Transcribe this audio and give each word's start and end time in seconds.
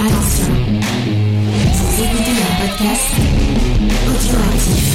Attention, 0.00 0.46
vous 1.74 2.02
écoutez 2.04 2.30
un 2.30 2.68
podcast 2.68 3.14
audioactif. 4.06 4.86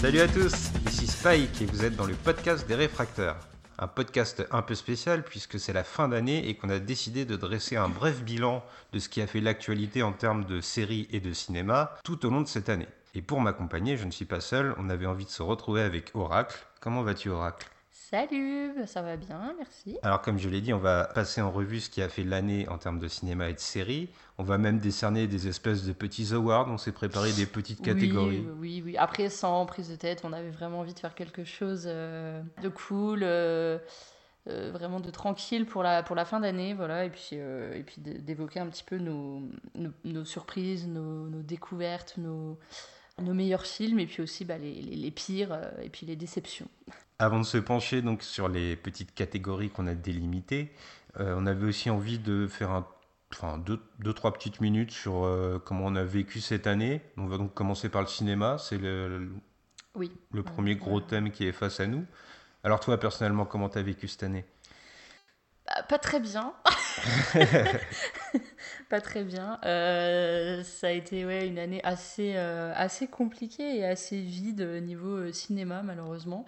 Salut 0.00 0.20
à 0.20 0.28
tous, 0.28 0.52
ici 0.88 1.06
Spike 1.08 1.62
et 1.62 1.66
vous 1.66 1.84
êtes 1.84 1.96
dans 1.96 2.06
le 2.06 2.14
podcast 2.14 2.68
des 2.68 2.76
réfracteurs. 2.76 3.57
Un 3.80 3.86
podcast 3.86 4.44
un 4.50 4.62
peu 4.62 4.74
spécial 4.74 5.22
puisque 5.22 5.60
c'est 5.60 5.72
la 5.72 5.84
fin 5.84 6.08
d'année 6.08 6.48
et 6.48 6.56
qu'on 6.56 6.68
a 6.68 6.80
décidé 6.80 7.24
de 7.24 7.36
dresser 7.36 7.76
un 7.76 7.88
bref 7.88 8.22
bilan 8.24 8.64
de 8.92 8.98
ce 8.98 9.08
qui 9.08 9.22
a 9.22 9.28
fait 9.28 9.40
l'actualité 9.40 10.02
en 10.02 10.12
termes 10.12 10.44
de 10.46 10.60
séries 10.60 11.06
et 11.12 11.20
de 11.20 11.32
cinéma 11.32 11.94
tout 12.02 12.26
au 12.26 12.30
long 12.30 12.40
de 12.40 12.48
cette 12.48 12.68
année. 12.68 12.88
Et 13.14 13.22
pour 13.22 13.40
m'accompagner, 13.40 13.96
je 13.96 14.04
ne 14.04 14.10
suis 14.10 14.24
pas 14.24 14.40
seul, 14.40 14.74
on 14.78 14.90
avait 14.90 15.06
envie 15.06 15.26
de 15.26 15.30
se 15.30 15.42
retrouver 15.42 15.82
avec 15.82 16.10
Oracle. 16.14 16.58
Comment 16.80 17.02
vas-tu 17.02 17.30
Oracle? 17.30 17.68
Salut, 17.92 18.72
bah, 18.76 18.86
ça 18.86 19.02
va 19.02 19.16
bien, 19.16 19.54
merci. 19.56 19.98
Alors 20.02 20.22
comme 20.22 20.38
je 20.38 20.48
l'ai 20.48 20.60
dit, 20.60 20.72
on 20.72 20.78
va 20.78 21.04
passer 21.04 21.40
en 21.40 21.50
revue 21.50 21.78
ce 21.78 21.88
qui 21.88 22.02
a 22.02 22.08
fait 22.08 22.24
l'année 22.24 22.68
en 22.68 22.78
termes 22.78 22.98
de 22.98 23.06
cinéma 23.06 23.48
et 23.48 23.54
de 23.54 23.60
séries. 23.60 24.08
On 24.40 24.44
va 24.44 24.56
même 24.56 24.78
décerner 24.78 25.26
des 25.26 25.48
espèces 25.48 25.84
de 25.84 25.92
petits 25.92 26.32
awards, 26.32 26.68
on 26.68 26.78
s'est 26.78 26.92
préparé 26.92 27.32
des 27.32 27.44
petites 27.44 27.82
catégories. 27.82 28.38
Oui, 28.38 28.80
oui, 28.80 28.82
oui. 28.84 28.96
Après, 28.96 29.30
sans 29.30 29.66
prise 29.66 29.90
de 29.90 29.96
tête, 29.96 30.20
on 30.22 30.32
avait 30.32 30.50
vraiment 30.50 30.80
envie 30.80 30.94
de 30.94 30.98
faire 31.00 31.16
quelque 31.16 31.44
chose 31.44 31.84
euh, 31.86 32.40
de 32.62 32.68
cool, 32.68 33.22
euh, 33.24 33.78
euh, 34.48 34.70
vraiment 34.72 35.00
de 35.00 35.10
tranquille 35.10 35.66
pour 35.66 35.82
la, 35.82 36.04
pour 36.04 36.14
la 36.14 36.24
fin 36.24 36.38
d'année, 36.38 36.72
voilà. 36.72 37.04
Et 37.04 37.10
puis, 37.10 37.34
et 37.34 37.82
puis 37.84 37.96
d'évoquer 38.00 38.60
un 38.60 38.68
petit 38.68 38.84
peu 38.84 38.98
nos, 38.98 39.42
nos, 39.74 39.90
nos 40.04 40.24
surprises, 40.24 40.86
nos, 40.86 41.28
nos 41.28 41.42
découvertes, 41.42 42.14
nos, 42.16 42.58
nos 43.20 43.34
meilleurs 43.34 43.66
films, 43.66 43.98
et 43.98 44.06
puis 44.06 44.22
aussi 44.22 44.44
bah, 44.44 44.56
les, 44.56 44.74
les, 44.80 44.94
les 44.94 45.10
pires, 45.10 45.58
et 45.82 45.88
puis 45.88 46.06
les 46.06 46.14
déceptions. 46.14 46.68
Avant 47.18 47.40
de 47.40 47.44
se 47.44 47.58
pencher 47.58 48.02
donc 48.02 48.22
sur 48.22 48.48
les 48.48 48.76
petites 48.76 49.12
catégories 49.12 49.70
qu'on 49.70 49.88
a 49.88 49.94
délimitées, 49.96 50.70
euh, 51.18 51.34
on 51.36 51.46
avait 51.46 51.66
aussi 51.66 51.90
envie 51.90 52.20
de 52.20 52.46
faire 52.46 52.70
un, 52.70 52.86
enfin, 53.32 53.58
deux, 53.58 53.80
deux, 54.00 54.12
trois 54.12 54.32
petites 54.32 54.60
minutes 54.60 54.90
sur 54.90 55.24
euh, 55.24 55.58
comment 55.64 55.86
on 55.86 55.96
a 55.96 56.04
vécu 56.04 56.40
cette 56.40 56.66
année. 56.66 57.00
On 57.16 57.26
va 57.26 57.38
donc 57.38 57.54
commencer 57.54 57.88
par 57.88 58.00
le 58.02 58.06
cinéma, 58.08 58.56
c'est 58.58 58.78
le, 58.78 59.18
le, 59.18 59.30
Oui. 59.94 60.10
le 60.32 60.42
premier 60.42 60.76
gros 60.76 61.00
thème 61.00 61.30
qui 61.30 61.46
est 61.46 61.52
face 61.52 61.80
à 61.80 61.86
nous. 61.86 62.04
Alors 62.64 62.80
toi 62.80 62.98
personnellement, 62.98 63.44
comment 63.46 63.68
tu 63.68 63.78
as 63.78 63.82
vécu 63.82 64.08
cette 64.08 64.22
année? 64.24 64.44
Bah, 65.66 65.82
pas 65.88 65.98
très 65.98 66.20
bien. 66.20 66.54
pas 68.88 69.00
très 69.00 69.22
bien. 69.24 69.58
Euh, 69.64 70.62
ça 70.64 70.88
a 70.88 70.90
été 70.90 71.24
ouais, 71.26 71.46
une 71.46 71.58
année 71.58 71.80
assez, 71.84 72.34
euh, 72.36 72.72
assez 72.74 73.06
compliquée 73.06 73.76
et 73.78 73.84
assez 73.84 74.20
vide 74.20 74.62
au 74.62 74.80
niveau 74.80 75.16
euh, 75.16 75.32
cinéma, 75.32 75.82
malheureusement. 75.82 76.44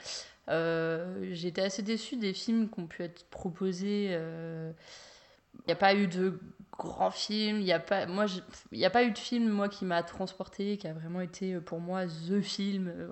Euh, 0.48 1.28
J'étais 1.32 1.62
assez 1.62 1.82
déçue 1.82 2.16
des 2.16 2.32
films 2.32 2.68
qui 2.70 2.80
ont 2.80 2.86
pu 2.86 3.02
être 3.02 3.24
proposés. 3.26 4.06
Il 4.14 5.62
n'y 5.66 5.72
a 5.72 5.76
pas 5.76 5.94
eu 5.94 6.06
de 6.06 6.40
grands 6.88 7.10
films. 7.10 7.58
Il 7.60 7.64
n'y 7.64 7.72
a, 7.72 7.78
pas- 7.80 8.06
moi, 8.06 8.26
je- 8.26 8.40
il 8.72 8.78
y 8.78 8.84
a 8.84 8.90
pas 8.90 9.04
eu 9.04 9.10
de 9.12 9.18
film 9.18 9.48
moi, 9.48 9.68
qui 9.68 9.84
m'a 9.84 10.02
transporté, 10.02 10.76
qui 10.78 10.86
a 10.88 10.92
vraiment 10.92 11.20
été 11.20 11.54
euh, 11.54 11.60
pour 11.60 11.80
moi 11.80 12.06
the 12.06 12.40
film. 12.40 12.88
euh, 12.94 13.08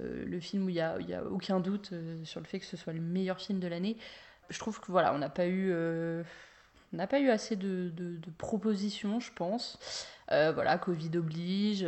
euh, 0.00 0.24
le 0.26 0.40
film 0.40 0.66
où 0.66 0.68
il 0.68 0.74
n'y 0.74 0.80
a, 0.80 0.98
y 1.00 1.14
a 1.14 1.24
aucun 1.24 1.60
doute 1.60 1.92
sur 2.24 2.40
le 2.40 2.46
fait 2.46 2.58
que 2.60 2.66
ce 2.66 2.76
soit 2.76 2.92
le 2.92 3.00
meilleur 3.00 3.38
film 3.40 3.58
de 3.60 3.68
l'année 3.68 3.96
je 4.50 4.58
trouve 4.58 4.78
que 4.78 4.92
voilà, 4.92 5.14
on 5.14 5.18
n'a 5.18 5.30
pas 5.30 5.46
eu, 5.46 5.72
on 5.72 6.96
n'a 6.98 7.06
pas 7.06 7.18
eu 7.18 7.30
assez 7.30 7.56
de, 7.56 7.90
de- 7.96 8.18
propositions, 8.36 9.18
je 9.18 9.32
pense. 9.34 9.78
Voilà, 10.28 10.76
Covid 10.76 11.16
oblige. 11.16 11.86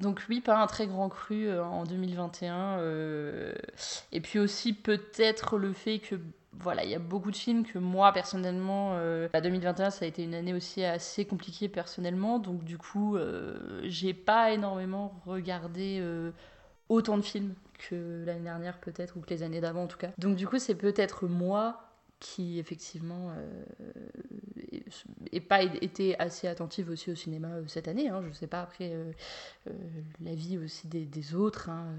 donc 0.00 0.22
oui, 0.30 0.40
pas 0.40 0.56
un 0.62 0.66
très 0.66 0.86
grand 0.86 1.10
cru 1.10 1.52
en 1.60 1.84
2021. 1.84 2.78
euh, 2.78 3.52
et 4.10 4.20
puis 4.22 4.38
aussi 4.38 4.72
peut-être 4.72 5.58
le 5.58 5.72
fait 5.74 5.98
que 5.98 6.16
voilà, 6.58 6.84
il 6.84 6.90
y 6.90 6.94
a 6.94 6.98
beaucoup 6.98 7.30
de 7.30 7.36
films 7.36 7.64
que 7.64 7.78
moi 7.78 8.12
personnellement, 8.12 8.92
euh, 8.94 9.28
la 9.32 9.40
2021 9.40 9.90
ça 9.90 10.04
a 10.04 10.08
été 10.08 10.22
une 10.22 10.34
année 10.34 10.54
aussi 10.54 10.84
assez 10.84 11.24
compliquée 11.24 11.68
personnellement. 11.68 12.38
Donc 12.38 12.64
du 12.64 12.78
coup, 12.78 13.16
euh, 13.16 13.80
j'ai 13.84 14.14
pas 14.14 14.52
énormément 14.52 15.14
regardé 15.26 15.98
euh, 16.00 16.30
autant 16.88 17.16
de 17.16 17.22
films 17.22 17.54
que 17.88 18.24
l'année 18.24 18.44
dernière 18.44 18.78
peut-être 18.78 19.16
ou 19.16 19.20
que 19.20 19.30
les 19.30 19.42
années 19.42 19.60
d'avant 19.60 19.84
en 19.84 19.86
tout 19.88 19.98
cas. 19.98 20.10
Donc 20.18 20.36
du 20.36 20.46
coup 20.46 20.58
c'est 20.58 20.74
peut-être 20.74 21.26
moi 21.26 21.88
qui 22.20 22.60
effectivement 22.60 23.32
n'ai 25.32 25.40
pas 25.40 25.62
été 25.62 26.18
assez 26.18 26.48
attentive 26.48 26.90
aussi 26.90 27.10
au 27.10 27.14
cinéma 27.14 27.48
euh, 27.48 27.64
cette 27.66 27.88
année. 27.88 28.08
Hein. 28.08 28.22
Je 28.28 28.32
sais 28.32 28.46
pas 28.46 28.62
après 28.62 28.92
euh, 28.92 29.12
euh, 29.68 29.72
l'avis 30.20 30.58
aussi 30.58 30.88
des, 30.88 31.04
des 31.04 31.34
autres. 31.34 31.68
hein. 31.68 31.94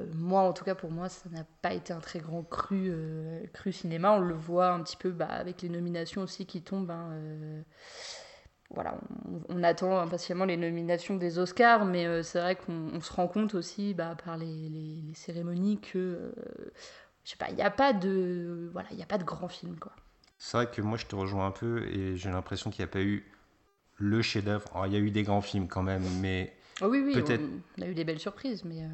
Euh, 0.00 0.06
moi 0.14 0.42
en 0.42 0.52
tout 0.52 0.64
cas 0.64 0.74
pour 0.74 0.90
moi 0.90 1.08
ça 1.08 1.28
n'a 1.30 1.44
pas 1.62 1.72
été 1.72 1.92
un 1.92 2.00
très 2.00 2.18
grand 2.18 2.42
cru, 2.42 2.88
euh, 2.90 3.44
cru 3.52 3.72
cinéma. 3.72 4.12
On 4.12 4.20
le 4.20 4.34
voit 4.34 4.68
un 4.68 4.82
petit 4.82 4.96
peu 4.96 5.10
bah, 5.10 5.26
avec 5.26 5.62
les 5.62 5.68
nominations 5.68 6.22
aussi 6.22 6.46
qui 6.46 6.62
tombent. 6.62 6.90
hein, 6.90 7.10
euh, 7.12 7.62
voilà, 8.70 8.98
on, 9.28 9.40
on 9.48 9.62
attend 9.62 9.98
impatiemment 10.00 10.44
les 10.44 10.56
nominations 10.56 11.16
des 11.16 11.38
Oscars, 11.38 11.84
mais 11.84 12.06
euh, 12.06 12.22
c'est 12.22 12.40
vrai 12.40 12.56
qu'on 12.56 12.90
on 12.92 13.00
se 13.00 13.12
rend 13.12 13.28
compte 13.28 13.54
aussi 13.54 13.94
bah, 13.94 14.16
par 14.24 14.36
les, 14.36 14.68
les- 14.68 15.02
les 15.06 15.14
cérémonies 15.14 15.80
que, 15.80 15.98
euh, 15.98 16.32
je 17.24 17.30
sais 17.30 17.36
pas, 17.36 17.48
il 17.50 17.54
n'y 17.54 17.62
a 17.62 17.70
pas 17.70 17.92
de, 17.92 18.68
voilà, 18.72 18.88
il 18.92 19.00
a 19.00 19.06
pas 19.06 19.18
de 19.18 19.24
grand 19.24 19.48
film 19.48 19.78
quoi. 19.78 19.92
C'est 20.38 20.56
vrai 20.56 20.70
que 20.70 20.82
moi 20.82 20.98
je 20.98 21.06
te 21.06 21.14
rejoins 21.16 21.46
un 21.46 21.50
peu 21.52 21.84
et 21.88 22.16
j'ai 22.16 22.30
l'impression 22.30 22.70
qu'il 22.70 22.84
n'y 22.84 22.90
a 22.90 22.92
pas 22.92 23.00
eu 23.02 23.24
le 23.98 24.20
chef-d'œuvre. 24.20 24.82
Il 24.86 24.92
y 24.92 24.96
a 24.96 24.98
eu 24.98 25.10
des 25.10 25.22
grands 25.22 25.40
films 25.40 25.68
quand 25.68 25.82
même, 25.82 26.04
mais 26.20 26.52
Oh 26.82 26.88
oui, 26.90 27.02
oui, 27.06 27.14
Peut-être. 27.14 27.40
on, 27.42 27.60
on 27.78 27.82
a 27.82 27.86
eu 27.86 27.94
des 27.94 28.04
belles 28.04 28.18
surprises, 28.18 28.64
mais 28.64 28.82
euh, 28.82 28.88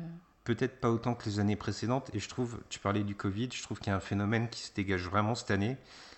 peut-être 0.44 0.80
pas 0.80 0.90
autant 0.90 1.14
que 1.14 1.24
les 1.26 1.40
années 1.40 1.56
précédentes. 1.56 2.10
Et 2.14 2.18
je 2.18 2.28
trouve, 2.28 2.58
tu 2.68 2.78
parlais 2.78 3.02
du 3.04 3.14
Covid, 3.14 3.48
je 3.52 3.62
trouve 3.62 3.78
qu'il 3.78 3.88
y 3.88 3.92
a 3.92 3.96
un 3.96 4.00
phénomène 4.00 4.48
qui 4.48 4.60
se 4.62 4.74
dégage 4.74 5.04
vraiment 5.08 5.34
cette 5.34 5.50
année. 5.50 5.76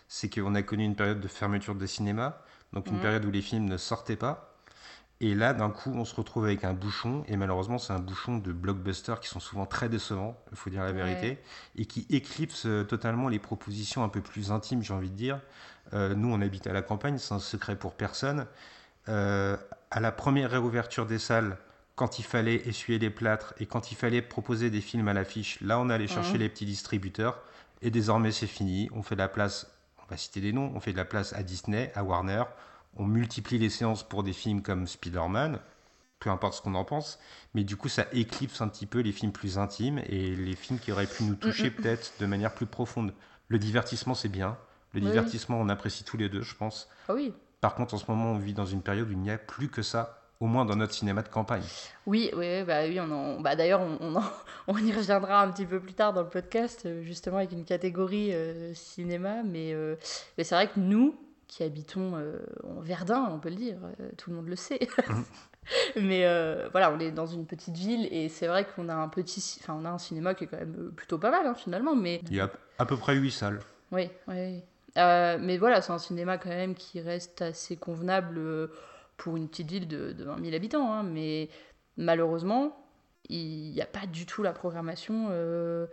C'est 0.09 0.29
qu'on 0.29 0.55
a 0.55 0.63
connu 0.63 0.85
une 0.85 0.97
période 0.97 1.21
de 1.21 1.29
fermeture 1.29 1.75
de 1.75 1.87
cinéma, 1.87 2.43
donc 2.73 2.87
une 2.89 2.95
Mhm. 2.97 3.01
période 3.01 3.25
où 3.25 3.31
les 3.31 3.43
films 3.43 3.65
ne 3.65 3.77
sortaient 3.77 4.17
pas. 4.17 4.51
Et 5.21 5.35
là, 5.35 5.55
d'un 5.55 5.71
coup, 5.71 5.93
on 5.95 6.05
se 6.05 6.15
retrouve 6.15 6.45
avec 6.45 6.65
un 6.65 6.75
bouchon, 6.75 7.25
et 7.29 7.37
malheureusement, 7.37 7.79
c'est 7.79 7.93
un 7.93 8.01
bouchon 8.01 8.37
de 8.39 8.53
blockbusters 8.53 9.21
qui 9.21 9.29
sont 9.29 9.41
souvent 9.41 9.65
très 9.65 9.89
décevants, 9.89 10.37
il 10.51 10.57
faut 10.57 10.71
dire 10.71 10.83
la 10.83 10.89
Ouais. 10.93 11.05
vérité, 11.05 11.39
et 11.77 11.87
qui 11.87 12.05
éclipsent 12.11 12.67
euh, 12.67 12.85
totalement 12.85 13.29
les 13.29 13.39
propositions 13.39 14.03
un 14.03 14.09
peu 14.09 14.21
plus 14.21 14.51
intimes, 14.51 14.83
j'ai 14.83 14.93
envie 14.93 15.11
de 15.11 15.17
dire. 15.17 15.41
Euh, 15.93 16.15
nous, 16.15 16.29
on 16.33 16.41
habite 16.43 16.67
à 16.67 16.73
la 16.73 16.83
campagne, 16.83 17.19
c'est 17.19 17.33
un 17.33 17.39
secret 17.39 17.77
pour 17.77 17.95
personne. 17.95 18.47
Euh, 19.09 19.57
à 19.91 20.01
la 20.01 20.11
première 20.13 20.51
réouverture 20.51 21.07
des 21.07 21.19
salles, 21.21 21.59
quand 21.97 22.19
il 22.19 22.25
fallait 22.25 22.57
essuyer 22.69 22.99
les 22.99 23.11
plâtres 23.11 23.55
et 23.59 23.67
quand 23.67 23.93
il 23.93 23.95
fallait 23.97 24.23
proposer 24.23 24.71
des 24.71 24.81
films 24.81 25.09
à 25.09 25.13
l'affiche, 25.13 25.61
là, 25.61 25.79
on 25.79 25.91
allait 25.91 26.09
chercher 26.09 26.35
Mhm. 26.35 26.41
les 26.41 26.49
petits 26.49 26.67
distributeurs. 26.67 27.41
Et 27.83 27.91
désormais, 27.91 28.33
c'est 28.33 28.47
fini. 28.47 28.89
On 28.93 29.03
fait 29.03 29.15
de 29.15 29.21
la 29.21 29.29
place, 29.29 29.71
on 30.03 30.11
va 30.11 30.17
citer 30.17 30.41
des 30.41 30.53
noms, 30.53 30.73
on 30.75 30.81
fait 30.81 30.93
de 30.93 30.97
la 30.97 31.05
place 31.05 31.33
à 31.35 31.43
Disney, 31.43 31.93
à 31.95 32.03
Warner. 32.03 32.45
On 32.97 33.05
multiplie 33.05 33.59
les 33.59 33.71
séances 33.71 34.03
pour 34.03 34.23
des 34.23 34.33
films 34.33 34.63
comme 34.63 34.87
Spider-Man, 34.87 35.61
peu 36.19 36.31
importe 36.31 36.55
ce 36.55 36.63
qu'on 36.63 36.75
en 36.75 36.85
pense. 36.85 37.19
Mais 37.55 37.63
du 37.65 37.77
coup, 37.77 37.89
ça 37.89 38.07
éclipse 38.13 38.61
un 38.61 38.69
petit 38.69 38.87
peu 38.87 39.01
les 39.01 39.13
films 39.13 39.33
plus 39.33 39.59
intimes 39.59 39.99
et 40.07 40.35
les 40.35 40.57
films 40.57 40.79
qui 40.81 40.91
auraient 40.93 41.07
pu 41.07 41.23
nous 41.25 41.35
toucher 41.37 41.65
Mhm. 41.71 41.77
peut-être 41.77 42.13
de 42.19 42.27
manière 42.27 42.55
plus 42.55 42.67
profonde. 42.67 43.13
Le 43.49 43.59
divertissement, 43.59 44.15
c'est 44.15 44.29
bien. 44.29 44.57
Le 44.95 45.01
Oui. 45.01 45.07
divertissement, 45.07 45.61
on 45.61 45.69
apprécie 45.69 46.03
tous 46.05 46.17
les 46.17 46.29
deux, 46.29 46.43
je 46.43 46.55
pense. 46.57 46.89
ah 47.09 47.15
oui, 47.15 47.33
Par 47.61 47.75
contre, 47.75 47.95
en 47.95 47.99
ce 47.99 48.05
moment, 48.11 48.33
on 48.33 48.39
vit 48.39 48.53
dans 48.55 48.67
une 48.67 48.83
période 48.83 49.09
où 49.09 49.13
il 49.13 49.19
n'y 49.19 49.31
a 49.31 49.39
plus 49.39 49.69
que 49.69 49.83
ça, 49.83 50.23
au 50.45 50.47
moins 50.47 50.67
dans 50.67 50.77
notre 50.77 50.93
cinéma 50.93 51.23
de 51.23 51.29
campagne. 51.29 51.63
oui, 52.07 52.31
oui, 52.37 52.63
bah 52.65 52.83
oui, 52.87 53.01
on 53.01 53.11
en, 53.11 53.41
bah 53.41 53.57
d'ailleurs, 53.57 53.81
on, 53.81 53.97
on, 54.01 54.17
en- 54.17 54.23
on 54.69 54.77
y 54.77 54.93
reviendra 54.93 55.41
un 55.43 55.51
petit 55.51 55.65
peu 55.65 55.81
plus 55.81 55.95
tard 55.95 56.13
dans 56.13 56.23
le 56.23 56.29
podcast, 56.29 56.83
euh, 56.85 57.03
justement 57.03 57.39
avec 57.39 57.53
une 57.53 57.65
catégorie 57.65 58.35
euh, 58.35 58.75
cinéma, 58.75 59.43
mais, 59.43 59.73
euh, 59.73 59.97
mais 60.37 60.45
c'est 60.45 60.55
vrai 60.55 60.69
que 60.69 60.79
nous, 60.79 61.15
qui 61.49 61.63
habitons 61.63 62.17
euh, 62.17 62.39
en 62.63 62.81
Verdun, 62.81 63.29
on 63.33 63.39
peut 63.39 63.49
le 63.49 63.55
dire, 63.57 63.77
tout 64.19 64.31
le 64.31 64.37
monde 64.37 64.49
le 64.49 64.57
sait. 64.57 64.81
Mais 65.97 66.27
voilà, 66.73 66.93
on 66.93 66.99
est 67.01 67.11
dans 67.11 67.25
une 67.27 67.47
petite 67.47 67.75
ville 67.77 68.07
et 68.13 68.29
c'est 68.29 68.47
vrai 68.47 68.67
qu'on 68.67 68.91
a 68.91 68.95
un 68.95 69.09
petit, 69.09 69.59
enfin 69.63 69.75
on 69.81 69.87
a 69.87 69.89
un 69.91 69.97
cinéma 69.99 70.35
qui 70.35 70.45
est 70.45 70.47
quand 70.47 70.59
même 70.59 70.93
plutôt 70.95 71.17
pas 71.17 71.31
mal 71.31 71.47
hein, 71.47 71.55
finalement, 71.55 71.95
mais 71.97 72.21
Il 72.29 72.35
y 72.37 72.41
a 72.41 72.51
à 72.79 72.85
peu 72.85 72.99
près 72.99 73.15
8 73.15 73.31
salles. 73.31 73.61
oui, 73.91 74.11
oui. 74.29 74.61
mais 74.97 75.57
voilà, 75.57 75.81
c'est 75.81 75.93
un 75.93 75.99
cinéma 75.99 76.37
quand 76.37 76.51
même 76.51 76.75
qui 76.75 77.01
reste 77.01 77.41
assez 77.41 77.77
convenable 77.77 78.69
pour 79.17 79.37
une 79.37 79.49
petite 79.49 79.71
ville 79.71 79.89
de, 79.89 80.13
de 80.13 80.25
20 80.25 80.41
000 80.43 80.55
habitants. 80.55 80.93
hein. 80.93 81.03
mais 81.03 81.49
malheureusement, 81.97 82.77
il 83.29 83.71
n'y 83.73 83.81
a 83.81 83.87
pas 83.87 84.07
du 84.07 84.27
tout 84.27 84.43
la 84.43 84.53
programmation 84.53 85.29
euh, 85.31 85.87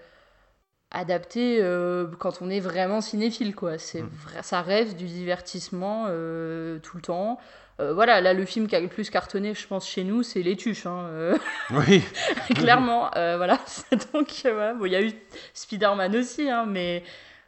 adaptée 0.91 1.59
euh, 1.61 2.07
quand 2.19 2.41
on 2.41 2.49
est 2.49 2.59
vraiment 2.59 2.99
cinéphile. 3.01 3.55
Quoi. 3.55 3.77
C'est 3.77 4.01
Mm. 4.01 4.09
vrai, 4.25 4.43
ça 4.43 4.61
reste 4.61 4.97
du 4.97 5.05
divertissement 5.05 6.05
euh, 6.09 6.79
tout 6.79 6.97
le 6.97 7.03
temps. 7.03 7.39
Voilà, 7.79 8.21
là, 8.21 8.35
le 8.35 8.45
film 8.45 8.67
qui 8.67 8.75
a 8.75 8.79
le 8.79 8.89
plus 8.89 9.09
cartonné, 9.09 9.55
je 9.55 9.65
pense, 9.67 9.87
chez 9.89 10.03
nous, 10.03 10.21
c'est 10.21 10.43
Les 10.43 10.55
Tuches. 10.55 10.85
hein, 10.85 11.33
Oui, 11.71 12.03
clairement. 12.53 13.09
voilà. 13.15 13.57
Donc, 14.13 14.29
voilà. 14.43 14.75
Bon, 14.75 14.85
il 14.85 14.91
y 14.91 14.95
a 14.95 15.01
eu 15.01 15.11
Spider-Man 15.55 16.15
aussi, 16.15 16.47
hein, 16.47 16.65
mais 16.67 17.01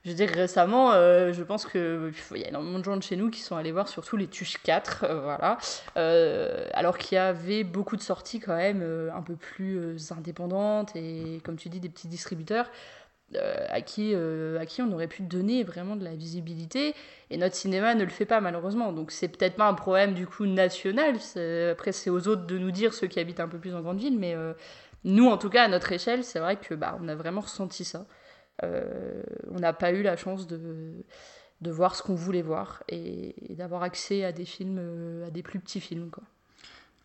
je 0.03 0.09
veux 0.09 0.15
dire, 0.15 0.29
récemment, 0.29 0.91
euh, 0.91 1.31
je 1.31 1.44
pense 1.44 1.65
qu'il 1.65 2.11
y 2.35 2.44
a 2.44 2.50
énormément 2.50 2.77
de 2.77 2.83
gens 2.83 2.97
de 2.97 3.03
chez 3.03 3.15
nous 3.15 3.29
qui 3.29 3.39
sont 3.39 3.55
allés 3.55 3.71
voir 3.71 3.88
surtout 3.88 4.17
les 4.17 4.27
Tuches 4.27 4.61
4, 4.61 5.05
euh, 5.05 5.21
voilà. 5.21 5.57
Euh, 5.95 6.67
alors 6.73 6.97
qu'il 6.97 7.15
y 7.15 7.19
avait 7.19 7.63
beaucoup 7.63 7.95
de 7.95 8.01
sorties 8.01 8.41
quand 8.41 8.55
même 8.55 8.83
un 9.15 9.21
peu 9.21 9.35
plus 9.38 10.11
indépendantes 10.11 10.94
et, 10.95 11.39
comme 11.45 11.55
tu 11.55 11.69
dis, 11.69 11.79
des 11.79 11.88
petits 11.88 12.09
distributeurs 12.09 12.69
à, 13.69 13.81
qui, 13.81 14.13
à 14.13 14.65
qui 14.65 14.81
on 14.81 14.91
aurait 14.91 15.07
pu 15.07 15.23
donner 15.23 15.63
vraiment 15.63 15.95
de 15.95 16.03
la 16.03 16.15
visibilité. 16.15 16.94
Et 17.29 17.38
notre 17.38 17.56
cinéma 17.56 17.95
ne 17.95 18.03
le 18.03 18.09
fait 18.09 18.25
pas, 18.25 18.41
malheureusement. 18.41 18.91
Donc 18.91 19.11
c'est 19.11 19.29
peut-être 19.29 19.56
pas 19.56 19.67
un 19.67 19.73
problème 19.73 20.13
du 20.13 20.27
coup 20.27 20.45
national. 20.45 21.15
Après, 21.71 21.94
c'est 21.94 22.09
aux 22.09 22.27
autres 22.27 22.45
de 22.45 22.57
nous 22.57 22.71
dire, 22.71 22.94
ceux 22.94 23.07
qui 23.07 23.21
habitent 23.21 23.39
un 23.39 23.47
peu 23.47 23.57
plus 23.57 23.73
en 23.73 23.81
grande 23.81 23.99
ville, 23.99 24.19
mais 24.19 24.35
nous, 25.06 25.29
en 25.29 25.38
tout 25.38 25.49
cas, 25.49 25.63
à 25.63 25.67
notre 25.69 25.94
échelle, 25.94 26.25
c'est 26.25 26.39
vrai 26.39 26.57
que 26.57 26.73
bah, 26.73 26.97
on 27.01 27.07
a 27.07 27.15
vraiment 27.15 27.41
ressenti 27.41 27.85
ça. 27.85 28.06
Euh, 28.61 29.23
on 29.50 29.59
n'a 29.59 29.73
pas 29.73 29.91
eu 29.91 30.03
la 30.03 30.15
chance 30.15 30.47
de, 30.47 30.94
de 31.61 31.71
voir 31.71 31.95
ce 31.95 32.03
qu'on 32.03 32.15
voulait 32.15 32.41
voir 32.41 32.83
et, 32.88 33.35
d'avoir 33.50 33.83
accès 33.83 34.23
à 34.23 34.31
des 34.31 34.45
films, 34.45 34.77
euh, 34.79 35.27
à 35.27 35.31
des 35.31 35.41
plus 35.41 35.59
petits 35.59 35.79
films. 35.79 36.09
Quoi. 36.11 36.23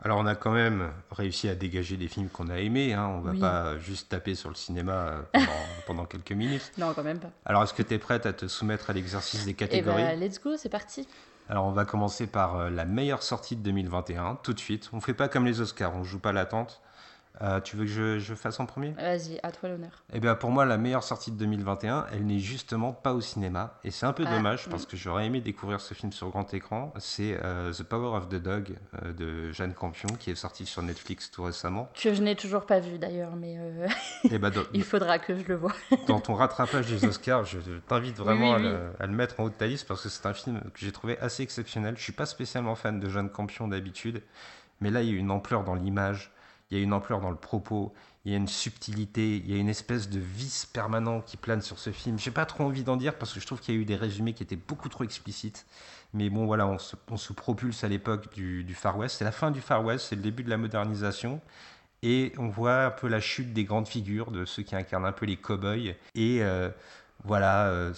Alors 0.01 0.19
on 0.19 0.27
a 0.27 0.35
quand 0.35 0.53
même 0.53 0.93
réussi 1.11 1.49
à 1.49 1.55
dégager 1.55 1.97
des 1.97 2.07
films 2.07 2.29
qu'on 2.29 2.49
a 2.51 2.59
aimés, 2.59 2.93
hein. 2.93 3.07
on 3.07 3.21
va 3.21 3.33
pas 3.35 3.79
juste 3.79 4.11
taper 4.11 4.35
sur 4.35 4.49
le 4.49 4.55
cinéma 4.55 5.25
euh, 5.37 5.41
pendant, 5.87 6.05
quelques 6.05 6.33
minutes. 6.33 6.71
Non, 6.79 6.93
quand 6.95 7.03
même 7.03 7.19
pas. 7.19 7.31
Alors 7.45 7.63
est-ce 7.63 7.75
que 7.75 7.83
tu 7.83 7.95
es 7.95 7.99
prête 7.99 8.27
à 8.27 8.33
te 8.33 8.47
soumettre 8.47 8.91
à 8.91 8.93
l'exercice 8.93 9.45
des 9.45 9.55
catégories 9.55 10.03
Eh 10.07 10.17
ben, 10.17 10.21
let's 10.21 10.41
go, 10.41 10.57
c'est 10.57 10.69
parti. 10.69 11.09
Alors 11.49 11.65
on 11.65 11.73
va 11.73 11.87
commencer 11.87 12.27
par 12.27 12.71
la 12.71 12.85
meilleure 12.85 13.23
sortie 13.23 13.57
de 13.57 13.63
2021, 13.63 14.39
tout 14.43 14.53
de 14.53 14.61
suite. 14.61 14.91
On 14.93 15.01
fait 15.01 15.15
pas 15.15 15.29
comme 15.29 15.47
les 15.47 15.63
Oscars, 15.63 15.97
on 15.97 16.05
joue 16.05 16.19
pas 16.21 16.33
l'attente. 16.33 16.83
Euh, 17.41 17.61
tu 17.61 17.77
veux 17.77 17.85
que 17.85 18.19
je, 18.19 18.35
fasse 18.35 18.59
en 18.61 18.67
premier? 18.67 18.91
Vas-y, 18.93 19.39
à 19.43 19.53
toi 19.53 19.69
l'honneur. 19.69 20.03
Eh 20.13 20.21
bien, 20.21 20.35
pour 20.35 20.51
moi, 20.51 20.65
la 20.65 20.77
meilleure 20.77 21.05
sortie 21.05 21.31
de 21.31 21.37
2021, 21.37 22.07
elle 22.13 22.27
n'est 22.27 22.39
justement 22.39 22.93
pas 22.93 23.13
au 23.13 23.21
cinéma. 23.21 23.79
Et 23.85 23.91
c'est 23.91 24.07
un 24.07 24.13
peu 24.13 24.25
ah, 24.27 24.35
dommage 24.35 24.69
parce 24.69 24.87
que 24.87 24.97
j'aurais 24.97 25.27
aimé 25.27 25.41
découvrir 25.41 25.81
ce 25.81 25.95
film 25.95 26.13
sur 26.13 26.29
grand 26.31 26.53
écran. 26.53 26.93
C'est 26.99 27.39
euh, 27.43 27.73
The 27.73 27.85
Power 27.85 28.17
of 28.17 28.29
the 28.29 28.37
Dog 28.37 28.77
euh, 29.03 29.13
de 29.13 29.53
Jeanne 29.53 29.75
Campion 29.75 30.09
qui 30.19 30.31
est 30.31 30.35
sorti 30.35 30.67
sur 30.67 30.83
Netflix 30.83 31.31
tout 31.31 31.45
récemment. 31.45 31.91
Que 31.95 32.13
je 32.13 32.23
n'ai 32.23 32.35
toujours 32.35 32.67
pas 32.67 32.81
vu 32.81 32.99
d'ailleurs, 32.99 33.37
mais 33.37 33.57
eh 34.31 34.39
ben, 34.39 34.53
il 34.75 34.83
faudra 34.83 35.19
que 35.19 35.37
je 35.37 35.45
le 35.45 35.55
voie. 35.55 35.73
dans 36.07 36.21
ton 36.21 36.35
rattrapage 36.35 36.87
des 36.87 37.05
Oscars, 37.05 37.45
je 37.45 37.59
t'invite 37.87 38.17
vraiment 38.17 38.55
à, 38.55 38.59
Le, 38.59 39.09
mettre 39.09 39.41
en 39.41 39.45
haut 39.45 39.51
de 39.51 39.55
ta 39.55 39.67
liste 39.67 39.87
parce 39.87 40.03
que 40.03 40.09
c'est 40.09 40.27
un 40.27 40.35
film 40.35 40.61
que 40.61 40.81
j'ai 40.81 40.93
trouvé 40.93 41.19
assez 41.19 41.43
exceptionnel. 41.43 41.97
Je 41.97 42.03
suis 42.03 42.13
pas 42.13 42.27
spécialement 42.27 42.75
fan 42.75 42.99
de 42.99 43.09
Jeanne 43.09 43.31
Campion 43.31 43.69
d'habitude, 43.69 44.23
mais 44.81 44.91
là, 44.91 45.03
il 45.03 45.13
y 45.13 45.17
a 45.17 45.19
une 45.19 45.31
ampleur 45.31 45.65
dans 45.65 45.75
l'image 45.75 46.33
il 46.71 46.77
y 46.77 46.81
a 46.81 46.85
une 46.85 46.93
ampleur 46.93 47.21
dans 47.21 47.31
le 47.31 47.37
propos, 47.37 47.95
il 48.25 48.33
y 48.33 48.35
a 48.35 48.39
une 48.39 48.49
subtilité, 48.49 49.37
il 49.37 49.51
y 49.51 49.55
a 49.55 49.57
une 49.57 49.69
espèce 49.69 50.11
de 50.11 50.19
vice 50.19 50.67
permanent 50.67 51.21
qui 51.23 51.37
plane 51.37 51.63
sur 51.63 51.79
ce 51.79 51.91
film. 51.91 52.19
J'ai 52.19 52.31
pas 52.31 52.45
trop 52.45 52.65
envie 52.65 52.85
d'en 52.85 52.97
dire 52.97 53.17
parce 53.17 53.33
que 53.33 53.41
je 53.41 53.47
trouve 53.47 53.61
qu'il 53.61 53.75
y 53.75 53.79
a 53.79 53.81
eu 53.81 53.85
des 53.85 53.97
résumés 53.97 54.35
qui 54.35 54.43
étaient 54.43 54.57
beaucoup 54.57 54.89
trop 54.89 55.05
explicites. 55.05 55.67
Mais 56.15 56.31
bon, 56.31 56.47
voilà, 56.47 56.67
on 56.67 56.79
se, 56.79 57.33
propulse 57.33 57.85
à 57.85 57.89
l'époque 57.89 58.33
du, 58.35 58.75
Far 58.75 58.99
West. 58.99 59.17
C'est 59.19 59.25
la 59.25 59.33
fin 59.33 59.51
du 59.51 59.61
Far 59.61 59.85
West, 59.85 60.07
c'est 60.09 60.17
le 60.17 60.23
début 60.23 60.43
de 60.43 60.51
la 60.51 60.57
modernisation. 60.57 61.41
Et 62.03 62.33
on 62.39 62.49
voit 62.49 62.85
un 62.85 62.91
peu 62.91 63.09
la 63.09 63.21
chute 63.21 63.53
des 63.53 63.65
grandes 63.65 63.89
figures, 63.89 64.31
de 64.31 64.45
ceux 64.45 64.63
qui 64.63 64.77
incarnent 64.77 65.07
un 65.07 65.13
peu 65.13 65.27
les 65.27 65.37
cow-boys. 65.37 65.95
Et 66.15 66.43
euh, 66.43 66.71
voilà, 67.25 67.69
euh, 67.69 67.93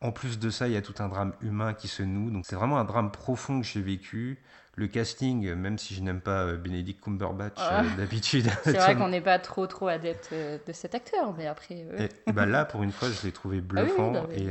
en 0.00 0.10
plus 0.12 0.38
de 0.38 0.50
ça, 0.50 0.68
il 0.68 0.74
y 0.74 0.76
a 0.76 0.82
tout 0.82 1.02
un 1.02 1.08
drame 1.08 1.32
humain 1.40 1.74
qui 1.74 1.88
se 1.88 2.02
noue. 2.02 2.30
Donc 2.30 2.44
c'est 2.46 2.56
vraiment 2.56 2.78
un 2.78 2.84
drame 2.84 3.10
profond 3.10 3.60
que 3.60 3.66
j'ai 3.66 3.82
vécu 3.82 4.38
le 4.76 4.88
casting, 4.88 5.54
même 5.54 5.78
si 5.78 5.94
je 5.94 6.02
n'aime 6.02 6.20
pas 6.20 6.44
euh, 6.44 6.56
Benedict 6.56 7.02
Cumberbatch 7.02 7.54
ah. 7.58 7.82
euh, 7.82 7.96
d'habitude. 7.96 8.50
C'est 8.64 8.72
vrai 8.72 8.96
qu'on 8.96 9.08
n'est 9.08 9.20
pas 9.20 9.38
trop 9.38 9.66
trop 9.66 9.88
adepte 9.88 10.30
euh, 10.32 10.58
de 10.66 10.72
cet 10.72 10.94
acteur, 10.94 11.34
mais 11.36 11.46
après. 11.46 11.86
Et, 12.26 12.32
bah 12.32 12.46
là, 12.46 12.64
pour 12.64 12.82
une 12.82 12.92
fois, 12.92 13.08
je 13.10 13.26
l'ai 13.26 13.32
trouvé 13.32 13.58
ah 13.58 13.60
bluffant. 13.60 14.12
Et 14.32 14.48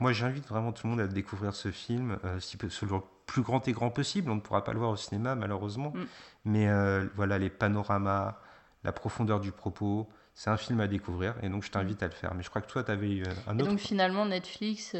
moi, 0.00 0.12
j'invite 0.12 0.48
vraiment 0.48 0.72
tout 0.72 0.86
le 0.86 0.90
monde 0.90 1.00
à 1.00 1.06
découvrir 1.06 1.54
ce 1.54 1.70
film, 1.70 2.18
sur 2.40 2.86
le 2.86 3.00
plus 3.26 3.42
grand 3.42 3.66
et 3.68 3.72
grand 3.72 3.90
possible. 3.90 4.30
On 4.30 4.36
ne 4.36 4.40
pourra 4.40 4.64
pas 4.64 4.72
le 4.72 4.78
voir 4.78 4.90
au 4.90 4.96
cinéma, 4.96 5.34
malheureusement. 5.34 5.92
Mm. 5.94 6.04
Mais 6.46 6.68
voilà, 7.14 7.38
les 7.38 7.50
panoramas, 7.50 8.38
la 8.84 8.92
profondeur 8.92 9.40
du 9.40 9.52
propos. 9.52 10.08
C'est 10.34 10.50
un 10.50 10.56
film 10.56 10.78
à 10.78 10.86
découvrir 10.86 11.34
et 11.42 11.48
donc 11.48 11.64
je 11.64 11.70
t'invite 11.72 12.00
à 12.00 12.06
le 12.06 12.12
faire. 12.12 12.32
Mais 12.32 12.44
je 12.44 12.48
crois 12.48 12.62
que 12.62 12.70
toi, 12.70 12.84
tu 12.84 12.92
avais 12.92 13.22
un 13.48 13.58
autre. 13.58 13.66
Et 13.66 13.70
donc 13.70 13.80
finalement, 13.80 14.24
Netflix 14.24 14.94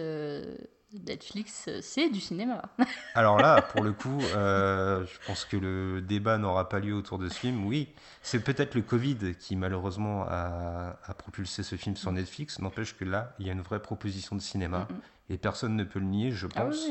Netflix, 0.92 1.66
euh, 1.68 1.80
c'est 1.82 2.08
du 2.08 2.20
cinéma. 2.20 2.62
Alors 3.14 3.38
là, 3.38 3.60
pour 3.60 3.82
le 3.82 3.92
coup, 3.92 4.20
euh, 4.34 5.04
je 5.04 5.26
pense 5.26 5.44
que 5.44 5.56
le 5.56 6.00
débat 6.00 6.38
n'aura 6.38 6.68
pas 6.68 6.78
lieu 6.78 6.94
autour 6.94 7.18
de 7.18 7.28
ce 7.28 7.34
film. 7.34 7.66
Oui, 7.66 7.88
c'est 8.22 8.40
peut-être 8.40 8.74
le 8.74 8.82
Covid 8.82 9.34
qui 9.38 9.56
malheureusement 9.56 10.24
a, 10.28 10.96
propulsé 11.18 11.62
ce 11.62 11.76
film 11.76 11.96
sur 11.96 12.10
Netflix. 12.12 12.58
N'empêche 12.58 12.96
que 12.96 13.04
là, 13.04 13.34
il 13.38 13.46
y 13.46 13.50
a 13.50 13.52
une 13.52 13.60
vraie 13.60 13.82
proposition 13.82 14.34
de 14.34 14.40
cinéma 14.40 14.88
et 15.28 15.36
personne 15.36 15.76
ne 15.76 15.84
peut 15.84 15.98
le 15.98 16.06
nier, 16.06 16.30
je 16.30 16.46
ah 16.54 16.62
pense. 16.62 16.86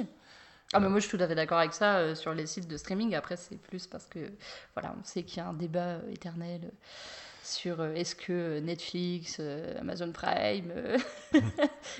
Ah, 0.74 0.80
mais 0.80 0.90
moi 0.90 1.00
je 1.00 1.08
suis 1.08 1.18
tout 1.18 1.24
à 1.24 1.28
fait 1.28 1.36
d'accord 1.36 1.60
avec 1.60 1.74
ça 1.74 1.98
euh, 1.98 2.14
sur 2.14 2.34
les 2.34 2.46
sites 2.46 2.68
de 2.68 2.78
streaming. 2.78 3.16
Après, 3.16 3.38
c'est 3.38 3.56
plus 3.56 3.88
parce 3.88 4.06
que 4.06 4.20
voilà, 4.76 4.94
on 5.00 5.04
sait 5.04 5.24
qu'il 5.24 5.38
y 5.38 5.40
a 5.40 5.48
un 5.48 5.54
débat 5.54 6.00
éternel 6.12 6.72
sur 7.48 7.80
euh, 7.80 7.94
est-ce 7.94 8.16
que 8.16 8.60
Netflix, 8.60 9.38
euh, 9.40 9.74
Amazon 9.80 10.12
Prime, 10.12 10.72
euh, 10.72 10.98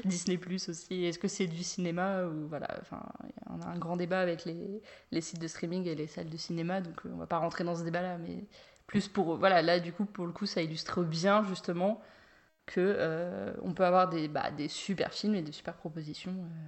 Disney 0.06 0.38
Plus 0.38 0.70
aussi, 0.70 1.06
est-ce 1.06 1.18
que 1.18 1.28
c'est 1.28 1.48
du 1.48 1.64
cinéma 1.64 2.26
ou 2.26 2.48
voilà, 2.48 2.68
enfin, 2.82 3.02
on 3.50 3.62
a 3.62 3.68
un 3.68 3.78
grand 3.78 3.96
débat 3.96 4.20
avec 4.20 4.46
les, 4.46 5.22
sites 5.22 5.40
de 5.40 5.48
streaming 5.48 5.88
et 5.88 5.96
les 5.96 6.08
salles 6.08 6.30
de 6.30 6.38
cinéma, 6.38 6.82
donc 6.82 7.02
on 7.06 7.18
va 7.18 7.28
pas 7.28 7.38
rentrer 7.38 7.64
dans 7.64 7.76
ce 7.76 7.84
débat-là, 7.84 8.18
mais 8.18 8.46
plus 8.88 9.08
pour 9.08 9.38
voilà, 9.38 9.62
là 9.62 9.80
du 9.80 9.92
coup 9.92 10.06
pour 10.06 10.26
le 10.26 10.32
coup 10.32 10.46
ça 10.46 10.62
illustre 10.62 11.04
bien 11.04 11.44
justement 11.44 12.02
que 12.66 13.54
on 13.62 13.74
peut 13.74 13.86
avoir 13.86 14.10
des, 14.10 14.28
bah, 14.28 14.52
des 14.52 14.68
super 14.68 15.14
films 15.14 15.36
et 15.36 15.42
des 15.42 15.52
super 15.54 15.76
propositions. 15.76 16.36
Euh, 16.36 16.68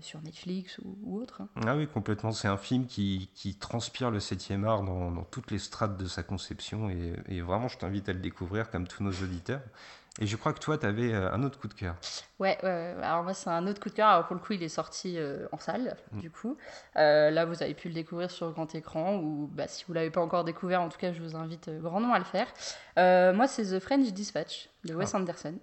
sur 0.00 0.20
Netflix 0.22 0.78
ou, 0.84 1.20
autre. 1.20 1.42
Hein. 1.42 1.48
Ah 1.66 1.76
oui, 1.76 1.86
complètement. 1.86 2.32
C'est 2.32 2.48
un 2.48 2.56
film 2.56 2.86
qui, 2.86 3.30
qui, 3.34 3.56
transpire 3.56 4.10
le 4.10 4.18
7e 4.18 4.64
art 4.64 4.82
dans, 4.82 5.10
dans, 5.10 5.24
toutes 5.24 5.50
les 5.50 5.58
strates 5.58 5.96
de 5.96 6.06
sa 6.06 6.22
conception 6.22 6.88
et, 6.90 7.14
et 7.28 7.40
vraiment, 7.40 7.68
je 7.68 7.78
t'invite 7.78 8.08
à 8.08 8.12
le 8.12 8.20
découvrir 8.20 8.70
comme 8.70 8.86
tous 8.86 9.02
nos 9.02 9.12
auditeurs. 9.12 9.60
Et 10.20 10.26
je 10.26 10.36
crois 10.36 10.52
que 10.52 10.60
toi, 10.60 10.78
tu 10.78 10.86
avais 10.86 11.12
euh, 11.12 11.32
un 11.32 11.42
autre 11.42 11.58
coup 11.58 11.66
de 11.66 11.74
cœur. 11.74 11.96
Ouais, 12.38 12.56
ouais, 12.62 12.94
alors 13.02 13.24
moi, 13.24 13.34
c'est 13.34 13.50
un 13.50 13.66
autre 13.66 13.80
coup 13.80 13.88
de 13.88 13.94
cœur. 13.94 14.08
Alors 14.08 14.26
pour 14.26 14.36
le 14.36 14.40
coup, 14.40 14.52
il 14.52 14.62
est 14.62 14.68
sorti 14.68 15.18
euh, 15.18 15.46
en 15.50 15.58
salle, 15.58 15.96
mm. 16.12 16.20
du 16.20 16.30
coup. 16.30 16.56
là, 16.94 17.44
vous 17.44 17.62
avez 17.62 17.74
pu 17.74 17.88
le 17.88 17.94
découvrir 17.94 18.30
sur 18.30 18.52
grand 18.52 18.72
écran, 18.74 19.16
ou 19.16 19.50
bah, 19.52 19.66
si 19.66 19.84
vous 19.84 19.92
ne 19.92 19.98
l'avez 19.98 20.10
pas 20.10 20.20
encore 20.20 20.44
découvert, 20.44 20.82
en 20.82 20.88
tout 20.88 20.98
cas, 20.98 21.12
je 21.12 21.20
vous 21.20 21.34
invite 21.34 21.68
grandement 21.80 22.14
à 22.14 22.18
le 22.18 22.24
faire. 22.24 22.46
moi, 23.34 23.48
c'est 23.48 23.64
The 23.64 23.80
French 23.80 24.12
Dispatch 24.12 24.68
de 24.84 24.94
Wes 24.94 25.10
ah. 25.14 25.18
Anderson, 25.18 25.58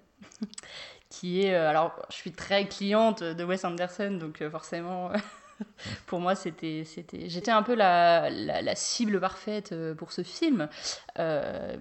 qui 1.11 1.43
est. 1.43 1.53
Euh, 1.53 1.69
alors, 1.69 1.93
je 2.09 2.15
suis 2.15 2.31
très 2.31 2.67
cliente 2.67 3.21
de 3.21 3.43
Wes 3.43 3.63
Anderson, 3.63 4.17
donc 4.19 4.41
euh, 4.41 4.50
forcément. 4.50 5.12
pour 6.07 6.19
moi, 6.19 6.33
c'était, 6.33 6.83
c'était, 6.86 7.29
j'étais 7.29 7.51
un 7.51 7.62
peu 7.62 7.75
la, 7.75 8.31
la, 8.31 8.75
cible 8.75 9.19
parfaite 9.19 9.74
euh, 9.74 9.93
pour 9.93 10.12
ce 10.12 10.24
film. 10.24 10.67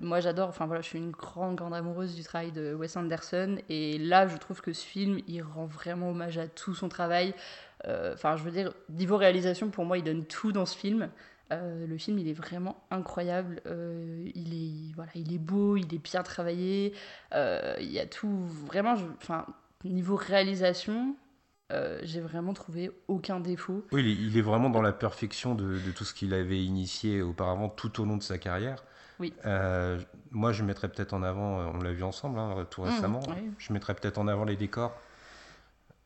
moi, 0.03 0.21
j'adore, 0.21 0.51
enfin 0.51 0.67
voilà, 0.67 0.83
je 0.83 0.89
suis 0.89 0.99
une 0.99 1.13
grande, 1.13 1.57
grande 1.57 1.73
amoureuse 1.73 2.15
du 2.15 2.23
travail 2.23 2.53
de 2.53 2.75
Wes 2.75 2.95
Anderson. 2.97 3.57
Et 3.71 3.97
là, 3.97 4.27
je 4.27 4.37
trouve 4.37 4.61
que 4.61 4.75
ce 4.75 4.85
film, 4.85 5.21
il 5.27 5.41
rend 5.43 5.65
vraiment 5.65 6.11
hommage 6.11 6.37
à 6.37 6.47
tout 6.47 6.75
son 6.75 6.91
travail. 6.91 7.33
Enfin, 8.13 8.37
je 8.37 8.43
veux 8.43 8.51
dire, 8.51 8.75
niveau 8.91 9.17
réalisation, 9.17 9.71
pour 9.71 9.87
moi, 9.87 9.97
il 9.97 10.05
donne 10.05 10.27
tout 10.27 10.53
dans 10.53 10.67
ce 10.67 10.77
film. 10.77 11.09
Euh, 11.53 11.87
le 11.87 11.99
film, 11.99 12.19
il 12.19 12.29
est 12.29 12.35
vraiment 12.35 12.83
incroyable. 12.91 13.61
Euh, 13.67 14.31
il, 14.35 14.55
est, 14.55 14.95
voilà, 14.95 15.11
il 15.15 15.35
est 15.35 15.39
beau, 15.39 15.77
il 15.77 15.93
est 15.95 15.99
bien 15.99 16.23
travaillé. 16.23 16.95
Euh, 17.35 17.75
il 17.81 17.91
y 17.91 17.99
a 17.99 18.07
tout. 18.07 18.47
Vraiment, 18.67 18.95
enfin, 19.17 19.47
niveau 19.85 20.17
réalisation, 20.17 21.17
j'ai 22.03 22.21
vraiment 22.21 22.53
trouvé 22.53 22.91
aucun 23.07 23.39
défaut. 23.39 23.85
Oui, 23.93 24.19
il 24.21 24.37
est, 24.37 24.43
vraiment 24.43 24.71
dans 24.71 24.83
la 24.83 24.93
perfection 24.93 25.55
de, 25.55 25.79
tout 25.95 26.05
ce 26.05 26.15
qu'il 26.15 26.35
avait 26.35 26.63
initié 26.63 27.23
auparavant 27.23 27.69
tout 27.69 28.01
au 28.01 28.05
long 28.05 28.17
de 28.17 28.23
sa 28.23 28.39
carrière. 28.39 28.85
Oui. 29.21 29.33
moi, 30.31 30.53
je 30.53 30.65
mettrais 30.65 30.89
peut-être 30.89 31.13
en 31.13 31.23
avant, 31.23 31.73
on 31.75 31.79
l'a 31.79 31.93
vu 31.93 32.03
ensemble 32.03 32.39
hein, 32.39 32.67
tout 32.71 32.83
mmh, 32.83 32.85
récemment, 32.85 33.21
je 33.59 33.73
mettrais 33.73 33.95
peut-être 33.95 34.19
en 34.19 34.27
avant 34.27 34.45
les 34.45 34.57
décors. 34.57 34.99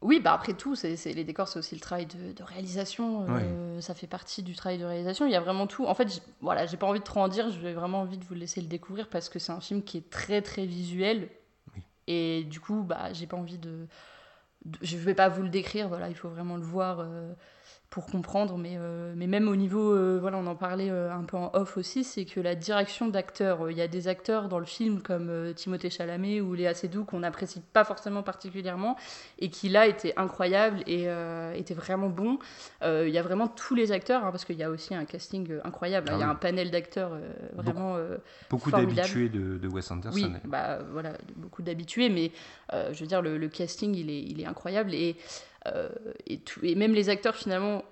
Oui, 0.05 0.21
bah 0.21 0.35
après 0.35 0.53
tout, 0.53 0.75
c'est, 0.75 0.97
les 1.15 1.25
décors, 1.25 1.49
c'est 1.49 1.59
aussi 1.59 1.75
le 1.75 1.81
travail 1.81 2.05
de, 2.05 2.43
réalisation. 2.43 3.25
Euh, 3.27 3.81
ça 3.81 3.95
fait 3.95 4.07
partie 4.07 4.43
du 4.43 4.55
travail 4.55 4.77
de 4.77 4.85
réalisation. 4.85 5.25
Il 5.25 5.33
y 5.33 5.35
a 5.35 5.41
vraiment 5.41 5.67
tout. 5.67 5.87
En 5.87 5.95
fait, 5.95 6.23
voilà, 6.43 6.67
j'ai 6.67 6.77
pas 6.77 6.87
envie 6.87 6.99
de 6.99 7.05
trop 7.05 7.21
en 7.21 7.29
dire. 7.29 7.49
J'ai 7.49 7.73
vraiment 7.73 8.03
envie 8.03 8.19
de 8.19 8.25
vous 8.27 8.35
laisser 8.35 8.61
le 8.61 8.67
découvrir 8.67 9.09
parce 9.09 9.31
que 9.31 9.39
c'est 9.39 9.53
un 9.53 9.63
film 9.63 9.83
qui 9.83 9.97
est 9.97 10.11
très 10.11 10.43
très 10.43 10.67
visuel. 10.67 11.31
Et 12.07 12.45
du 12.45 12.61
coup, 12.61 12.83
bah, 12.83 13.15
j'ai 13.15 13.27
pas 13.27 13.39
envie 13.39 13.57
de, 13.57 13.87
Je 14.83 14.99
vais 14.99 15.15
pas 15.15 15.31
vous 15.31 15.43
le 15.43 15.49
décrire. 15.49 15.89
Voilà, 15.89 16.11
il 16.11 16.15
faut 16.15 16.29
vraiment 16.29 16.59
le 16.59 16.65
voir. 16.65 17.01
Euh, 17.01 17.33
pour 17.95 18.07
comprendre, 18.07 18.59
mais, 18.59 18.75
euh, 18.77 19.15
mais 19.17 19.29
même 19.29 19.47
au 19.47 19.55
niveau, 19.55 19.93
euh, 19.93 20.19
voilà, 20.21 20.39
on 20.39 20.47
en 20.49 20.57
parlait 20.57 20.91
euh, 20.91 21.15
un 21.15 21.23
peu 21.23 21.37
en 21.37 21.53
off 21.55 21.77
aussi, 21.77 22.03
c'est 22.03 22.25
que 22.25 22.41
la 22.41 22.57
direction 22.57 23.07
d'acteurs, 23.07 23.71
il 23.71 23.77
y 23.77 23.81
a 23.81 23.87
des 23.87 24.09
acteurs 24.09 24.49
dans 24.49 24.59
le 24.59 24.65
film 24.65 25.01
comme 25.01 25.55
Timothée 25.55 25.91
Chalamet 25.91 26.41
ou 26.41 26.55
Léa 26.55 26.75
Seydoux 26.75 27.05
qu'on 27.05 27.21
n'apprécie 27.21 27.63
pas 27.73 27.85
forcément 27.85 28.25
particulièrement 28.25 28.97
et 29.39 29.49
qui 29.49 29.69
là 29.69 29.87
étaient 29.87 30.13
incroyables 30.17 30.83
et 30.89 31.07
étaient 31.55 31.75
vraiment 31.75 32.09
bons. 32.09 32.41
Il 32.83 33.11
y 33.11 33.19
a 33.19 33.23
vraiment 33.23 33.47
tous 33.47 33.77
les 33.77 33.93
acteurs, 33.93 34.25
hein, 34.25 34.33
parce 34.33 34.45
qu'il 34.45 34.57
y 34.57 34.65
a 34.65 34.71
aussi 34.71 34.93
un 34.97 35.05
casting 35.05 35.61
incroyable, 35.63 36.09
hein. 36.09 36.15
Ah 36.15 36.19
il 36.19 36.21
y 36.21 36.25
a 36.25 36.31
un 36.31 36.35
panel 36.35 36.73
d'acteurs 36.73 37.13
vraiment 37.55 37.97
Beaucoup 38.51 38.73
d'habitués 38.73 39.29
de, 39.29 39.57
de 39.57 39.69
Wes 39.69 39.89
Anderson. 39.89 40.17
Oui, 40.17 40.33
bah 40.47 40.81
voilà, 40.91 41.13
beaucoup 41.37 41.63
d'habitués, 41.63 42.09
mais 42.09 42.33
je 42.73 42.99
veux 42.99 43.07
dire, 43.07 43.23
le, 43.23 43.39
le 43.39 43.49
casting, 43.49 43.95
il 43.95 44.11
est, 44.11 44.23
il 44.23 44.41
est 44.41 44.47
incroyable. 44.47 44.95
Et, 44.95 45.17
et, 46.27 46.39
tout, 46.41 46.61
et 46.63 46.75
même 46.75 46.93
les 46.95 47.09
acteurs, 47.09 47.35
finalement, 47.37 47.85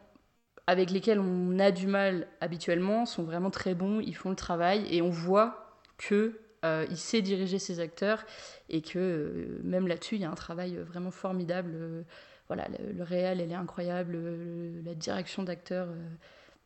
avec 0.66 0.90
lesquels 0.90 1.18
on 1.20 1.58
a 1.58 1.70
du 1.70 1.86
mal 1.86 2.26
habituellement, 2.40 3.06
sont 3.06 3.24
vraiment 3.24 3.50
très 3.50 3.74
bons, 3.74 4.00
ils 4.00 4.14
font 4.16 4.30
le 4.30 4.36
travail, 4.36 4.86
et 4.90 5.02
on 5.02 5.10
voit 5.10 5.78
que 5.98 6.38
euh, 6.64 6.86
il 6.90 6.96
sait 6.96 7.22
diriger 7.22 7.58
ses 7.58 7.80
acteurs, 7.80 8.24
et 8.68 8.82
que 8.82 8.98
euh, 8.98 9.60
même 9.64 9.88
là-dessus, 9.88 10.16
il 10.16 10.22
y 10.22 10.24
a 10.24 10.30
un 10.30 10.34
travail 10.34 10.76
vraiment 10.76 11.10
formidable. 11.10 11.72
Euh, 11.74 12.02
voilà, 12.48 12.68
le, 12.94 13.02
réel, 13.02 13.40
elle 13.40 13.50
est 13.50 13.54
incroyable, 13.54 14.12
le- 14.12 14.80
la 14.84 14.94
direction 14.94 15.42
d'acteurs... 15.42 15.88
euh, 15.88 15.96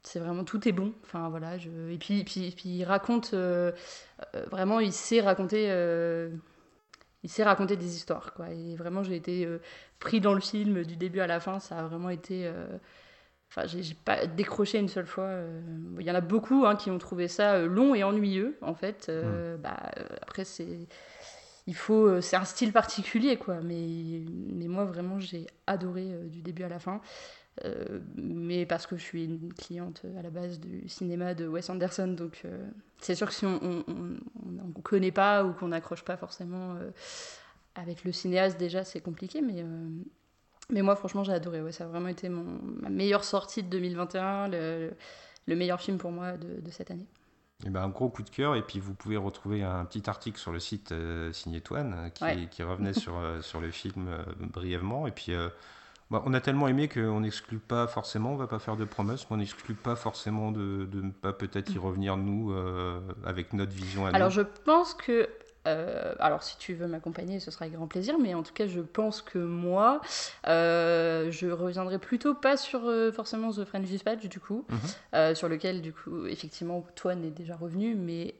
c'est 0.03 0.21
vraiment 0.21 0.45
tout 0.45 0.69
est 0.69 0.73
bon 0.73 0.93
enfin 1.03 1.29
voilà 1.31 1.57
et 1.57 1.99
puis, 1.99 2.23
puis, 2.23 2.53
puis 2.53 2.69
il 2.69 2.85
raconte 2.85 3.35
euh, 3.35 3.73
euh, 4.37 4.45
vraiment 4.53 4.79
il 4.79 4.93
sait 4.93 5.21
raconter 5.21 5.67
euh, 5.69 6.31
il 7.27 7.29
sait 7.29 7.43
raconter 7.43 7.77
des 7.77 7.97
histoires 7.97 8.33
quoi. 8.35 8.51
Et 8.51 8.77
vraiment 8.77 9.03
j'ai 9.03 9.17
été 9.17 9.45
euh, 9.45 9.59
pris 9.99 10.21
dans 10.21 10.33
le 10.33 10.41
film 10.41 10.85
du 10.85 10.97
début 10.97 11.19
à 11.19 11.27
la 11.27 11.41
fin. 11.41 11.59
Ça 11.59 11.81
a 11.81 11.83
vraiment 11.83 12.09
été 12.11 12.47
euh, 12.47 12.79
enfin 13.51 13.67
j'ai 13.67 13.83
j'ai 13.83 13.95
pas 13.97 14.27
décroché 14.29 14.79
une 14.79 14.87
seule 14.89 15.07
fois 15.07 15.25
euh. 15.25 15.61
il 15.99 16.07
y 16.07 16.11
en 16.11 16.15
a 16.15 16.21
beaucoup 16.21 16.65
hein, 16.67 16.77
qui 16.77 16.89
ont 16.89 16.99
trouvé 16.99 17.27
ça 17.27 17.59
long 17.59 17.97
et 17.97 18.05
ennuyeux 18.05 18.57
en 18.63 18.75
fait 18.75 19.09
Euh, 19.09 19.57
bah 19.57 19.77
après 20.23 20.45
c'est 20.45 20.87
il 21.67 21.75
faut 21.75 22.21
c'est 22.21 22.37
un 22.37 22.45
style 22.45 22.73
particulier 22.73 23.37
quoi. 23.39 23.57
Mais 23.61 24.23
mais 24.59 24.69
moi 24.69 24.85
vraiment 24.85 25.19
j'ai 25.19 25.49
adoré 25.67 26.05
du 26.31 26.43
début 26.43 26.63
à 26.63 26.69
la 26.69 26.79
fin 26.79 27.01
Euh, 27.65 28.01
mais 28.17 28.67
parce 28.67 28.87
que 28.87 28.97
je 28.99 29.03
suis 29.03 29.25
une 29.25 29.53
cliente 29.55 30.03
euh, 30.05 30.19
à 30.19 30.23
la 30.23 30.29
base 30.29 30.61
du 30.61 30.87
cinéma 30.91 31.33
de 31.33 31.47
Wes 31.47 31.71
Anderson, 31.71 32.09
donc 32.09 32.43
euh, 32.45 32.69
c'est 32.99 33.15
sûr 33.15 33.29
que 33.29 33.33
si 33.33 33.47
on 33.47 33.59
ne 33.87 34.83
connaît 34.83 35.11
pas 35.11 35.43
ou 35.43 35.55
qu'on 35.55 35.69
n'accroche 35.69 36.05
pas 36.05 36.19
forcément 36.19 36.75
euh, 36.75 36.91
avec 37.75 38.05
le 38.05 38.13
cinéaste, 38.13 38.59
déjà 38.59 38.85
c'est 38.85 39.01
compliqué, 39.01 39.41
mais, 39.41 39.65
mais 40.71 40.83
moi 40.83 40.97
franchement 40.97 41.25
j'ai 41.25 41.33
adoré, 41.33 41.63
ouais, 41.63 41.73
ça 41.73 41.85
a 41.85 41.87
vraiment 41.87 42.09
été 42.09 42.29
mon, 42.29 42.59
ma 42.83 42.91
meilleure 42.91 43.25
sortie 43.25 43.63
de 43.63 43.69
2021, 43.71 44.49
le, 44.49 44.93
le 45.47 45.57
meilleur 45.57 45.81
film 45.81 45.97
pour 45.97 46.11
moi 46.13 46.37
de, 46.37 46.61
de 46.61 46.71
cette 46.71 46.91
année. 46.91 47.07
Et 47.65 47.71
ben, 47.71 47.85
un 47.85 47.89
gros 47.89 48.11
coup 48.11 48.23
de 48.23 48.29
cœur, 48.29 48.55
et 48.55 48.61
puis 48.63 48.81
vous 48.81 48.93
pouvez 48.93 49.17
retrouver 49.17 49.63
un 49.63 49.87
petit 49.87 50.11
article 50.11 50.39
sur 50.39 50.53
le 50.53 50.59
site 50.61 50.93
Signé 51.33 51.63
Toine 51.63 51.95
euh, 51.97 52.09
qui, 52.11 52.23
Ouais. 52.25 52.49
qui 52.51 52.63
revenait 52.63 52.93
sur, 52.93 53.15
sur 53.41 53.63
le 53.63 53.71
film 53.71 54.11
brièvement. 54.53 55.07
Et 55.07 55.11
puis, 55.11 55.33
bah, 56.11 56.23
on 56.25 56.35
a 56.35 56.41
tellement 56.41 56.69
aimé 56.69 56.89
qu'on 56.89 57.21
n'exclut 57.21 57.59
pas 57.59 57.89
forcément, 57.89 58.33
on 58.33 58.37
va 58.37 58.47
pas 58.47 58.61
faire 58.61 58.77
de 58.77 58.85
promesses, 58.85 59.29
mais 59.29 59.35
on 59.35 59.39
n'exclut 59.39 59.75
pas 59.75 59.97
forcément 59.97 60.53
de, 60.53 60.89
ne 60.93 61.11
pas 61.11 61.33
peut-être 61.33 61.75
y 61.75 61.79
revenir, 61.79 62.17
nous, 62.17 62.53
euh, 62.53 63.01
avec 63.25 63.53
notre 63.53 63.73
vision 63.73 64.07
à 64.07 64.11
Alors 64.11 64.29
nous. 64.29 64.35
je 64.35 64.43
pense 64.43 64.95
que, 64.95 65.29
euh, 65.67 66.15
alors 66.21 66.43
si 66.43 66.57
tu 66.59 66.75
veux 66.75 66.87
m'accompagner, 66.87 67.41
ce 67.41 67.51
sera 67.51 67.65
avec 67.65 67.77
grand 67.77 67.87
plaisir, 67.89 68.17
mais 68.19 68.35
en 68.35 68.43
tout 68.43 68.53
cas 68.55 68.67
je 68.67 68.81
pense 68.81 69.21
que 69.23 69.39
moi, 69.39 70.01
euh, 70.47 71.31
je 71.31 71.49
reviendrai 71.49 71.99
plutôt 71.99 72.35
pas 72.35 72.57
sur 72.57 72.87
euh, 72.87 73.11
forcément 73.13 73.51
The 73.53 73.65
French 73.65 73.85
Dispatch 73.85 74.27
du 74.29 74.41
coup, 74.41 74.65
Mhm. 74.69 75.35
sur 75.35 75.49
lequel 75.49 75.83
du 75.83 75.93
coup 75.93 76.27
effectivement 76.27 76.87
Toine 76.95 77.25
est 77.25 77.31
déjà 77.31 77.57
revenu, 77.57 77.95
mais 77.95 78.35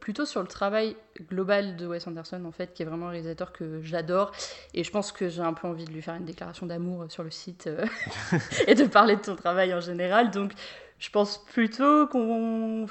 plutôt 0.00 0.24
sur 0.26 0.40
le 0.40 0.48
travail 0.48 0.96
global 1.28 1.76
de 1.76 1.86
Wes 1.86 2.06
Anderson 2.06 2.44
en 2.44 2.52
fait, 2.52 2.72
qui 2.74 2.82
est 2.82 2.86
vraiment 2.86 3.06
un 3.06 3.10
réalisateur 3.10 3.52
que 3.52 3.80
j'adore, 3.82 4.32
et 4.74 4.82
je 4.84 4.90
pense 4.90 5.12
que 5.12 5.28
j'ai 5.28 5.42
un 5.42 5.52
peu 5.54 5.68
envie 5.68 5.84
de 5.84 5.90
lui 5.92 6.02
faire 6.02 6.14
une 6.14 6.24
déclaration 6.24 6.66
d'amour 6.66 7.06
sur 7.08 7.22
le 7.22 7.30
site 7.30 7.68
et 8.66 8.74
de 8.74 8.84
parler 8.84 9.16
de 9.16 9.20
ton 9.22 9.36
travail 9.36 9.72
en 9.74 9.80
général, 9.80 10.30
donc 10.30 10.52
je 10.98 11.10
pense 11.10 11.38
plutôt 11.46 12.06
qu'on 12.08 12.86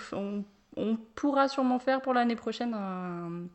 on- 0.79 0.97
pourra 1.15 1.47
sûrement 1.47 1.79
faire 1.79 2.01
pour 2.01 2.13
l'année 2.13 2.35
prochaine 2.35 2.73
un. 2.73 3.47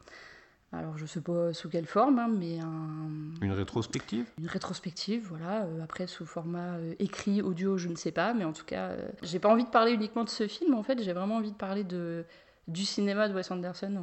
Alors, 0.73 0.99
je 0.99 1.07
sais 1.07 1.21
pas 1.21 1.53
sous 1.53 1.69
quelle 1.69 1.87
forme, 1.87 2.19
hein, 2.19 2.29
mais 2.29 2.59
un- 2.59 3.09
Une 3.43 3.53
rétrospective? 3.53 4.27
Une 4.41 4.49
rétrospective, 4.49 5.25
voilà. 5.29 5.63
Euh, 5.67 5.83
après, 5.85 6.09
sous 6.09 6.27
format 6.27 6.75
euh, 6.79 6.95
écrit, 6.99 7.43
audio, 7.43 7.79
je 7.79 7.89
ne 7.89 7.95
sais 7.95 8.11
pas, 8.11 8.35
mais 8.35 8.45
en 8.45 8.53
tout 8.53 8.65
cas, 8.65 8.89
euh, 8.89 9.09
j'ai 9.23 9.39
pas 9.39 9.49
envie 9.49 9.63
de 9.65 9.69
parler 9.71 9.93
uniquement 9.93 10.25
de 10.25 10.29
ce 10.31 10.49
film, 10.49 10.75
en 10.75 10.83
fait, 10.83 11.01
j'ai 11.01 11.13
vraiment 11.13 11.37
envie 11.37 11.53
de 11.53 11.57
parler 11.57 11.85
de, 11.85 12.25
du 12.67 12.85
cinéma 12.85 13.29
de 13.29 13.35
Wes 13.35 13.49
Anderson 13.53 13.95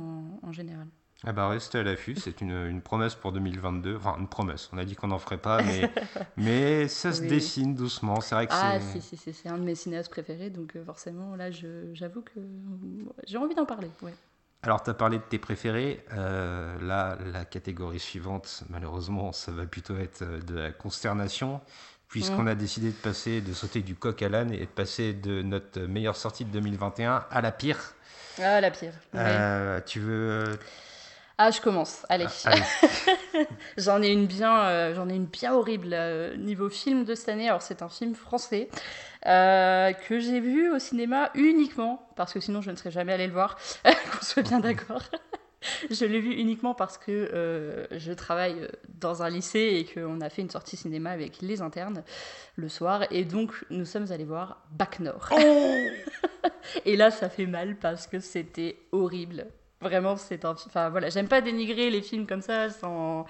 en, 0.43 0.47
en 0.47 0.51
général. 0.53 0.87
Ah 1.23 1.33
bah 1.33 1.47
restez 1.49 1.77
à 1.77 1.83
l'affût, 1.83 2.15
c'est 2.15 2.41
une, 2.41 2.65
une 2.65 2.81
promesse 2.81 3.13
pour 3.13 3.31
2022. 3.31 3.95
Enfin, 3.97 4.15
une 4.19 4.27
promesse, 4.27 4.69
on 4.73 4.77
a 4.79 4.83
dit 4.85 4.95
qu'on 4.95 5.07
n'en 5.09 5.19
ferait 5.19 5.37
pas, 5.37 5.61
mais, 5.61 5.91
mais 6.37 6.87
ça 6.87 7.13
se 7.13 7.21
dessine 7.21 7.75
doucement. 7.75 8.21
C'est 8.21 8.33
vrai 8.33 8.47
que 8.47 8.53
Ah, 8.55 8.79
c'est... 8.79 8.99
si, 8.99 9.01
si, 9.01 9.17
si, 9.17 9.33
c'est 9.33 9.47
un 9.49 9.59
de 9.59 9.63
mes 9.63 9.75
cinéastes 9.75 10.09
préférés, 10.09 10.49
donc 10.49 10.75
euh, 10.75 10.83
forcément, 10.83 11.35
là, 11.35 11.51
je- 11.51 11.93
j'avoue 11.93 12.21
que 12.21 12.39
j'ai 13.27 13.37
envie 13.37 13.53
d'en 13.53 13.65
parler, 13.67 13.89
ouais. 14.01 14.13
Alors, 14.63 14.81
tu 14.83 14.89
as 14.89 14.93
parlé 14.95 15.17
de 15.17 15.23
tes 15.23 15.37
préférés. 15.39 16.03
Euh, 16.13 16.79
là, 16.81 17.17
la 17.31 17.45
catégorie 17.45 17.99
suivante, 17.99 18.63
malheureusement, 18.69 19.31
ça 19.31 19.51
va 19.51 19.65
plutôt 19.65 19.97
être 19.97 20.23
euh, 20.23 20.39
de 20.41 20.55
la 20.55 20.71
consternation, 20.71 21.61
puisqu'on 22.07 22.43
Mm. 22.43 22.47
a 22.49 22.55
décidé 22.55 22.89
de 22.89 22.95
passer, 22.95 23.41
de 23.41 23.53
sauter 23.53 23.81
du 23.81 23.93
coq 23.95 24.21
à 24.23 24.29
l'âne 24.29 24.51
et 24.53 24.59
de 24.59 24.65
passer 24.65 25.13
de 25.13 25.43
notre 25.43 25.81
meilleure 25.81 26.15
sortie 26.15 26.45
de 26.45 26.51
2021 26.51 27.25
à 27.29 27.41
la 27.41 27.51
pire. 27.51 27.93
Ah, 28.39 28.59
la 28.59 28.71
pire. 28.71 28.93
tu 29.85 29.99
veux. 29.99 30.43
Ah, 31.43 31.50
je 31.50 31.60
commence, 31.60 32.05
allez. 32.07 32.27
Ah, 32.45 32.51
allez. 32.51 33.48
J'en 33.77 34.03
ai 34.03 34.10
une 34.10 34.27
bien, 34.27 34.60
euh, 34.65 34.93
j'en 34.93 35.10
ai 35.10 35.15
une 35.15 35.25
bien 35.25 35.55
horrible 35.55 35.89
euh, 35.91 36.38
niveau 36.38 36.69
film 36.69 37.03
de 37.03 37.15
cette 37.15 37.29
année. 37.29 37.50
Alors 37.50 37.63
c'est 37.63 37.81
un 37.81 37.89
film 37.89 38.13
français 38.13 38.69
euh, 39.25 39.91
que 39.91 40.19
j'ai 40.19 40.39
vu 40.39 40.71
au 40.71 40.77
cinéma 40.77 41.31
uniquement 41.33 42.07
parce 42.15 42.31
que 42.31 42.39
sinon 42.39 42.62
je 42.62 42.69
ne 42.69 42.75
serais 42.75 42.91
jamais 42.91 43.13
allée 43.13 43.25
le 43.25 43.33
voir. 43.33 43.57
Qu'on 43.83 44.24
soit 44.24 44.43
bien 44.43 44.60
d'accord. 44.60 45.01
je 45.89 46.05
l'ai 46.05 46.19
vu 46.19 46.31
uniquement 46.31 46.75
parce 46.75 47.00
que 47.00 47.88
je 47.89 48.13
travaille 48.13 48.67
dans 49.00 49.24
un 49.24 49.29
lycée 49.31 49.79
et 49.79 49.86
qu'on 49.91 50.21
a 50.21 50.29
fait 50.29 50.43
une 50.43 50.51
sortie 50.51 50.77
cinéma 50.77 51.10
avec 51.10 51.41
les 51.41 51.63
internes 51.63 52.03
le 52.55 52.69
soir 52.69 53.05
et 53.10 53.25
donc 53.25 53.65
nous 53.71 53.86
sommes 53.86 54.12
allés 54.12 54.25
voir 54.25 54.62
Bac 54.74 55.00
Nord. 55.00 55.29
et 56.86 56.95
là 56.95 57.10
ça 57.10 57.29
fait 57.29 57.48
mal 57.48 57.77
parce 57.77 58.05
que 58.05 58.19
c'était 58.19 58.77
horrible. 58.91 59.48
Vraiment, 59.81 60.15
c'est 60.15 60.45
un. 60.45 60.51
Enfin 60.51 60.89
voilà, 60.89 61.09
j'aime 61.09 61.27
pas 61.27 61.41
dénigrer 61.41 61.89
les 61.89 62.01
films 62.01 62.27
comme 62.27 62.41
ça 62.41 62.69
sans. 62.69 63.25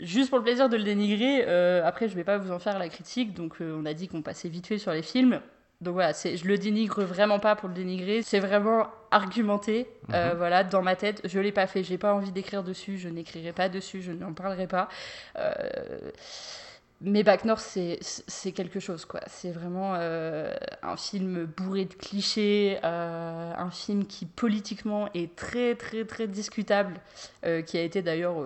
Juste 0.00 0.30
pour 0.30 0.38
le 0.38 0.44
plaisir 0.44 0.68
de 0.68 0.76
le 0.76 0.84
dénigrer. 0.84 1.44
Euh, 1.46 1.84
après, 1.84 2.08
je 2.08 2.14
vais 2.14 2.24
pas 2.24 2.38
vous 2.38 2.52
en 2.52 2.58
faire 2.58 2.78
la 2.78 2.88
critique. 2.88 3.34
Donc, 3.34 3.54
euh, 3.60 3.76
on 3.80 3.84
a 3.84 3.94
dit 3.94 4.08
qu'on 4.08 4.22
passait 4.22 4.48
vite 4.48 4.66
fait 4.66 4.78
sur 4.78 4.92
les 4.92 5.02
films. 5.02 5.40
Donc 5.80 5.94
voilà, 5.94 6.12
c'est, 6.12 6.36
je 6.36 6.46
le 6.46 6.56
dénigre 6.56 7.02
vraiment 7.02 7.40
pas 7.40 7.56
pour 7.56 7.68
le 7.68 7.74
dénigrer. 7.74 8.22
C'est 8.22 8.38
vraiment 8.38 8.86
argumenté. 9.10 9.88
Euh, 10.14 10.30
Mhm. 10.30 10.38
voilà, 10.38 10.62
dans 10.62 10.80
ma 10.82 10.94
tête, 10.94 11.20
je 11.24 11.40
l'ai 11.40 11.50
pas 11.50 11.66
fait. 11.66 11.82
J'ai 11.82 11.98
pas 11.98 12.14
envie 12.14 12.30
d'écrire 12.30 12.62
dessus. 12.62 12.96
Je 12.98 13.08
n'écrirai 13.08 13.52
pas 13.52 13.68
dessus. 13.68 14.00
Je 14.00 14.12
n'en 14.12 14.32
parlerai 14.32 14.68
pas. 14.68 14.88
Mais 17.04 17.24
Bac 17.24 17.44
Nord, 17.44 17.58
c'est, 17.58 17.98
quelque 18.52 18.78
chose, 18.78 19.04
quoi. 19.04 19.20
C'est 19.26 19.50
vraiment 19.50 19.94
euh, 19.96 20.54
un 20.82 20.96
film 20.96 21.46
bourré 21.46 21.84
de 21.84 21.94
clichés, 21.94 22.78
euh, 22.84 23.52
un 23.56 23.70
film 23.70 24.06
qui 24.06 24.24
politiquement 24.24 25.08
est 25.12 25.34
très, 25.34 25.74
très, 25.74 26.04
très 26.04 26.28
discutable, 26.28 27.00
euh, 27.44 27.60
qui 27.62 27.76
a 27.76 27.82
été 27.82 28.02
d'ailleurs, 28.02 28.36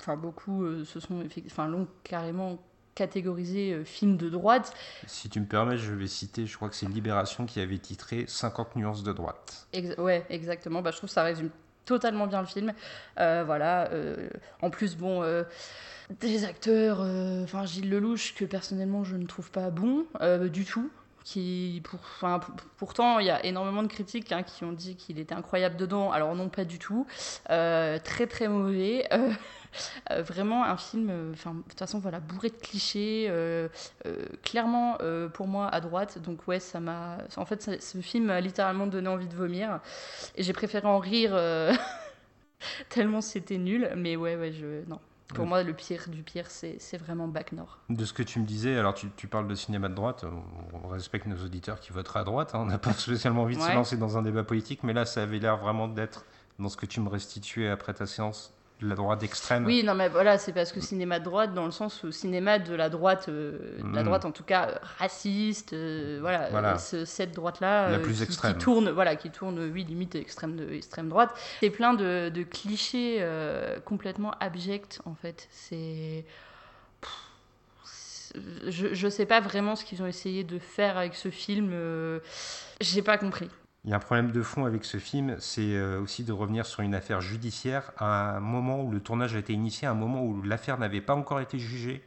enfin 0.00 0.16
beaucoup 0.16 0.84
se 0.84 0.98
sont, 0.98 1.22
enfin 1.46 1.68
l'ont 1.68 1.86
carrément 2.02 2.58
catégorisé 2.96 3.84
film 3.84 4.16
de 4.16 4.28
droite. 4.28 4.74
Si 5.06 5.30
tu 5.30 5.40
me 5.40 5.46
permets, 5.46 5.78
je 5.78 5.92
vais 5.92 6.08
citer, 6.08 6.46
je 6.46 6.56
crois 6.56 6.68
que 6.68 6.74
c'est 6.74 6.86
Libération 6.86 7.46
qui 7.46 7.60
avait 7.60 7.78
titré 7.78 8.24
50 8.26 8.74
nuances 8.74 9.04
de 9.04 9.12
droite. 9.12 9.68
Ex- 9.72 9.96
ouais, 9.98 10.26
exactement. 10.30 10.82
Bah, 10.82 10.90
je 10.90 10.96
trouve 10.96 11.08
que 11.08 11.14
ça 11.14 11.22
résume 11.22 11.50
totalement 11.84 12.26
bien 12.26 12.40
le 12.40 12.46
film. 12.46 12.72
Voilà. 13.16 13.88
en 14.60 14.70
plus, 14.70 14.96
bon, 14.96 15.22
des 16.20 16.44
acteurs, 16.44 16.98
euh, 17.00 17.44
enfin 17.44 17.64
Gilles 17.66 17.90
Lelouch, 17.90 18.34
que 18.34 18.44
personnellement 18.44 19.04
je 19.04 19.16
ne 19.16 19.26
trouve 19.26 19.50
pas 19.50 19.70
bon 19.70 20.06
euh, 20.20 20.48
du 20.48 20.64
tout. 20.64 20.90
Qui, 21.24 21.80
pour, 21.84 22.00
enfin, 22.00 22.40
pour- 22.40 22.52
pourtant, 22.78 23.20
il 23.20 23.26
y 23.26 23.30
a 23.30 23.44
énormément 23.46 23.84
de 23.84 23.88
critiques 23.88 24.32
hein, 24.32 24.42
qui 24.42 24.64
ont 24.64 24.72
dit 24.72 24.96
qu'il 24.96 25.20
était 25.20 25.34
incroyable 25.36 25.76
dedans. 25.76 26.10
Alors 26.10 26.34
non, 26.34 26.48
pas 26.48 26.64
du 26.64 26.80
tout. 26.80 27.06
Euh, 27.50 27.98
très 28.02 28.26
très 28.26 28.48
mauvais. 28.48 29.08
Vraiment 30.10 30.64
un 30.64 30.76
film, 30.76 31.06
de 31.08 31.62
toute 31.68 31.78
façon 31.78 31.98
voilà, 31.98 32.20
bourré 32.20 32.50
de 32.50 32.56
clichés. 32.56 33.30
clairement 34.42 34.98
pour 35.32 35.46
moi 35.46 35.68
à 35.68 35.80
droite. 35.80 36.18
Donc 36.18 36.46
ouais, 36.48 36.60
ça 36.60 36.80
m'a. 36.80 37.18
En 37.36 37.46
fait, 37.46 37.80
ce 37.80 37.98
film 37.98 38.26
m'a 38.26 38.40
littéralement 38.40 38.86
donné 38.86 39.08
envie 39.08 39.28
de 39.28 39.34
vomir. 39.36 39.80
Et 40.36 40.42
j'ai 40.42 40.52
préféré 40.52 40.86
en 40.86 40.98
rire 40.98 41.34
tellement 42.88 43.20
c'était 43.20 43.58
nul. 43.58 43.90
Mais 43.96 44.16
ouais, 44.16 44.36
ouais, 44.36 44.52
je 44.52 44.84
non, 44.88 44.98
Pour 45.28 45.46
moi, 45.46 45.62
le 45.62 45.72
pire 45.72 46.08
du 46.08 46.22
pire, 46.22 46.46
c'est 46.50 46.96
vraiment 46.98 47.28
Bac 47.28 47.52
Nord. 47.52 47.78
De 47.88 48.04
ce 48.04 48.12
que 48.12 48.22
tu 48.22 48.38
me 48.38 48.44
disais, 48.44 48.76
alors 48.76 48.94
tu, 48.94 49.08
tu 49.16 49.28
parles 49.28 49.48
de 49.48 49.54
cinéma 49.54 49.88
de 49.88 49.94
droite, 49.94 50.24
on, 50.84 50.88
respecte 50.88 51.26
nos 51.26 51.42
auditeurs 51.42 51.80
qui 51.80 51.92
voteraient 51.92 52.20
à 52.20 52.24
droite, 52.24 52.54
hein, 52.54 52.60
on 52.60 52.66
n'a 52.66 52.78
pas 52.78 52.92
spécialement 52.92 53.42
envie 53.42 53.56
de 53.56 53.62
se 53.62 53.72
lancer 53.72 53.96
dans 53.96 54.18
un 54.18 54.22
débat 54.22 54.44
politique, 54.44 54.82
mais 54.82 54.92
là 54.92 55.06
ça 55.06 55.22
avait 55.22 55.38
l'air 55.38 55.56
vraiment 55.56 55.88
d'être, 55.88 56.26
dans 56.58 56.68
ce 56.68 56.76
que 56.76 56.86
tu 56.86 57.00
me 57.00 57.08
restituais 57.08 57.68
après 57.68 57.94
ta 57.94 58.06
séance, 58.06 58.52
de 58.80 58.88
la 58.88 58.94
droite 58.96 59.22
extrême. 59.22 59.64
Oui, 59.64 59.84
non, 59.84 59.94
mais 59.94 60.08
voilà, 60.08 60.38
c'est 60.38 60.52
parce 60.52 60.72
que 60.72 60.80
cinéma 60.80 61.20
de 61.20 61.24
droite, 61.24 61.54
dans 61.54 61.64
le 61.66 61.70
sens 61.70 62.02
où 62.02 62.10
cinéma 62.10 62.58
de 62.58 62.74
la 62.74 62.88
droite, 62.88 63.26
euh, 63.28 63.78
de 63.80 63.94
la 63.94 64.02
Mm. 64.02 64.04
droite 64.04 64.24
en 64.24 64.32
tout 64.32 64.42
cas 64.42 64.70
euh, 64.70 64.74
raciste, 64.98 65.72
euh, 65.72 66.18
voilà, 66.20 66.48
Voilà. 66.50 66.74
euh, 66.74 66.78
ce- 66.78 67.04
cette 67.04 67.32
droite-là, 67.32 67.90
euh, 67.90 67.98
qui, 68.26 68.54
tourne, 68.58 68.90
voilà, 68.90 69.14
qui 69.14 69.30
tourne, 69.30 69.70
oui, 69.72 69.84
limite 69.84 70.16
extrême 70.16 70.56
de 70.56 70.68
extrême 70.72 71.08
droite. 71.08 71.30
C'est 71.60 71.70
plein 71.70 71.94
de, 71.94 72.28
de 72.28 72.42
clichés 72.42 73.18
euh, 73.20 73.78
complètement 73.80 74.32
abjects 74.40 74.98
en 75.04 75.14
fait. 75.14 75.46
C'est 75.52 76.24
je, 78.68 78.94
je 78.94 79.08
sais 79.08 79.26
pas 79.26 79.40
vraiment 79.40 79.76
ce 79.76 79.84
qu'ils 79.84 80.02
ont 80.02 80.06
essayé 80.06 80.42
de 80.42 80.58
faire 80.58 80.96
avec 80.96 81.14
ce 81.14 81.30
film. 81.30 81.70
euh, 81.72 82.18
J'ai 82.80 83.02
pas 83.02 83.18
compris. 83.18 83.48
Il 83.84 83.90
y 83.90 83.92
a 83.92 83.96
un 83.96 84.00
problème 84.00 84.30
de 84.30 84.42
fond 84.42 84.64
avec 84.64 84.84
ce 84.84 84.98
film, 84.98 85.36
c'est 85.40 85.74
euh, 85.74 86.00
aussi 86.00 86.22
de 86.22 86.32
revenir 86.32 86.66
sur 86.66 86.82
une 86.82 86.94
affaire 86.94 87.20
judiciaire 87.20 87.90
à 87.96 88.36
un 88.36 88.40
moment 88.40 88.80
où 88.80 88.92
le 88.92 89.00
tournage 89.00 89.34
a 89.34 89.40
été 89.40 89.52
initié, 89.52 89.88
à 89.88 89.90
un 89.90 89.94
moment 89.94 90.22
où 90.24 90.40
l'affaire 90.42 90.78
n'avait 90.78 91.00
pas 91.00 91.14
encore 91.16 91.40
été 91.40 91.58
jugée, 91.58 92.02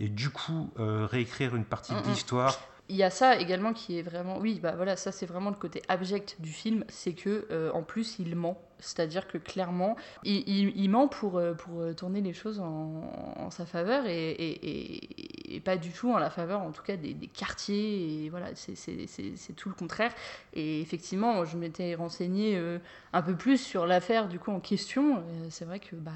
et 0.00 0.08
du 0.08 0.30
coup 0.30 0.70
euh, 0.78 1.04
réécrire 1.04 1.54
une 1.54 1.66
partie 1.66 1.92
de 1.92 1.98
Mm, 1.98 2.02
mm. 2.02 2.10
l'histoire. 2.10 2.58
Il 2.90 2.96
y 2.96 3.02
a 3.02 3.10
ça 3.10 3.36
également 3.36 3.74
qui 3.74 3.98
est 3.98 4.02
vraiment. 4.02 4.38
Oui, 4.38 4.58
bah 4.62 4.72
voilà, 4.74 4.96
ça 4.96 5.12
c'est 5.12 5.26
vraiment 5.26 5.50
le 5.50 5.56
côté 5.56 5.82
abject 5.88 6.36
du 6.40 6.50
film, 6.50 6.84
c'est 6.88 7.12
que 7.12 7.46
euh, 7.50 7.70
en 7.74 7.82
plus 7.82 8.16
il 8.18 8.34
ment. 8.34 8.58
C'est-à-dire 8.78 9.28
que 9.28 9.36
clairement, 9.36 9.96
il, 10.24 10.48
il- 10.48 10.72
il 10.74 10.88
ment 10.88 11.08
pour, 11.08 11.42
pour 11.58 11.94
tourner 11.94 12.22
les 12.22 12.32
choses 12.32 12.60
en, 12.60 13.02
en 13.36 13.50
sa 13.50 13.66
faveur 13.66 14.06
et, 14.06 14.30
et- 14.30 14.70
et- 14.70 15.37
et 15.54 15.60
pas 15.60 15.76
du 15.76 15.90
tout 15.90 16.12
en 16.12 16.18
la 16.18 16.30
faveur, 16.30 16.60
en 16.60 16.70
tout 16.72 16.82
cas, 16.82 16.96
des, 16.96 17.14
quartiers. 17.28 18.24
Et 18.24 18.28
voilà, 18.30 18.54
c'est- 18.54 19.54
tout 19.56 19.68
le 19.68 19.74
contraire. 19.74 20.12
Et 20.54 20.80
effectivement, 20.80 21.44
je 21.44 21.56
m'étais 21.56 21.94
renseignée 21.94 22.56
euh, 22.56 22.78
un 23.12 23.22
peu 23.22 23.36
plus 23.36 23.58
sur 23.58 23.86
l'affaire 23.86 24.28
du 24.28 24.38
coup 24.38 24.50
en 24.50 24.60
question. 24.60 25.18
Euh, 25.18 25.46
C'est 25.50 25.64
vrai 25.64 25.80
que 25.80 25.96
bah, 25.96 26.12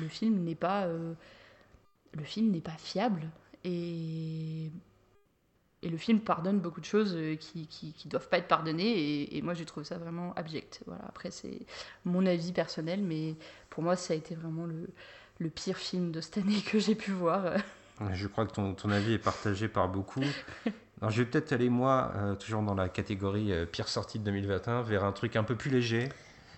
le 0.00 0.08
film 0.08 0.42
n'est 0.44 0.54
pas. 0.54 0.84
euh, 0.86 1.14
le 2.12 2.24
film 2.24 2.50
n'est 2.50 2.60
pas 2.60 2.76
fiable. 2.78 3.28
Et 3.64 4.70
et 5.82 5.88
le 5.88 5.98
film 5.98 6.20
pardonne 6.20 6.58
beaucoup 6.60 6.80
de 6.80 6.86
choses 6.86 7.16
qui, 7.38 7.66
qui, 7.68 7.92
qui 7.92 8.08
doivent 8.08 8.28
pas 8.28 8.38
être 8.38 8.48
pardonnées. 8.48 8.98
Et, 9.22 9.36
et 9.36 9.42
moi, 9.42 9.54
j'ai 9.54 9.64
trouvé 9.64 9.84
ça 9.84 9.98
vraiment 9.98 10.32
abject. 10.34 10.80
Voilà. 10.86 11.04
Après, 11.08 11.30
c'est 11.30 11.60
mon 12.04 12.24
avis 12.26 12.52
personnel, 12.52 13.02
mais 13.02 13.34
pour 13.70 13.82
moi, 13.82 13.94
ça 13.96 14.14
a 14.14 14.16
été 14.16 14.34
vraiment 14.34 14.64
le, 14.66 14.88
le 15.38 15.50
pire 15.50 15.76
film 15.76 16.12
de 16.12 16.20
cette 16.20 16.38
année 16.38 16.60
que 16.66 16.78
j'ai 16.78 16.94
pu 16.94 17.12
voir. 17.12 17.52
Je 18.12 18.26
crois 18.26 18.46
que 18.46 18.52
ton, 18.52 18.74
ton 18.74 18.90
avis 18.90 19.14
est 19.14 19.18
partagé 19.18 19.68
par 19.68 19.88
beaucoup. 19.88 20.22
Alors, 21.00 21.10
je 21.10 21.22
vais 21.22 21.28
peut-être 21.28 21.52
aller, 21.52 21.68
moi, 21.68 22.12
euh, 22.16 22.34
toujours 22.34 22.62
dans 22.62 22.74
la 22.74 22.88
catégorie 22.88 23.52
euh, 23.52 23.66
pire 23.66 23.88
sortie 23.88 24.18
de 24.18 24.24
2021, 24.24 24.82
vers 24.82 25.04
un 25.04 25.12
truc 25.12 25.36
un 25.36 25.42
peu 25.44 25.54
plus 25.54 25.70
léger. 25.70 26.08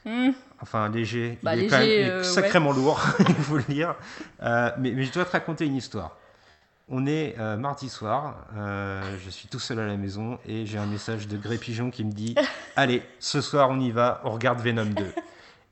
Hmm. 0.04 0.30
Enfin, 0.60 0.88
léger. 0.88 1.38
Bah, 1.42 1.56
il 1.56 1.60
est 1.60 1.62
léger, 1.62 1.70
quand 1.70 1.78
même 1.80 1.88
il 1.88 1.92
est 1.92 2.10
euh, 2.10 2.18
ouais. 2.18 2.24
sacrément 2.24 2.72
lourd, 2.72 3.04
il 3.28 3.34
faut 3.34 3.56
le 3.56 3.64
dire. 3.64 3.96
Mais, 4.40 4.92
mais 4.92 5.02
je 5.02 5.12
dois 5.12 5.24
te 5.24 5.32
raconter 5.32 5.66
une 5.66 5.76
histoire. 5.76 6.16
On 6.90 7.06
est 7.06 7.36
mardi 7.58 7.90
soir, 7.90 8.46
je 8.56 9.28
suis 9.28 9.46
tout 9.46 9.58
seul 9.58 9.78
à 9.78 9.86
la 9.86 9.98
maison 9.98 10.38
et 10.46 10.64
j'ai 10.64 10.78
un 10.78 10.86
message 10.86 11.28
de 11.28 11.36
Gré 11.36 11.58
Pigeon 11.58 11.90
qui 11.90 12.02
me 12.02 12.10
dit 12.12 12.34
Allez, 12.76 13.02
ce 13.18 13.42
soir 13.42 13.68
on 13.68 13.78
y 13.78 13.90
va, 13.90 14.22
on 14.24 14.30
regarde 14.30 14.60
Venom 14.60 14.86
2. 14.86 15.12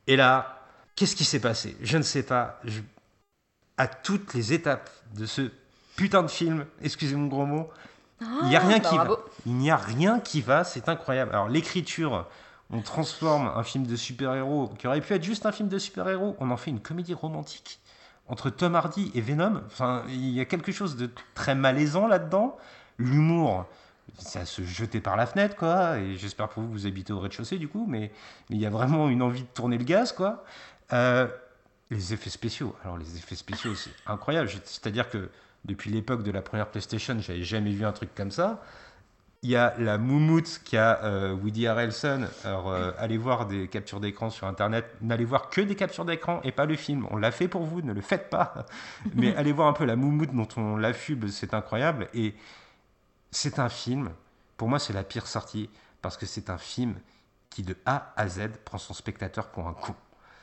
Et 0.08 0.16
là, 0.16 0.60
qu'est-ce 0.94 1.16
qui 1.16 1.24
s'est 1.24 1.40
passé? 1.40 1.74
Je 1.80 1.96
ne 1.96 2.02
sais 2.02 2.22
pas. 2.22 2.60
Je- 2.64 2.82
À 3.78 3.86
toutes 3.86 4.34
les 4.34 4.52
étapes 4.52 4.90
de 5.14 5.26
ce 5.26 5.50
putain 5.96 6.22
de 6.22 6.28
film, 6.28 6.66
excusez 6.82 7.14
mon 7.14 7.26
gros 7.26 7.46
mot, 7.46 7.70
il 8.20 8.48
n'y 8.48 8.56
a 8.56 8.60
rien 8.60 8.78
bah, 8.78 8.88
qui 8.88 8.96
va. 8.96 9.08
Il 9.44 9.54
n'y 9.54 9.70
a 9.70 9.76
rien 9.76 10.20
qui 10.20 10.40
va, 10.40 10.64
c'est 10.64 10.88
incroyable. 10.88 11.32
Alors 11.32 11.48
l'écriture, 11.48 12.26
on 12.70 12.80
transforme 12.80 13.52
un 13.54 13.62
film 13.62 13.86
de 13.86 13.96
super-héros 13.96 14.68
qui 14.78 14.86
aurait 14.86 15.00
pu 15.00 15.12
être 15.12 15.24
juste 15.24 15.46
un 15.46 15.52
film 15.52 15.68
de 15.68 15.78
super-héros, 15.78 16.36
on 16.40 16.50
en 16.50 16.56
fait 16.56 16.70
une 16.70 16.80
comédie 16.80 17.14
romantique 17.14 17.80
entre 18.28 18.50
Tom 18.50 18.74
Hardy 18.74 19.10
et 19.14 19.20
Venom. 19.20 19.62
Enfin, 19.66 20.02
il 20.08 20.30
y 20.30 20.40
a 20.40 20.44
quelque 20.44 20.72
chose 20.72 20.96
de 20.96 21.10
très 21.34 21.54
malaisant 21.54 22.06
là-dedans. 22.06 22.56
L'humour, 22.98 23.66
à 24.34 24.44
se 24.44 24.62
jeter 24.62 25.00
par 25.00 25.16
la 25.16 25.26
fenêtre, 25.26 25.56
quoi. 25.56 25.98
Et 25.98 26.16
j'espère 26.16 26.48
pour 26.48 26.62
vous 26.62 26.68
que 26.70 26.72
vous 26.72 26.86
habitez 26.86 27.12
au 27.12 27.20
rez-de-chaussée, 27.20 27.58
du 27.58 27.68
coup, 27.68 27.86
mais 27.88 28.10
mais 28.48 28.56
il 28.56 28.62
y 28.62 28.66
a 28.66 28.70
vraiment 28.70 29.08
une 29.08 29.22
envie 29.22 29.42
de 29.42 29.48
tourner 29.48 29.78
le 29.78 29.84
gaz, 29.84 30.12
quoi. 30.12 30.44
Euh, 30.92 31.28
les 31.90 32.12
effets 32.12 32.30
spéciaux. 32.30 32.74
Alors 32.82 32.98
les 32.98 33.16
effets 33.16 33.36
spéciaux, 33.36 33.74
c'est 33.74 33.90
incroyable. 34.06 34.48
C'est-à-dire 34.64 35.08
que 35.08 35.30
depuis 35.64 35.90
l'époque 35.90 36.22
de 36.22 36.30
la 36.30 36.42
première 36.42 36.68
PlayStation, 36.68 37.16
j'avais 37.20 37.42
jamais 37.42 37.70
vu 37.70 37.84
un 37.84 37.92
truc 37.92 38.14
comme 38.14 38.30
ça. 38.30 38.62
Il 39.42 39.50
y 39.50 39.56
a 39.56 39.74
la 39.78 39.98
moumoute 39.98 40.60
qui 40.64 40.76
a 40.76 41.04
euh, 41.04 41.34
Woody 41.34 41.66
Harrelson. 41.66 42.26
Alors, 42.42 42.70
euh, 42.70 42.90
allez 42.98 43.18
voir 43.18 43.46
des 43.46 43.68
captures 43.68 44.00
d'écran 44.00 44.30
sur 44.30 44.46
Internet. 44.46 44.86
N'allez 45.02 45.24
voir 45.24 45.50
que 45.50 45.60
des 45.60 45.76
captures 45.76 46.04
d'écran 46.04 46.40
et 46.42 46.52
pas 46.52 46.64
le 46.64 46.74
film. 46.74 47.06
On 47.10 47.16
l'a 47.16 47.30
fait 47.30 47.46
pour 47.46 47.62
vous, 47.62 47.82
ne 47.82 47.92
le 47.92 48.00
faites 48.00 48.30
pas. 48.30 48.66
Mais 49.14 49.36
allez 49.36 49.52
voir 49.52 49.68
un 49.68 49.72
peu 49.72 49.84
la 49.84 49.94
moumoute 49.94 50.34
dont 50.34 50.48
on 50.56 50.76
l'affuble, 50.76 51.30
c'est 51.30 51.54
incroyable. 51.54 52.08
Et 52.14 52.34
c'est 53.30 53.58
un 53.58 53.68
film, 53.68 54.10
pour 54.56 54.68
moi, 54.68 54.78
c'est 54.78 54.92
la 54.92 55.04
pire 55.04 55.26
sortie 55.26 55.68
parce 56.02 56.16
que 56.16 56.26
c'est 56.26 56.50
un 56.50 56.58
film 56.58 56.94
qui, 57.50 57.62
de 57.62 57.76
A 57.84 58.14
à 58.16 58.28
Z, 58.28 58.48
prend 58.64 58.78
son 58.78 58.94
spectateur 58.94 59.48
pour 59.48 59.68
un 59.68 59.74
con. 59.74 59.94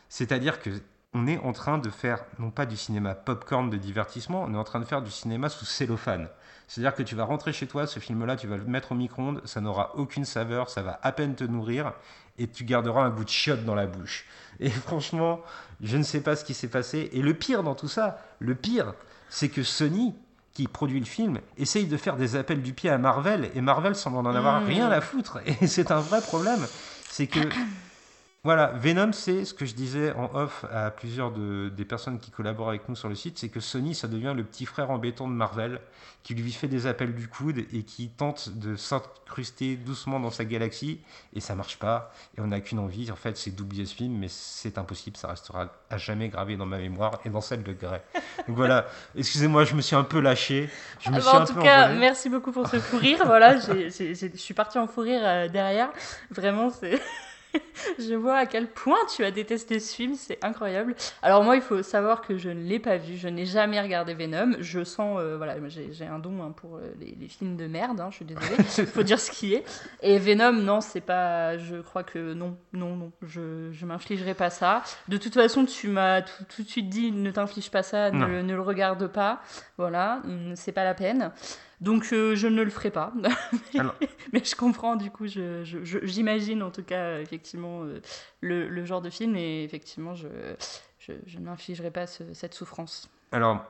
C'est-à-dire 0.07 0.61
que 0.61 0.69
on 1.13 1.27
est 1.27 1.37
en 1.39 1.51
train 1.53 1.77
de 1.77 1.89
faire, 1.89 2.23
non 2.39 2.49
pas 2.51 2.65
du 2.65 2.75
cinéma 2.77 3.13
popcorn 3.15 3.69
de 3.69 3.77
divertissement, 3.77 4.43
on 4.47 4.53
est 4.53 4.57
en 4.57 4.63
train 4.63 4.79
de 4.79 4.85
faire 4.85 5.01
du 5.01 5.11
cinéma 5.11 5.49
sous 5.49 5.65
cellophane. 5.65 6.27
C'est-à-dire 6.67 6.95
que 6.95 7.03
tu 7.03 7.13
vas 7.15 7.25
rentrer 7.25 7.53
chez 7.53 7.67
toi, 7.67 7.85
ce 7.85 7.99
film-là, 7.99 8.35
tu 8.35 8.47
vas 8.47 8.57
le 8.57 8.63
mettre 8.63 8.93
au 8.93 8.95
micro-ondes, 8.95 9.41
ça 9.45 9.61
n'aura 9.61 9.95
aucune 9.95 10.25
saveur, 10.25 10.69
ça 10.69 10.81
va 10.81 10.99
à 11.03 11.11
peine 11.11 11.35
te 11.35 11.43
nourrir, 11.43 11.93
et 12.39 12.47
tu 12.47 12.63
garderas 12.63 13.03
un 13.03 13.09
goût 13.09 13.23
de 13.23 13.29
chiotte 13.29 13.63
dans 13.65 13.75
la 13.75 13.85
bouche. 13.85 14.25
Et 14.59 14.69
franchement, 14.87 15.41
je 15.81 15.97
ne 15.97 16.03
sais 16.03 16.21
pas 16.21 16.35
ce 16.35 16.43
qui 16.45 16.53
s'est 16.53 16.69
passé. 16.69 17.09
Et 17.13 17.21
le 17.21 17.33
pire 17.33 17.61
dans 17.63 17.75
tout 17.75 17.89
ça, 17.89 18.19
le 18.39 18.55
pire, 18.55 18.93
c'est 19.29 19.49
que 19.49 19.61
Sony, 19.61 20.15
qui 20.53 20.67
produit 20.67 20.99
le 20.99 21.05
film, 21.05 21.39
essaye 21.57 21.85
de 21.85 21.97
faire 21.97 22.15
des 22.15 22.35
appels 22.35 22.61
du 22.61 22.73
pied 22.73 22.89
à 22.89 22.97
Marvel, 22.97 23.51
et 23.53 23.61
Marvel 23.61 23.95
semble 23.95 24.17
en 24.17 24.25
avoir 24.33 24.61
Mm. 24.61 24.65
rien 24.65 24.89
à 24.89 25.01
foutre. 25.01 25.39
Et 25.45 25.67
c'est 25.67 25.91
un 25.91 25.99
vrai 25.99 26.21
problème. 26.21 26.65
C'est 27.09 27.27
que 27.27 27.39
voilà, 28.43 28.67
Venom, 28.75 29.13
c'est 29.13 29.45
ce 29.45 29.53
que 29.53 29.65
je 29.65 29.73
disais 29.73 30.11
en 30.13 30.29
off 30.35 30.65
à 30.69 30.91
plusieurs 30.91 31.31
de- 31.31 31.69
des 31.69 31.85
personnes 31.85 32.19
qui 32.19 32.29
collaborent 32.29 32.67
avec 32.69 32.89
nous 32.89 32.95
sur 32.95 33.07
le 33.07 33.15
site, 33.15 33.37
c'est 33.39 33.47
que 33.47 33.61
Sony, 33.61 33.95
ça 33.95 34.09
devient 34.09 34.33
le 34.35 34.43
petit 34.43 34.65
frère 34.65 34.91
embêtant 34.91 35.29
de 35.29 35.33
Marvel, 35.33 35.79
qui 36.23 36.35
lui 36.35 36.51
fait 36.51 36.67
des 36.67 36.85
appels 36.85 37.15
du 37.15 37.29
coude 37.29 37.59
et 37.71 37.83
qui 37.83 38.09
tente 38.09 38.49
de 38.57 38.75
s'incruster 38.75 39.77
doucement 39.77 40.19
dans 40.19 40.29
sa 40.29 40.43
galaxie, 40.43 40.99
et 41.33 41.39
ça 41.39 41.55
marche 41.55 41.77
pas. 41.79 42.13
Et 42.37 42.41
on 42.41 42.47
n'a 42.47 42.59
qu'une 42.59 42.79
envie, 42.79 43.09
en 43.11 43.15
fait, 43.15 43.37
c'est 43.37 43.51
d'oublier 43.51 43.85
ce 43.85 43.95
film, 43.95 44.17
mais 44.17 44.27
c'est 44.29 44.77
impossible, 44.77 45.15
ça 45.15 45.29
restera 45.29 45.69
à 45.89 45.97
jamais 45.97 46.27
gravé 46.27 46.57
dans 46.57 46.65
ma 46.65 46.79
mémoire 46.79 47.19
et 47.23 47.29
dans 47.29 47.41
celle 47.41 47.63
de 47.63 47.71
Grey. 47.71 48.01
Donc 48.47 48.57
voilà, 48.57 48.87
excusez-moi, 49.15 49.63
je 49.63 49.73
me 49.75 49.81
suis 49.81 49.95
un 49.95 50.03
peu 50.03 50.19
lâché, 50.19 50.69
je 50.99 51.11
me 51.11 51.17
Ah 51.17 51.21
suis 51.21 51.31
bah, 51.31 51.37
un 51.37 51.41
en 51.43 51.45
tout 51.45 51.53
peu 51.53 51.61
cas, 51.61 51.83
envolé. 51.85 51.99
merci 51.99 52.29
beaucoup 52.29 52.51
pour 52.51 52.67
ce 52.67 52.79
fou 52.81 52.97
rire. 52.97 53.19
voilà, 53.25 53.57
je 53.57 54.31
suis 54.35 54.53
partie 54.53 54.79
en 54.79 54.87
fou 54.87 54.99
rire 54.99 55.21
euh, 55.23 55.47
derrière. 55.47 55.91
Vraiment, 56.29 56.69
c'est. 56.69 57.01
je 57.99 58.13
vois 58.13 58.37
à 58.37 58.45
quel 58.45 58.67
point 58.67 58.97
tu 59.15 59.23
as 59.23 59.31
détesté 59.31 59.79
ce 59.79 59.95
film, 59.95 60.15
c'est 60.15 60.43
incroyable. 60.43 60.95
Alors 61.21 61.43
moi, 61.43 61.55
il 61.55 61.61
faut 61.61 61.81
savoir 61.83 62.21
que 62.21 62.37
je 62.37 62.49
ne 62.49 62.61
l'ai 62.61 62.79
pas 62.79 62.97
vu, 62.97 63.17
je 63.17 63.27
n'ai 63.27 63.45
jamais 63.45 63.79
regardé 63.79 64.13
Venom. 64.13 64.53
Je 64.59 64.83
sens, 64.83 65.17
euh, 65.19 65.37
voilà, 65.37 65.55
j'ai 65.69 66.05
un 66.05 66.19
don 66.19 66.43
hein, 66.43 66.53
pour 66.55 66.77
euh, 66.77 66.93
les, 66.99 67.15
les 67.19 67.27
films 67.27 67.55
de 67.55 67.67
merde, 67.67 67.99
hein, 67.99 68.07
je 68.09 68.17
suis 68.17 68.25
désolée. 68.25 68.55
Il 68.77 68.85
faut 68.85 69.03
dire 69.03 69.19
ce 69.19 69.31
qui 69.31 69.53
est. 69.53 69.63
Et 70.01 70.17
Venom, 70.17 70.53
non, 70.53 70.81
c'est 70.81 71.01
pas. 71.01 71.57
Je 71.57 71.77
crois 71.77 72.03
que 72.03 72.33
non, 72.33 72.57
non, 72.73 72.95
non, 72.95 73.11
je, 73.21 73.71
je 73.71 73.85
m'infligerai 73.85 74.33
pas 74.33 74.49
ça. 74.49 74.83
De 75.07 75.17
toute 75.17 75.33
façon, 75.33 75.65
tu 75.65 75.87
m'as 75.87 76.21
tout, 76.21 76.43
tout 76.55 76.63
de 76.63 76.69
suite 76.69 76.89
dit 76.89 77.11
ne 77.11 77.31
t'inflige 77.31 77.69
pas 77.69 77.83
ça, 77.83 78.11
ne, 78.11 78.41
ne 78.41 78.53
le 78.53 78.61
regarde 78.61 79.07
pas. 79.07 79.41
Voilà, 79.77 80.21
hum, 80.25 80.53
c'est 80.55 80.71
pas 80.71 80.83
la 80.83 80.93
peine. 80.93 81.31
Donc 81.81 82.09
euh, 82.13 82.35
je 82.35 82.47
ne 82.47 82.61
le 82.63 82.69
ferai 82.69 82.91
pas. 82.91 83.13
Mais 84.33 84.43
je 84.43 84.55
comprends, 84.55 84.95
du 84.95 85.11
coup, 85.11 85.25
j'imagine 85.27 86.63
en 86.63 86.71
tout 86.71 86.83
cas, 86.83 87.19
effectivement, 87.19 87.83
euh, 87.83 88.01
le, 88.41 88.67
le 88.69 88.85
genre 88.85 89.01
de 89.01 89.09
film 89.09 89.35
et 89.35 89.63
effectivement, 89.63 90.15
je, 90.15 90.27
je, 90.99 91.13
je 91.25 91.39
ne 91.39 91.45
m'infligerai 91.45 91.91
pas 91.91 92.07
ce- 92.07 92.33
cette 92.33 92.53
souffrance. 92.53 93.09
Alors, 93.31 93.65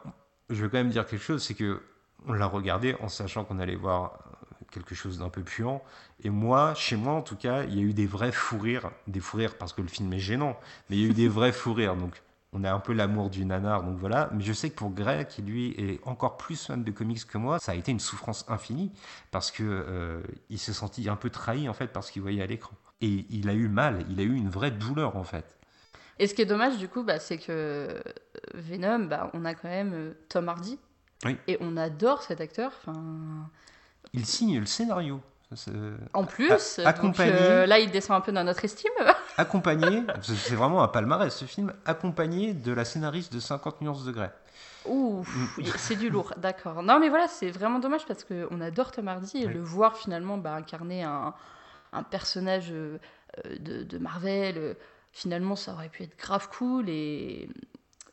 je 0.49 0.61
veux 0.63 0.69
quand 0.69 0.77
même 0.77 0.89
dire 0.89 1.05
quelque 1.07 1.23
chose, 1.23 1.43
c'est 1.43 1.53
que 1.55 1.81
on 2.27 2.33
l'a 2.33 2.45
regardé 2.45 2.95
en 3.01 3.09
sachant 3.09 3.43
qu'on 3.43 3.59
allait 3.59 3.75
voir 3.75 4.13
euh, 4.13 4.65
quelque 4.71 4.95
chose 4.95 5.19
d'un 5.19 5.29
peu 5.29 5.41
puant. 5.41 5.83
Et 6.23 6.29
moi, 6.29 6.73
chez 6.75 6.95
moi 6.95 7.13
en 7.13 7.21
tout 7.21 7.35
cas, 7.35 7.63
il 7.63 7.75
y 7.75 7.79
a 7.79 7.81
eu 7.83 7.93
des 7.93 8.05
vrais 8.05 8.31
fous 8.31 8.59
rires. 8.59 8.91
Des 9.07 9.19
fous 9.19 9.37
rires 9.37 9.57
parce 9.57 9.73
que 9.73 9.81
le 9.81 9.87
film 9.89 10.11
est 10.13 10.19
gênant, 10.19 10.57
mais 10.89 10.97
il 10.97 11.01
y 11.03 11.05
a 11.05 11.09
eu 11.09 11.13
des 11.13 11.27
vrais 11.29 11.51
fous 11.51 11.73
rires. 11.73 11.95
Donc, 11.95 12.21
on 12.53 12.63
a 12.63 12.71
un 12.71 12.79
peu 12.79 12.93
l'amour 12.93 13.29
du 13.29 13.45
nanar, 13.45 13.83
donc 13.83 13.97
voilà. 13.97 14.29
Mais 14.33 14.43
je 14.43 14.53
sais 14.53 14.69
que 14.69 14.75
pour 14.75 14.91
Greg, 14.91 15.27
qui 15.27 15.41
lui 15.41 15.71
est 15.71 15.99
encore 16.05 16.37
plus 16.37 16.65
fan 16.65 16.83
de 16.83 16.91
comics 16.91 17.25
que 17.25 17.37
moi, 17.37 17.59
ça 17.59 17.73
a 17.73 17.75
été 17.75 17.91
une 17.91 17.99
souffrance 17.99 18.45
infinie 18.47 18.91
parce 19.31 19.51
que 19.51 19.63
euh, 19.63 20.21
il 20.49 20.59
s'est 20.59 20.73
senti 20.73 21.09
un 21.09 21.15
peu 21.15 21.29
trahi 21.29 21.67
en 21.67 21.73
fait 21.73 21.87
parce 21.87 22.11
qu'il 22.11 22.21
voyait 22.21 22.43
à 22.43 22.45
l'écran. 22.45 22.75
Et 23.01 23.25
il 23.29 23.49
a 23.49 23.53
eu 23.53 23.67
mal, 23.67 24.05
il 24.09 24.19
a 24.19 24.23
eu 24.23 24.35
une 24.35 24.49
vraie 24.49 24.71
douleur 24.71 25.17
en 25.17 25.23
fait. 25.23 25.57
Et 26.19 26.27
ce 26.27 26.33
qui 26.33 26.43
est 26.43 26.45
dommage, 26.45 26.77
du 26.77 26.87
coup, 26.87 27.03
bah, 27.03 27.19
c'est 27.19 27.37
que 27.37 28.01
Venom, 28.53 29.05
bah, 29.05 29.31
on 29.33 29.45
a 29.45 29.55
quand 29.55 29.67
même 29.67 29.93
euh, 29.93 30.13
Tom 30.29 30.47
Hardy. 30.47 30.79
Oui. 31.25 31.37
Et 31.47 31.57
on 31.59 31.75
adore 31.75 32.21
cet 32.21 32.39
acteur. 32.39 32.71
Il 34.13 34.25
signe 34.25 34.59
le 34.59 34.65
scénario. 34.65 35.21
En 36.13 36.25
plus, 36.25 36.79
accompagné. 36.83 37.31
donc, 37.31 37.41
euh, 37.41 37.65
là, 37.65 37.79
il 37.79 37.91
descend 37.91 38.17
un 38.17 38.21
peu 38.21 38.31
dans 38.31 38.43
notre 38.43 38.65
estime. 38.65 38.91
Accompagné, 39.37 40.03
c'est 40.21 40.55
vraiment 40.55 40.83
un 40.83 40.87
palmarès 40.87 41.35
ce 41.35 41.45
film, 41.45 41.73
accompagné 41.85 42.53
de 42.53 42.71
la 42.71 42.85
scénariste 42.85 43.33
de 43.33 43.39
50 43.39 43.81
nuances 43.81 44.05
degrés. 44.05 44.29
Ouh, 44.85 45.21
Mm. 45.57 45.63
c'est 45.77 45.95
du 45.95 46.09
lourd, 46.09 46.33
d'accord. 46.37 46.83
Non, 46.83 46.99
mais 46.99 47.09
voilà, 47.09 47.27
c'est 47.27 47.49
vraiment 47.51 47.79
dommage 47.79 48.05
parce 48.05 48.23
qu'on 48.23 48.61
adore 48.61 48.91
Tom 48.91 49.07
Hardy 49.07 49.37
et 49.37 49.47
Oui. 49.47 49.53
le 49.53 49.61
voir 49.61 49.97
finalement 49.97 50.37
bah, 50.37 50.53
incarner 50.53 51.03
un, 51.03 51.33
un 51.93 52.03
personnage 52.03 52.69
euh, 52.71 52.97
de, 53.59 53.83
de 53.83 53.97
Marvel, 53.97 54.57
euh, 54.57 54.73
finalement, 55.11 55.55
ça 55.55 55.73
aurait 55.73 55.89
pu 55.89 56.03
être 56.03 56.17
grave 56.17 56.49
cool 56.49 56.89
et. 56.89 57.49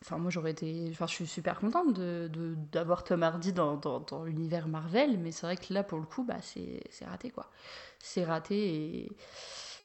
Enfin, 0.02 0.16
moi, 0.16 0.30
j'aurais 0.30 0.52
été. 0.52 0.88
Enfin, 0.92 1.06
je 1.06 1.12
suis 1.12 1.26
super 1.26 1.61
contente 1.61 1.92
de- 1.92 2.30
de- 2.33 2.54
d'avoir 2.72 3.04
Tom 3.04 3.22
Hardy 3.22 3.52
dans, 3.52 3.76
dans, 3.76 4.00
dans 4.00 4.24
l'univers 4.24 4.66
Marvel, 4.66 5.18
mais 5.18 5.30
c'est 5.30 5.44
vrai 5.44 5.59
que 5.59 5.74
là, 5.74 5.83
pour 5.83 5.98
le 5.98 6.06
coup, 6.06 6.24
bah, 6.24 6.37
c'est 6.40 6.80
c'est 6.88 7.04
raté, 7.04 7.30
quoi. 7.30 7.50
C'est 7.98 8.24
raté 8.24 8.56
et 8.56 9.12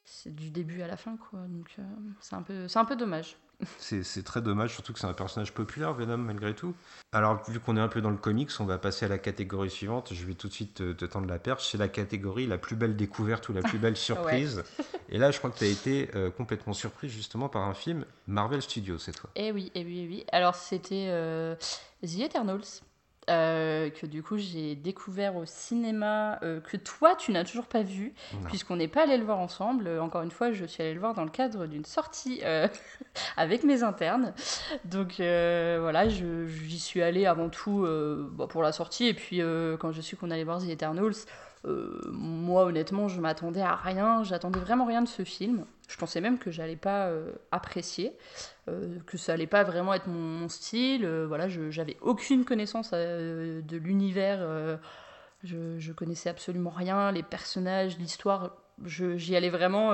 c'est 0.05 0.33
du 0.33 0.51
début 0.51 0.81
à 0.81 0.87
la 0.87 0.97
fin, 0.97 1.17
quoi. 1.17 1.39
Donc, 1.47 1.75
euh, 1.79 1.83
c'est 2.21 2.35
un, 2.35 2.41
peu- 2.43 2.67
c'est 2.67 2.79
un 2.79 2.85
peu 2.85 2.95
dommage. 2.95 3.37
C'est 3.79 4.23
très 4.25 4.41
dommage, 4.41 4.73
surtout 4.73 4.91
que 4.91 4.99
c'est 4.99 5.07
un 5.07 5.13
personnage 5.13 5.53
populaire, 5.53 5.93
Venom, 5.93 6.17
malgré 6.17 6.53
tout. 6.53 6.75
Alors, 7.13 7.41
vu 7.49 7.61
qu'on 7.61 7.77
est 7.77 7.79
un 7.79 7.87
peu 7.87 8.01
dans 8.01 8.09
le 8.09 8.17
comics, 8.17 8.49
on 8.59 8.65
va 8.65 8.77
passer 8.77 9.05
à 9.05 9.07
la 9.07 9.17
catégorie 9.17 9.69
suivante. 9.69 10.13
Je 10.13 10.25
vais 10.25 10.33
tout 10.33 10.49
de 10.49 10.53
suite 10.53 10.73
te, 10.73 10.91
te 10.91 11.05
tendre 11.05 11.25
la 11.27 11.39
perche. 11.39 11.69
C'est 11.71 11.77
la 11.77 11.87
catégorie 11.87 12.47
la 12.47 12.57
plus 12.57 12.75
belle 12.75 12.97
découverte 12.97 13.47
ou 13.47 13.53
la 13.53 13.61
plus 13.61 13.77
belle 13.79 13.95
surprise. 14.09 14.61
Et 15.07 15.17
là, 15.17 15.31
je 15.31 15.37
crois 15.37 15.51
que 15.51 15.57
tu 15.59 15.63
as 15.63 15.67
été 15.69 16.09
euh, 16.15 16.29
complètement 16.31 16.73
surprise 16.73 17.11
justement 17.13 17.47
par 17.47 17.61
un 17.61 17.73
film 17.73 18.03
Marvel 18.27 18.61
Studios 18.61 18.97
cette 18.97 19.17
fois. 19.17 19.29
Eh 19.37 19.53
oui, 19.53 19.71
eh 19.73 19.85
oui, 19.85 19.99
eh 20.03 20.07
oui. 20.09 20.25
Alors 20.33 20.55
c'était 20.55 21.07
euh, 21.07 21.55
The 22.03 22.19
Eternals, 22.19 22.81
euh, 23.29 23.89
que 23.89 24.05
du 24.05 24.21
coup 24.21 24.37
j'ai 24.37 24.75
découvert 24.75 25.35
au 25.35 25.45
cinéma, 25.45 26.37
euh, 26.43 26.59
que 26.59 26.77
toi 26.77 27.15
tu 27.15 27.31
n'as 27.31 27.43
toujours 27.43 27.65
pas 27.65 27.81
vu, 27.81 28.13
puisqu'on 28.45 28.75
n'est 28.75 28.87
pas 28.87 29.03
allé 29.03 29.17
le 29.17 29.23
voir 29.25 29.39
ensemble. 29.39 29.87
Euh, 29.87 30.01
Encore 30.01 30.21
une 30.21 30.31
fois, 30.31 30.51
je 30.51 30.65
suis 30.65 30.83
allée 30.83 30.93
le 30.93 30.99
voir 30.99 31.15
dans 31.15 31.23
le 31.23 31.31
cadre 31.31 31.65
d'une 31.65 31.85
sortie 31.85 32.41
avec 33.37 33.63
mes 33.63 33.83
internes. 33.83 34.33
Donc 34.85 35.15
voilà, 35.17 36.07
j'y 36.07 36.79
suis 36.79 37.01
allée 37.01 37.25
avant 37.25 37.49
tout 37.49 37.87
bah, 38.31 38.47
pour 38.47 38.61
la 38.61 38.71
sortie, 38.71 39.07
et 39.07 39.13
puis 39.13 39.39
quand 39.79 39.91
je 39.91 40.01
suis 40.01 40.17
qu'on 40.17 40.31
allait 40.31 40.43
voir 40.43 40.59
The 40.59 40.69
Eternals, 40.69 41.15
euh, 41.65 41.99
moi 42.11 42.65
honnêtement 42.65 43.07
je 43.07 43.19
m'attendais 43.19 43.61
à 43.61 43.75
rien, 43.75 44.23
j'attendais 44.23 44.59
vraiment 44.59 44.85
rien 44.85 45.01
de 45.01 45.07
ce 45.07 45.23
film. 45.23 45.65
Je 45.87 45.97
pensais 45.97 46.21
même 46.21 46.37
que 46.37 46.51
j'allais 46.51 46.75
pas 46.75 47.07
euh, 47.07 47.31
apprécier, 47.51 48.13
euh, 48.69 48.99
que 49.05 49.17
ça 49.17 49.33
allait 49.33 49.47
pas 49.47 49.63
vraiment 49.63 49.93
être 49.93 50.07
mon, 50.07 50.47
style. 50.49 51.07
voilà, 51.27 51.47
j'avais 51.49 51.97
aucune 52.01 52.45
connaissance 52.45 52.91
de 52.91 53.77
l'univers. 53.77 54.79
je, 55.43 55.91
connaissais 55.91 56.29
absolument 56.29 56.71
rien, 56.71 57.11
les 57.11 57.23
personnages, 57.23 57.97
l'histoire. 57.97 58.55
J'y 58.83 59.35
allais 59.35 59.49
vraiment 59.49 59.91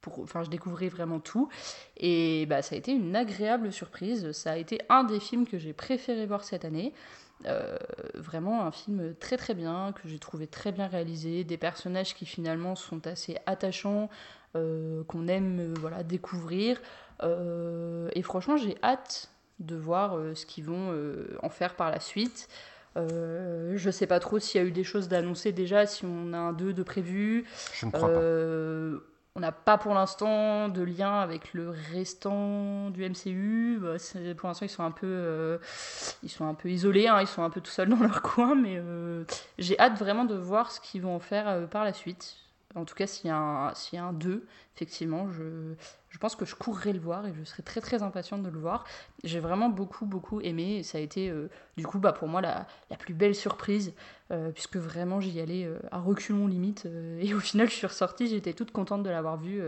pour, 0.00 0.20
enfin, 0.20 0.42
je 0.42 0.50
découvrais 0.50 0.88
vraiment 0.88 1.20
tout. 1.20 1.48
Et 1.96 2.46
bah, 2.46 2.62
ça 2.62 2.74
a 2.74 2.78
été 2.78 2.92
une 2.92 3.16
agréable 3.16 3.72
surprise. 3.72 4.32
Ça 4.32 4.52
a 4.52 4.56
été 4.56 4.80
un 4.88 5.04
des 5.04 5.20
films 5.20 5.46
que 5.46 5.58
j'ai 5.58 5.72
préféré 5.72 6.26
voir 6.26 6.44
cette 6.44 6.64
année. 6.64 6.92
Euh, 7.46 7.76
vraiment 8.14 8.64
un 8.64 8.72
film 8.72 9.14
très 9.20 9.36
très 9.36 9.54
bien, 9.54 9.92
que 9.92 10.08
j'ai 10.08 10.18
trouvé 10.18 10.46
très 10.46 10.72
bien 10.72 10.86
réalisé, 10.86 11.44
des 11.44 11.58
personnages 11.58 12.14
qui 12.14 12.26
finalement 12.26 12.74
sont 12.74 13.06
assez 13.06 13.36
attachants, 13.46 14.08
euh, 14.56 15.04
qu'on 15.04 15.28
aime 15.28 15.58
euh, 15.60 15.74
voilà, 15.80 16.02
découvrir. 16.02 16.80
Et 17.22 18.22
franchement, 18.22 18.56
j'ai 18.56 18.76
hâte 18.82 19.30
de 19.60 19.76
voir 19.76 20.18
ce 20.34 20.44
qu'ils 20.44 20.64
vont 20.64 20.94
en 21.42 21.48
faire 21.48 21.74
par 21.74 21.90
la 21.90 22.00
suite. 22.00 22.48
Euh, 22.96 23.72
je 23.76 23.90
sais 23.90 24.06
pas 24.06 24.20
trop 24.20 24.38
s'il 24.38 24.60
y 24.60 24.64
a 24.64 24.66
eu 24.66 24.70
des 24.70 24.84
choses 24.84 25.08
d'annoncer 25.08 25.52
déjà, 25.52 25.86
si 25.86 26.04
on 26.04 26.32
a 26.32 26.38
un 26.38 26.52
2 26.52 26.72
de 26.72 26.82
prévu. 26.82 27.44
Je 27.72 27.86
ne 27.86 27.90
crois 27.90 28.08
Euh, 28.08 29.00
on 29.36 29.40
n'a 29.40 29.50
pas 29.50 29.78
pour 29.78 29.94
l'instant 29.94 30.68
de 30.68 30.82
lien 30.82 31.20
avec 31.20 31.54
le 31.54 31.70
restant 31.70 32.90
du 32.90 33.08
MCU. 33.08 33.78
Bah, 33.80 33.96
pour 34.36 34.48
l'instant, 34.48 34.64
ils 34.64 34.70
sont 34.70 34.84
un 34.84 34.92
peu, 34.92 35.06
euh, 35.08 35.58
ils 36.22 36.28
sont 36.30 36.46
un 36.46 36.54
peu 36.54 36.70
isolés, 36.70 37.08
hein, 37.08 37.20
ils 37.20 37.26
sont 37.26 37.42
un 37.42 37.50
peu 37.50 37.60
tout 37.60 37.70
seuls 37.70 37.88
dans 37.88 37.96
leur 37.96 38.22
coin, 38.22 38.54
mais 38.54 38.76
euh, 38.76 39.24
j'ai 39.58 39.78
hâte 39.80 39.98
vraiment 39.98 40.24
de 40.24 40.36
voir 40.36 40.70
ce 40.70 40.80
qu'ils 40.80 41.02
vont 41.02 41.18
faire 41.18 41.48
euh, 41.48 41.66
par 41.66 41.84
la 41.84 41.92
suite. 41.92 42.36
En 42.76 42.84
tout 42.84 42.94
cas, 42.94 43.06
s'il 43.06 43.26
y 43.26 43.30
a 43.30 43.72
un 43.98 44.12
2, 44.12 44.46
effectivement, 44.76 45.30
je, 45.32 45.74
je 46.14 46.18
pense 46.20 46.36
que 46.36 46.44
je 46.44 46.54
courrai 46.54 46.92
le 46.92 47.00
voir 47.00 47.26
et 47.26 47.34
je 47.34 47.42
serai 47.42 47.64
très 47.64 47.80
très 47.80 48.04
impatiente 48.04 48.44
de 48.44 48.48
le 48.48 48.60
voir. 48.60 48.84
J'ai 49.24 49.40
vraiment 49.40 49.68
beaucoup 49.68 50.06
beaucoup 50.06 50.40
aimé 50.40 50.76
et 50.76 50.82
ça 50.84 50.98
a 50.98 51.00
été 51.00 51.28
euh, 51.28 51.50
du 51.76 51.84
coup 51.84 51.98
bah, 51.98 52.12
pour 52.12 52.28
moi 52.28 52.40
la, 52.40 52.68
la 52.88 52.96
plus 52.96 53.14
belle 53.14 53.34
surprise 53.34 53.92
euh, 54.30 54.52
puisque 54.52 54.76
vraiment 54.76 55.20
j'y 55.20 55.40
allais 55.40 55.64
euh, 55.64 55.80
à 55.90 55.98
reculons 55.98 56.46
limite 56.46 56.86
et 57.18 57.34
au 57.34 57.40
final 57.40 57.68
je 57.68 57.74
suis 57.74 57.86
ressortie, 57.88 58.28
j'étais 58.28 58.52
toute 58.52 58.70
contente 58.70 59.02
de 59.02 59.10
l'avoir 59.10 59.36
vu, 59.38 59.60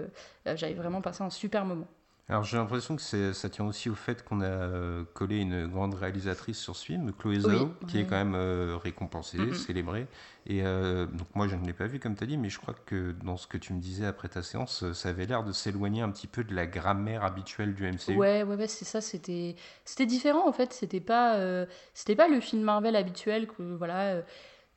j'avais 0.47 0.75
vraiment 0.75 1.01
passé 1.01 1.25
un 1.25 1.31
super 1.31 1.65
moment. 1.65 1.89
Alors 2.29 2.43
j'ai 2.43 2.57
l'impression 2.57 2.97
que 2.97 3.33
ça 3.33 3.49
tient 3.49 3.65
aussi 3.65 3.89
au 3.89 3.95
fait 3.95 4.25
qu'on 4.25 4.41
a 4.41 4.47
euh, 4.47 5.05
collé 5.15 5.37
une 5.39 5.69
grande 5.69 5.95
réalisatrice 5.95 6.59
sur 6.59 6.75
ce 6.75 6.85
film, 6.85 7.13
Chloé 7.13 7.39
Zhao, 7.39 7.67
Oui, 7.67 7.87
qui 7.87 7.99
est 7.99 8.05
quand 8.05 8.17
même 8.17 8.35
euh, 8.35 8.77
récompensée, 8.83 9.53
célébrée. 9.55 10.09
Et 10.45 10.65
euh, 10.65 11.07
donc 11.07 11.29
moi 11.37 11.47
je 11.47 11.55
ne 11.55 11.65
l'ai 11.65 11.73
pas 11.73 11.87
vu 11.87 12.01
comme 12.01 12.17
tu 12.17 12.25
as 12.25 12.27
dit, 12.27 12.37
mais 12.37 12.49
je 12.51 12.59
crois 12.59 12.75
que 12.85 13.13
dans 13.13 13.37
ce 13.37 13.47
que 13.47 13.59
tu 13.59 13.73
me 13.75 13.81
disais 13.81 14.07
après 14.07 14.29
ta 14.29 14.43
séance, 14.43 14.93
ça 14.93 15.11
avait 15.11 15.27
l'air 15.27 15.45
de 15.45 15.53
s'éloigner 15.53 16.03
un 16.03 16.11
petit 16.11 16.27
peu 16.27 16.43
de 16.43 16.53
la 16.53 16.67
grammaire 16.67 17.23
habituelle 17.23 17.75
du 17.75 17.85
MCU. 17.87 18.17
Ouais, 18.17 18.43
ouais, 18.43 18.57
ouais, 18.57 18.67
c'est 18.67 18.85
ça, 18.85 19.01
c'était 19.01 19.55
c'était 19.85 20.07
différent 20.07 20.49
en 20.49 20.53
fait, 20.53 20.73
c'était 20.73 21.01
pas, 21.01 21.37
euh, 21.37 21.65
c'était 21.95 22.17
pas 22.17 22.27
le 22.27 22.41
film 22.41 22.63
Marvel 22.63 22.97
habituel, 22.97 23.47
que 23.47 23.63
voilà, 23.63 24.23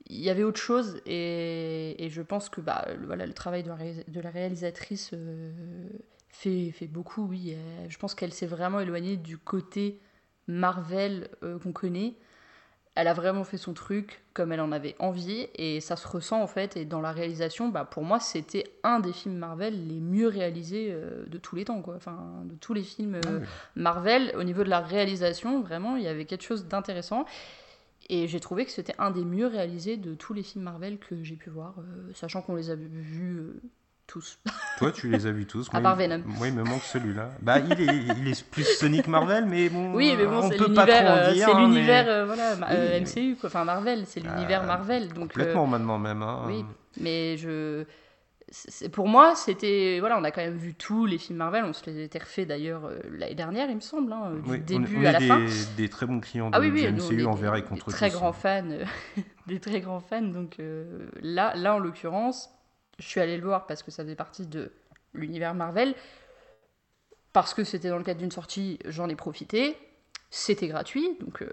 il 0.08 0.20
y 0.20 0.30
avait 0.30 0.44
autre 0.44 0.60
chose 0.62 1.02
et, 1.08 2.04
et 2.04 2.10
je 2.10 2.22
pense 2.22 2.50
que 2.50 2.62
bah, 2.62 2.88
le, 3.00 3.06
voilà, 3.08 3.26
le 3.26 3.34
travail 3.34 3.64
de 3.64 3.70
la, 3.70 3.76
réalis- 3.76 4.10
de 4.10 4.22
la 4.22 4.30
réalisatrice 4.30 5.12
euh, 5.14 5.52
fait, 6.30 6.72
fait 6.72 6.88
beaucoup, 6.88 7.26
oui. 7.28 7.54
euh, 7.56 7.86
je 7.90 7.98
pense 7.98 8.16
qu'elle 8.16 8.34
s'est 8.34 8.48
vraiment 8.48 8.80
éloignée 8.80 9.18
du 9.18 9.38
côté 9.38 10.00
Marvel 10.48 11.30
euh, 11.44 11.60
qu'on 11.60 11.72
connaît. 11.72 12.16
Elle 12.96 13.08
a 13.08 13.14
vraiment 13.14 13.46
fait 13.46 13.58
son 13.58 13.74
truc 13.74 14.24
comme 14.34 14.52
elle 14.52 14.60
en 14.60 14.74
avait 14.74 14.96
envie 15.00 15.48
et 15.56 15.80
ça 15.80 15.96
se 15.96 16.06
ressent 16.06 16.42
en 16.42 16.48
fait. 16.48 16.76
Et 16.76 16.84
dans 16.86 17.00
la 17.00 17.12
réalisation, 17.14 17.70
bah, 17.70 17.86
pour 17.86 18.04
moi, 18.04 18.20
c'était 18.20 18.66
un 18.84 19.00
des 19.00 19.14
films 19.14 19.38
Marvel 19.38 19.88
les 19.88 20.02
mieux 20.02 20.28
réalisés 20.28 20.90
euh, 20.92 21.26
de 21.28 21.38
tous 21.38 21.56
les 21.56 21.66
temps, 21.66 21.82
quoi. 21.82 21.96
Enfin, 21.96 22.42
de 22.46 22.56
tous 22.56 22.74
les 22.74 22.84
films 22.84 23.16
euh, 23.16 23.22
Ah 23.24 23.30
oui. 23.40 23.46
Marvel, 23.76 24.34
au 24.38 24.44
niveau 24.44 24.64
de 24.64 24.70
la 24.70 24.82
réalisation, 24.82 25.62
vraiment, 25.62 25.96
il 25.96 26.04
y 26.04 26.08
avait 26.08 26.26
quelque 26.26 26.44
chose 26.44 26.68
d'intéressant. 26.68 27.26
Et 28.10 28.28
j'ai 28.28 28.40
trouvé 28.40 28.66
que 28.66 28.72
c'était 28.72 28.96
un 28.98 29.12
des 29.12 29.24
mieux 29.24 29.48
réalisés 29.48 29.96
de 29.96 30.16
tous 30.16 30.34
les 30.34 30.42
films 30.44 30.64
Marvel 30.66 30.98
que 30.98 31.24
j'ai 31.24 31.36
pu 31.36 31.52
voir, 31.52 31.76
sachant 32.16 32.42
qu'on 32.42 32.56
les 32.56 32.72
a 32.72 32.76
vus 32.76 33.44
tous. 34.10 34.40
Toi 34.80 34.92
tu 34.92 35.08
les 35.10 35.26
as 35.28 35.32
vus 35.32 35.46
tous. 35.46 35.68
À 35.74 35.80
Moi, 35.80 35.90
part 35.92 36.02
il- 36.02 36.10
Venom. 36.10 36.24
Moi 36.26 36.48
il 36.48 36.54
me 36.54 36.64
manque 36.64 36.82
celui-là. 36.84 37.30
Bah 37.42 37.60
il 37.60 37.72
est, 37.80 38.16
il 38.18 38.28
est 38.28 38.44
plus 38.50 38.64
Sonic 38.66 39.08
Marvel, 39.08 39.46
mais 39.46 39.70
bon, 39.70 39.94
oui, 39.94 40.14
mais 40.18 40.26
bon, 40.26 40.38
on 40.44 40.50
c'est 40.50 40.58
peut 40.58 40.74
pas 40.74 40.86
trop 40.86 40.92
l'univers, 40.96 41.12
en 41.12 41.18
euh, 41.18 41.34
dire. 41.34 41.46
c'est 41.48 41.54
hein, 41.54 41.60
l'univers, 41.60 42.06
mais- 42.06 42.12
euh, 42.12 42.26
voilà, 42.26 42.56
ma- 42.58 42.72
euh, 42.72 43.00
Oui. 43.00 43.02
MCU, 43.02 43.36
quoi. 43.40 43.48
Enfin 43.48 43.64
Marvel, 43.64 44.04
c'est 44.06 44.20
l'univers 44.20 44.64
Euh, 44.64 44.68
Marvel, 44.68 45.08
donc. 45.10 45.18
euh, 45.18 45.28
Complètement 45.28 45.68
maintenant 45.68 46.00
même. 46.00 46.22
hein. 46.24 46.44
oui. 46.48 46.66
Mais 47.00 47.38
je. 47.38 47.86
Pour 48.92 49.08
moi, 49.08 49.36
c'était. 49.36 49.98
Voilà, 50.00 50.18
on 50.18 50.24
a 50.24 50.32
quand 50.32 50.42
même 50.42 50.58
vu 50.58 50.74
tous 50.74 51.06
les 51.06 51.20
films 51.20 51.38
Marvel. 51.38 51.64
On 51.66 51.74
se 51.74 51.86
les 51.88 52.02
était 52.02 52.18
refait 52.18 52.48
d'ailleurs 52.48 52.86
euh, 52.86 52.98
l'année 53.12 53.36
dernière, 53.36 53.70
il 53.70 53.76
me 53.76 53.80
semble, 53.80 54.12
hein, 54.12 54.32
du 54.44 54.50
Oui, 54.50 54.58
on- 54.60 54.66
début 54.66 54.98
on, 54.98 55.06
à 55.06 55.10
est 55.10 55.14
la 55.14 55.20
des, 55.20 55.28
fin. 55.28 55.40
des 55.78 55.88
très 55.88 56.08
bons 56.08 56.20
clients 56.20 56.50
de, 56.50 56.56
Ah 56.56 56.60
oui, 56.60 56.72
oui, 56.74 56.82
du 56.92 57.00
on 57.00 57.06
MCU 57.06 57.22
est 57.22 57.26
envers 57.26 57.52
des- 57.54 57.60
et 57.60 57.64
contre 57.64 57.86
des 57.86 57.92
très 57.92 58.10
tous. 58.10 58.16
grands 58.18 58.34
fans, 58.34 58.64
euh, 58.72 58.84
des 59.48 59.60
très 59.60 59.82
grands 59.82 60.00
fans. 60.00 60.24
Donc 60.24 60.56
euh, 60.60 61.08
là, 61.22 61.54
là, 61.56 61.76
en 61.76 61.78
l'occurrence, 61.78 62.50
je 63.00 63.08
suis 63.08 63.20
allée 63.20 63.38
le 63.38 63.46
voir 63.46 63.66
parce 63.66 63.82
que 63.84 63.92
ça 63.92 64.04
faisait 64.04 64.16
partie 64.16 64.46
de 64.46 64.72
l'univers 65.14 65.54
Marvel. 65.54 65.96
Parce 67.34 67.54
que 67.54 67.64
c'était 67.64 67.90
dans 67.90 67.98
le 67.98 68.04
cadre 68.04 68.20
d'une 68.20 68.32
sortie, 68.32 68.80
j'en 68.86 69.08
ai 69.08 69.16
profité. 69.16 69.78
C'était 70.32 70.68
gratuit, 70.68 71.18
donc 71.20 71.42
euh, 71.42 71.52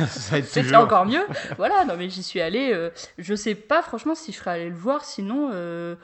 c'était 0.06 0.76
encore 0.76 1.06
mieux. 1.06 1.24
voilà, 1.56 1.84
non 1.84 1.96
mais 1.96 2.08
j'y 2.08 2.22
suis 2.22 2.40
allée. 2.40 2.72
euh, 2.72 2.90
je 3.18 3.34
sais 3.34 3.56
pas 3.56 3.82
franchement 3.82 4.14
si 4.14 4.30
je 4.30 4.38
serais 4.38 4.52
allée 4.52 4.68
le 4.68 4.76
voir, 4.76 5.04
sinon 5.04 5.50
euh, 5.52 5.96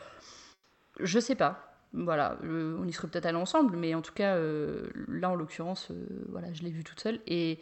je 0.98 1.20
sais 1.20 1.36
pas. 1.36 1.64
Voilà, 1.92 2.36
euh, 2.42 2.76
on 2.80 2.86
y 2.86 2.92
serait 2.92 3.08
peut-être 3.08 3.26
allé 3.26 3.38
ensemble, 3.38 3.76
mais 3.76 3.94
en 3.94 4.02
tout 4.02 4.12
cas 4.12 4.34
euh, 4.34 4.88
là 5.06 5.30
en 5.30 5.36
l'occurrence, 5.36 5.92
voilà, 6.28 6.52
je 6.52 6.62
l'ai 6.62 6.70
vu 6.70 6.82
toute 6.82 7.00
seule 7.00 7.20
et 7.26 7.60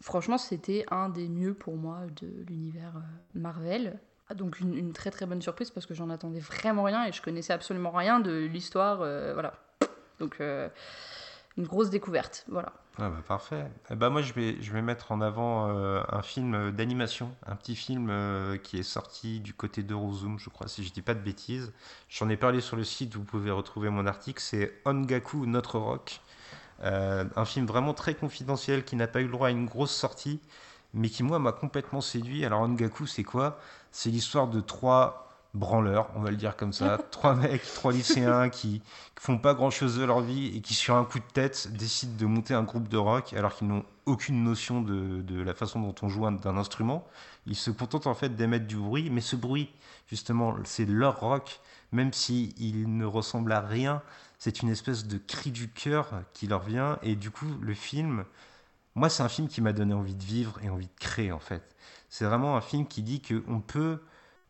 franchement 0.00 0.38
c'était 0.38 0.86
un 0.90 1.08
des 1.10 1.28
mieux 1.28 1.52
pour 1.52 1.76
moi 1.76 2.00
de 2.20 2.28
l'univers 2.48 2.94
Marvel. 3.34 4.00
Ah, 4.30 4.34
Donc 4.34 4.60
une, 4.60 4.92
très 4.92 5.10
très 5.10 5.24
bonne 5.24 5.40
surprise 5.40 5.70
parce 5.70 5.86
que 5.86 5.94
j'en 5.94 6.10
attendais 6.10 6.40
vraiment 6.40 6.82
rien 6.82 7.06
et 7.06 7.12
je 7.12 7.22
connaissais 7.22 7.54
absolument 7.54 7.90
rien 7.90 8.20
de 8.20 8.44
l'histoire, 8.44 9.00
euh, 9.00 9.32
voilà. 9.32 9.54
Donc 10.20 10.36
euh, 10.40 10.68
une 11.56 11.64
grosse 11.64 11.88
découverte, 11.88 12.44
voilà. 12.48 12.72
Ah 12.98 13.08
bah 13.08 13.22
parfait. 13.26 13.64
Bah 13.90 14.10
moi 14.10 14.20
je 14.20 14.34
vais, 14.34 14.60
je 14.60 14.72
vais 14.72 14.82
mettre 14.82 15.12
en 15.12 15.22
avant 15.22 15.70
euh, 15.70 16.02
un 16.10 16.20
film 16.20 16.72
d'animation, 16.72 17.34
un 17.46 17.56
petit 17.56 17.74
film 17.74 18.12
qui 18.62 18.78
est 18.78 18.82
sorti 18.82 19.40
du 19.40 19.54
côté 19.54 19.82
d'Eurozoom, 19.82 20.38
je 20.38 20.50
crois, 20.50 20.68
si 20.68 20.84
je 20.84 20.92
dis 20.92 21.02
pas 21.02 21.14
de 21.14 21.20
bêtises. 21.20 21.72
J'en 22.10 22.28
ai 22.28 22.36
parlé 22.36 22.60
sur 22.60 22.76
le 22.76 22.84
site, 22.84 23.14
vous 23.14 23.24
pouvez 23.24 23.50
retrouver 23.50 23.88
mon 23.88 24.06
article, 24.06 24.42
c'est 24.42 24.74
Ongaku 24.84 25.46
Notre 25.46 25.78
Rock. 25.78 26.20
Un 26.82 27.44
film 27.44 27.66
vraiment 27.66 27.94
très 27.94 28.14
confidentiel 28.14 28.84
qui 28.84 28.94
n'a 28.94 29.06
pas 29.06 29.20
eu 29.20 29.24
le 29.24 29.32
droit 29.32 29.48
à 29.48 29.50
une 29.50 29.66
grosse 29.66 29.94
sortie, 29.94 30.40
mais 30.92 31.08
qui 31.08 31.22
moi 31.22 31.38
m'a 31.38 31.52
complètement 31.52 32.00
séduit. 32.00 32.44
Alors 32.44 32.60
Ongaku 32.62 33.06
c'est 33.06 33.24
quoi? 33.24 33.58
C'est 33.90 34.10
l'histoire 34.10 34.48
de 34.48 34.60
trois 34.60 35.24
branleurs, 35.54 36.10
on 36.14 36.20
va 36.20 36.30
le 36.30 36.36
dire 36.36 36.56
comme 36.56 36.72
ça. 36.72 36.98
trois 37.10 37.34
mecs, 37.34 37.72
trois 37.74 37.92
lycéens 37.92 38.48
qui, 38.48 38.80
qui 38.80 39.24
font 39.24 39.38
pas 39.38 39.54
grand 39.54 39.70
chose 39.70 39.96
de 39.98 40.04
leur 40.04 40.20
vie 40.20 40.56
et 40.56 40.60
qui, 40.60 40.74
sur 40.74 40.94
un 40.96 41.04
coup 41.04 41.18
de 41.18 41.24
tête, 41.32 41.68
décident 41.72 42.16
de 42.18 42.26
monter 42.26 42.54
un 42.54 42.62
groupe 42.62 42.88
de 42.88 42.96
rock 42.96 43.32
alors 43.32 43.54
qu'ils 43.54 43.68
n'ont 43.68 43.84
aucune 44.06 44.44
notion 44.44 44.80
de, 44.82 45.22
de 45.22 45.42
la 45.42 45.54
façon 45.54 45.80
dont 45.80 45.94
on 46.02 46.08
joue 46.08 46.26
un- 46.26 46.32
d'un 46.32 46.56
instrument. 46.56 47.06
Ils 47.46 47.56
se 47.56 47.70
contentent 47.70 48.06
en 48.06 48.14
fait 48.14 48.36
d'émettre 48.36 48.66
du 48.66 48.76
bruit, 48.76 49.10
mais 49.10 49.20
ce 49.20 49.36
bruit, 49.36 49.70
justement, 50.06 50.54
c'est 50.64 50.84
leur 50.86 51.20
rock, 51.20 51.60
même 51.92 52.12
s'il 52.12 52.96
ne 52.96 53.04
ressemble 53.04 53.52
à 53.52 53.60
rien. 53.60 54.02
C'est 54.38 54.62
une 54.62 54.68
espèce 54.68 55.06
de 55.06 55.18
cri 55.18 55.50
du 55.50 55.68
cœur 55.70 56.10
qui 56.32 56.46
leur 56.46 56.60
vient. 56.62 56.98
Et 57.02 57.16
du 57.16 57.30
coup, 57.30 57.46
le 57.60 57.74
film, 57.74 58.24
moi, 58.94 59.08
c'est 59.08 59.22
un 59.22 59.28
film 59.28 59.48
qui 59.48 59.60
m'a 59.60 59.72
donné 59.72 59.94
envie 59.94 60.14
de 60.14 60.24
vivre 60.24 60.58
et 60.62 60.70
envie 60.70 60.86
de 60.86 60.98
créer, 61.00 61.32
en 61.32 61.38
fait. 61.38 61.62
C'est 62.08 62.24
vraiment 62.24 62.56
un 62.56 62.60
film 62.60 62.86
qui 62.86 63.02
dit 63.02 63.20
qu'on 63.22 63.60
peut, 63.60 64.00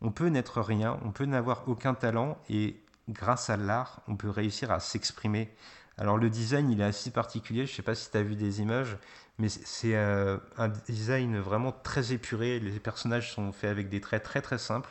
on 0.00 0.10
peut 0.12 0.28
n'être 0.28 0.60
rien, 0.62 0.98
on 1.04 1.10
peut 1.12 1.24
n'avoir 1.24 1.64
aucun 1.68 1.94
talent, 1.94 2.38
et 2.50 2.76
grâce 3.08 3.50
à 3.50 3.56
l'art, 3.56 4.02
on 4.08 4.16
peut 4.16 4.30
réussir 4.30 4.70
à 4.70 4.80
s'exprimer. 4.80 5.52
Alors, 5.98 6.16
le 6.18 6.30
design, 6.30 6.70
il 6.70 6.80
est 6.80 6.84
assez 6.84 7.10
particulier. 7.10 7.66
Je 7.66 7.74
sais 7.74 7.82
pas 7.82 7.94
si 7.94 8.10
tu 8.10 8.16
as 8.16 8.22
vu 8.22 8.36
des 8.36 8.60
images, 8.60 8.96
mais 9.38 9.48
c'est- 9.48 9.66
c'est 9.66 9.96
euh, 9.96 10.38
un 10.56 10.68
design 10.68 11.38
vraiment 11.38 11.72
très 11.72 12.12
épuré. 12.12 12.60
Les 12.60 12.78
personnages 12.80 13.32
sont 13.34 13.52
faits 13.52 13.70
avec 13.70 13.88
des 13.88 14.00
traits 14.00 14.22
très 14.22 14.40
très 14.42 14.58
simples. 14.58 14.90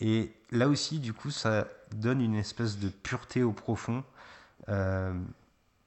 Et 0.00 0.32
là 0.50 0.68
aussi, 0.68 0.98
du 1.00 1.12
coup, 1.12 1.30
ça 1.30 1.68
donne 1.94 2.20
une 2.22 2.36
espèce 2.36 2.78
de 2.78 2.88
pureté 2.88 3.42
au 3.42 3.52
profond. 3.52 4.04
Euh, 4.68 5.12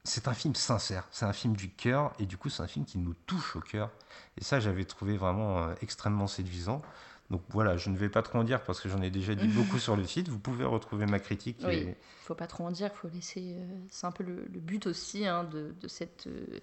c'est 0.04 0.28
un 0.28 0.34
film 0.34 0.54
sincère, 0.54 1.06
c'est 1.10 1.24
un 1.24 1.32
film 1.32 1.56
du 1.56 1.70
cœur, 1.70 2.12
et 2.18 2.26
du 2.26 2.36
coup, 2.36 2.50
c'est 2.50 2.62
un 2.62 2.66
film 2.66 2.84
qui 2.84 2.98
nous 2.98 3.14
touche 3.26 3.56
au 3.56 3.60
cœur. 3.60 3.90
Et 4.38 4.44
ça, 4.44 4.60
j'avais 4.60 4.84
trouvé 4.84 5.16
vraiment 5.16 5.64
euh, 5.64 5.74
extrêmement 5.80 6.26
séduisant. 6.26 6.82
Donc 7.30 7.40
voilà, 7.48 7.78
je 7.78 7.88
ne 7.88 7.96
vais 7.96 8.10
pas 8.10 8.20
trop 8.22 8.38
en 8.38 8.44
dire 8.44 8.62
parce 8.64 8.80
que 8.80 8.88
j'en 8.90 9.00
ai 9.00 9.08
déjà 9.10 9.34
dit 9.34 9.48
beaucoup 9.48 9.78
sur 9.78 9.96
le 9.96 10.04
site. 10.04 10.28
Vous 10.28 10.38
pouvez 10.38 10.64
retrouver 10.64 11.06
ma 11.06 11.18
critique. 11.20 11.56
Oui. 11.64 11.74
et- 11.76 11.96
faut 12.20 12.34
pas 12.34 12.46
trop 12.46 12.64
en 12.66 12.70
dire, 12.70 12.90
faut 12.94 13.08
laisser. 13.08 13.54
euh, 13.56 13.66
c'est 13.90 14.06
un 14.06 14.12
peu 14.12 14.24
le, 14.24 14.44
le 14.52 14.60
but 14.60 14.86
aussi 14.86 15.26
hein, 15.26 15.44
de, 15.44 15.74
de 15.80 15.88
cette 15.88 16.26
euh, 16.26 16.60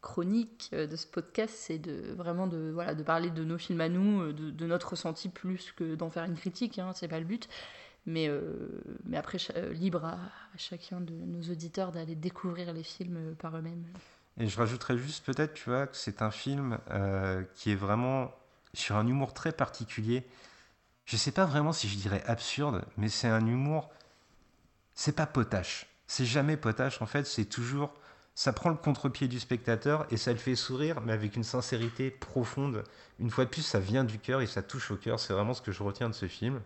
chronique, 0.00 0.70
de 0.72 0.96
ce 0.96 1.06
podcast, 1.06 1.54
c'est 1.58 1.78
de 1.78 2.12
vraiment 2.14 2.46
de 2.46 2.70
voilà 2.72 2.94
de 2.94 3.02
parler 3.02 3.30
de 3.30 3.42
nos 3.44 3.58
films 3.58 3.80
à 3.80 3.88
nous, 3.88 4.32
de, 4.32 4.50
de 4.50 4.66
notre 4.66 4.90
ressenti 4.90 5.28
plus 5.28 5.72
que 5.72 5.94
d'en 5.94 6.08
faire 6.10 6.24
une 6.24 6.36
critique. 6.36 6.78
Hein, 6.78 6.92
c'est 6.94 7.08
pas 7.08 7.18
le 7.18 7.24
but. 7.26 7.48
Mais, 8.08 8.26
euh, 8.26 8.40
mais 9.04 9.18
après, 9.18 9.36
euh, 9.54 9.70
libre 9.74 10.02
à, 10.06 10.18
chacun 10.56 10.98
de 10.98 11.12
nos 11.12 11.42
auditeurs 11.52 11.92
d'aller 11.92 12.14
découvrir 12.14 12.72
les 12.72 12.82
films 12.82 13.18
euh, 13.18 13.34
par 13.34 13.54
eux-mêmes. 13.54 13.84
Et 14.38 14.46
je 14.46 14.56
rajouterais 14.56 14.96
juste 14.96 15.26
peut-être, 15.26 15.52
tu 15.52 15.68
vois, 15.68 15.86
que 15.86 15.96
c'est 15.96 16.22
un 16.22 16.30
film 16.30 16.78
qui 17.56 17.72
est 17.72 17.74
vraiment 17.74 18.32
sur 18.72 18.96
un 18.96 19.06
humour 19.06 19.34
très 19.34 19.52
particulier. 19.52 20.24
Je 21.04 21.16
sais 21.16 21.32
pas 21.32 21.44
vraiment 21.44 21.72
si 21.72 21.88
je 21.88 21.96
dirais 21.96 22.22
absurde, 22.24 22.84
mais 22.96 23.08
c'est 23.08 23.28
un 23.28 23.44
humour. 23.44 23.90
C'est 24.94 25.16
pas 25.16 25.26
potache. 25.26 25.86
C'est 26.06 26.24
jamais 26.24 26.56
potache. 26.56 27.02
En 27.02 27.06
fait, 27.06 27.26
c'est 27.26 27.46
toujours. 27.46 27.92
Ça 28.36 28.52
prend 28.52 28.70
le 28.70 28.76
contre-pied 28.76 29.26
du 29.26 29.40
spectateur 29.40 30.06
et 30.12 30.16
ça 30.16 30.30
le 30.30 30.38
fait 30.38 30.54
sourire, 30.54 31.00
mais 31.00 31.12
avec 31.12 31.34
une 31.34 31.42
sincérité 31.42 32.10
profonde. 32.10 32.84
Une 33.18 33.30
fois 33.30 33.44
de 33.44 33.50
plus, 33.50 33.62
ça 33.62 33.80
vient 33.80 34.04
du 34.04 34.20
cœur 34.20 34.40
et 34.40 34.46
ça 34.46 34.62
touche 34.62 34.92
au 34.92 34.96
cœur. 34.96 35.18
C'est 35.18 35.32
vraiment 35.32 35.52
ce 35.52 35.62
que 35.62 35.72
je 35.72 35.82
retiens 35.82 36.08
de 36.08 36.14
ce 36.14 36.28
film. 36.28 36.60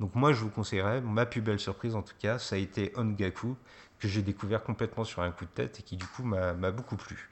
Donc 0.00 0.14
moi, 0.14 0.32
je 0.32 0.40
vous 0.40 0.50
conseillerais, 0.50 1.00
ma 1.00 1.26
plus 1.26 1.40
belle 1.40 1.58
surprise 1.58 1.94
en 1.94 2.02
tout 2.02 2.14
cas, 2.18 2.38
ça 2.38 2.56
a 2.56 2.58
été 2.58 2.92
Ongaku, 2.96 3.56
que 3.98 4.08
j'ai 4.08 4.22
découvert 4.22 4.62
complètement 4.62 5.04
sur 5.04 5.22
un 5.22 5.30
coup 5.30 5.44
de 5.44 5.50
tête 5.50 5.80
et 5.80 5.82
qui 5.82 5.96
du 5.96 6.04
coup 6.04 6.22
m'a 6.22 6.52
beaucoup 6.70 6.96
plu. 6.96 7.30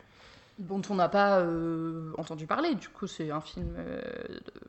Dont 0.59 0.81
on 0.89 0.95
n'a 0.95 1.09
pas 1.09 1.41
euh, 1.41 2.13
entendu 2.17 2.47
parler. 2.47 2.77
Du 2.77 2.89
coup, 2.89 3.09
c'est 3.09 3.33
un 3.33 3.41
film 3.41 3.75
euh, 3.77 4.01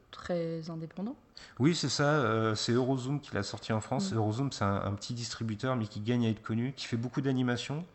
très 0.09 0.67
indépendant. 0.71 1.15
Oui, 1.59 1.75
c'est 1.75 1.89
ça, 1.89 2.05
euh, 2.05 2.55
c'est 2.55 2.71
Eurozoom 2.71 3.21
qui 3.21 3.35
l'a 3.35 3.43
sorti 3.43 3.71
en 3.71 3.81
France. 3.81 4.11
Mm. 4.11 4.15
Eurozoom, 4.15 4.51
c'est 4.51 4.63
un, 4.63 4.81
un 4.83 4.93
petit 4.93 5.13
distributeur, 5.13 5.75
mais 5.75 5.85
qui 5.85 5.99
gagne 5.99 6.25
à 6.25 6.29
être 6.29 6.41
connu, 6.41 6.73
qui 6.75 6.87
fait 6.87 6.97
beaucoup 6.97 7.21
d'animation. 7.21 7.85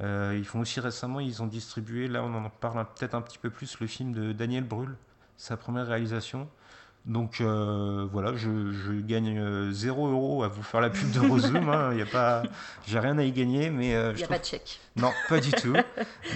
Ils 0.00 0.44
font 0.44 0.60
aussi 0.60 0.80
récemment, 0.80 1.20
ils 1.20 1.40
ont 1.40 1.46
distribué, 1.46 2.08
là 2.08 2.24
on 2.24 2.34
en 2.34 2.50
parle 2.50 2.84
peut-être 2.96 3.14
un 3.14 3.20
petit 3.20 3.38
peu 3.38 3.48
plus, 3.48 3.78
le 3.78 3.86
film 3.86 4.12
de 4.12 4.32
Daniel 4.32 4.64
Brühl, 4.64 4.96
sa 5.36 5.56
première 5.56 5.86
réalisation. 5.86 6.48
Donc 7.06 7.42
euh, 7.42 8.06
voilà, 8.10 8.34
je, 8.34 8.72
je 8.72 8.92
gagne 8.92 9.38
euh, 9.38 9.70
0 9.72 10.08
euros 10.08 10.42
à 10.42 10.48
vous 10.48 10.62
faire 10.62 10.80
la 10.80 10.88
pub 10.88 11.10
d'Eurozoom. 11.10 11.68
hein. 11.68 11.90
Il 11.92 11.98
y 11.98 12.02
a 12.02 12.06
pas, 12.06 12.44
j'ai 12.86 12.98
rien 12.98 13.18
à 13.18 13.22
y 13.24 13.30
gagner, 13.32 13.68
mais 13.68 13.94
euh, 13.94 14.12
Il 14.12 14.16
n'y 14.16 14.22
a 14.22 14.26
trouve 14.26 14.36
pas 14.36 14.38
de 14.42 14.44
chèque. 14.46 14.80
non, 14.96 15.10
pas 15.28 15.38
du 15.38 15.50
tout. 15.52 15.74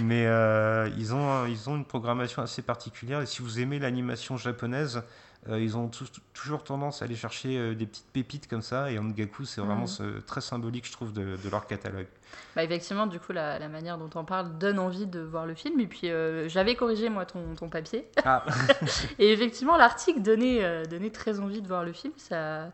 Mais 0.03 0.27
euh, 0.27 0.91
ils, 0.99 1.15
ont, 1.15 1.47
ils 1.47 1.71
ont 1.71 1.77
une 1.77 1.87
programmation 1.87 2.43
assez 2.43 2.61
particulière. 2.61 3.23
Et 3.23 3.27
si 3.27 3.41
vous 3.41 3.61
aimez 3.61 3.79
l'animation 3.79 4.37
japonaise, 4.37 4.97
euh, 4.97 5.01
ils 5.49 5.77
ont 5.77 5.91
toujours 6.35 6.63
tendance 6.65 7.01
à 7.01 7.07
aller 7.07 7.15
chercher 7.17 7.57
euh, 7.59 7.75
des 7.75 7.87
petites 7.87 8.11
pépites 8.13 8.49
comme 8.49 8.61
ça. 8.63 8.91
Et 8.91 8.99
Ongaku, 8.99 9.45
c'est 9.45 9.61
vraiment 9.61 9.87
Mhm. 10.01 10.21
très 10.27 10.41
symbolique, 10.41 10.87
je 10.87 10.93
trouve, 10.93 11.13
de, 11.13 11.37
de 11.43 11.49
leur 11.51 11.67
catalogue. 11.67 12.07
Bah 12.55 12.63
effectivement, 12.65 13.07
du 13.07 13.19
coup, 13.19 13.33
la, 13.33 13.59
la 13.59 13.69
manière 13.69 13.97
dont 13.97 14.11
on 14.15 14.25
parle 14.25 14.59
donne 14.59 14.79
envie 14.79 15.07
de 15.07 15.21
voir 15.21 15.47
le 15.47 15.55
film. 15.55 15.81
Et 15.81 15.87
puis, 15.87 16.11
euh, 16.11 16.49
j'avais 16.49 16.75
corrigé, 16.75 17.09
moi, 17.09 17.25
ton, 17.25 17.55
ton 17.55 17.69
papier. 17.71 18.07
Ah, 18.25 18.45
Et 19.19 19.33
effectivement, 19.33 19.77
l'article 19.79 20.21
donnait, 20.21 20.63
euh, 20.65 20.85
donnait 20.85 21.11
très 21.11 21.41
envie 21.41 21.63
de 21.63 21.69
voir 21.69 21.85
le 21.85 21.93
film. 21.95 22.13
Ça, 22.19 22.71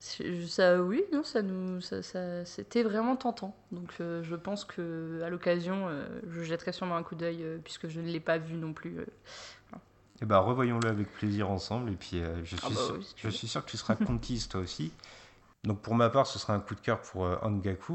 ça 0.00 0.82
oui, 0.82 1.04
non, 1.12 1.22
ça 1.22 1.42
nous, 1.42 1.80
ça, 1.80 2.02
ça- 2.02 2.44
c'était 2.44 2.82
vraiment 2.82 3.14
tentant. 3.14 3.54
Donc, 3.70 3.90
euh, 4.00 4.22
je 4.24 4.34
pense 4.34 4.64
que 4.64 5.22
à 5.24 5.30
l'occasion, 5.30 5.86
euh, 5.88 6.04
je 6.28 6.42
jetterai 6.42 6.72
sûrement 6.72 6.96
un 6.96 7.04
coup 7.04 7.14
d'œil, 7.14 7.38
euh, 7.42 7.58
puisque 7.62 7.88
je 7.88 8.00
ne 8.00 8.08
l'ai 8.10 8.18
pas 8.20 8.38
vu 8.38 8.54
non 8.56 8.72
plus. 8.72 8.96
Et 10.22 10.24
ben 10.24 10.38
revoyons-le 10.38 10.88
avec 10.88 11.12
plaisir 11.12 11.50
ensemble. 11.50 11.90
Et 11.90 11.96
puis, 11.96 12.22
euh, 12.22 12.44
je, 12.44 12.56
suis 12.56 12.64
Ah 12.64 12.70
bah 12.70 12.76
sûr, 12.76 12.94
oui, 12.96 13.04
si 13.04 13.14
tu 13.14 13.26
je 13.26 13.36
suis 13.36 13.48
sûr 13.48 13.64
que 13.64 13.70
tu 13.70 13.76
seras 13.76 13.96
conquise 13.96 14.48
toi 14.48 14.60
aussi. 14.60 14.92
Donc 15.64 15.80
pour 15.80 15.94
ma 15.94 16.10
part, 16.10 16.26
ce 16.26 16.38
sera 16.38 16.54
un 16.54 16.60
coup 16.60 16.74
de 16.74 16.80
cœur 16.80 17.00
pour 17.00 17.24
euh. 17.24 17.36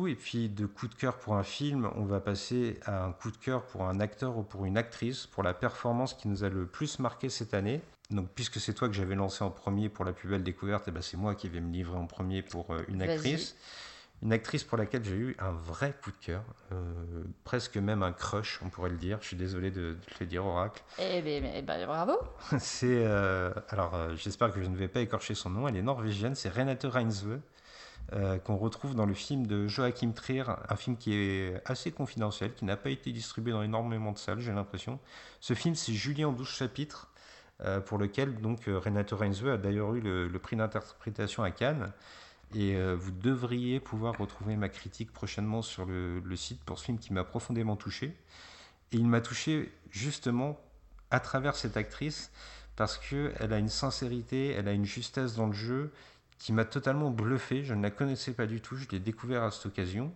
Et 0.07 0.15
puis 0.15 0.49
de 0.49 0.65
coup 0.65 0.87
de 0.87 0.95
cœur 0.95 1.17
pour 1.17 1.35
un 1.35 1.43
film, 1.43 1.89
on 1.95 2.03
va 2.03 2.19
passer 2.19 2.79
à 2.85 3.05
un 3.05 3.11
coup 3.11 3.31
de 3.31 3.37
cœur 3.37 3.63
pour 3.63 3.83
un 3.83 3.99
acteur 3.99 4.37
ou 4.37 4.43
pour 4.43 4.65
une 4.65 4.77
actrice, 4.77 5.25
pour 5.25 5.43
la 5.43 5.53
performance 5.53 6.13
qui 6.13 6.27
nous 6.27 6.43
a 6.43 6.49
le 6.49 6.65
plus 6.65 6.99
marqué 6.99 7.29
cette 7.29 7.53
année. 7.53 7.81
Donc 8.09 8.29
puisque 8.35 8.61
c'est 8.61 8.73
toi 8.73 8.87
que 8.87 8.93
j'avais 8.93 9.15
lancé 9.15 9.43
en 9.43 9.49
premier 9.49 9.89
pour 9.89 10.05
la 10.05 10.13
plus 10.13 10.29
belle 10.29 10.43
découverte, 10.43 10.87
et 10.87 10.91
ben 10.91 11.01
c'est 11.01 11.17
moi 11.17 11.35
qui 11.35 11.49
vais 11.49 11.59
me 11.59 11.71
livrer 11.73 11.97
en 11.97 12.07
premier 12.07 12.41
pour 12.41 12.71
euh, 12.71 12.83
une 12.87 13.01
actrice. 13.01 13.57
Une 14.23 14.34
actrice 14.34 14.63
pour 14.63 14.80
laquelle 14.80 15.03
j'ai 15.03 15.15
eu 15.15 15.36
un 15.38 15.51
vrai 15.51 15.93
coup 16.03 16.10
de 16.10 16.17
cœur, 16.17 16.43
euh, 16.71 17.23
presque 17.43 17.77
même 17.77 18.01
un 18.01 18.12
crush, 18.12 18.60
on 18.65 18.69
pourrait 18.69 18.89
le 18.89 18.97
dire. 18.97 19.19
Je 19.21 19.27
suis 19.27 19.38
désolé 19.38 19.69
de, 19.69 19.93
de 19.93 19.95
te 19.95 20.19
le 20.19 20.25
dire, 20.25 20.43
Oracle. 20.43 20.82
Eh 20.97 21.21
ben, 21.21 21.45
eh 21.56 21.62
ben, 21.62 21.86
bravo. 21.86 22.13
C'est 22.60 23.06
euh, 23.06 23.53
alors 23.69 23.93
euh, 23.93 24.15
j'espère 24.15 24.51
que 24.51 24.62
je 24.62 24.67
ne 24.67 24.75
vais 24.75 24.88
pas 24.88 25.01
écorcher 25.01 25.36
son 25.36 25.51
nom. 25.51 25.67
Elle 25.67 25.77
est 25.77 25.84
norvégienne, 25.84 26.34
c'est 26.34 26.49
Renate 26.49 26.86
Reinsve 26.86 27.39
qu'on 28.45 28.56
retrouve 28.56 28.95
dans 28.95 29.06
le 29.06 29.13
film 29.13 29.45
de 29.47 29.67
Joachim 29.67 30.13
Trier, 30.13 30.45
un 30.47 30.75
film 30.77 30.95
qui 30.95 31.13
est 31.13 31.62
assez 31.65 31.91
confidentiel, 31.91 32.53
qui 32.53 32.63
n'a 32.63 32.77
pas 32.77 32.89
été 32.89 33.12
distribué 33.12 33.51
dans 33.51 33.62
énormément 33.63 34.13
de 34.13 34.17
salles, 34.17 34.39
j'ai 34.39 34.53
l'impression. 34.53 34.97
Ce 35.41 35.53
film, 35.53 35.75
c'est 35.75 35.91
Julien 35.91 36.30
en 36.30 36.32
12 36.32 36.47
chapitres, 36.47 37.10
pour 37.86 37.97
lequel 37.97 38.39
donc 38.39 38.62
Renate 38.65 39.12
Reinsve 39.12 39.49
a 39.49 39.58
d'ailleurs 39.58 39.93
eu 39.93 39.99
le, 39.99 40.30
le 40.30 40.39
prix 40.39 40.56
d'interprétation 40.56 41.43
à 41.43 41.51
Cannes. 41.51 41.91
Et 42.55 42.75
euh, 42.75 42.95
vous 42.95 43.12
devriez 43.12 43.79
pouvoir 43.79 44.17
retrouver 44.17 44.55
ma 44.55 44.69
critique 44.69 45.12
prochainement 45.12 45.62
sur 45.62 45.86
le, 45.86 46.21
site 46.36 46.63
pour 46.63 46.79
ce 46.79 46.86
film 46.86 46.97
qui 46.97 47.13
m'a 47.13 47.23
profondément 47.23 47.75
touché. 47.75 48.15
Et 48.91 48.97
il 48.97 49.07
m'a 49.07 49.21
touché 49.21 49.71
justement 49.91 50.60
à 51.12 51.19
travers 51.19 51.55
cette 51.55 51.77
actrice 51.77 52.31
parce 52.75 52.97
qu'elle 52.97 53.51
a 53.51 53.57
une 53.57 53.69
sincérité, 53.69 54.51
elle 54.51 54.67
a 54.67 54.71
une 54.71 54.86
justesse 54.86 55.36
dans 55.36 55.47
le 55.47 55.53
jeu 55.53 55.91
qui 56.38 56.53
m'a 56.53 56.63
totalement 56.63 57.10
bluffé. 57.10 57.63
Je 57.63 57.73
ne 57.73 57.83
la 57.83 57.91
connaissais 57.91 58.33
pas 58.33 58.45
du 58.45 58.62
tout, 58.62 58.77
je 58.77 58.88
l'ai 58.91 58.99
découvert 58.99 59.43
à 59.43 59.51
cette 59.51 59.65
occasion. 59.65 60.13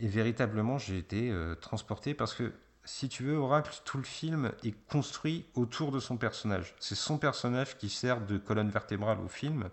Et 0.00 0.08
véritablement, 0.08 0.76
j'ai 0.76 0.98
été 0.98 1.30
euh, 1.30 1.54
transporté 1.54 2.14
parce 2.14 2.34
que, 2.34 2.52
si 2.84 3.08
tu 3.08 3.22
veux, 3.22 3.36
Oracle, 3.36 3.80
tout 3.84 3.96
le 3.96 4.04
film 4.04 4.52
est 4.64 4.74
construit 4.88 5.46
autour 5.54 5.92
de 5.92 6.00
son 6.00 6.16
personnage. 6.16 6.74
C'est 6.80 6.96
son 6.96 7.16
personnage 7.16 7.78
qui 7.78 7.88
sert 7.88 8.20
de 8.20 8.36
colonne 8.36 8.70
vertébrale 8.70 9.20
au 9.20 9.28
film. 9.28 9.70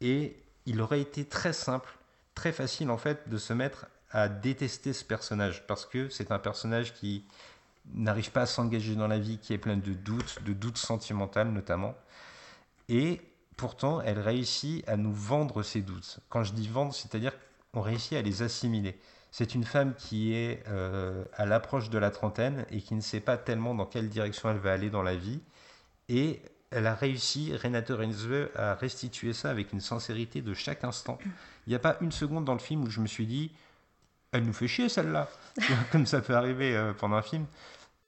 Et 0.00 0.42
il 0.66 0.80
aurait 0.80 1.00
été 1.00 1.24
très 1.24 1.52
simple, 1.52 1.90
très 2.34 2.52
facile 2.52 2.90
en 2.90 2.98
fait, 2.98 3.28
de 3.28 3.36
se 3.36 3.52
mettre 3.52 3.86
à 4.10 4.28
détester 4.28 4.92
ce 4.92 5.04
personnage 5.04 5.66
parce 5.66 5.86
que 5.86 6.08
c'est 6.08 6.32
un 6.32 6.38
personnage 6.38 6.94
qui 6.94 7.24
n'arrive 7.94 8.30
pas 8.30 8.42
à 8.42 8.46
s'engager 8.46 8.94
dans 8.94 9.08
la 9.08 9.18
vie, 9.18 9.38
qui 9.38 9.52
est 9.52 9.58
plein 9.58 9.76
de 9.76 9.92
doutes, 9.92 10.42
de 10.44 10.52
doutes 10.52 10.78
sentimentaux 10.78 11.44
notamment. 11.44 11.94
Et 12.88 13.20
pourtant, 13.56 14.00
elle 14.02 14.18
réussit 14.18 14.86
à 14.88 14.96
nous 14.96 15.12
vendre 15.12 15.62
ses 15.62 15.80
doutes. 15.80 16.20
Quand 16.28 16.44
je 16.44 16.52
dis 16.52 16.68
vendre, 16.68 16.94
c'est-à-dire 16.94 17.32
qu'on 17.72 17.80
réussit 17.80 18.14
à 18.14 18.22
les 18.22 18.42
assimiler. 18.42 18.98
C'est 19.30 19.54
une 19.54 19.64
femme 19.64 19.94
qui 19.94 20.34
est 20.34 20.62
euh, 20.68 21.24
à 21.34 21.46
l'approche 21.46 21.88
de 21.88 21.96
la 21.96 22.10
trentaine 22.10 22.66
et 22.70 22.82
qui 22.82 22.94
ne 22.94 23.00
sait 23.00 23.20
pas 23.20 23.38
tellement 23.38 23.74
dans 23.74 23.86
quelle 23.86 24.10
direction 24.10 24.50
elle 24.50 24.58
va 24.58 24.72
aller 24.72 24.90
dans 24.90 25.02
la 25.02 25.16
vie. 25.16 25.40
Et 26.10 26.42
elle 26.72 26.86
a 26.86 26.94
réussi, 26.94 27.54
Renate 27.56 27.90
Reinsve, 27.90 28.50
à 28.56 28.74
restituer 28.74 29.32
ça 29.32 29.50
avec 29.50 29.72
une 29.72 29.80
sincérité 29.80 30.42
de 30.42 30.54
chaque 30.54 30.84
instant. 30.84 31.18
Il 31.66 31.70
n'y 31.70 31.76
a 31.76 31.78
pas 31.78 31.96
une 32.00 32.12
seconde 32.12 32.44
dans 32.44 32.54
le 32.54 32.58
film 32.58 32.82
où 32.84 32.90
je 32.90 33.00
me 33.00 33.06
suis 33.06 33.26
dit, 33.26 33.52
elle 34.32 34.44
nous 34.44 34.52
fait 34.52 34.68
chier 34.68 34.88
celle-là, 34.88 35.28
comme 35.92 36.06
ça 36.06 36.20
peut 36.20 36.34
arriver 36.34 36.76
euh, 36.76 36.92
pendant 36.92 37.16
un 37.16 37.22
film. 37.22 37.46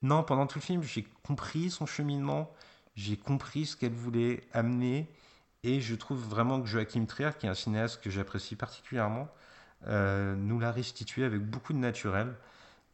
Non, 0.02 0.22
pendant 0.22 0.46
tout 0.46 0.58
le 0.58 0.64
film, 0.64 0.82
j'ai 0.82 1.06
compris 1.22 1.70
son 1.70 1.86
cheminement, 1.86 2.52
j'ai 2.96 3.16
compris 3.16 3.66
ce 3.66 3.76
qu'elle 3.76 3.92
voulait 3.92 4.42
amener, 4.52 5.08
et 5.62 5.80
je 5.80 5.94
trouve 5.94 6.20
vraiment 6.20 6.60
que 6.60 6.66
Joachim 6.66 7.06
Trier, 7.06 7.30
qui 7.38 7.46
est 7.46 7.48
un 7.48 7.54
cinéaste 7.54 8.02
que 8.02 8.10
j'apprécie 8.10 8.56
particulièrement, 8.56 9.28
euh, 9.86 10.34
nous 10.36 10.58
l'a 10.58 10.72
restitué 10.72 11.24
avec 11.24 11.40
beaucoup 11.40 11.72
de 11.72 11.78
naturel. 11.78 12.34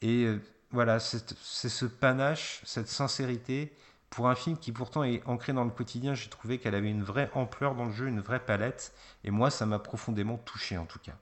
Et 0.03 0.25
euh, 0.25 0.41
voilà, 0.71 1.01
c'est 1.01 1.69
ce 1.69 1.85
panache, 1.85 2.61
cette 2.65 2.89
sincérité, 2.89 3.73
pour 4.11 4.29
un 4.29 4.35
film 4.35 4.59
qui 4.59 4.73
pourtant 4.73 5.05
est 5.05 5.23
ancré 5.27 5.53
dans 5.53 5.65
le 5.65 5.71
quotidien, 5.71 6.15
j'ai 6.15 6.29
trouvé 6.29 6.59
qu'elle 6.59 6.75
avait 6.75 6.91
une 6.91 7.03
vraie 7.03 7.31
ampleur 7.35 7.75
dans 7.75 7.87
le 7.87 7.93
jeu, 7.93 8.09
une 8.09 8.21
vraie 8.21 8.41
palette, 8.41 8.93
et 9.25 9.31
moi, 9.31 9.51
ça 9.51 9.67
m'a 9.67 9.79
profondément 9.79 10.37
touché 10.37 10.77
en 10.77 10.87
tout 10.87 10.99
cas. 10.99 11.17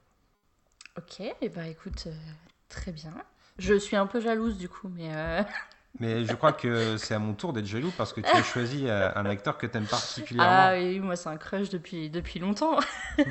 Ok, 0.96 1.20
et 1.20 1.34
eh 1.42 1.48
ben 1.48 1.64
écoute, 1.64 2.04
euh, 2.06 2.14
très 2.68 2.92
bien. 2.92 3.14
Je 3.58 3.74
suis 3.74 3.96
un 3.96 4.06
peu 4.06 4.20
jalouse 4.20 4.56
du 4.58 4.68
coup, 4.68 4.88
mais 4.88 5.44
Mais 6.00 6.24
je 6.24 6.34
crois 6.34 6.52
que 6.52 6.96
c'est 6.96 7.14
à 7.14 7.18
mon 7.18 7.34
tour 7.34 7.52
d'être 7.52 7.66
jaloux 7.66 7.92
parce 7.96 8.12
que 8.12 8.20
tu 8.20 8.28
as 8.28 8.42
choisi 8.42 8.84
euh, 8.86 9.10
un 9.16 9.26
acteur 9.26 9.58
que 9.58 9.66
tu 9.66 9.76
aimes 9.76 9.86
particulièrement. 9.86 10.52
Ah 10.52 10.74
oui, 10.74 11.00
moi 11.00 11.16
c'est 11.16 11.28
un 11.28 11.36
crush 11.36 11.70
depuis, 11.70 12.10
depuis 12.10 12.38
longtemps. 12.38 12.78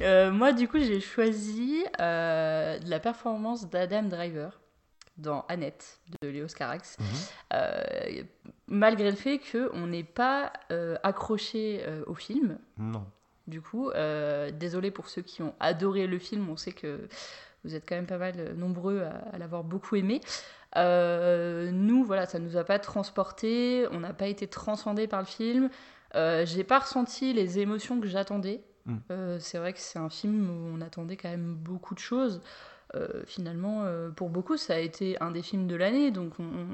Euh, 0.00 0.30
moi 0.30 0.52
du 0.52 0.68
coup 0.68 0.78
j'ai 0.78 1.00
choisi 1.00 1.84
euh, 2.00 2.78
la 2.86 3.00
performance 3.00 3.68
d'Adam 3.68 4.04
Driver 4.04 4.60
dans 5.18 5.44
Annette 5.48 6.00
de 6.22 6.28
Léo 6.28 6.46
Carax. 6.46 6.96
Mhm. 6.98 8.26
malgré 8.68 9.10
le 9.10 9.16
fait 9.16 9.38
qu'on 9.38 9.86
n'est 9.86 10.04
pas 10.04 10.52
accroché 11.02 11.84
au 12.06 12.14
film. 12.14 12.58
Non. 12.78 13.06
Du 13.46 13.60
coup, 13.62 13.90
désolé 14.52 14.90
pour 14.90 15.08
ceux 15.08 15.22
qui 15.22 15.42
ont 15.42 15.54
adoré 15.60 16.06
le 16.06 16.18
film, 16.18 16.48
on 16.50 16.56
sait 16.56 16.72
que 16.72 17.08
vous 17.64 17.74
êtes 17.74 17.88
quand 17.88 17.96
même 17.96 18.06
pas 18.06 18.18
mal 18.18 18.54
nombreux 18.54 19.02
à 19.32 19.38
l'avoir 19.38 19.64
beaucoup 19.64 19.96
aimé. 19.96 20.20
Euh, 20.76 21.70
nous, 21.70 22.04
voilà, 22.04 22.26
ça 22.26 22.38
nous 22.38 22.56
a 22.56 22.64
pas 22.64 22.78
transporté, 22.78 23.86
on 23.92 24.00
n'a 24.00 24.12
pas 24.12 24.26
été 24.26 24.46
transcendé 24.46 25.06
par 25.06 25.20
le 25.20 25.26
film. 25.26 25.70
Euh, 26.14 26.44
j'ai 26.46 26.64
pas 26.64 26.80
ressenti 26.80 27.32
les 27.32 27.58
émotions 27.58 28.00
que 28.00 28.06
j'attendais. 28.06 28.62
Mm. 28.84 28.96
Euh, 29.10 29.38
c'est 29.40 29.58
vrai 29.58 29.72
que 29.72 29.80
c'est 29.80 29.98
un 29.98 30.10
film 30.10 30.50
où 30.50 30.76
on 30.76 30.80
attendait 30.80 31.16
quand 31.16 31.28
même 31.28 31.54
beaucoup 31.54 31.94
de 31.94 31.98
choses. 31.98 32.40
Finalement, 33.26 33.84
pour 34.14 34.30
beaucoup, 34.30 34.56
ça 34.56 34.74
a 34.74 34.78
été 34.78 35.20
un 35.20 35.30
des 35.30 35.42
films 35.42 35.66
de 35.66 35.76
l'année. 35.76 36.10
Donc 36.10 36.32
on... 36.38 36.66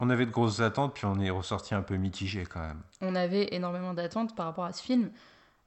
on... 0.00 0.10
avait 0.10 0.26
de 0.26 0.30
grosses 0.30 0.60
attentes, 0.60 0.94
puis 0.94 1.06
on 1.06 1.18
est 1.20 1.30
ressorti 1.30 1.74
un 1.74 1.82
peu 1.82 1.96
mitigé 1.96 2.44
quand 2.44 2.60
même. 2.60 2.80
On 3.00 3.14
avait 3.14 3.48
énormément 3.52 3.94
d'attentes 3.94 4.34
par 4.34 4.46
rapport 4.46 4.64
à 4.64 4.72
ce 4.72 4.82
film. 4.82 5.10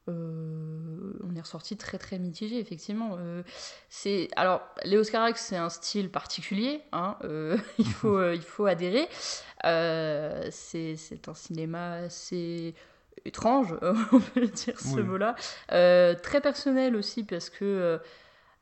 Euh, 0.08 1.12
on 1.22 1.34
est 1.36 1.40
ressorti 1.40 1.76
très 1.76 1.98
très 1.98 2.18
mitigé 2.18 2.58
effectivement. 2.58 3.16
Euh, 3.18 3.42
c'est 3.88 4.28
alors 4.36 4.62
Léo 4.84 5.02
Carax 5.02 5.40
c'est 5.40 5.56
un 5.56 5.68
style 5.68 6.10
particulier, 6.10 6.82
hein, 6.92 7.16
euh, 7.24 7.58
il 7.78 7.86
faut 7.88 8.32
il 8.32 8.42
faut 8.42 8.66
adhérer. 8.66 9.08
c'est 9.62 11.28
un 11.28 11.34
cinéma 11.34 11.92
assez 11.94 12.74
étrange, 13.24 13.74
on 14.12 14.20
peut 14.20 14.46
dire 14.46 14.80
ce 14.80 15.00
mot-là, 15.00 15.34
très 16.22 16.40
personnel 16.40 16.96
aussi 16.96 17.24
parce 17.24 17.50
que 17.50 18.00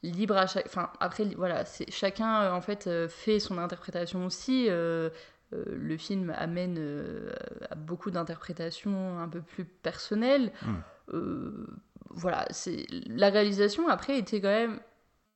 libre 0.03 0.37
à 0.37 0.47
chaque, 0.47 0.67
enfin 0.67 0.91
après 1.01 1.25
voilà, 1.37 1.65
c'est 1.65 1.91
chacun 1.91 2.53
en 2.53 2.61
fait 2.61 2.89
fait 3.09 3.41
son 3.41 3.59
interprétation 3.59 4.27
aussi. 4.27 4.69
le 4.69 5.97
film 5.97 6.35
amène 6.37 6.79
à 7.71 7.75
beaucoup 7.75 8.11
d'interprétations 8.11 9.19
un 9.19 9.29
peu 9.29 9.41
plus 9.41 9.65
personnelles. 9.65 10.53
Hmm. 10.63 10.77
Euh, 11.15 11.67
voilà, 12.11 12.47
c'est 12.51 12.87
la 13.07 13.31
réalisation 13.31 13.89
après 13.89 14.19
était 14.19 14.41
quand 14.41 14.49
même. 14.49 14.81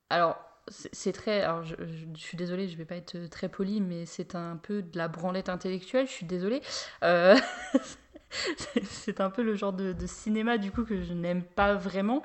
Alors, 0.08 0.38
c'est 0.68 1.12
très. 1.12 1.42
Alors, 1.42 1.64
je, 1.64 1.74
suis 2.14 2.36
désolée, 2.36 2.68
je 2.68 2.76
vais 2.76 2.84
pas 2.84 2.96
être 2.96 3.28
très 3.28 3.48
poli, 3.48 3.80
mais 3.80 4.06
c'est 4.06 4.34
un 4.34 4.56
peu 4.56 4.82
de 4.82 4.96
la 4.96 5.08
branlette 5.08 5.48
intellectuelle. 5.48 6.06
Je 6.06 6.12
suis 6.12 6.26
désolée. 6.26 6.62
Euh, 7.04 7.36
c'est 8.84 9.20
un 9.20 9.30
peu 9.30 9.42
le 9.42 9.54
genre 9.54 9.72
de, 9.72 9.94
cinéma 10.06 10.58
du 10.58 10.70
coup 10.70 10.84
que 10.84 11.02
je 11.02 11.12
n'aime 11.12 11.42
pas 11.42 11.74
vraiment. 11.74 12.22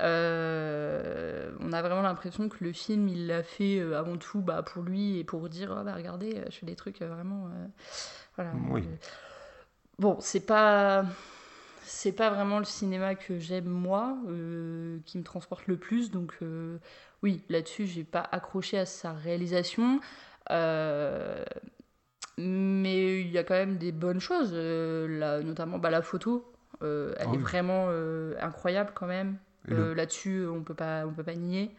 Euh, 0.00 1.50
on 1.60 1.72
a 1.72 1.82
vraiment 1.82 2.02
l'impression 2.02 2.48
que 2.48 2.62
le 2.62 2.72
film 2.72 3.08
il 3.08 3.26
l'a 3.26 3.42
fait 3.42 3.80
avant 3.94 4.16
tout 4.16 4.40
bah, 4.40 4.62
pour 4.62 4.82
lui 4.82 5.18
et 5.18 5.24
pour 5.24 5.48
dire 5.48 5.76
oh, 5.78 5.84
bah 5.84 5.94
regardez, 5.94 6.42
je 6.50 6.56
fais 6.56 6.66
des 6.66 6.76
trucs 6.76 7.00
vraiment. 7.00 7.48
voilà. 8.36 8.52
Bon, 9.98 10.16
c'est 10.20 10.46
pas 10.46 11.04
c'est 11.88 12.12
pas 12.12 12.30
vraiment 12.30 12.58
le 12.58 12.64
cinéma 12.64 13.14
que 13.14 13.38
j'aime 13.38 13.68
moi, 13.68 14.18
euh, 14.28 14.98
qui 15.06 15.18
me 15.18 15.24
transporte 15.24 15.66
le 15.66 15.76
plus. 15.76 16.10
Donc 16.10 16.34
euh, 16.42 16.78
oui, 17.22 17.42
là-dessus, 17.48 17.86
j'ai 17.86 18.04
pas 18.04 18.28
accroché 18.30 18.78
à 18.78 18.86
sa 18.86 19.12
réalisation. 19.12 20.00
Euh, 22.38 22.42
mais 22.42 23.20
il 23.20 23.30
y 23.30 23.38
a 23.38 23.44
quand 23.44 23.54
même 23.54 23.76
des 23.76 23.92
bonnes 23.92 24.20
choses, 24.20 24.52
notamment 24.54 25.78
bah, 25.78 25.90
la 25.90 26.02
photo. 26.02 26.52
elle 26.80 27.14
ah 27.18 27.24
est 27.32 27.38
vraiment 27.38 27.88
incroyable 28.40 28.92
quand 28.94 29.06
même. 29.06 29.36
Là-dessus, 29.66 30.46
on 30.46 30.62
peut 30.62 30.74
pas, 30.74 31.04
on 31.06 31.12
peut 31.12 31.24
pas 31.24 31.34
nier 31.34 31.70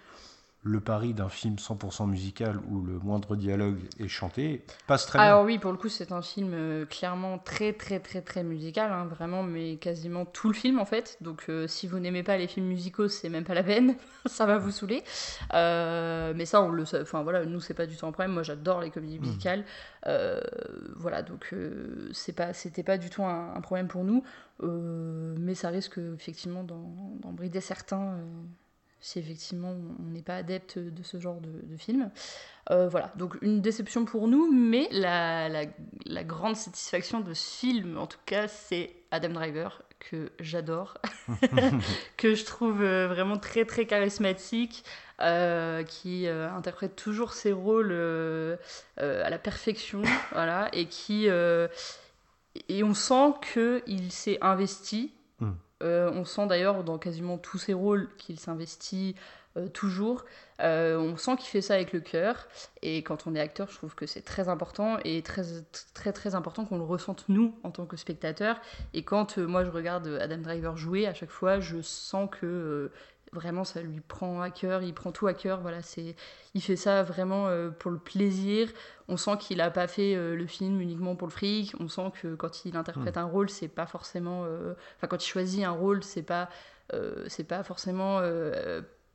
le 0.64 0.82
pari 0.82 1.14
d'un 1.14 1.30
film 1.30 1.56
100% 1.56 2.10
musical 2.10 2.60
où 2.70 2.82
le 2.82 3.00
moindre 3.00 3.38
dialogue 3.38 3.80
est 3.98 4.10
chanté 4.10 4.66
passe 4.88 5.06
très 5.06 5.18
bien. 5.18 5.28
Alors 5.28 5.46
oui, 5.46 5.58
pour 5.58 5.72
le 5.72 5.78
coup, 5.78 5.88
c'est 5.88 6.12
un 6.12 6.22
film 6.22 6.52
euh, 6.54 6.86
clairement 6.86 7.38
très 7.38 7.72
très 7.72 8.00
très 8.00 8.22
très 8.22 8.44
musical, 8.44 8.92
hein, 8.92 9.06
vraiment, 9.06 9.42
mais 9.42 9.78
quasiment 9.78 10.26
tout 10.26 10.50
le 10.50 10.54
film 10.54 10.80
en 10.80 10.86
fait. 10.86 11.18
Donc 11.22 11.46
euh, 11.48 11.66
si 11.68 11.88
vous 11.88 12.00
n'aimez 12.00 12.24
pas 12.24 12.38
les 12.38 12.48
films 12.48 12.68
musicaux, 12.68 13.08
c'est 13.08 13.30
même 13.30 13.46
pas 13.46 13.54
la 13.54 13.64
peine, 13.64 13.96
ça 14.26 14.46
va 14.46 14.58
vous 14.58 14.72
saouler. 14.72 15.04
Euh, 15.54 16.34
mais 16.36 16.46
ça, 16.46 16.62
on 16.62 16.70
le, 16.70 16.84
enfin 17.02 17.24
voilà, 17.24 17.46
nous 17.46 17.62
c'est 17.62 17.74
pas 17.74 17.86
du 17.86 17.96
tout 17.96 18.06
un 18.06 18.12
problème. 18.12 18.34
Moi, 18.34 18.44
j'adore 18.44 18.82
les 18.82 18.92
comédies 18.92 19.20
hmm. 19.20 19.28
musicales. 19.28 19.64
voilà, 20.98 21.22
donc 21.22 21.56
c'est 22.12 22.34
pas, 22.34 22.52
c'était 22.54 22.84
pas 22.84 22.98
du 22.98 23.10
tout 23.10 23.24
un, 23.24 23.62
problème 23.62 23.88
pour 23.88 24.04
nous, 24.04 24.24
mais 24.62 25.56
ça 25.56 25.70
risque 25.70 26.00
effectivement 26.16 26.64
d'en 26.64 27.32
brider 27.32 27.62
certains 27.62 28.18
si 29.02 29.20
effectivement 29.20 29.76
on 30.00 30.12
n'est 30.12 30.22
pas 30.22 30.36
adepte 30.36 30.78
de 30.78 31.04
ce 31.04 31.20
genre 31.20 31.40
de, 31.42 31.78
film. 31.78 32.12
Euh, 32.72 32.88
voilà, 32.88 33.12
donc 33.16 33.38
une 33.42 33.62
déception 33.62 34.06
pour 34.06 34.28
nous, 34.28 34.52
mais 34.52 34.88
la, 34.92 35.50
la, 35.50 36.24
grande 36.24 36.56
satisfaction 36.56 37.22
de 37.22 37.34
ce 37.34 37.58
film, 37.58 37.98
en 37.98 38.06
tout 38.06 38.20
cas, 38.26 38.48
c'est 38.48 38.96
Adam 39.12 39.30
Driver, 39.30 39.82
que 40.00 40.32
j'adore, 40.40 40.98
que 42.18 42.36
je 42.36 42.46
trouve 42.46 42.82
euh, 42.82 43.08
vraiment 43.08 43.38
très 43.38 43.66
très 43.66 43.86
charismatique, 43.86 44.84
euh, 45.22 45.84
qui 45.84 46.28
interprète 46.28 46.96
toujours 46.96 47.34
ses 47.34 47.54
rôles 47.54 47.94
à 48.98 49.30
la 49.30 49.38
perfection, 49.40 50.02
voilà, 50.32 50.70
et 50.74 50.86
qui... 50.86 51.26
et 51.26 52.84
on 52.84 52.94
sent 52.94 53.34
qu'il 53.54 54.12
s'est 54.12 54.38
investi 54.42 55.14
euh, 55.82 56.12
on 56.14 56.26
sent 56.26 56.48
d'ailleurs 56.48 56.84
dans 56.84 56.98
quasiment 56.98 57.38
tous 57.38 57.58
ses 57.58 57.74
rôles 57.74 58.10
qu'il 58.18 58.40
s'investit 58.40 59.16
euh, 59.58 59.68
toujours. 59.68 60.26
Euh, 60.62 60.98
on 61.00 61.16
sent 61.16 61.38
qu'il 61.38 61.48
fait 61.48 61.62
ça 61.62 61.76
avec 61.76 61.94
le 61.94 62.02
cœur. 62.02 62.48
Et 62.82 63.02
quand 63.04 63.28
on 63.28 63.36
est 63.36 63.40
acteur, 63.40 63.70
je 63.70 63.78
trouve 63.78 63.96
que 63.96 64.06
c'est 64.06 64.22
très 64.22 64.50
important 64.50 64.98
et 65.06 65.22
très 65.22 65.44
très 65.94 66.12
très 66.12 66.36
important 66.36 66.66
qu'on 66.66 66.78
le 66.78 66.84
ressente 66.84 67.26
nous 67.30 67.56
en 67.64 67.72
tant 67.72 67.86
que 67.86 67.98
spectateur. 67.98 68.60
Et 68.94 69.04
quand 69.04 69.38
moi 69.38 69.64
je 69.64 69.70
regarde 69.70 70.08
Adam 70.22 70.38
Driver 70.38 70.76
jouer, 70.76 71.08
à 71.08 71.14
chaque 71.14 71.32
fois, 71.32 71.60
je 71.60 71.82
sens 71.82 72.30
que 72.30 72.92
vraiment 73.32 73.64
ça 73.64 73.82
lui 73.82 74.00
prend 74.00 74.42
à 74.42 74.50
cœur, 74.50 74.82
il 74.82 74.94
prend 74.94 75.12
tout 75.12 75.28
à 75.28 75.34
cœur, 75.34 75.62
voilà, 75.62 75.82
c'est 75.82 76.16
il 76.54 76.62
fait 76.62 76.76
ça 76.76 77.04
vraiment 77.04 77.48
euh, 77.48 77.70
pour 77.70 77.92
le 77.92 77.98
plaisir. 77.98 78.70
On 79.08 79.18
sent 79.18 79.38
qu'il 79.40 79.58
n'a 79.58 79.72
pas 79.72 79.88
fait 79.88 80.16
euh, 80.16 80.36
le 80.36 80.48
film 80.48 80.82
uniquement 80.82 81.16
pour 81.16 81.28
le 81.28 81.32
fric, 81.32 81.74
on 81.80 81.88
sent 81.88 82.12
que 82.22 82.36
quand 82.36 82.66
il 82.66 82.76
interprète 82.76 83.16
hmm. 83.16 83.20
un 83.20 83.26
rôle, 83.26 83.50
c'est 83.50 83.68
pas 83.68 83.86
forcément 83.86 84.44
euh, 84.46 84.74
enfin 84.98 85.08
quand 85.08 85.24
il 85.24 85.28
choisit 85.28 85.64
un 85.64 85.72
rôle, 85.72 86.04
c'est 86.04 86.24
pas 86.24 86.50
c'est 87.28 87.44
pas 87.44 87.62
forcément 87.62 88.20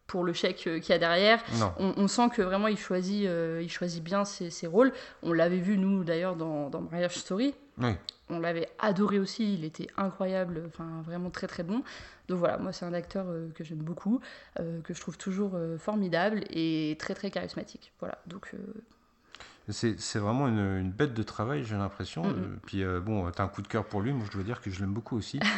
pour 0.06 0.24
le 0.24 0.32
chèque 0.32 0.56
qu'il 0.56 0.88
y 0.88 0.92
a 0.92 0.98
derrière. 0.98 1.42
On, 1.78 2.08
sent 2.08 2.28
que 2.34 2.42
vraiment 2.42 2.68
il 2.68 2.78
choisit, 2.78 3.28
il 3.60 3.70
choisit 3.70 4.02
bien 4.02 4.24
ses, 4.24 4.50
ses 4.50 4.66
rôles. 4.66 4.92
On 5.22 5.32
l'avait 5.32 5.58
vu 5.58 5.78
nous 5.78 6.04
d'ailleurs 6.04 6.36
dans, 6.36 6.68
dans 6.70 6.82
Marriage 6.82 7.16
Story. 7.16 7.54
Oui 7.78 7.96
on 8.28 8.38
l'avait 8.38 8.68
adoré 8.78 9.18
aussi, 9.18 9.54
il 9.54 9.64
était 9.64 9.88
incroyable, 9.96 10.62
enfin 10.66 11.02
vraiment 11.04 11.30
très 11.30 11.46
très 11.46 11.62
bon. 11.62 11.82
Donc 12.28 12.38
voilà, 12.38 12.56
moi 12.58 12.72
c'est 12.72 12.84
un 12.84 12.94
acteur 12.94 13.26
euh, 13.28 13.50
que 13.54 13.64
j'aime 13.64 13.78
beaucoup, 13.78 14.20
euh, 14.60 14.80
que 14.82 14.94
je 14.94 15.00
trouve 15.00 15.18
toujours 15.18 15.52
euh, 15.54 15.78
formidable 15.78 16.44
et 16.50 16.96
très 16.98 17.14
très 17.14 17.30
charismatique. 17.30 17.92
Voilà, 18.00 18.18
donc. 18.26 18.52
C'est 19.68 20.18
vraiment 20.18 20.46
une, 20.46 20.59
une 20.79 20.90
bête 20.90 21.14
de 21.14 21.22
travail, 21.22 21.64
j'ai 21.64 21.77
l'impression. 21.77 22.22
Mm, 22.24 22.35
Euh. 22.35 22.57
Puis 22.66 22.85
euh, 22.85 23.00
bon, 23.00 23.31
t'as 23.31 23.44
un 23.44 23.48
coup 23.48 23.62
de 23.62 23.68
cœur 23.68 23.85
pour 23.85 24.03
lui, 24.03 24.12
moi 24.12 24.24
je 24.27 24.33
dois 24.33 24.42
dire 24.44 24.61
que 24.61 24.70
je 24.70 24.81
l'aime 24.81 24.92
beaucoup 24.92 25.16
aussi. 25.16 25.40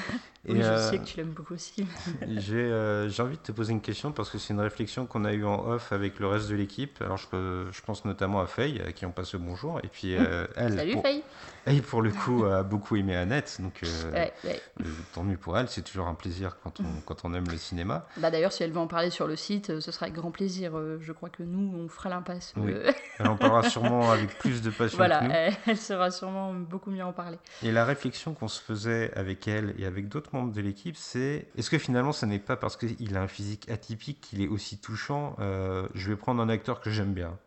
Oui, 0.48 0.58
je 0.60 0.62
euh, 0.62 0.90
sais 0.90 0.98
que 0.98 1.04
tu 1.04 1.16
l'aimes 1.16 1.32
beaucoup 1.32 1.54
aussi. 1.54 1.84
j'ai 2.36 2.68
euh, 2.70 3.10
envie 3.18 3.36
de 3.36 3.42
te 3.42 3.50
poser 3.50 3.72
une 3.72 3.80
question 3.80 4.12
parce 4.12 4.30
que 4.30 4.38
c'est 4.38 4.54
une 4.54 4.60
réflexion 4.60 5.04
qu'on 5.04 5.24
a 5.24 5.32
eue 5.32 5.44
en 5.44 5.66
off 5.66 5.90
avec 5.90 6.20
le 6.20 6.28
reste 6.28 6.48
de 6.48 6.54
l'équipe. 6.54 7.02
Alors 7.02 7.16
je, 7.16 7.66
je 7.72 7.82
pense 7.82 8.04
notamment 8.04 8.40
à 8.40 8.46
Faye, 8.46 8.80
à 8.80 8.92
qui 8.92 9.04
on 9.06 9.10
passe 9.10 9.32
le 9.32 9.40
bonjour. 9.40 9.80
Et 9.82 9.88
puis 9.88 10.12
elle, 10.56 10.72
Salut 10.72 10.92
pour, 10.92 11.02
Faye 11.02 11.24
elle, 11.66 11.82
pour 11.82 12.00
le 12.00 12.10
coup, 12.12 12.44
a 12.44 12.62
beaucoup 12.62 12.96
aimé 12.96 13.14
Annette. 13.16 13.58
Donc 13.60 13.80
euh, 13.82 14.12
Ouais, 14.12 14.32
ouais. 14.44 14.60
euh, 14.80 14.84
tant 15.12 15.22
mieux 15.24 15.36
pour 15.36 15.58
elle, 15.58 15.68
c'est 15.68 15.82
toujours 15.82 16.06
un 16.06 16.14
plaisir 16.14 16.56
quand 16.62 16.80
on, 16.80 16.84
quand 17.04 17.24
on 17.24 17.34
aime 17.34 17.46
le 17.50 17.56
cinéma. 17.58 18.06
Bah 18.16 18.30
D'ailleurs, 18.30 18.52
si 18.52 18.62
elle 18.62 18.72
veut 18.72 18.78
en 18.78 18.86
parler 18.86 19.10
sur 19.10 19.26
le 19.26 19.36
site, 19.36 19.70
euh, 19.70 19.80
ce 19.80 19.92
sera 19.92 20.06
avec 20.06 20.14
grand 20.16 20.30
plaisir. 20.30 20.72
Je 21.00 21.12
crois 21.12 21.28
que 21.28 21.42
nous, 21.42 21.76
on 21.76 21.88
fera 21.88 22.08
l'impasse. 22.08 22.52
Oui. 22.56 22.72
Elle 23.18 23.28
en 23.28 23.36
parlera 23.36 23.62
sûrement 23.62 24.10
avec 24.10 24.38
plus 24.38 24.62
de 24.62 24.70
passion 24.70 24.98
voilà, 24.98 25.20
que 25.20 25.24
nous. 25.24 25.30
elle, 25.32 25.54
elle 25.66 25.76
saura 25.78 26.10
sûrement 26.10 26.52
beaucoup 26.54 26.90
mieux 26.90 27.02
en 27.02 27.12
parler. 27.14 27.38
Et 27.62 27.72
la 27.72 27.84
réflexion 27.84 28.34
qu'on 28.34 28.48
se 28.48 28.60
faisait 28.60 29.12
avec 29.14 29.48
elle 29.48 29.74
et 29.78 29.86
avec 29.86 30.08
d'autres 30.08 30.34
membres 30.34 30.52
de 30.52 30.60
l'équipe, 30.60 30.96
c'est 30.96 31.46
est-ce 31.56 31.70
que 31.70 31.78
finalement 31.78 32.12
ce 32.12 32.26
n'est 32.26 32.38
pas 32.38 32.56
parce 32.56 32.76
qu'il 32.76 33.16
a 33.16 33.22
un 33.22 33.26
physique 33.28 33.68
atypique 33.70 34.20
qu'il 34.20 34.42
est 34.42 34.48
aussi 34.48 34.78
touchant 34.78 35.34
Euh, 35.40 35.88
Je 35.94 36.10
vais 36.10 36.16
prendre 36.16 36.42
un 36.42 36.48
acteur 36.50 36.80
que 36.80 36.90
j'aime 36.90 37.14
bien, 37.14 37.38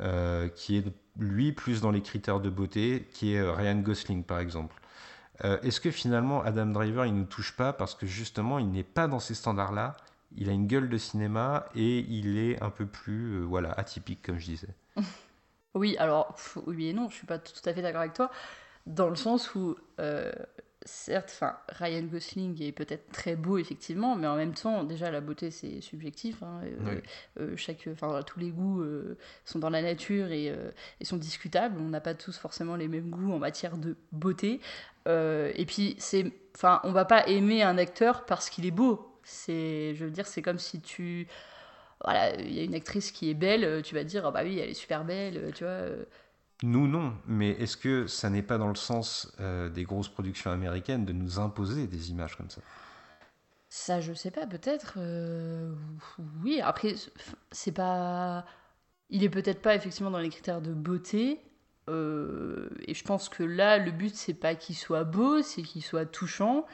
euh, 0.00 0.48
qui 0.48 0.76
est 0.76 0.84
lui 1.18 1.52
plus 1.52 1.80
dans 1.80 1.90
les 1.90 2.02
critères 2.02 2.40
de 2.40 2.50
beauté, 2.50 3.08
qui 3.12 3.34
est 3.34 3.38
euh, 3.38 3.52
Ryan 3.52 3.76
Gosling 3.76 4.24
par 4.24 4.38
exemple. 4.38 4.76
Euh, 5.44 5.58
est-ce 5.62 5.80
que 5.80 5.90
finalement 5.90 6.42
Adam 6.42 6.66
Driver 6.66 7.06
il 7.06 7.14
nous 7.14 7.24
touche 7.24 7.56
pas 7.56 7.72
parce 7.72 7.94
que 7.94 8.06
justement 8.06 8.58
il 8.58 8.70
n'est 8.70 8.82
pas 8.82 9.08
dans 9.08 9.18
ces 9.18 9.34
standards-là? 9.34 9.96
Il 10.34 10.48
a 10.48 10.52
une 10.52 10.66
gueule 10.66 10.88
de 10.88 10.98
cinéma 10.98 11.66
et 11.74 11.98
il 11.98 12.38
est 12.38 12.62
un 12.62 12.70
peu 12.70 12.86
plus 12.86 13.36
euh, 13.36 13.40
voilà 13.42 13.72
atypique 13.72 14.22
comme 14.22 14.38
je 14.38 14.46
disais. 14.46 14.74
Oui, 15.74 15.96
alors, 15.96 16.36
oui 16.66 16.88
et 16.88 16.92
non, 16.92 17.08
je 17.08 17.14
suis 17.14 17.26
pas 17.26 17.38
tout 17.38 17.54
à 17.64 17.72
fait 17.72 17.80
d'accord 17.80 18.02
avec 18.02 18.12
toi, 18.12 18.30
dans 18.86 19.08
le 19.08 19.16
sens 19.16 19.54
où, 19.54 19.74
certes, 20.84 21.30
enfin, 21.32 21.56
Ryan 21.68 22.02
Gosling 22.04 22.62
est 22.62 22.72
peut-être 22.72 23.10
très 23.12 23.36
beau, 23.36 23.58
effectivement, 23.58 24.16
mais 24.16 24.26
en 24.26 24.36
même 24.36 24.54
temps, 24.54 24.84
déjà, 24.84 25.10
la 25.10 25.20
beauté, 25.20 25.50
c'est 25.50 25.80
subjectif. 25.80 26.42
hein, 26.42 26.60
euh, 26.64 26.76
Oui. 26.80 27.02
euh, 27.40 27.56
chaque, 27.56 27.88
enfin, 27.92 28.22
tous 28.26 28.38
les 28.40 28.50
goûts 28.50 28.82
euh, 28.82 29.16
sont 29.44 29.58
dans 29.58 29.70
la 29.70 29.82
nature 29.82 30.30
et, 30.32 30.50
euh, 30.50 30.70
et 31.00 31.04
sont 31.04 31.16
discutables. 31.16 31.78
On 31.80 31.88
n'a 31.88 32.00
pas 32.00 32.14
tous 32.14 32.36
forcément 32.38 32.76
les 32.76 32.88
mêmes 32.88 33.10
goûts 33.10 33.32
en 33.32 33.38
matière 33.38 33.76
de 33.76 33.96
beauté. 34.12 34.60
Et 35.06 35.64
puis, 35.66 35.96
c'est, 35.98 36.32
enfin, 36.56 36.80
on 36.84 36.92
va 36.92 37.04
pas 37.04 37.26
aimer 37.28 37.62
un 37.62 37.78
acteur 37.78 38.24
parce 38.24 38.50
qu'il 38.50 38.66
est 38.66 38.70
beau. 38.70 39.08
C'est, 39.24 39.94
je 39.94 40.04
veux 40.04 40.10
dire, 40.10 40.26
c'est 40.26 40.42
comme 40.42 40.58
si 40.58 40.80
tu 40.80 41.26
voilà, 42.04 42.34
il 42.40 42.52
y 42.52 42.60
a 42.60 42.64
une 42.64 42.74
actrice 42.74 43.12
qui 43.12 43.30
est 43.30 43.34
belle, 43.34 43.82
tu 43.82 43.94
vas 43.94 44.02
dire, 44.04 44.26
ah 44.26 44.30
bah 44.32 44.40
oui, 44.42 44.58
elle 44.58 44.70
est 44.70 44.74
super 44.74 45.04
belle, 45.04 45.52
tu 45.54 45.62
vois. 45.64 45.86
Nous, 46.62 46.86
non. 46.88 47.14
Mais 47.26 47.50
est-ce 47.50 47.76
que 47.76 48.06
ça 48.06 48.30
n'est 48.30 48.42
pas 48.42 48.56
dans 48.58 48.68
le 48.68 48.74
sens 48.76 49.32
euh, 49.40 49.68
des 49.68 49.84
grosses 49.84 50.08
productions 50.08 50.50
américaines 50.50 51.04
de 51.04 51.12
nous 51.12 51.38
imposer 51.38 51.86
des 51.86 52.10
images 52.10 52.36
comme 52.36 52.50
ça? 52.50 52.62
Ça, 53.68 54.00
je 54.00 54.12
sais 54.12 54.30
pas, 54.30 54.46
peut-être. 54.46 54.94
euh, 54.98 55.74
Oui, 56.42 56.60
après, 56.62 56.94
c'est 57.50 57.72
pas. 57.72 58.44
Il 59.10 59.24
est 59.24 59.30
peut-être 59.30 59.62
pas 59.62 59.74
effectivement 59.74 60.10
dans 60.10 60.18
les 60.20 60.28
critères 60.30 60.62
de 60.62 60.72
beauté. 60.74 61.40
euh, 61.88 62.70
Et 62.86 62.94
je 62.94 63.04
pense 63.04 63.28
que 63.28 63.42
là, 63.42 63.78
le 63.78 63.90
but, 63.92 64.14
c'est 64.14 64.34
pas 64.34 64.54
qu'il 64.54 64.76
soit 64.76 65.04
beau, 65.04 65.42
c'est 65.42 65.62
qu'il 65.62 65.82
soit 65.82 66.06
touchant 66.06 66.66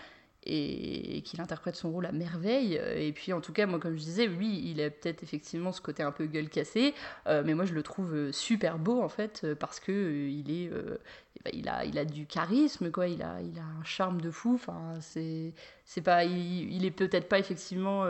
et 0.45 1.21
qu'il 1.23 1.41
interprète 1.41 1.77
son 1.77 1.91
rôle 1.91 2.07
à 2.07 2.13
merveille. 2.13 2.81
Et 2.97 3.13
puis, 3.13 3.33
en 3.33 3.41
tout 3.41 3.53
cas, 3.53 3.67
moi, 3.67 3.79
comme 3.79 3.95
je 3.97 4.03
disais, 4.03 4.29
oui, 4.29 4.63
il 4.67 4.81
a 4.81 4.89
peut-être 4.89 5.23
effectivement 5.23 5.73
ce 5.73 5.81
côté 5.81 6.03
un 6.03 6.13
peu 6.13 6.27
gueule 6.27 6.49
cassée, 6.49 6.95
euh, 7.27 7.43
mais 7.45 7.55
moi, 7.55 7.65
je 7.67 7.75
le 7.75 7.83
trouve 7.83 8.15
euh, 8.15 8.33
super 8.33 8.79
beau, 8.79 9.03
en 9.03 9.09
fait, 9.09 9.43
euh, 9.45 9.55
parce 9.55 9.79
que 9.81 9.93
euh, 9.93 10.29
il 10.31 10.51
est. 10.51 10.71
euh, 10.73 10.97
eh 11.37 11.43
ben, 11.45 11.51
il, 11.55 11.69
a, 11.69 11.85
il 11.85 11.99
a 11.99 12.05
du 12.05 12.27
charisme, 12.27 12.91
quoi, 12.91 13.09
il 13.09 13.23
a, 13.23 13.41
il 13.43 13.59
a 13.59 13.63
un 13.63 13.85
charme 13.85 14.21
de 14.21 14.31
fou. 14.31 14.55
Enfin, 14.55 14.95
c'est 15.01 15.53
c'est 15.85 16.01
pas 16.03 16.25
il, 16.25 16.73
il 16.73 16.85
est 16.85 16.91
peut-être 16.91 17.29
pas 17.29 17.39
effectivement 17.39 18.05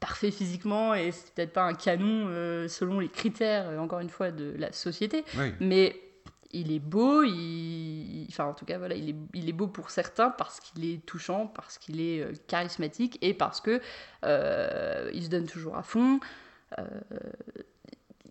parfait 0.00 0.30
physiquement 0.32 0.94
et 0.94 1.12
c'est 1.12 1.32
peut-être 1.32 1.52
pas 1.52 1.62
un 1.62 1.74
canon 1.74 2.26
euh, 2.28 2.66
selon 2.66 2.98
les 2.98 3.08
critères 3.08 3.80
encore 3.80 4.00
une 4.00 4.08
fois 4.10 4.32
de 4.32 4.52
la 4.58 4.72
société 4.72 5.24
Oui. 5.38 5.52
mais 5.60 5.94
il 6.52 6.70
est 6.72 6.78
beau 6.80 7.22
il, 7.22 8.26
enfin 8.28 8.44
en 8.44 8.54
tout 8.54 8.64
cas 8.64 8.78
voilà 8.78 8.94
il 8.94 9.10
est, 9.10 9.16
il 9.34 9.48
est 9.48 9.52
beau 9.54 9.66
pour 9.66 9.90
certains 9.90 10.30
parce 10.30 10.60
qu'il 10.60 10.84
est 10.84 11.04
touchant 11.06 11.46
parce 11.46 11.78
qu'il 11.78 12.00
est 12.00 12.20
euh, 12.20 12.32
charismatique 12.46 13.18
et 13.22 13.34
parce 13.34 13.60
que 13.60 13.80
euh, 14.24 15.10
il 15.14 15.24
se 15.24 15.28
donne 15.28 15.46
toujours 15.46 15.76
à 15.76 15.82
fond 15.82 16.20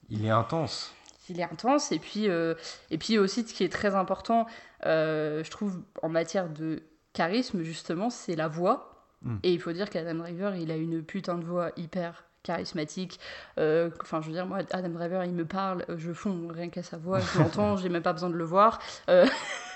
Il 0.09 0.25
est 0.25 0.29
intense. 0.29 0.93
il 1.29 1.39
est 1.39 1.43
intense 1.43 1.91
et 1.91 1.99
puis 1.99 2.29
euh, 2.29 2.55
et 2.89 2.97
puis 2.97 3.17
aussi 3.17 3.47
ce 3.47 3.53
qui 3.53 3.63
est 3.63 3.71
très 3.71 3.95
important 3.95 4.45
euh, 4.85 5.43
je 5.43 5.51
trouve 5.51 5.81
en 6.01 6.09
matière 6.09 6.49
de 6.49 6.83
charisme 7.13 7.63
justement 7.63 8.09
c'est 8.09 8.35
la 8.35 8.47
voix 8.47 8.87
Mm. 9.23 9.37
et 9.43 9.53
il 9.53 9.59
faut 9.61 9.71
dire 9.71 9.87
qu'Adam 9.91 10.15
Driver 10.15 10.55
il 10.55 10.71
a 10.71 10.75
une 10.75 11.03
putain 11.03 11.37
de 11.37 11.45
voix 11.45 11.71
hyper 11.77 12.25
charismatique 12.43 13.19
Euh, 13.57 13.89
enfin 14.01 14.21
je 14.21 14.27
veux 14.27 14.33
dire 14.33 14.45
moi 14.45 14.59
Adam 14.71 14.89
Driver 14.89 15.23
il 15.25 15.33
me 15.33 15.45
parle 15.45 15.85
euh, 15.89 15.97
je 15.97 16.11
fonds 16.13 16.47
rien 16.49 16.69
qu'à 16.69 16.83
sa 16.83 16.97
voix 16.97 17.19
je 17.19 17.39
l'entends 17.39 17.77
j'ai 17.77 17.89
même 17.89 18.03
pas 18.03 18.13
besoin 18.13 18.29
de 18.29 18.35
le 18.35 18.43
voir. 18.43 18.79
Euh, 19.09 19.27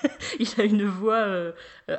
il 0.40 0.48
a 0.58 0.64
une 0.64 0.84
voix 0.86 1.16
euh, 1.18 1.52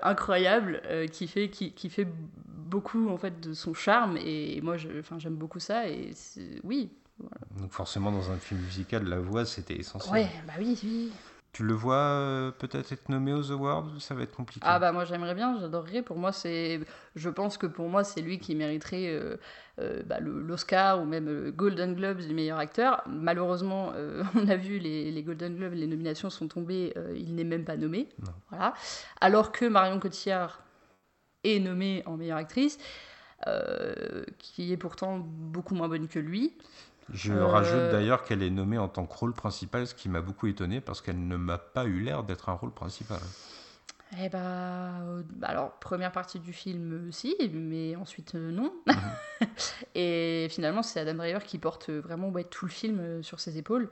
incroyable 0.03 0.81
qui 1.11 1.27
fait 1.27 1.49
qui, 1.49 1.71
qui 1.73 1.89
fait 1.89 2.07
beaucoup 2.45 3.09
en 3.09 3.17
fait 3.17 3.39
de 3.39 3.53
son 3.53 3.73
charme. 3.73 4.17
Et 4.17 4.61
moi 4.61 4.77
je 4.77 4.89
enfin 4.99 5.17
j'aime 5.19 5.35
beaucoup 5.35 5.59
ça 5.59 5.87
et 5.87 6.11
oui 6.63 6.91
Donc 7.59 7.71
forcément, 7.71 8.11
dans 8.11 8.29
un 8.31 8.37
film 8.37 8.59
musical, 8.61 9.03
la 9.05 9.19
voix, 9.19 9.45
c'était 9.45 9.75
essentiel. 9.75 10.13
ouais 10.13 10.29
bah 10.45 10.53
oui 10.59 10.77
oui 10.83 11.11
Tu 11.57 11.63
le 11.63 11.73
vois 11.73 11.95
euh, 11.95 12.51
peut-être 12.51 12.91
être 12.91 13.09
nommé 13.09 13.33
aux 13.33 13.51
awards 13.51 13.87
ou 13.95 13.99
ça 13.99 14.13
va 14.13 14.21
être 14.21 14.35
compliqué? 14.35 14.63
Ah 14.69 14.77
bah 14.77 14.91
moi 14.91 15.05
j'aimerais 15.05 15.33
bien, 15.33 15.57
j'adorerais. 15.59 16.03
Pour 16.03 16.19
moi 16.19 16.31
c'est, 16.31 16.79
je 17.15 17.29
pense 17.31 17.57
que 17.57 17.65
pour 17.65 17.89
moi 17.89 18.03
c'est 18.03 18.21
lui 18.21 18.37
qui 18.37 18.53
mériterait 18.53 19.07
euh, 19.07 19.37
euh, 19.79 20.03
bah, 20.05 20.19
l'Oscar 20.19 21.01
ou 21.01 21.05
même 21.05 21.25
le 21.25 21.51
Golden 21.51 21.95
Globes 21.95 22.19
du 22.19 22.35
meilleur 22.35 22.59
acteur. 22.59 23.01
Malheureusement, 23.07 23.91
on 24.35 24.47
a 24.47 24.55
vu 24.55 24.77
les, 24.77 25.09
les 25.09 25.23
Golden 25.23 25.55
Globes, 25.55 25.73
les 25.73 25.87
nominations 25.87 26.29
sont 26.29 26.47
tombées, 26.47 26.93
il 27.15 27.33
n'est 27.33 27.43
même 27.43 27.65
pas 27.65 27.75
nommé. 27.75 28.07
Non. 28.23 28.33
Voilà. 28.51 28.75
Alors 29.19 29.51
que 29.51 29.65
Marion 29.65 29.99
Cotillard 29.99 30.61
est 31.43 31.59
nommée 31.59 32.03
en 32.05 32.17
meilleure 32.17 32.37
actrice, 32.37 32.77
qui 34.37 34.71
est 34.71 34.77
pourtant 34.77 35.17
beaucoup 35.17 35.73
moins 35.73 35.87
bonne 35.87 36.07
que 36.07 36.19
lui. 36.19 36.53
Je 37.09 37.33
Euh, 37.33 37.45
rajoute 37.45 37.87
d'ailleurs 37.89 38.23
qu'elle 38.23 38.43
est 38.43 38.49
nommée 38.49 38.77
en 38.77 38.89
tant 38.89 39.05
que 39.05 39.13
rôle 39.15 39.33
principal, 39.33 39.87
ce 39.87 39.95
qui 39.95 40.09
m'a 40.09 40.21
beaucoup 40.21 40.47
étonné 40.47 40.81
parce 40.81 41.01
qu'elle 41.01 41.27
ne 41.27 41.37
m'a 41.37 41.57
pas 41.57 41.85
eu 41.85 42.01
l'air 42.01 42.23
d'être 42.23 42.49
un 42.49 42.53
rôle 42.53 42.73
principal. 42.73 43.21
Eh 44.19 44.29
bah, 44.29 44.39
euh, 45.01 45.23
alors, 45.41 45.73
première 45.79 46.13
partie 46.13 46.39
du 46.39 46.53
film, 46.53 46.93
euh, 47.09 47.11
si, 47.11 47.35
mais 47.53 47.95
ensuite, 47.97 48.35
euh, 48.35 48.51
non. 48.51 48.73
et 49.95 50.47
finalement, 50.49 50.81
c'est 50.81 51.01
Adam 51.01 51.15
Driver 51.15 51.43
qui 51.43 51.57
porte 51.57 51.89
euh, 51.89 51.99
vraiment 51.99 52.29
ouais, 52.29 52.45
tout 52.45 52.65
le 52.65 52.71
film 52.71 52.99
euh, 52.99 53.21
sur 53.21 53.39
ses 53.41 53.57
épaules. 53.57 53.89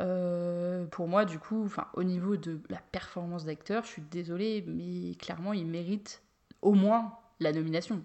Euh, 0.00 0.84
pour 0.86 1.06
moi, 1.06 1.24
du 1.24 1.38
coup, 1.38 1.64
enfin, 1.64 1.86
au 1.94 2.02
niveau 2.02 2.36
de 2.36 2.60
la 2.70 2.78
performance 2.90 3.44
d'acteur, 3.44 3.84
je 3.84 3.88
suis 3.90 4.02
désolée, 4.02 4.64
mais 4.66 5.14
clairement, 5.14 5.52
il 5.52 5.66
mérite 5.66 6.22
au 6.60 6.72
moins 6.74 7.12
la 7.38 7.52
nomination. 7.52 8.02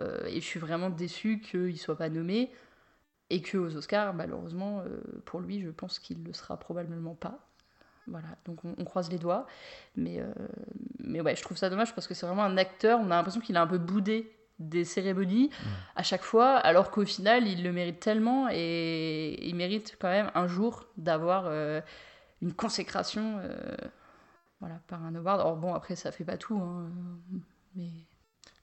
Euh, 0.00 0.26
et 0.26 0.40
je 0.40 0.46
suis 0.46 0.60
vraiment 0.60 0.90
déçue 0.90 1.40
qu'il 1.40 1.60
ne 1.72 1.72
soit 1.76 1.96
pas 1.96 2.10
nommé 2.10 2.50
et 3.30 3.42
que 3.42 3.58
aux 3.58 3.76
Oscars, 3.76 4.14
malheureusement, 4.14 4.80
euh, 4.80 5.00
pour 5.24 5.40
lui, 5.40 5.60
je 5.60 5.70
pense 5.70 5.98
qu'il 5.98 6.22
ne 6.22 6.26
le 6.26 6.32
sera 6.32 6.56
probablement 6.58 7.14
pas. 7.14 7.40
Voilà, 8.06 8.28
donc 8.44 8.64
on, 8.64 8.74
on 8.78 8.84
croise 8.84 9.10
les 9.10 9.18
doigts. 9.18 9.46
Mais, 9.96 10.20
euh, 10.20 10.32
mais 11.00 11.20
ouais, 11.20 11.34
je 11.34 11.42
trouve 11.42 11.56
ça 11.56 11.68
dommage 11.68 11.94
parce 11.94 12.06
que 12.06 12.14
c'est 12.14 12.26
vraiment 12.26 12.44
un 12.44 12.56
acteur, 12.56 13.00
on 13.00 13.06
a 13.06 13.16
l'impression 13.16 13.40
qu'il 13.40 13.56
a 13.56 13.62
un 13.62 13.66
peu 13.66 13.78
boudé 13.78 14.32
des 14.58 14.84
cérémonies 14.84 15.50
à 15.96 16.02
chaque 16.02 16.22
fois, 16.22 16.56
alors 16.56 16.90
qu'au 16.90 17.04
final, 17.04 17.46
il 17.46 17.62
le 17.62 17.72
mérite 17.72 18.00
tellement 18.00 18.48
et 18.50 19.46
il 19.46 19.54
mérite 19.54 19.96
quand 20.00 20.08
même 20.08 20.30
un 20.34 20.46
jour 20.46 20.86
d'avoir 20.96 21.44
euh, 21.46 21.80
une 22.40 22.54
consécration 22.54 23.38
euh, 23.42 23.76
voilà, 24.60 24.80
par 24.86 25.04
un 25.04 25.14
award. 25.14 25.40
Alors 25.40 25.56
bon, 25.56 25.74
après, 25.74 25.94
ça 25.94 26.10
fait 26.10 26.24
pas 26.24 26.38
tout, 26.38 26.56
hein, 26.56 26.90
mais... 27.74 27.90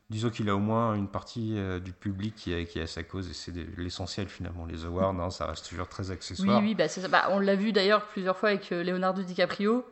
Disons 0.09 0.29
qu'il 0.29 0.49
a 0.49 0.55
au 0.55 0.59
moins 0.59 0.93
une 0.95 1.07
partie 1.07 1.53
euh, 1.57 1.79
du 1.79 1.91
public 1.93 2.35
qui 2.35 2.53
est, 2.53 2.65
qui 2.65 2.77
est 2.79 2.83
à 2.83 2.87
sa 2.87 3.03
cause 3.03 3.29
et 3.29 3.33
c'est 3.33 3.53
l'essentiel 3.77 4.27
finalement. 4.27 4.65
Les 4.65 4.85
awards, 4.85 5.15
hein, 5.19 5.29
ça 5.29 5.47
reste 5.47 5.67
toujours 5.69 5.87
très 5.87 6.07
Oui, 6.07 6.11
accessoire. 6.13 6.61
oui, 6.61 6.75
bah, 6.75 6.87
c'est 6.87 7.01
ça. 7.01 7.07
Bah, 7.07 7.27
on 7.31 7.39
l'a 7.39 7.55
vu 7.55 7.71
d'ailleurs 7.71 8.05
plusieurs 8.07 8.37
fois 8.37 8.49
avec 8.49 8.71
euh, 8.71 8.83
Leonardo 8.83 9.23
DiCaprio, 9.23 9.85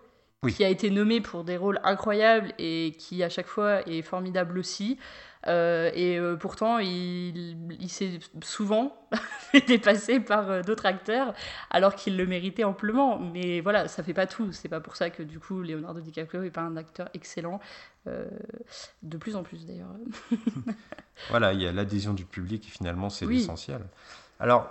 Oui. 0.43 0.53
qui 0.53 0.63
a 0.63 0.69
été 0.69 0.89
nommé 0.91 1.21
pour 1.21 1.43
des 1.43 1.57
rôles 1.57 1.79
incroyables 1.83 2.53
et 2.59 2.93
qui 2.99 3.23
à 3.23 3.29
chaque 3.29 3.47
fois 3.47 3.87
est 3.87 4.01
formidable 4.01 4.59
aussi. 4.59 4.99
Euh, 5.47 5.89
et 5.93 6.17
euh, 6.19 6.35
pourtant, 6.35 6.77
il, 6.79 7.57
il 7.79 7.89
s'est 7.89 8.19
souvent 8.43 8.95
fait 9.51 9.61
dépasser 9.61 10.19
par 10.19 10.49
euh, 10.49 10.61
d'autres 10.61 10.85
acteurs, 10.85 11.33
alors 11.69 11.95
qu'il 11.95 12.15
le 12.17 12.25
méritait 12.27 12.63
amplement. 12.63 13.17
Mais 13.19 13.59
voilà, 13.61 13.87
ça 13.87 14.03
fait 14.03 14.13
pas 14.13 14.27
tout. 14.27 14.51
C'est 14.51 14.69
pas 14.69 14.79
pour 14.79 14.95
ça 14.95 15.09
que 15.09 15.23
du 15.23 15.39
coup, 15.39 15.61
Leonardo 15.61 15.99
DiCaprio 15.99 16.43
est 16.43 16.51
pas 16.51 16.61
un 16.61 16.77
acteur 16.77 17.09
excellent. 17.13 17.59
Euh, 18.07 18.27
de 19.03 19.17
plus 19.17 19.35
en 19.35 19.43
plus 19.43 19.65
d'ailleurs. 19.65 19.89
Voilà, 21.29 21.53
il 21.53 21.61
y 21.61 21.67
a 21.67 21.71
l'adhésion 21.71 22.13
du 22.13 22.25
public 22.25 22.65
et 22.67 22.71
finalement 22.71 23.09
c'est 23.09 23.25
Oui. 23.25 23.37
l'essentiel. 23.37 23.81
Alors, 24.39 24.69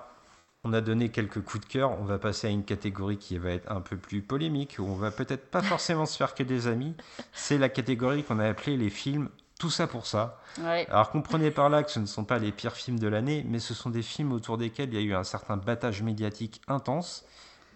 On 0.62 0.74
a 0.74 0.82
donné 0.82 1.08
quelques 1.08 1.40
coups 1.40 1.66
de 1.66 1.72
cœur. 1.72 1.98
On 1.98 2.04
va 2.04 2.18
passer 2.18 2.46
à 2.48 2.50
une 2.50 2.64
catégorie 2.64 3.16
qui 3.16 3.38
va 3.38 3.50
être 3.50 3.70
un 3.72 3.80
peu 3.80 3.96
plus 3.96 4.20
polémique, 4.20 4.76
où 4.78 4.82
on 4.84 4.94
va 4.94 5.10
peut-être 5.10 5.50
pas 5.50 5.62
forcément 5.62 6.04
se 6.04 6.18
faire 6.18 6.34
que 6.34 6.42
des 6.42 6.66
amis. 6.66 6.94
C'est 7.32 7.56
la 7.56 7.70
catégorie 7.70 8.24
qu'on 8.24 8.38
a 8.40 8.46
appelée 8.46 8.76
les 8.76 8.90
films 8.90 9.30
Tout 9.60 9.68
ça 9.68 9.86
pour 9.86 10.06
ça. 10.06 10.40
Ouais. 10.58 10.86
Alors 10.88 11.10
comprenez 11.10 11.50
par 11.50 11.68
là 11.68 11.82
que 11.82 11.90
ce 11.90 12.00
ne 12.00 12.06
sont 12.06 12.24
pas 12.24 12.38
les 12.38 12.50
pires 12.50 12.74
films 12.74 12.98
de 12.98 13.06
l'année, 13.06 13.44
mais 13.46 13.58
ce 13.58 13.74
sont 13.74 13.90
des 13.90 14.00
films 14.00 14.32
autour 14.32 14.56
desquels 14.56 14.88
il 14.88 14.94
y 14.94 14.98
a 14.98 15.02
eu 15.02 15.12
un 15.12 15.22
certain 15.22 15.58
battage 15.58 16.02
médiatique 16.02 16.62
intense 16.66 17.26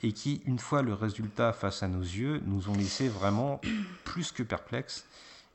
et 0.03 0.13
qui, 0.13 0.41
une 0.47 0.59
fois 0.59 0.81
le 0.81 0.95
résultat 0.95 1.53
face 1.53 1.83
à 1.83 1.89
nos 1.89 2.01
yeux, 2.01 2.41
nous 2.47 2.71
ont 2.71 2.75
laissé 2.75 3.11
vraiment 3.11 3.61
plus 4.05 4.33
que 4.33 4.43
perplexes. 4.43 5.05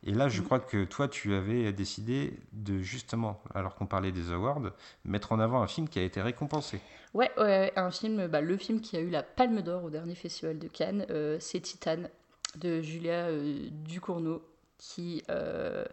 Et 0.06 0.12
là, 0.12 0.30
je 0.30 0.44
crois 0.44 0.60
que 0.60 0.86
toi, 0.86 1.08
tu 1.08 1.34
avais 1.34 1.74
décidé 1.74 2.38
de 2.54 2.78
justement, 2.78 3.42
alors 3.56 3.74
qu'on 3.74 3.88
parlait 3.88 4.12
des 4.12 4.32
awards, 4.32 4.62
mettre 5.06 5.32
en 5.32 5.40
avant 5.40 5.64
un 5.64 5.68
film 5.68 5.90
qui 5.90 5.98
a 5.98 6.04
été 6.04 6.22
récompensé. 6.22 6.80
Ouais, 7.16 7.32
ouais, 7.38 7.44
ouais, 7.44 7.74
un 7.76 7.90
film, 7.90 8.28
bah, 8.28 8.42
le 8.42 8.56
film 8.56 8.82
qui 8.82 8.98
a 8.98 9.00
eu 9.00 9.10
la 9.10 9.24
Palme 9.24 9.64
d'Or 9.64 9.86
au 9.86 9.90
dernier 9.90 10.14
festival 10.14 10.60
de 10.60 10.68
Cannes, 10.68 11.08
euh, 11.10 11.38
c'est 11.40 11.60
Titane 11.60 12.08
de 12.56 12.82
Julia 12.82 13.30
euh, 13.30 13.68
Ducournau, 13.72 14.44
qui, 14.80 15.22
euh, 15.30 15.86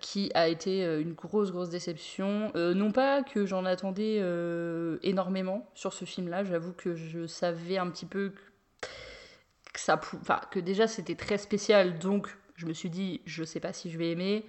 qui 0.00 0.30
a 0.34 0.46
été 0.46 0.84
euh, 0.84 1.00
une 1.00 1.14
grosse, 1.14 1.50
grosse 1.50 1.70
déception. 1.70 2.52
Euh, 2.54 2.74
non 2.74 2.92
pas 2.92 3.24
que 3.24 3.46
j'en 3.46 3.64
attendais 3.64 4.22
énormément 5.02 5.68
sur 5.74 5.92
ce 5.92 6.04
film-là, 6.04 6.44
j'avoue 6.44 6.72
que 6.72 6.94
je 6.94 7.26
savais 7.26 7.78
un 7.78 7.90
petit 7.90 8.06
peu 8.06 8.32
que, 9.72 9.80
ça, 9.80 9.96
pou- 9.96 10.18
enfin, 10.20 10.40
que 10.52 10.60
déjà 10.60 10.86
c'était 10.86 11.16
très 11.16 11.38
spécial, 11.38 11.98
donc 11.98 12.28
je 12.54 12.66
me 12.66 12.72
suis 12.72 12.90
dit, 12.90 13.20
je 13.24 13.42
sais 13.42 13.60
pas 13.60 13.72
si 13.72 13.90
je 13.90 13.98
vais 13.98 14.10
aimer. 14.10 14.46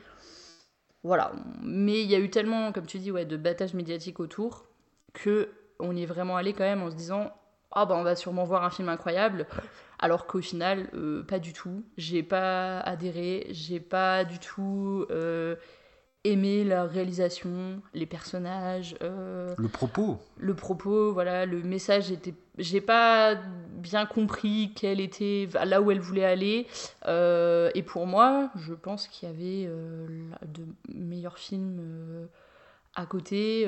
Voilà, 1.04 1.32
mais 1.64 2.02
il 2.04 2.10
y 2.10 2.16
a 2.16 2.20
eu 2.20 2.30
tellement, 2.30 2.74
comme 2.74 2.86
tu 2.86 3.00
dis, 3.00 3.10
ouais, 3.12 3.26
de 3.26 3.38
battage 3.38 3.74
médiatique 3.74 4.20
autour 4.20 4.66
que 5.14 5.50
on 5.80 5.96
y 5.96 6.04
est 6.04 6.06
vraiment 6.06 6.36
allé 6.36 6.52
quand 6.52 6.66
même 6.66 6.84
en 6.84 6.92
se 6.92 6.96
disant 6.96 7.32
ah 7.72 7.86
bah 7.86 7.96
on 7.96 8.04
va 8.04 8.16
sûrement 8.16 8.44
voir 8.44 8.64
un 8.64 8.70
film 8.70 8.90
incroyable 8.90 9.48
alors 10.00 10.26
qu'au 10.26 10.42
final 10.42 10.90
euh, 10.94 11.24
pas 11.24 11.40
du 11.40 11.54
tout. 11.54 11.84
J'ai 11.98 12.24
pas 12.24 12.80
adhéré 12.80 13.48
j'ai 13.52 13.80
pas 13.80 14.24
du 14.24 14.40
tout 14.40 15.06
euh, 15.12 15.56
aimé 16.24 16.64
la 16.64 16.86
réalisation 16.86 17.82
les 17.94 18.06
personnages 18.06 18.96
euh, 19.04 19.54
Le 19.58 19.68
propos, 19.68 20.18
le 20.38 20.56
propos 20.56 21.14
voilà 21.14 21.46
le 21.46 21.62
message 21.62 22.12
était 22.12 22.34
j'ai 22.58 22.82
pas 22.82 23.36
bien 23.36 24.06
compris 24.06 24.74
quel 24.76 25.00
était 25.00 25.48
là 25.66 25.82
où 25.82 25.92
elle 25.92 26.02
voulait 26.02 26.26
aller. 26.26 26.68
Et 27.06 27.84
pour 27.84 28.08
moi 28.08 28.52
je 28.56 28.74
pense 28.74 29.08
qu'il 29.08 29.30
y 29.30 29.32
avait 29.32 29.74
de 30.46 30.66
meilleurs 30.94 31.38
films 31.38 32.28
à 32.96 33.06
côté 33.06 33.66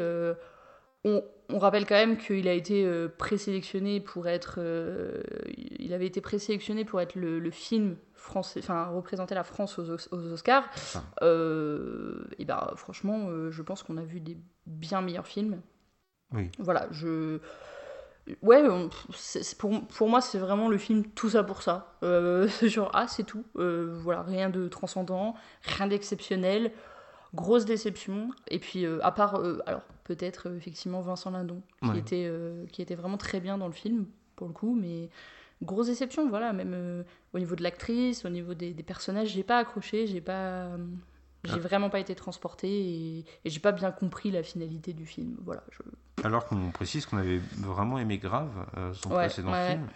on, 1.03 1.23
on 1.49 1.59
rappelle 1.59 1.85
quand 1.85 1.95
même 1.95 2.17
qu'il 2.17 2.47
a 2.47 2.53
été 2.53 2.85
euh, 2.85 3.07
présélectionné 3.07 3.99
pour 3.99 4.27
être. 4.27 4.55
euh, 4.59 5.21
il 5.57 5.93
avait 5.93 6.05
été 6.07 6.21
présélectionné 6.21 6.85
pour 6.85 7.01
être 7.01 7.15
le, 7.15 7.39
le 7.39 7.51
film 7.51 7.95
français, 8.13 8.59
enfin 8.63 8.85
représenter 8.85 9.33
la 9.35 9.43
France 9.43 9.79
aux, 9.79 9.89
Os- 9.89 10.09
aux 10.11 10.31
Oscars. 10.31 10.65
Enfin. 10.75 11.03
Euh, 11.23 12.23
et 12.37 12.45
ben 12.45 12.71
franchement, 12.75 13.27
je 13.49 13.61
pense 13.63 13.81
qu'on 13.83 13.97
a 13.97 14.03
vu 14.03 14.19
des 14.19 14.37
bien 14.67 15.01
meilleurs 15.01 15.27
films. 15.27 15.59
Oui. 16.33 16.49
Voilà, 16.59 16.87
je. 16.91 17.39
Ouais, 18.43 18.61
on- 18.69 18.89
pour, 19.57 19.87
pour 19.87 20.07
moi, 20.07 20.21
c'est 20.21 20.37
vraiment 20.37 20.69
le 20.69 20.77
film 20.77 21.03
tout 21.15 21.31
ça 21.31 21.43
pour 21.43 21.63
ça. 21.63 21.97
Genre, 22.61 22.91
ah, 22.93 23.07
c'est 23.07 23.23
tout. 23.23 23.43
Voilà, 23.55 24.21
rien 24.21 24.49
de 24.51 24.67
transcendant, 24.67 25.33
rien 25.63 25.87
d'exceptionnel. 25.87 26.71
Grosse 27.34 27.65
déception. 27.65 28.29
Et 28.49 28.59
puis, 28.59 28.86
euh, 28.86 28.99
à 29.03 29.11
part, 29.11 29.36
euh, 29.36 29.59
alors, 29.65 29.84
peut-être 30.03 30.49
euh, 30.49 30.57
effectivement 30.57 31.01
Vincent 31.01 31.32
Lindon, 31.32 31.61
qui, 31.82 31.89
Ouais. 31.89 31.99
était, 31.99 32.32
qui 32.71 32.82
était 32.82 32.95
vraiment 32.95 33.17
très 33.17 33.39
bien 33.39 33.57
dans 33.57 33.67
le 33.67 33.73
film, 33.73 34.05
pour 34.36 34.47
le 34.47 34.53
coup, 34.53 34.75
mais 34.79 35.09
grosse 35.61 35.88
déception, 35.88 36.27
voilà, 36.29 36.51
même 36.53 37.03
au 37.34 37.39
niveau 37.39 37.55
de 37.55 37.63
l'actrice, 37.63 38.25
au 38.25 38.29
niveau 38.29 38.53
des, 38.53 38.73
des 38.73 38.84
personnages, 38.84 39.29
j'ai 39.29 39.43
pas 39.43 39.59
accroché, 39.59 40.07
j'ai 40.07 40.21
pas. 40.21 40.67
J'ai 41.43 41.53
Ah. 41.55 41.57
vraiment 41.57 41.89
pas 41.89 41.99
été 41.99 42.13
transportée 42.13 42.69
et, 42.69 43.19
et 43.45 43.49
j'ai 43.49 43.59
pas 43.59 43.71
bien 43.71 43.91
compris 43.91 44.29
la 44.29 44.43
finalité 44.43 44.93
du 44.93 45.07
film. 45.07 45.38
Voilà, 45.43 45.63
je... 45.71 45.82
alors 46.23 46.45
qu'on 46.45 46.69
précise 46.69 47.07
qu'on 47.07 47.17
avait 47.17 47.39
vraiment 47.57 47.97
aimé 47.97 48.19
Grave, 48.19 48.51
son 48.93 49.09
Ouais, 49.09 49.25
précédent 49.25 49.51
ouais, 49.51 49.71
film. 49.71 49.88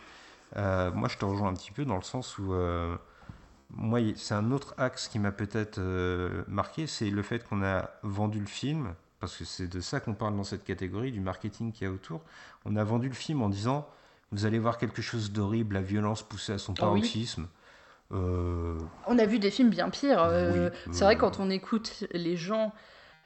Moi, 0.95 1.07
je 1.07 1.17
te 1.17 1.25
rejoins 1.25 1.49
un 1.49 1.53
petit 1.53 1.71
peu 1.71 1.86
dans 1.86 1.97
le 1.97 2.01
sens 2.01 2.39
où, 2.39 2.51
moi, 3.72 3.99
c'est 4.16 4.34
un 4.34 4.51
autre 4.51 4.74
axe 4.78 5.07
qui 5.07 5.20
m'a 5.20 5.32
peut-être 5.32 5.80
euh, 5.80 6.43
marqué, 6.47 6.88
c'est 6.88 7.09
le 7.09 7.22
fait 7.22 7.47
qu'on 7.47 7.63
a 7.63 7.89
vendu 8.03 8.39
le 8.39 8.45
film, 8.45 8.93
parce 9.20 9.36
que 9.38 9.45
c'est 9.45 9.68
de 9.68 9.80
ça 9.82 9.99
qu'on 9.99 10.13
parle 10.13 10.36
dans 10.36 10.43
cette 10.43 10.63
catégorie, 10.63 11.11
du 11.11 11.20
marketing 11.20 11.72
qu'il 11.72 11.88
y 11.88 11.89
a 11.89 11.93
autour. 11.93 12.22
On 12.66 12.76
a 12.76 12.84
vendu 12.84 13.07
le 13.07 13.13
film 13.16 13.41
en 13.41 13.49
disant, 13.49 13.88
vous 14.32 14.45
allez 14.45 14.59
voir 14.59 14.78
quelque 14.78 15.01
chose 15.01 15.32
d'horrible, 15.32 15.76
la 15.76 15.82
violence 15.82 16.24
poussée 16.24 16.53
à 16.53 16.57
son 16.57 16.74
Ah 16.80 16.89
oui. 16.91 17.01
paroxysme. 17.01 17.47
Euh, 18.11 18.78
On 19.07 19.18
a 19.18 19.26
vu 19.26 19.39
des 19.39 19.49
films 19.51 19.70
bien 19.70 19.89
pires. 19.89 20.22
euh, 20.22 20.70
c'est 20.91 21.03
vrai 21.03 21.18
quand 21.18 21.39
on 21.39 21.49
écoute 21.49 22.03
les 22.11 22.38
gens, 22.38 22.72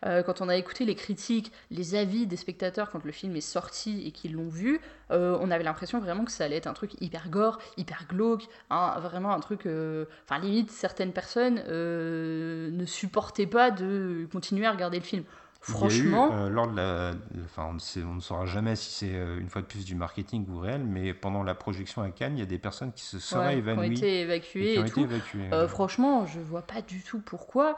euh, 0.05 0.23
quand 0.23 0.41
on 0.41 0.49
a 0.49 0.55
écouté 0.55 0.85
les 0.85 0.95
critiques, 0.95 1.51
les 1.71 1.95
avis 1.95 2.25
des 2.27 2.37
spectateurs 2.37 2.89
quand 2.89 3.03
le 3.03 3.11
film 3.11 3.35
est 3.35 3.41
sorti 3.41 4.01
et 4.05 4.11
qu'ils 4.11 4.33
l'ont 4.33 4.47
vu, 4.49 4.79
euh, 5.11 5.37
on 5.41 5.51
avait 5.51 5.63
l'impression 5.63 5.99
vraiment 5.99 6.25
que 6.25 6.31
ça 6.31 6.45
allait 6.45 6.55
être 6.57 6.67
un 6.67 6.73
truc 6.73 6.93
hyper 7.01 7.29
gore, 7.29 7.59
hyper 7.77 8.05
glauque, 8.07 8.47
hein, 8.69 8.95
vraiment 9.01 9.31
un 9.33 9.39
truc. 9.39 9.65
euh, 9.65 10.05
Enfin, 10.25 10.39
limite, 10.39 10.71
certaines 10.71 11.11
personnes 11.13 11.61
ne 11.67 12.85
supportaient 12.85 13.47
pas 13.47 13.71
de 13.71 14.27
continuer 14.31 14.65
à 14.65 14.71
regarder 14.71 14.99
le 14.99 15.03
film. 15.05 15.23
Eu, 15.23 15.61
Franchement, 15.61 16.31
euh, 16.31 16.49
lors 16.49 16.67
de 16.67 16.75
la, 16.77 17.13
enfin, 17.43 17.67
on 17.69 17.73
ne, 17.73 17.79
sait- 17.79 18.03
on 18.03 18.15
ne 18.15 18.21
saura 18.21 18.45
jamais 18.45 18.75
si 18.77 18.91
c'est 18.91 19.13
euh, 19.13 19.39
une 19.39 19.49
fois 19.49 19.61
de 19.61 19.67
plus 19.67 19.83
du 19.83 19.93
marketing 19.93 20.47
ou 20.49 20.57
réel, 20.59 20.83
mais 20.83 21.13
pendant 21.13 21.43
la 21.43 21.53
projection 21.53 22.01
à 22.01 22.09
Cannes, 22.11 22.37
il 22.37 22.39
y 22.39 22.43
a 22.43 22.45
des 22.47 22.57
personnes 22.57 22.93
qui 22.93 23.03
se 23.03 23.19
seraient 23.19 23.47
ouais, 23.47 23.53
qui 23.55 23.59
ont 23.59 23.83
évanouies 23.83 23.97
été 23.97 24.21
et 24.21 24.39
qui 24.41 24.79
ont 24.79 24.85
et 24.85 24.87
été 24.87 25.01
évacuées. 25.01 25.49
Euh, 25.53 25.67
franchement, 25.67 26.25
je 26.25 26.39
vois 26.39 26.61
pas 26.61 26.81
du 26.81 27.01
tout 27.01 27.19
pourquoi. 27.19 27.77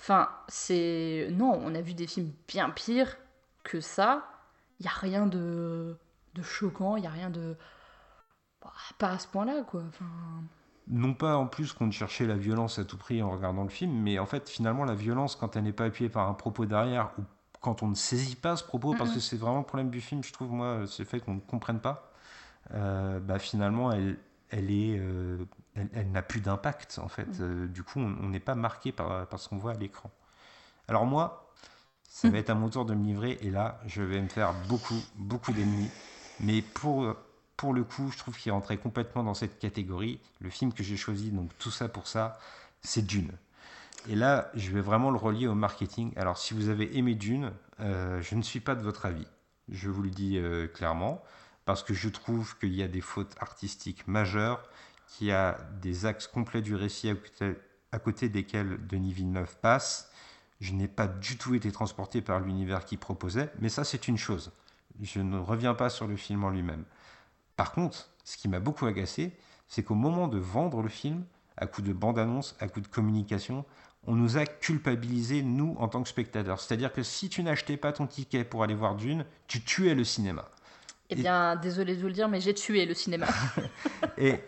Enfin, 0.00 0.28
c'est. 0.48 1.28
Non, 1.32 1.60
on 1.64 1.74
a 1.74 1.80
vu 1.80 1.94
des 1.94 2.06
films 2.06 2.32
bien 2.46 2.70
pires 2.70 3.16
que 3.64 3.80
ça. 3.80 4.24
Il 4.80 4.86
y 4.86 4.88
a 4.88 4.92
rien 4.92 5.26
de, 5.26 5.96
de 6.34 6.42
choquant, 6.42 6.96
il 6.96 7.04
y 7.04 7.06
a 7.06 7.10
rien 7.10 7.30
de. 7.30 7.56
Bah, 8.62 8.72
pas 8.98 9.10
à 9.10 9.18
ce 9.18 9.28
point-là, 9.28 9.62
quoi. 9.64 9.82
Enfin, 9.88 10.06
Non 10.86 11.12
pas 11.12 11.36
en 11.36 11.46
plus 11.46 11.72
qu'on 11.72 11.90
cherchait 11.90 12.26
la 12.26 12.36
violence 12.36 12.78
à 12.78 12.84
tout 12.84 12.96
prix 12.96 13.22
en 13.22 13.30
regardant 13.30 13.62
le 13.62 13.68
film, 13.68 13.92
mais 13.92 14.18
en 14.18 14.24
fait 14.26 14.48
finalement 14.48 14.84
la 14.84 14.94
violence 14.94 15.36
quand 15.36 15.54
elle 15.56 15.64
n'est 15.64 15.72
pas 15.72 15.84
appuyée 15.84 16.08
par 16.08 16.28
un 16.28 16.34
propos 16.34 16.64
derrière 16.64 17.10
ou 17.18 17.22
quand 17.60 17.82
on 17.82 17.88
ne 17.88 17.94
saisit 17.94 18.36
pas 18.36 18.56
ce 18.56 18.64
propos, 18.64 18.94
parce 18.94 19.12
que 19.12 19.20
c'est 19.20 19.36
vraiment 19.36 19.58
le 19.58 19.64
problème 19.64 19.90
du 19.90 20.00
film, 20.00 20.22
je 20.22 20.32
trouve 20.32 20.50
moi, 20.52 20.84
c'est 20.86 21.02
le 21.02 21.08
fait 21.08 21.20
qu'on 21.20 21.34
ne 21.34 21.40
comprenne 21.40 21.80
pas, 21.80 22.12
euh, 22.72 23.20
bah, 23.20 23.38
finalement 23.38 23.92
elle, 23.92 24.18
elle 24.50 24.70
est, 24.70 24.96
euh, 24.98 25.44
elle, 25.78 25.88
elle 25.94 26.10
n'a 26.10 26.22
plus 26.22 26.40
d'impact 26.40 26.98
en 27.02 27.08
fait. 27.08 27.26
Mhm. 27.26 27.36
Euh, 27.40 27.66
du 27.66 27.82
coup 27.82 28.00
on 28.00 28.28
n'est 28.28 28.40
pas 28.40 28.54
marqué 28.54 28.92
par, 28.92 29.26
par 29.26 29.38
ce 29.38 29.48
qu'on 29.48 29.58
voit 29.58 29.72
à 29.72 29.76
l'écran. 29.76 30.10
Alors 30.88 31.06
moi, 31.06 31.52
ça 32.08 32.30
va 32.30 32.38
être 32.38 32.50
à 32.50 32.54
mon 32.54 32.70
tour 32.70 32.84
de 32.84 32.94
me 32.94 33.04
livrer 33.04 33.38
et 33.42 33.50
là 33.50 33.80
je 33.86 34.02
vais 34.02 34.20
me 34.20 34.28
faire 34.28 34.54
beaucoup, 34.68 35.00
beaucoup 35.16 35.52
d'ennemis. 35.52 35.90
Mais 36.40 36.62
pour, 36.62 37.14
pour 37.56 37.74
le 37.74 37.84
coup, 37.84 38.10
je 38.12 38.18
trouve 38.18 38.36
qu'il 38.36 38.52
rentrait 38.52 38.78
complètement 38.78 39.24
dans 39.24 39.34
cette 39.34 39.58
catégorie. 39.58 40.20
Le 40.40 40.50
film 40.50 40.72
que 40.72 40.82
j'ai 40.82 40.96
choisi, 40.96 41.30
donc 41.30 41.50
tout 41.58 41.70
ça 41.70 41.88
pour 41.88 42.06
ça, 42.06 42.38
c'est 42.80 43.04
Dune. 43.04 43.32
Et 44.08 44.14
là, 44.14 44.50
je 44.54 44.70
vais 44.70 44.80
vraiment 44.80 45.10
le 45.10 45.18
relier 45.18 45.48
au 45.48 45.54
marketing. 45.54 46.12
Alors, 46.16 46.38
si 46.38 46.54
vous 46.54 46.68
avez 46.68 46.96
aimé 46.96 47.14
Dune, 47.14 47.52
euh, 47.80 48.22
je 48.22 48.36
ne 48.36 48.42
suis 48.42 48.60
pas 48.60 48.74
de 48.74 48.82
votre 48.82 49.06
avis. 49.06 49.26
Je 49.68 49.90
vous 49.90 50.02
le 50.02 50.10
dis 50.10 50.38
euh, 50.38 50.66
clairement, 50.66 51.22
parce 51.64 51.82
que 51.82 51.92
je 51.92 52.08
trouve 52.08 52.56
qu'il 52.58 52.74
y 52.74 52.82
a 52.82 52.88
des 52.88 53.00
fautes 53.00 53.34
artistiques 53.40 54.06
majeures, 54.06 54.62
qu'il 55.08 55.28
y 55.28 55.32
a 55.32 55.58
des 55.80 56.06
axes 56.06 56.26
complets 56.26 56.62
du 56.62 56.74
récit 56.74 57.08
à 57.08 57.14
côté, 57.14 57.56
à 57.92 57.98
côté 57.98 58.28
desquels 58.28 58.86
Denis 58.86 59.12
Villeneuve 59.12 59.56
passe. 59.60 60.10
Je 60.60 60.72
n'ai 60.72 60.88
pas 60.88 61.06
du 61.06 61.38
tout 61.38 61.54
été 61.54 61.70
transporté 61.70 62.20
par 62.20 62.40
l'univers 62.40 62.84
qu'il 62.84 62.98
proposait, 62.98 63.50
mais 63.60 63.68
ça, 63.68 63.84
c'est 63.84 64.08
une 64.08 64.18
chose. 64.18 64.52
Je 65.00 65.20
ne 65.20 65.38
reviens 65.38 65.74
pas 65.74 65.88
sur 65.88 66.06
le 66.06 66.16
film 66.16 66.44
en 66.44 66.50
lui-même. 66.50 66.84
Par 67.56 67.72
contre, 67.72 68.10
ce 68.24 68.36
qui 68.36 68.48
m'a 68.48 68.60
beaucoup 68.60 68.86
agacé, 68.86 69.32
c'est 69.68 69.82
qu'au 69.82 69.94
moment 69.94 70.28
de 70.28 70.38
vendre 70.38 70.82
le 70.82 70.88
film, 70.88 71.24
à 71.56 71.66
coup 71.66 71.82
de 71.82 71.92
bande-annonce, 71.92 72.56
à 72.60 72.68
coup 72.68 72.80
de 72.80 72.88
communication, 72.88 73.64
on 74.06 74.14
nous 74.14 74.36
a 74.36 74.46
culpabilisés, 74.46 75.42
nous, 75.42 75.76
en 75.78 75.88
tant 75.88 76.02
que 76.02 76.08
spectateurs. 76.08 76.60
C'est-à-dire 76.60 76.92
que 76.92 77.02
si 77.02 77.28
tu 77.28 77.42
n'achetais 77.42 77.76
pas 77.76 77.92
ton 77.92 78.06
ticket 78.06 78.44
pour 78.44 78.62
aller 78.62 78.74
voir 78.74 78.96
Dune, 78.96 79.24
tu 79.46 79.62
tuais 79.62 79.94
le 79.94 80.04
cinéma. 80.04 80.48
eh 81.10 81.14
bien, 81.16 81.56
désolé 81.56 81.96
de 81.96 82.00
vous 82.00 82.06
le 82.06 82.12
dire, 82.12 82.28
mais 82.28 82.40
j'ai 82.40 82.54
tué 82.54 82.86
le 82.86 82.94
cinéma. 82.94 83.26
Et 84.18 84.40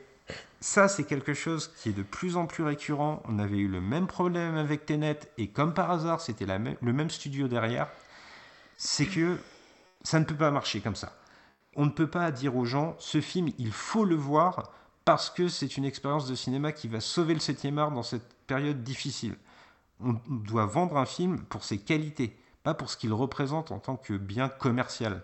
ça, 0.61 0.88
c'est 0.88 1.04
quelque 1.04 1.32
chose 1.32 1.72
qui 1.78 1.88
est 1.88 1.92
de 1.92 2.02
plus 2.02 2.36
en 2.36 2.46
plus 2.46 2.62
récurrent. 2.62 3.22
On 3.26 3.38
avait 3.38 3.58
eu 3.58 3.68
le 3.68 3.80
même 3.80 4.06
problème 4.06 4.56
avec 4.56 4.84
Tenet, 4.84 5.20
et 5.38 5.48
comme 5.48 5.72
par 5.72 5.90
hasard, 5.90 6.20
c'était 6.20 6.46
le 6.46 6.92
même 6.92 7.11
studio 7.11 7.48
derrière. 7.48 7.88
C'est 8.76 9.06
que 9.06 9.38
ça 10.02 10.20
ne 10.20 10.24
peut 10.24 10.36
pas 10.36 10.50
marcher 10.50 10.80
comme 10.80 10.96
ça. 10.96 11.16
On 11.76 11.86
ne 11.86 11.90
peut 11.90 12.11
pas 12.11 12.30
dire 12.30 12.56
aux 12.56 12.64
gens, 12.64 12.96
ce 12.98 13.20
film, 13.20 13.48
il 13.58 13.72
faut 13.72 14.04
le 14.04 14.16
voir 14.16 14.70
parce 15.04 15.30
que 15.30 15.48
c'est 15.48 15.76
une 15.76 15.84
expérience 15.84 16.28
de 16.28 16.34
cinéma 16.34 16.72
qui 16.72 16.88
va 16.88 17.00
sauver 17.00 17.34
le 17.34 17.40
7e 17.40 17.78
art 17.78 17.90
dans 17.92 18.02
cette 18.02 18.34
période 18.46 18.82
difficile. 18.82 19.36
On 20.00 20.16
doit 20.28 20.66
vendre 20.66 20.96
un 20.96 21.06
film 21.06 21.40
pour 21.44 21.64
ses 21.64 21.78
qualités, 21.78 22.36
pas 22.62 22.74
pour 22.74 22.90
ce 22.90 22.96
qu'il 22.96 23.12
représente 23.12 23.70
en 23.70 23.78
tant 23.78 23.96
que 23.96 24.14
bien 24.14 24.48
commercial. 24.48 25.22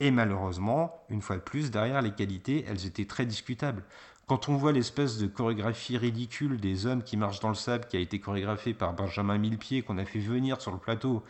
Et 0.00 0.10
malheureusement, 0.10 1.04
une 1.08 1.22
fois 1.22 1.36
de 1.36 1.42
plus, 1.42 1.70
derrière 1.70 2.02
les 2.02 2.12
qualités, 2.12 2.64
elles 2.66 2.86
étaient 2.86 3.06
très 3.06 3.26
discutables. 3.26 3.84
Quand 4.26 4.48
on 4.48 4.56
voit 4.56 4.72
l'espèce 4.72 5.18
de 5.18 5.26
chorégraphie 5.26 5.98
ridicule 5.98 6.58
des 6.58 6.86
hommes 6.86 7.02
qui 7.02 7.18
marchent 7.18 7.40
dans 7.40 7.50
le 7.50 7.54
sable, 7.54 7.86
qui 7.86 7.98
a 7.98 8.00
été 8.00 8.20
chorégraphée 8.20 8.72
par 8.72 8.94
Benjamin 8.94 9.36
Millepied, 9.36 9.82
qu'on 9.82 9.98
a 9.98 10.06
fait 10.06 10.18
venir 10.18 10.62
sur 10.62 10.72
le 10.72 10.78
plateau, 10.78 11.22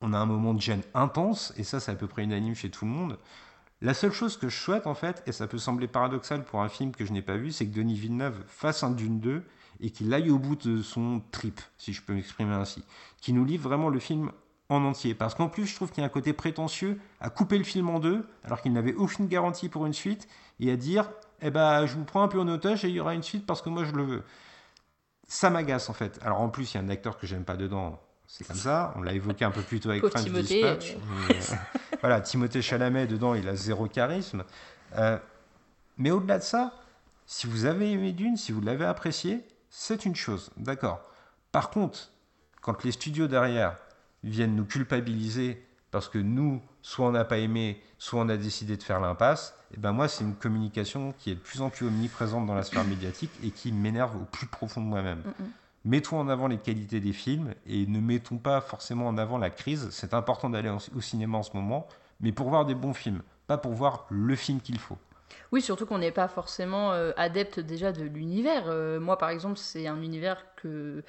on 0.00 0.12
a 0.12 0.18
un 0.18 0.26
moment 0.26 0.54
de 0.54 0.60
gêne 0.60 0.82
intense, 0.94 1.52
et 1.56 1.64
ça 1.64 1.80
c'est 1.80 1.90
à 1.90 1.96
peu 1.96 2.06
près 2.06 2.22
unanime 2.22 2.54
chez 2.54 2.70
tout 2.70 2.84
le 2.84 2.92
monde. 2.92 3.18
La 3.80 3.92
seule 3.92 4.12
chose 4.12 4.36
que 4.36 4.48
je 4.48 4.56
souhaite 4.56 4.86
en 4.86 4.94
fait, 4.94 5.24
et 5.26 5.32
ça 5.32 5.48
peut 5.48 5.58
sembler 5.58 5.88
paradoxal 5.88 6.44
pour 6.44 6.62
un 6.62 6.68
film 6.68 6.92
que 6.92 7.04
je 7.04 7.12
n'ai 7.12 7.22
pas 7.22 7.36
vu, 7.36 7.50
c'est 7.50 7.66
que 7.66 7.74
Denis 7.74 7.96
Villeneuve 7.96 8.44
fasse 8.46 8.84
un 8.84 8.92
Dune 8.92 9.18
2 9.18 9.42
et 9.80 9.90
qu'il 9.90 10.14
aille 10.14 10.30
au 10.30 10.38
bout 10.38 10.54
de 10.54 10.80
son 10.80 11.22
trip, 11.32 11.60
si 11.76 11.92
je 11.92 12.02
peux 12.02 12.14
m'exprimer 12.14 12.54
ainsi. 12.54 12.84
Qui 13.20 13.32
nous 13.32 13.44
livre 13.44 13.64
vraiment 13.64 13.88
le 13.88 13.98
film 13.98 14.30
en 14.72 14.84
entier. 14.84 15.14
Parce 15.14 15.34
qu'en 15.34 15.48
plus, 15.48 15.66
je 15.66 15.74
trouve 15.74 15.90
qu'il 15.90 16.00
y 16.00 16.04
a 16.04 16.06
un 16.06 16.10
côté 16.10 16.32
prétentieux 16.32 16.98
à 17.20 17.30
couper 17.30 17.58
le 17.58 17.64
film 17.64 17.88
en 17.88 17.98
deux, 17.98 18.26
alors 18.44 18.60
qu'il 18.60 18.72
n'avait 18.72 18.94
aucune 18.94 19.26
garantie 19.26 19.68
pour 19.68 19.86
une 19.86 19.92
suite, 19.92 20.28
et 20.60 20.70
à 20.70 20.76
dire 20.76 21.10
Eh 21.40 21.50
ben, 21.50 21.86
je 21.86 21.94
vous 21.94 22.04
prends 22.04 22.22
un 22.22 22.28
peu 22.28 22.40
en 22.40 22.48
otage 22.48 22.84
et 22.84 22.88
il 22.88 22.94
y 22.94 23.00
aura 23.00 23.14
une 23.14 23.22
suite 23.22 23.46
parce 23.46 23.62
que 23.62 23.68
moi 23.68 23.84
je 23.84 23.92
le 23.92 24.04
veux. 24.04 24.22
Ça 25.28 25.50
m'agace 25.50 25.88
en 25.88 25.92
fait. 25.92 26.18
Alors 26.22 26.40
en 26.40 26.48
plus, 26.48 26.72
il 26.72 26.76
y 26.76 26.80
a 26.80 26.82
un 26.82 26.88
acteur 26.88 27.18
que 27.18 27.26
j'aime 27.26 27.44
pas 27.44 27.56
dedans. 27.56 28.00
C'est 28.26 28.46
comme 28.46 28.56
ça. 28.56 28.94
On 28.96 29.02
l'a 29.02 29.12
évoqué 29.12 29.44
un 29.44 29.50
peu 29.50 29.60
plus 29.60 29.80
tôt 29.80 29.90
avec 29.90 30.06
French 30.06 30.24
Timothée, 30.24 30.54
Dispatch. 30.54 30.96
mais, 31.28 31.36
euh, 31.36 31.56
voilà, 32.00 32.20
Timothée 32.20 32.62
Chalamet 32.62 33.06
dedans, 33.06 33.34
il 33.34 33.46
a 33.48 33.54
zéro 33.56 33.86
charisme. 33.88 34.44
Euh, 34.96 35.18
mais 35.98 36.10
au-delà 36.10 36.38
de 36.38 36.42
ça, 36.42 36.72
si 37.26 37.46
vous 37.46 37.66
avez 37.66 37.92
aimé 37.92 38.12
Dune, 38.12 38.36
si 38.36 38.52
vous 38.52 38.60
l'avez 38.60 38.84
apprécié, 38.84 39.44
c'est 39.68 40.04
une 40.04 40.16
chose, 40.16 40.50
d'accord. 40.56 41.00
Par 41.50 41.70
contre, 41.70 42.10
quand 42.62 42.84
les 42.84 42.92
studios 42.92 43.26
derrière 43.26 43.76
viennent 44.24 44.54
nous 44.54 44.64
culpabiliser 44.64 45.64
parce 45.90 46.08
que 46.08 46.18
nous, 46.18 46.62
soit 46.80 47.06
on 47.06 47.12
n'a 47.12 47.24
pas 47.24 47.38
aimé, 47.38 47.82
soit 47.98 48.20
on 48.20 48.28
a 48.28 48.36
décidé 48.36 48.76
de 48.76 48.82
faire 48.82 48.98
l'impasse, 48.98 49.54
et 49.74 49.76
ben 49.78 49.92
moi, 49.92 50.08
c'est 50.08 50.24
une 50.24 50.34
communication 50.34 51.14
qui 51.18 51.30
est 51.30 51.34
de 51.34 51.40
plus 51.40 51.60
en 51.60 51.70
plus 51.70 51.86
omniprésente 51.86 52.46
dans 52.46 52.54
la 52.54 52.62
sphère 52.62 52.84
médiatique 52.84 53.30
et 53.44 53.50
qui 53.50 53.72
m'énerve 53.72 54.16
au 54.16 54.24
plus 54.24 54.46
profond 54.46 54.80
de 54.80 54.86
moi-même. 54.86 55.18
Mm, 55.18 55.42
mm. 55.42 55.50
Mettons 55.84 56.18
en 56.18 56.28
avant 56.28 56.46
les 56.46 56.58
qualités 56.58 57.00
des 57.00 57.12
films 57.12 57.54
et 57.66 57.86
ne 57.86 58.00
mettons 58.00 58.38
pas 58.38 58.60
forcément 58.60 59.08
en 59.08 59.18
avant 59.18 59.36
la 59.36 59.50
crise. 59.50 59.88
C'est 59.90 60.14
important 60.14 60.48
d'aller 60.48 60.70
au 60.70 60.78
au 60.96 61.00
cinéma 61.00 61.38
en 61.38 61.42
ce 61.42 61.54
moment, 61.54 61.88
mais 62.20 62.32
pour 62.32 62.48
voir 62.48 62.64
des 62.64 62.74
bons 62.74 62.94
films, 62.94 63.22
pas 63.46 63.58
pour 63.58 63.72
voir 63.72 64.06
le 64.08 64.36
film 64.36 64.60
qu'il 64.60 64.78
faut. 64.78 64.98
Oui, 65.50 65.60
surtout 65.60 65.86
qu'on 65.86 65.98
n'est 65.98 66.12
pas 66.12 66.28
forcément 66.28 66.92
euh, 66.92 67.12
adepte 67.16 67.60
déjà 67.60 67.92
de 67.92 68.02
l'univers. 68.02 68.64
Euh, 68.68 69.00
moi, 69.00 69.18
par 69.18 69.30
exemple, 69.30 69.58
c'est 69.58 69.86
un 69.86 70.00
univers 70.00 70.42
que 70.56 71.02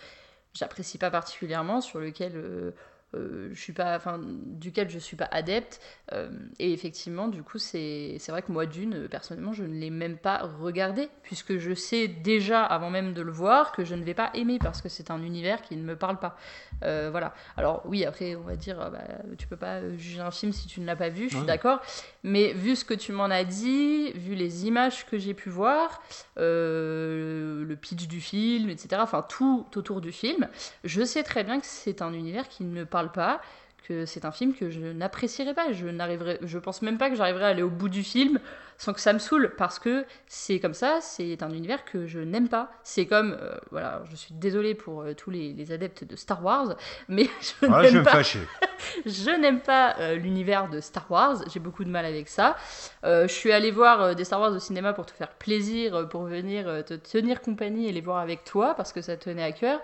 j'apprécie 0.54 0.98
pas 0.98 1.12
particulièrement, 1.12 1.82
sur 1.82 2.00
lequel 2.00 2.34
euh, 2.36 2.72
euh, 3.16 3.50
je 3.54 3.60
suis 3.60 3.74
pas, 3.74 3.96
enfin, 3.96 4.20
duquel 4.24 4.90
je 4.90 5.00
suis 5.00 5.16
pas 5.16 5.28
adepte. 5.32 5.80
Euh, 6.12 6.30
et 6.60 6.74
effectivement, 6.74 7.28
du 7.28 7.44
coup, 7.44 7.58
c'est 7.60 8.18
vrai 8.30 8.42
que 8.42 8.52
moi, 8.52 8.66
d'une, 8.66 8.94
euh, 8.96 9.08
personnellement, 9.08 9.54
je 9.54 9.64
ne 9.64 9.74
l'ai 9.74 9.90
même 9.90 10.18
pas 10.18 10.38
regardé, 10.60 11.10
puisque 11.24 11.58
je 11.58 11.74
sais 11.74 12.08
déjà, 12.08 12.64
avant 12.64 12.90
même 12.90 13.14
de 13.14 13.22
le 13.22 13.32
voir, 13.32 13.72
que 13.72 13.84
je 13.84 13.96
ne 13.96 14.04
vais 14.04 14.14
pas 14.14 14.32
aimer, 14.34 14.60
parce 14.60 14.82
que 14.82 14.90
c'est 14.90 15.12
un 15.12 15.22
univers 15.22 15.62
qui 15.62 15.76
ne 15.76 15.84
me 15.84 15.96
parle 15.96 16.20
pas. 16.20 16.38
Euh, 16.84 17.10
voilà. 17.12 17.34
Alors 17.58 17.82
oui, 17.86 18.04
après, 18.06 18.36
on 18.36 18.42
va 18.42 18.56
dire, 18.56 18.78
bah, 18.92 19.04
tu 19.38 19.48
peux 19.48 19.58
pas 19.58 19.82
juger 19.98 20.22
un 20.22 20.32
film 20.32 20.52
si 20.52 20.68
tu 20.68 20.82
ne 20.82 20.86
l'as 20.86 20.96
pas 20.96 21.10
vu, 21.10 21.24
je 21.26 21.30
suis 21.30 21.38
Ouais. 21.40 21.46
d'accord. 21.46 21.82
Mais 22.24 22.54
vu 22.54 22.76
ce 22.76 22.86
que 22.86 22.94
tu 22.94 23.12
m'en 23.12 23.26
as 23.26 23.44
dit, 23.44 24.12
vu 24.14 24.36
les 24.36 24.66
images 24.66 25.06
que 25.06 25.18
j'ai 25.18 25.34
pu 25.34 25.50
voir, 25.50 26.02
le 26.38 27.76
pitch 27.76 28.08
du 28.08 28.22
film, 28.22 28.70
etc., 28.70 29.02
enfin 29.02 29.26
tout 29.28 29.66
autour 29.76 30.02
du 30.02 30.12
film, 30.12 30.48
je 30.84 31.04
sais 31.04 31.24
très 31.24 31.44
bien 31.44 31.60
que 31.60 31.66
c'est 31.66 32.02
un 32.02 32.14
univers 32.14 32.48
qui 32.50 32.64
ne 32.64 32.72
me 32.74 32.86
parle 33.04 33.12
pas, 33.12 33.42
que 33.88 34.06
c'est 34.06 34.26
un 34.26 34.32
film 34.32 34.54
que 34.54 34.70
je 34.70 34.80
n'apprécierais 34.80 35.54
pas. 35.54 35.72
Je 35.72 35.88
n'arriverai, 35.88 36.40
je 36.42 36.58
pense 36.58 36.82
même 36.82 36.98
pas 36.98 37.10
que 37.10 37.16
j'arriverai 37.16 37.46
à 37.46 37.48
aller 37.48 37.64
au 37.64 37.70
bout 37.70 37.90
du 37.90 38.04
film 38.04 38.40
sans 38.78 38.92
que 38.92 39.00
ça 39.00 39.14
me 39.14 39.20
saoule, 39.20 39.54
parce 39.56 39.78
que 39.80 40.04
c'est 40.28 40.60
comme 40.60 40.74
ça, 40.74 41.00
c'est 41.00 41.42
un 41.44 41.52
univers 41.52 41.86
que 41.86 42.08
je 42.08 42.20
n'aime 42.20 42.50
pas. 42.50 42.72
C'est 42.84 43.06
comme, 43.06 43.38
euh, 43.40 43.56
voilà, 43.72 44.04
je 44.10 44.16
suis 44.16 44.34
désolée 44.34 44.74
pour 44.74 45.02
euh, 45.02 45.14
tous 45.14 45.30
les, 45.30 45.54
les 45.54 45.72
adeptes 45.72 46.04
de 46.04 46.16
Star 46.16 46.44
Wars, 46.44 46.76
mais 47.08 47.30
je 47.62 47.68
Ah, 47.72 47.84
je 47.84 47.90
n'aime 47.90 48.00
me 48.00 48.04
pas 48.04 48.22
je 49.06 49.40
n'aime 49.40 49.60
pas 49.62 49.96
euh, 50.00 50.16
l'univers 50.16 50.70
de 50.70 50.82
Star 50.82 51.10
Wars, 51.10 51.44
j'ai 51.54 51.60
beaucoup 51.60 51.84
de 51.84 51.90
mal 51.90 52.04
avec 52.04 52.28
ça. 52.28 52.58
Euh, 53.06 53.28
je 53.28 53.34
suis 53.34 53.52
allée 53.52 53.72
voir 53.72 54.16
des 54.16 54.26
Star 54.26 54.42
Wars 54.42 54.52
au 54.52 54.60
cinéma 54.60 54.92
pour 54.94 55.06
te 55.06 55.12
faire 55.12 55.30
plaisir, 55.30 56.10
pour 56.10 56.24
venir 56.24 56.84
te 56.86 56.96
tenir 56.96 57.42
compagnie 57.42 57.88
et 57.88 57.92
les 57.92 58.02
voir 58.02 58.18
avec 58.18 58.44
toi 58.44 58.74
parce 58.76 58.92
que 58.92 59.02
ça 59.02 59.16
te 59.16 59.26
tenait 59.26 59.44
à 59.44 59.52
cœur. 59.52 59.80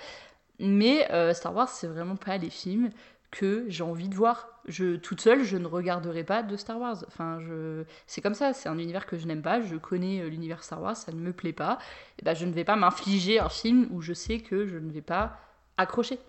Mais 0.60 1.10
euh, 1.12 1.34
Star 1.34 1.56
Wars, 1.56 1.70
c'est 1.70 1.88
vraiment 1.88 2.16
pas 2.16 2.38
les 2.38 2.50
films 2.50 2.92
que 3.32 3.66
j'ai 3.68 3.84
envie 3.84 4.10
de 4.10 4.16
voir. 4.16 4.48
Je, 4.68 4.96
toute 4.96 5.22
seule, 5.22 5.44
je 5.44 5.58
ne 5.58 5.68
regarderai 5.68 6.24
pas 6.24 6.44
de 6.44 6.58
Star 6.58 6.80
Wars. 6.80 7.04
Enfin, 7.08 7.40
je, 7.40 7.84
c'est 8.08 8.22
comme 8.22 8.34
ça, 8.34 8.54
c'est 8.54 8.70
un 8.70 8.78
univers 8.78 9.06
que 9.06 9.18
je 9.18 9.26
n'aime 9.28 9.42
pas. 9.42 9.62
Je 9.62 9.76
connais 9.76 10.22
euh, 10.22 10.30
l'univers 10.30 10.64
Star 10.64 10.82
Wars, 10.82 10.98
ça 10.98 11.12
ne 11.12 11.20
me 11.20 11.32
plaît 11.32 11.54
pas. 11.54 11.80
Et 12.20 12.24
ben, 12.24 12.34
je 12.34 12.46
ne 12.46 12.52
vais 12.52 12.64
pas 12.64 12.76
m'infliger 12.76 13.40
un 13.40 13.50
film 13.50 13.88
où 13.92 14.02
je 14.02 14.14
sais 14.14 14.40
que 14.40 14.66
je 14.66 14.78
ne 14.78 14.92
vais 14.92 15.02
pas 15.02 15.40
accrocher. 15.78 16.20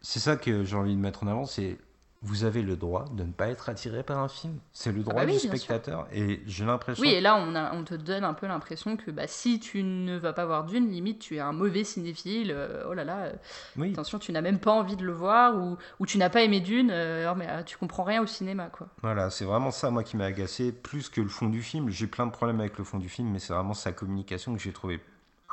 C'est 0.00 0.20
ça 0.20 0.36
que 0.36 0.64
j'ai 0.64 0.76
envie 0.76 0.94
de 0.94 1.00
mettre 1.00 1.22
en 1.24 1.26
avant, 1.26 1.44
c'est 1.44 1.76
vous 2.22 2.44
avez 2.44 2.60
le 2.60 2.76
droit 2.76 3.06
de 3.12 3.24
ne 3.24 3.32
pas 3.32 3.48
être 3.48 3.70
attiré 3.70 4.02
par 4.02 4.18
un 4.18 4.28
film. 4.28 4.58
C'est 4.72 4.92
le 4.92 5.02
droit 5.02 5.22
bah 5.22 5.26
oui, 5.26 5.32
du 5.32 5.38
sûr. 5.38 5.48
spectateur. 5.48 6.06
Et 6.12 6.42
j'ai 6.46 6.66
l'impression. 6.66 7.00
Oui, 7.02 7.08
et 7.08 7.20
là, 7.22 7.36
on, 7.36 7.54
a, 7.54 7.72
on 7.74 7.82
te 7.82 7.94
donne 7.94 8.24
un 8.24 8.34
peu 8.34 8.46
l'impression 8.46 8.98
que 8.98 9.10
bah, 9.10 9.26
si 9.26 9.58
tu 9.58 9.82
ne 9.82 10.18
vas 10.18 10.34
pas 10.34 10.44
voir 10.44 10.64
Dune, 10.64 10.90
limite, 10.90 11.18
tu 11.20 11.36
es 11.36 11.40
un 11.40 11.52
mauvais 11.52 11.82
cinéphile. 11.82 12.50
euh, 12.54 12.84
oh 12.86 12.92
là 12.92 13.04
là, 13.04 13.18
euh, 13.20 13.32
Oui. 13.78 13.92
attention, 13.92 14.18
tu 14.18 14.32
n'as 14.32 14.42
même 14.42 14.58
pas 14.58 14.70
envie 14.72 14.96
de 14.96 15.04
le 15.04 15.12
voir, 15.12 15.56
ou, 15.56 15.78
ou 15.98 16.04
tu 16.04 16.18
n'as 16.18 16.28
pas 16.28 16.42
aimé 16.42 16.60
Dune, 16.60 16.90
euh, 16.92 17.30
oh, 17.32 17.34
mais 17.38 17.46
euh, 17.48 17.62
tu 17.62 17.78
comprends 17.78 18.04
rien 18.04 18.22
au 18.22 18.26
cinéma, 18.26 18.66
quoi. 18.66 18.88
Voilà, 19.00 19.30
c'est 19.30 19.46
vraiment 19.46 19.70
ça, 19.70 19.90
moi, 19.90 20.04
qui 20.04 20.18
m'a 20.18 20.26
agacé, 20.26 20.72
plus 20.72 21.08
que 21.08 21.22
le 21.22 21.28
fond 21.28 21.48
du 21.48 21.62
film. 21.62 21.88
J'ai 21.88 22.06
plein 22.06 22.26
de 22.26 22.32
problèmes 22.32 22.60
avec 22.60 22.76
le 22.76 22.84
fond 22.84 22.98
du 22.98 23.08
film, 23.08 23.30
mais 23.30 23.38
c'est 23.38 23.54
vraiment 23.54 23.72
sa 23.74 23.92
communication 23.92 24.54
que 24.54 24.60
j'ai 24.60 24.72
trouvé 24.72 25.00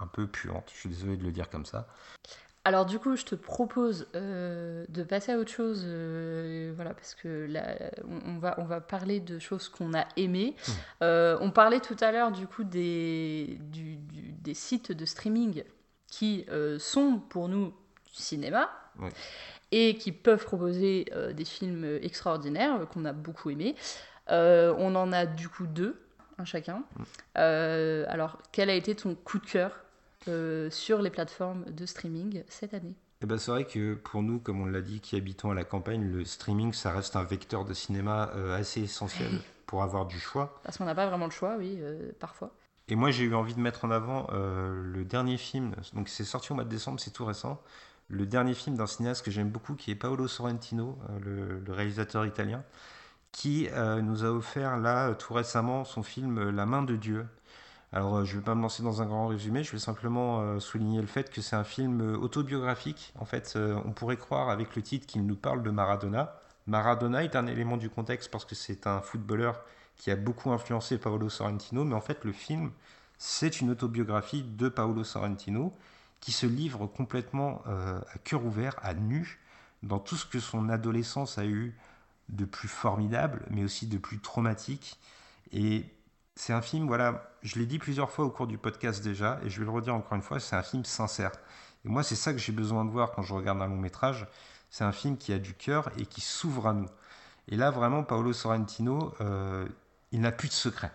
un 0.02 0.08
peu 0.08 0.28
puante. 0.28 0.70
Je 0.74 0.80
suis 0.82 0.90
désolé 0.90 1.16
de 1.16 1.24
le 1.24 1.32
dire 1.32 1.50
comme 1.50 1.66
ça. 1.66 1.88
Alors 2.68 2.86
du 2.86 3.00
coup, 3.00 3.16
je 3.16 3.24
te 3.24 3.34
propose 3.36 4.08
euh, 4.14 4.86
de 4.90 5.04
passer 5.04 5.32
à 5.32 5.38
autre 5.38 5.52
chose, 5.52 5.84
euh, 5.86 6.74
voilà, 6.76 6.94
parce 6.94 7.16
que 7.16 7.48
là, 7.50 7.78
on, 8.26 8.40
va, 8.40 8.56
on 8.60 8.66
va 8.66 8.82
parler 8.82 9.22
de 9.22 9.40
choses 9.40 9.70
qu'on 9.70 9.94
a 9.94 10.06
aimées. 10.18 10.54
Mmh. 10.58 10.72
Euh, 11.04 11.38
on 11.40 11.50
parlait 11.52 11.80
tout 11.80 11.96
à 12.02 12.12
l'heure 12.12 12.34
du 12.34 12.46
coup 12.46 12.66
des, 12.66 13.58
du- 13.72 13.96
du- 13.96 14.34
des 14.34 14.54
sites 14.54 14.92
de 14.92 15.06
streaming 15.06 15.64
qui 16.08 16.46
sont 16.80 17.22
pour 17.30 17.48
nous 17.48 17.68
du 17.68 18.14
cinéma 18.22 18.70
et 19.72 19.96
qui 19.96 20.12
peuvent 20.12 20.44
proposer 20.44 21.06
des 21.34 21.46
films 21.46 21.86
extraordinaires 22.02 22.86
qu'on 22.92 23.06
a 23.06 23.14
beaucoup 23.14 23.50
aimés. 23.50 23.76
On 24.30 24.94
en 24.96 25.14
a 25.14 25.26
du 25.26 25.48
coup 25.48 25.68
deux, 25.68 26.02
un 26.38 26.46
chacun. 26.46 26.84
Euh, 27.38 28.06
alors, 28.10 28.40
quel 28.52 28.70
a 28.70 28.74
été 28.74 28.94
ton 28.96 29.16
coup 29.16 29.40
de 29.40 29.46
cœur 29.46 29.72
euh, 30.28 30.70
sur 30.70 31.02
les 31.02 31.10
plateformes 31.10 31.66
de 31.66 31.86
streaming 31.86 32.44
cette 32.48 32.74
année 32.74 32.96
Eh 33.22 33.26
ben, 33.26 33.38
c'est 33.38 33.52
vrai 33.52 33.66
que 33.66 33.96
pour 33.96 34.22
nous, 34.24 34.40
comme 34.40 34.62
on 34.62 34.66
l'a 34.66 34.82
dit, 34.82 35.00
qui 35.00 35.16
habitons 35.16 35.52
à 35.52 35.54
la 35.54 35.64
campagne, 35.64 36.04
le 36.04 36.26
streaming, 36.26 36.74
ça 36.74 36.92
reste 36.92 37.16
un 37.16 37.24
vecteur 37.24 37.66
de 37.66 37.74
cinéma 37.74 38.32
euh, 38.36 38.58
assez 38.58 38.82
essentiel 38.82 39.32
pour 39.66 39.84
avoir 39.84 40.06
du 40.06 40.20
choix. 40.20 40.60
Parce 40.64 40.78
qu'on 40.78 40.86
n'a 40.86 40.96
pas 40.96 41.08
vraiment 41.08 41.26
le 41.26 41.32
choix, 41.32 41.56
oui, 41.58 41.78
euh, 41.80 42.12
parfois. 42.20 42.52
Et 42.88 42.96
moi, 42.96 43.12
j'ai 43.12 43.26
eu 43.26 43.36
envie 43.36 43.54
de 43.54 43.60
mettre 43.60 43.84
en 43.84 43.92
avant 43.92 44.28
le 44.32 45.04
dernier 45.04 45.36
film, 45.36 45.76
donc 45.94 46.08
c'est 46.08 46.24
sorti 46.24 46.54
au 46.54 46.56
mois 46.56 46.64
de 46.64 46.70
décembre, 46.70 47.02
c'est 47.02 47.12
tout 47.12 47.26
récent, 47.26 47.62
le 48.08 48.26
dernier 48.26 48.54
film 48.54 48.78
d'un 48.78 48.88
cinéaste 48.88 49.26
que 49.26 49.32
j'aime 49.32 49.50
beaucoup, 49.50 49.76
qui 49.76 49.92
est 49.92 49.96
Paolo 49.96 50.26
Sorrentino, 50.30 50.98
le, 51.22 51.60
le 51.60 51.74
réalisateur 51.74 52.26
italien, 52.26 52.64
qui 53.34 53.68
nous 54.02 54.24
a 54.24 54.30
offert 54.30 54.78
là, 54.78 55.14
tout 55.16 55.34
récemment, 55.34 55.84
son 55.84 56.02
film 56.02 56.50
La 56.50 56.66
main 56.66 56.82
de 56.82 56.96
Dieu. 56.96 57.26
Alors, 57.94 58.18
euh, 58.18 58.26
je 58.26 58.34
ne 58.34 58.40
vais 58.40 58.44
pas 58.44 58.56
me 58.56 58.62
lancer 58.62 58.84
dans 58.84 59.02
un 59.02 59.06
grand 59.06 59.28
résumé, 59.28 59.64
je 59.64 59.72
vais 59.72 59.80
simplement 59.80 60.42
euh, 60.42 60.60
souligner 60.60 61.00
le 61.00 61.08
fait 61.08 61.32
que 61.32 61.42
c'est 61.42 61.56
un 61.56 61.64
film 61.64 62.02
euh, 62.02 62.18
autobiographique. 62.18 63.14
En 63.18 63.26
fait, 63.26 63.58
on 63.86 63.92
pourrait 63.92 64.18
croire 64.18 64.50
avec 64.50 64.76
le 64.76 64.82
titre 64.82 65.08
qu'il 65.08 65.26
nous 65.26 65.36
parle 65.36 65.64
de 65.64 65.70
Maradona. 65.72 66.36
Maradona 66.68 67.24
est 67.24 67.36
un 67.36 67.48
élément 67.48 67.78
du 67.78 67.90
contexte 67.90 68.30
parce 68.30 68.44
que 68.44 68.56
c'est 68.56 68.88
un 68.88 69.00
footballeur 69.02 69.62
qui 69.96 70.12
a 70.12 70.16
beaucoup 70.16 70.52
influencé 70.52 70.98
Paolo 70.98 71.30
Sorrentino, 71.30 71.86
mais 71.86 71.96
en 71.96 72.02
fait, 72.02 72.26
le 72.26 72.34
film, 72.34 72.72
c'est 73.18 73.62
une 73.62 73.72
autobiographie 73.72 74.44
de 74.44 74.68
Paolo 74.70 75.04
Sorrentino 75.04 75.74
qui 76.20 76.32
se 76.32 76.46
livre 76.46 76.88
complètement 76.88 77.64
à 77.66 78.18
cœur 78.24 78.46
ouvert, 78.46 78.76
à 78.82 78.94
nu, 78.94 79.40
dans 79.82 80.00
tout 80.00 80.16
ce 80.16 80.26
que 80.26 80.40
son 80.40 80.70
adolescence 80.70 81.38
a 81.38 81.46
eu 81.46 81.76
de 82.30 82.46
plus 82.46 82.68
formidable, 82.68 83.46
mais 83.50 83.64
aussi 83.64 83.88
de 83.88 83.98
plus 83.98 84.20
traumatique. 84.20 85.00
Et 85.52 85.86
c'est 86.38 86.54
un 86.54 86.62
film, 86.62 86.86
voilà, 86.88 87.32
je 87.42 87.58
l'ai 87.58 87.66
dit 87.66 87.80
plusieurs 87.80 88.12
fois 88.12 88.24
au 88.24 88.30
cours 88.30 88.48
du 88.48 88.60
podcast 88.60 89.04
déjà, 89.04 89.40
et 89.44 89.50
je 89.50 89.60
vais 89.60 89.66
le 89.66 89.72
redire 89.72 89.96
encore 89.96 90.14
une 90.14 90.22
fois, 90.22 90.40
c'est 90.40 90.56
un 90.56 90.62
film 90.62 90.86
sincère. 90.86 91.32
Et 91.84 91.90
moi, 91.90 92.04
c'est 92.04 92.16
ça 92.16 92.32
que 92.32 92.38
j'ai 92.38 92.52
besoin 92.52 92.86
de 92.86 92.92
voir 92.92 93.12
quand 93.12 93.24
je 93.24 93.34
regarde 93.34 93.62
un 93.62 93.68
long 93.68 93.78
métrage. 93.78 94.28
C'est 94.70 94.84
un 94.84 94.92
film 94.92 95.18
qui 95.18 95.34
a 95.34 95.40
du 95.40 95.56
cœur 95.56 95.90
et 95.98 96.06
qui 96.06 96.22
s'ouvre 96.22 96.68
à 96.68 96.74
nous. 96.74 96.90
Et 97.48 97.56
là, 97.56 97.72
vraiment, 97.72 98.04
Paolo 98.04 98.34
Sorrentino, 98.34 99.16
euh, 99.22 99.68
il 100.12 100.22
n'a 100.22 100.32
plus 100.32 100.48
de 100.50 100.54
secret. 100.54 100.92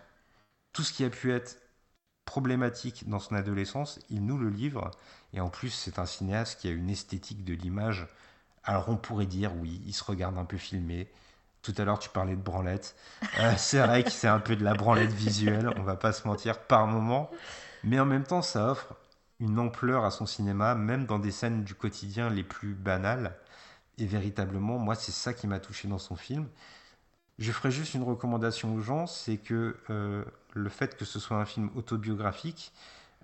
Tout 0.71 0.83
ce 0.83 0.93
qui 0.93 1.03
a 1.03 1.09
pu 1.09 1.33
être 1.33 1.57
problématique 2.25 3.09
dans 3.09 3.19
son 3.19 3.35
adolescence, 3.35 3.99
il 4.09 4.25
nous 4.25 4.37
le 4.37 4.49
livre. 4.49 4.91
Et 5.33 5.41
en 5.41 5.49
plus, 5.49 5.71
c'est 5.71 5.99
un 5.99 6.05
cinéaste 6.05 6.61
qui 6.61 6.69
a 6.69 6.71
une 6.71 6.89
esthétique 6.89 7.43
de 7.43 7.53
l'image. 7.53 8.07
Alors 8.63 8.87
on 8.87 8.95
pourrait 8.95 9.25
dire, 9.25 9.51
oui, 9.57 9.81
il 9.85 9.93
se 9.93 10.03
regarde 10.03 10.37
un 10.37 10.45
peu 10.45 10.57
filmé. 10.57 11.11
Tout 11.63 11.73
à 11.77 11.85
l'heure, 11.85 11.97
tu 11.97 12.09
parlais 12.09 12.35
de 12.35 12.41
branlette. 12.41 12.95
Euh, 13.39 13.53
c'est 13.57 13.79
vrai 13.79 14.03
que 14.03 14.11
c'est 14.11 14.27
un 14.27 14.39
peu 14.39 14.55
de 14.55 14.63
la 14.63 14.73
branlette 14.73 15.13
visuelle, 15.13 15.69
on 15.77 15.83
va 15.83 15.95
pas 15.95 16.11
se 16.11 16.27
mentir, 16.27 16.59
par 16.59 16.85
moment. 16.87 17.31
Mais 17.85 17.99
en 17.99 18.05
même 18.05 18.25
temps, 18.25 18.41
ça 18.41 18.67
offre 18.67 18.95
une 19.39 19.57
ampleur 19.57 20.03
à 20.03 20.11
son 20.11 20.25
cinéma, 20.25 20.75
même 20.75 21.05
dans 21.05 21.19
des 21.19 21.31
scènes 21.31 21.63
du 21.63 21.73
quotidien 21.73 22.29
les 22.29 22.43
plus 22.43 22.73
banales. 22.73 23.35
Et 23.97 24.05
véritablement, 24.05 24.77
moi, 24.77 24.95
c'est 24.95 25.11
ça 25.13 25.33
qui 25.33 25.47
m'a 25.47 25.59
touché 25.59 25.87
dans 25.87 25.99
son 25.99 26.15
film. 26.15 26.47
Je 27.39 27.51
ferai 27.51 27.71
juste 27.71 27.93
une 27.93 28.03
recommandation 28.03 28.75
aux 28.75 28.81
gens, 28.81 29.07
c'est 29.07 29.37
que 29.37 29.77
euh, 29.89 30.23
le 30.53 30.69
fait 30.69 30.97
que 30.97 31.05
ce 31.05 31.19
soit 31.19 31.37
un 31.37 31.45
film 31.45 31.69
autobiographique, 31.75 32.73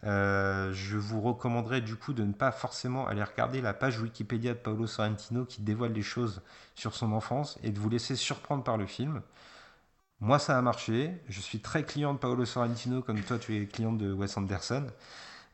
euh, 0.05 0.71
je 0.71 0.97
vous 0.97 1.21
recommanderais 1.21 1.81
du 1.81 1.95
coup 1.95 2.13
de 2.13 2.23
ne 2.23 2.31
pas 2.31 2.51
forcément 2.51 3.07
aller 3.07 3.23
regarder 3.23 3.61
la 3.61 3.73
page 3.73 3.99
Wikipédia 3.99 4.53
de 4.53 4.59
Paolo 4.59 4.87
Sorrentino 4.87 5.45
qui 5.45 5.61
dévoile 5.61 5.93
les 5.93 6.01
choses 6.01 6.41
sur 6.75 6.95
son 6.95 7.11
enfance 7.11 7.59
et 7.63 7.71
de 7.71 7.79
vous 7.79 7.89
laisser 7.89 8.15
surprendre 8.15 8.63
par 8.63 8.77
le 8.77 8.85
film. 8.85 9.21
Moi, 10.21 10.39
ça 10.39 10.57
a 10.57 10.61
marché. 10.61 11.21
Je 11.29 11.39
suis 11.39 11.59
très 11.59 11.83
client 11.83 12.13
de 12.13 12.19
Paolo 12.19 12.45
Sorrentino, 12.45 13.01
comme 13.01 13.21
toi, 13.21 13.39
tu 13.39 13.55
es 13.55 13.65
client 13.67 13.93
de 13.93 14.11
Wes 14.11 14.35
Anderson. 14.37 14.87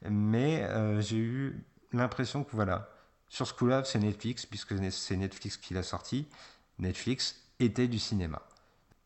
Mais 0.10 0.64
euh, 0.64 1.02
j'ai 1.02 1.18
eu 1.18 1.64
l'impression 1.94 2.44
que 2.44 2.52
voilà, 2.56 2.90
sur 3.30 3.48
ce 3.48 3.54
coup-là, 3.54 3.84
c'est 3.84 4.00
Netflix, 4.00 4.46
puisque 4.46 4.74
c'est 4.92 5.18
Netflix 5.18 5.58
qui 5.58 5.74
l'a 5.74 5.84
sorti. 5.84 6.28
Netflix 6.80 7.42
était 7.60 7.88
du 7.88 8.00
cinéma. 8.00 8.42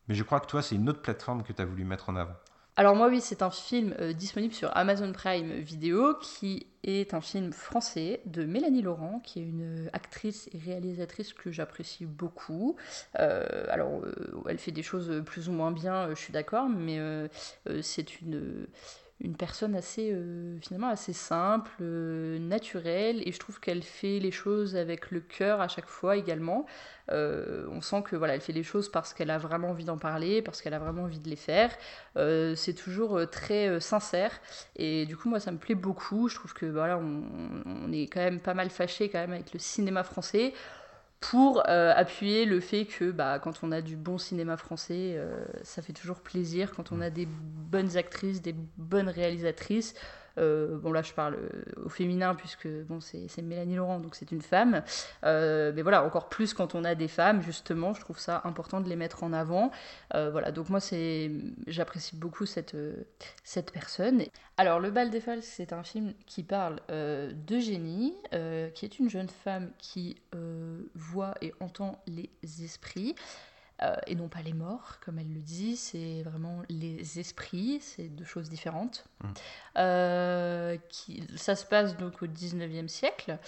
Mais 0.08 0.14
je 0.14 0.22
crois 0.22 0.40
que 0.40 0.46
toi, 0.46 0.62
c'est 0.62 0.74
une 0.74 0.88
autre 0.88 1.02
plateforme 1.02 1.42
que 1.42 1.52
tu 1.52 1.62
as 1.62 1.66
voulu 1.66 1.84
mettre 1.84 2.08
en 2.08 2.16
avant. 2.16 2.36
Alors 2.80 2.96
moi 2.96 3.08
oui, 3.08 3.20
c'est 3.20 3.42
un 3.42 3.50
film 3.50 3.94
euh, 4.00 4.14
disponible 4.14 4.54
sur 4.54 4.74
Amazon 4.74 5.12
Prime 5.12 5.52
Video 5.52 6.14
qui 6.14 6.66
est 6.82 7.12
un 7.12 7.20
film 7.20 7.52
français 7.52 8.22
de 8.24 8.46
Mélanie 8.46 8.80
Laurent, 8.80 9.20
qui 9.22 9.40
est 9.40 9.42
une 9.42 9.90
actrice 9.92 10.48
et 10.54 10.58
réalisatrice 10.58 11.34
que 11.34 11.50
j'apprécie 11.50 12.06
beaucoup. 12.06 12.76
Euh, 13.18 13.66
alors 13.68 14.00
euh, 14.02 14.14
elle 14.48 14.56
fait 14.56 14.72
des 14.72 14.82
choses 14.82 15.22
plus 15.26 15.50
ou 15.50 15.52
moins 15.52 15.72
bien, 15.72 16.08
je 16.08 16.14
suis 16.14 16.32
d'accord, 16.32 16.70
mais 16.70 16.98
c'est 17.82 18.22
une 18.22 18.66
une 19.22 19.36
personne 19.36 19.74
assez 19.74 20.10
euh, 20.12 20.58
finalement 20.60 20.88
assez 20.88 21.12
simple, 21.12 21.70
euh, 21.80 22.38
naturelle, 22.38 23.22
et 23.26 23.32
je 23.32 23.38
trouve 23.38 23.60
qu'elle 23.60 23.82
fait 23.82 24.18
les 24.18 24.30
choses 24.30 24.76
avec 24.76 25.10
le 25.10 25.20
cœur 25.20 25.60
à 25.60 25.68
chaque 25.68 25.88
fois 25.88 26.16
également. 26.16 26.66
Euh, 27.12 27.66
on 27.70 27.80
sent 27.80 28.02
que 28.02 28.16
voilà, 28.16 28.34
elle 28.34 28.40
fait 28.40 28.52
les 28.52 28.62
choses 28.62 28.88
parce 28.90 29.12
qu'elle 29.12 29.30
a 29.30 29.38
vraiment 29.38 29.70
envie 29.70 29.84
d'en 29.84 29.98
parler, 29.98 30.42
parce 30.42 30.62
qu'elle 30.62 30.74
a 30.74 30.78
vraiment 30.78 31.02
envie 31.02 31.18
de 31.18 31.28
les 31.28 31.36
faire. 31.36 31.70
c'est 32.16 32.74
toujours 32.74 33.20
très 33.30 33.80
sincère, 33.80 34.32
et 34.76 35.06
du 35.06 35.16
coup 35.16 35.28
moi 35.28 35.40
ça 35.40 35.50
me 35.52 35.58
plaît 35.58 35.74
beaucoup. 35.74 36.28
Je 36.28 36.36
trouve 36.36 36.54
que 36.54 36.66
voilà, 36.66 36.98
on, 36.98 37.22
on 37.66 37.92
est 37.92 38.06
quand 38.06 38.20
même 38.20 38.40
pas 38.40 38.54
mal 38.54 38.70
fâché 38.70 39.08
quand 39.10 39.18
même 39.18 39.32
avec 39.32 39.52
le 39.52 39.58
cinéma 39.58 40.02
français 40.02 40.54
pour 41.20 41.62
euh, 41.68 41.92
appuyer 41.94 42.46
le 42.46 42.60
fait 42.60 42.86
que 42.86 43.10
bah, 43.10 43.38
quand 43.38 43.62
on 43.62 43.72
a 43.72 43.82
du 43.82 43.96
bon 43.96 44.16
cinéma 44.16 44.56
français, 44.56 45.14
euh, 45.16 45.44
ça 45.62 45.82
fait 45.82 45.92
toujours 45.92 46.20
plaisir, 46.20 46.72
quand 46.74 46.92
on 46.92 47.00
a 47.02 47.10
des 47.10 47.26
bonnes 47.26 47.98
actrices, 47.98 48.40
des 48.40 48.54
bonnes 48.78 49.08
réalisatrices, 49.08 49.94
euh, 50.38 50.78
bon, 50.78 50.92
là, 50.92 51.02
je 51.02 51.12
parle 51.12 51.34
euh, 51.34 51.84
au 51.84 51.88
féminin, 51.88 52.34
puisque 52.34 52.68
bon, 52.68 53.00
c'est 53.00 53.42
Mélanie 53.42 53.76
Laurent, 53.76 54.00
donc 54.00 54.14
c'est 54.14 54.30
une 54.32 54.42
femme. 54.42 54.82
Euh, 55.24 55.72
mais 55.74 55.82
voilà, 55.82 56.04
encore 56.04 56.28
plus 56.28 56.54
quand 56.54 56.74
on 56.74 56.84
a 56.84 56.94
des 56.94 57.08
femmes, 57.08 57.42
justement, 57.42 57.94
je 57.94 58.00
trouve 58.00 58.18
ça 58.18 58.42
important 58.44 58.80
de 58.80 58.88
les 58.88 58.96
mettre 58.96 59.22
en 59.22 59.32
avant. 59.32 59.70
voilà, 60.12 60.50
donc 60.50 60.68
moi, 60.68 60.80
j'apprécie 61.66 62.16
beaucoup 62.16 62.46
cette, 62.46 62.76
cette 63.44 63.72
personne. 63.72 64.22
Alors, 64.56 64.80
Le 64.80 64.90
Bal 64.90 65.10
des 65.10 65.20
Folles, 65.20 65.42
c'est 65.42 65.72
un 65.72 65.82
film 65.82 66.12
qui 66.26 66.42
parle 66.42 66.80
d'Eugénie, 66.88 68.14
qui 68.74 68.84
est 68.84 68.98
une 68.98 69.08
jeune 69.08 69.28
femme 69.28 69.70
qui 69.78 70.20
voit 70.94 71.34
et 71.40 71.52
entend 71.60 72.02
les 72.06 72.30
esprits. 72.62 73.14
Euh, 73.82 73.96
et 74.06 74.14
non 74.14 74.28
pas 74.28 74.42
les 74.42 74.52
morts, 74.52 74.98
comme 75.04 75.18
elle 75.18 75.32
le 75.32 75.40
dit, 75.40 75.76
c'est 75.76 76.22
vraiment 76.22 76.62
les 76.68 77.18
esprits, 77.18 77.78
c'est 77.80 78.08
deux 78.08 78.24
choses 78.24 78.50
différentes. 78.50 79.04
Mm. 79.22 79.28
Euh, 79.78 80.76
qui, 80.90 81.26
ça 81.36 81.56
se 81.56 81.64
passe 81.64 81.96
donc 81.96 82.22
au 82.22 82.26
19e 82.26 82.88
siècle, 82.88 83.38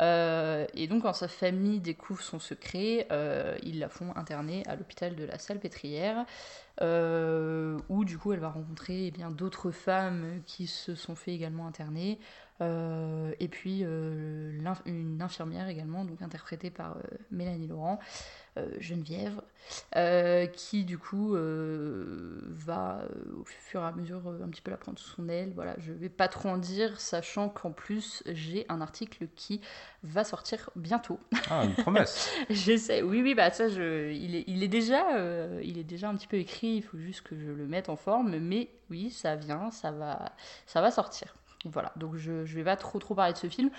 euh, 0.00 0.66
et 0.74 0.86
donc 0.88 1.02
quand 1.02 1.12
sa 1.14 1.28
famille 1.28 1.80
découvre 1.80 2.20
son 2.22 2.38
secret, 2.38 3.08
ils 3.62 3.78
la 3.78 3.88
font 3.88 4.14
interner 4.14 4.62
à 4.66 4.76
l'hôpital 4.76 5.16
de 5.16 5.24
la 5.24 5.38
Salpêtrière, 5.38 6.26
où 6.80 8.04
du 8.04 8.18
coup 8.18 8.32
elle 8.32 8.40
va 8.40 8.50
rencontrer 8.50 9.06
eh 9.06 9.10
bien 9.10 9.30
d'autres 9.30 9.70
femmes 9.70 10.42
qui 10.46 10.66
se 10.66 10.94
sont 10.94 11.14
fait 11.14 11.32
également 11.32 11.66
interner, 11.66 12.18
et 12.60 13.48
puis 13.48 13.80
une 13.80 15.18
infirmière 15.20 15.68
également, 15.68 16.04
donc 16.04 16.20
interprétée 16.22 16.70
par 16.70 16.98
Mélanie 17.30 17.68
Laurent. 17.68 17.98
Euh, 18.58 18.66
Geneviève, 18.80 19.40
euh, 19.96 20.46
qui 20.46 20.84
du 20.84 20.98
coup 20.98 21.34
euh, 21.34 22.40
va 22.50 23.02
au 23.38 23.44
fur 23.44 23.80
et 23.80 23.84
à 23.84 23.92
mesure 23.92 24.22
un 24.42 24.48
petit 24.48 24.62
peu 24.62 24.70
la 24.70 24.76
prendre 24.76 24.98
sous 24.98 25.10
son 25.16 25.28
aile. 25.28 25.52
Voilà, 25.54 25.74
je 25.78 25.92
vais 25.92 26.08
pas 26.08 26.28
trop 26.28 26.48
en 26.48 26.56
dire, 26.56 27.00
sachant 27.00 27.48
qu'en 27.48 27.72
plus 27.72 28.22
j'ai 28.26 28.66
un 28.68 28.80
article 28.80 29.28
qui 29.36 29.60
va 30.02 30.24
sortir 30.24 30.70
bientôt. 30.76 31.20
Ah, 31.50 31.64
une 31.64 31.74
promesse. 31.74 32.30
J'essaie, 32.50 33.02
oui, 33.02 33.22
oui, 33.22 33.34
bah 33.34 33.50
ça, 33.50 33.68
je, 33.68 34.10
il, 34.12 34.34
est, 34.34 34.44
il, 34.46 34.62
est 34.62 34.68
déjà, 34.68 35.04
il 35.62 35.78
est 35.78 35.84
déjà 35.84 36.08
un 36.08 36.14
petit 36.14 36.28
peu 36.28 36.36
écrit, 36.36 36.76
il 36.76 36.82
faut 36.82 36.98
juste 36.98 37.22
que 37.22 37.36
je 37.36 37.50
le 37.50 37.66
mette 37.66 37.88
en 37.88 37.96
forme, 37.96 38.38
mais 38.38 38.70
oui, 38.90 39.10
ça 39.10 39.36
vient, 39.36 39.70
ça 39.70 39.90
va, 39.90 40.32
ça 40.66 40.80
va 40.80 40.90
sortir. 40.90 41.34
Voilà, 41.64 41.92
donc 41.96 42.16
je 42.16 42.42
vais 42.42 42.64
pas 42.64 42.76
trop 42.76 42.98
trop 42.98 43.14
parler 43.14 43.32
de 43.32 43.38
ce 43.38 43.48
film, 43.48 43.70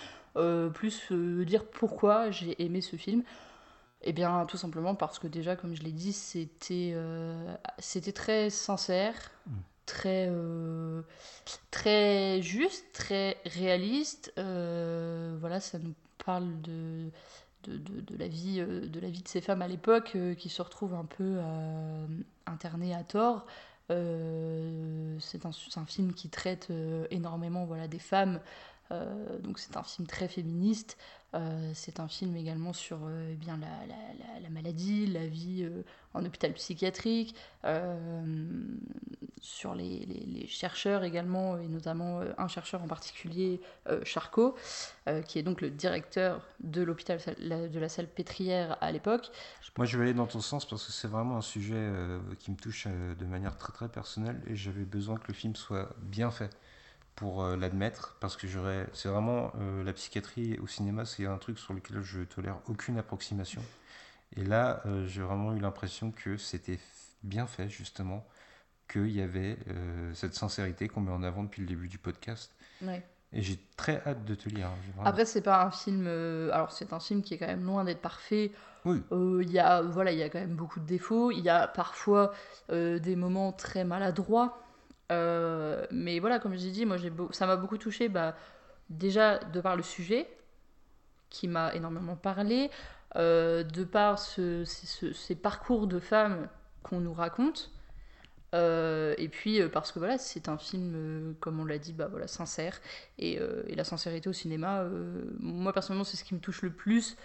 plus 0.74 1.12
dire 1.12 1.66
pourquoi 1.66 2.32
j'ai 2.32 2.62
aimé 2.64 2.82
ce 2.82 2.96
film. 2.96 3.24
Eh 4.02 4.14
bien, 4.14 4.46
tout 4.46 4.58
simplement 4.58 4.96
parce 4.96 5.20
que 5.20 5.28
déjà, 5.28 5.56
comme 5.56 5.76
je 5.76 5.84
l'ai 5.84 5.92
dit, 5.92 6.14
c'était 6.14 6.92
euh, 6.94 7.56
c'était 7.80 8.14
très 8.14 8.50
sincère, 8.50 9.14
mm. 9.46 9.52
très, 9.86 10.28
euh, 10.30 11.02
très 11.70 12.42
juste, 12.42 12.86
très 12.94 13.38
réaliste. 13.46 14.32
Euh, 14.38 15.36
voilà, 15.42 15.60
ça 15.60 15.80
nous 15.80 15.94
parle 16.26 16.62
de, 16.62 17.10
de, 17.66 17.78
de, 17.78 18.18
la, 18.18 18.30
vie, 18.30 18.62
de 18.62 19.00
la 19.02 19.10
vie 19.10 19.22
de 19.22 19.28
ces 19.28 19.42
femmes 19.42 19.62
à 19.62 19.68
l'époque 19.68 20.16
qui 20.38 20.48
se 20.48 20.62
retrouvent 20.62 20.94
un 20.94 21.06
peu 21.06 21.40
internées 22.46 22.96
à 22.96 23.04
tort. 23.04 23.46
c'est 23.90 25.46
un, 25.46 25.52
un, 25.76 25.86
film 25.86 26.14
qui 26.14 26.30
traite 26.30 26.70
énormément 27.12 27.66
voilà, 27.66 27.90
des 27.90 28.00
femmes, 28.00 28.40
donc 29.42 29.60
c'est 29.60 29.76
un 29.76 29.84
film 29.84 30.08
très 30.08 30.30
féministe. 30.30 30.98
Euh, 31.36 31.72
c'est 31.76 32.00
un 32.00 32.08
film 32.08 32.36
également 32.36 32.74
sur 32.74 32.98
euh, 33.04 33.30
eh 33.32 33.36
bien, 33.36 33.58
la, 33.58 33.68
la, 33.86 34.40
la, 34.42 34.50
maladie, 34.50 35.06
la 35.06 35.28
vie 35.28 35.64
euh, 35.64 35.84
en 36.16 36.26
hôpital 36.26 36.54
psychiatrique, 36.54 37.36
sur 39.42 39.74
les, 39.74 40.06
les, 40.06 40.48
chercheurs 40.48 41.04
également, 41.04 41.58
et 41.60 41.68
notamment 41.68 42.22
un 42.38 42.48
chercheur 42.48 42.82
en 42.82 42.88
particulier, 42.88 43.62
Charcot, 44.04 44.56
qui 45.28 45.40
est 45.40 45.44
donc 45.44 45.62
le 45.62 45.70
directeur 45.70 46.42
de 46.62 46.82
l'hôpital 46.82 47.20
de 47.40 47.80
la 47.80 47.90
salle 47.90 48.08
pétrière 48.08 48.78
à 48.82 48.92
l'époque. 48.92 49.30
Moi, 49.78 49.86
je 49.86 49.98
vais 49.98 50.06
aller 50.06 50.14
dans 50.14 50.28
ton 50.28 50.42
sens 50.42 50.66
parce 50.66 50.86
que 50.86 50.92
c'est 50.92 51.08
vraiment 51.08 51.38
un 51.38 51.42
sujet 51.42 51.92
qui 52.40 52.52
me 52.52 52.58
touche 52.58 52.88
de 52.88 53.26
manière 53.26 53.58
très 53.58 53.72
très 53.72 53.90
personnelle 53.90 54.42
et 54.48 54.56
j'avais 54.56 54.86
besoin 54.86 55.18
que 55.18 55.28
le 55.28 55.34
film 55.34 55.56
soit 55.56 55.90
bien 56.02 56.32
fait 56.32 56.50
pour 57.20 57.44
euh, 57.44 57.58
l'admettre 57.58 58.16
parce 58.22 58.38
que 58.38 58.48
j'aurais 58.48 58.88
c'est 58.94 59.10
vraiment 59.10 59.52
euh, 59.60 59.84
la 59.84 59.92
psychiatrie 59.92 60.58
au 60.60 60.68
cinéma 60.68 61.04
c'est 61.04 61.26
un 61.26 61.38
truc 61.38 61.60
sur 61.60 61.74
lequel 61.74 62.02
je 62.02 62.22
tolère 62.22 62.60
aucune 62.68 62.98
approximation. 62.98 63.62
Et 64.38 64.46
là 64.46 64.82
euh, 64.86 65.06
j'ai 65.06 65.22
vraiment 65.22 65.54
eu 65.54 65.60
l'impression 65.60 66.12
que 66.12 66.38
c'était 66.38 66.80
bien 67.24 67.46
fait 67.46 67.68
justement 67.68 68.26
qu'il 68.88 69.12
y 69.12 69.22
avait 69.22 69.58
cette 70.14 70.34
sincérité 70.34 70.88
qu'on 70.88 71.02
met 71.02 71.12
en 71.12 71.22
avant 71.22 71.44
depuis 71.44 71.62
le 71.62 71.68
début 71.68 71.90
du 71.90 72.00
podcast. 72.00 72.56
Et 73.34 73.42
j'ai 73.44 73.60
très 73.76 74.02
hâte 74.08 74.26
de 74.26 74.34
te 74.34 74.50
lire 74.50 74.68
hein, 74.68 75.04
après 75.06 75.26
c'est 75.26 75.42
pas 75.42 75.64
un 75.64 75.70
film 75.70 76.08
alors 76.08 76.72
c'est 76.72 76.94
un 76.94 77.00
film 77.00 77.22
qui 77.22 77.34
est 77.34 77.38
quand 77.38 77.48
même 77.48 77.66
loin 77.66 77.84
d'être 77.84 78.02
parfait. 78.02 78.52
Oui. 78.86 79.04
il 79.12 79.52
y 79.52 79.60
a 79.60 79.82
voilà 79.82 80.14
il 80.14 80.18
y 80.18 80.24
a 80.24 80.30
quand 80.30 80.40
même 80.40 80.56
beaucoup 80.56 80.80
de 80.80 80.86
défauts. 80.86 81.32
Il 81.32 81.42
y 81.42 81.50
a 81.50 81.68
parfois 81.68 82.34
des 82.70 83.16
moments 83.18 83.52
très 83.52 83.84
maladroits 83.84 84.58
euh, 85.12 85.86
mais 85.92 86.20
voilà, 86.20 86.40
comme 86.40 86.56
je 86.56 86.64
l'ai 86.64 86.72
dit, 86.72 86.86
moi, 86.86 86.98
ça 87.32 87.48
m'a 87.48 87.56
beaucoup 87.56 87.78
touché. 87.78 88.10
Bah, 88.10 88.36
déjà, 88.90 89.40
de 89.40 89.62
par 89.62 89.76
le 89.76 89.84
sujet, 89.84 90.28
qui 91.30 91.48
m'a 91.48 91.74
énormément 91.74 92.16
parlé, 92.16 92.70
euh, 93.16 93.64
de 93.64 93.84
par 93.84 94.20
ce, 94.20 94.64
ces 94.66 95.36
parcours 95.36 95.88
de 95.88 96.00
femmes 96.00 96.48
qu'on 96.84 97.00
nous 97.00 97.14
raconte. 97.14 97.72
Euh, 98.56 99.14
et 99.20 99.30
puis 99.30 99.62
parce 99.70 99.92
que 99.92 100.00
voilà, 100.00 100.18
c'est 100.18 100.50
un 100.50 100.58
film, 100.58 101.36
comme 101.40 101.60
on 101.60 101.66
l'a 101.66 101.78
dit, 101.78 101.94
bah, 101.94 102.08
voilà, 102.08 102.28
sincère. 102.28 102.80
Et, 103.18 103.40
la 103.76 103.84
sincérité 103.84 104.30
au 104.30 104.34
cinéma, 104.34 104.86
moi 105.40 105.74
personnellement, 105.74 106.04
c'est 106.04 106.18
ce 106.18 106.24
qui 106.24 106.36
me 106.36 106.40
touche 106.40 106.62
le 106.62 106.72
plus. 106.72 107.16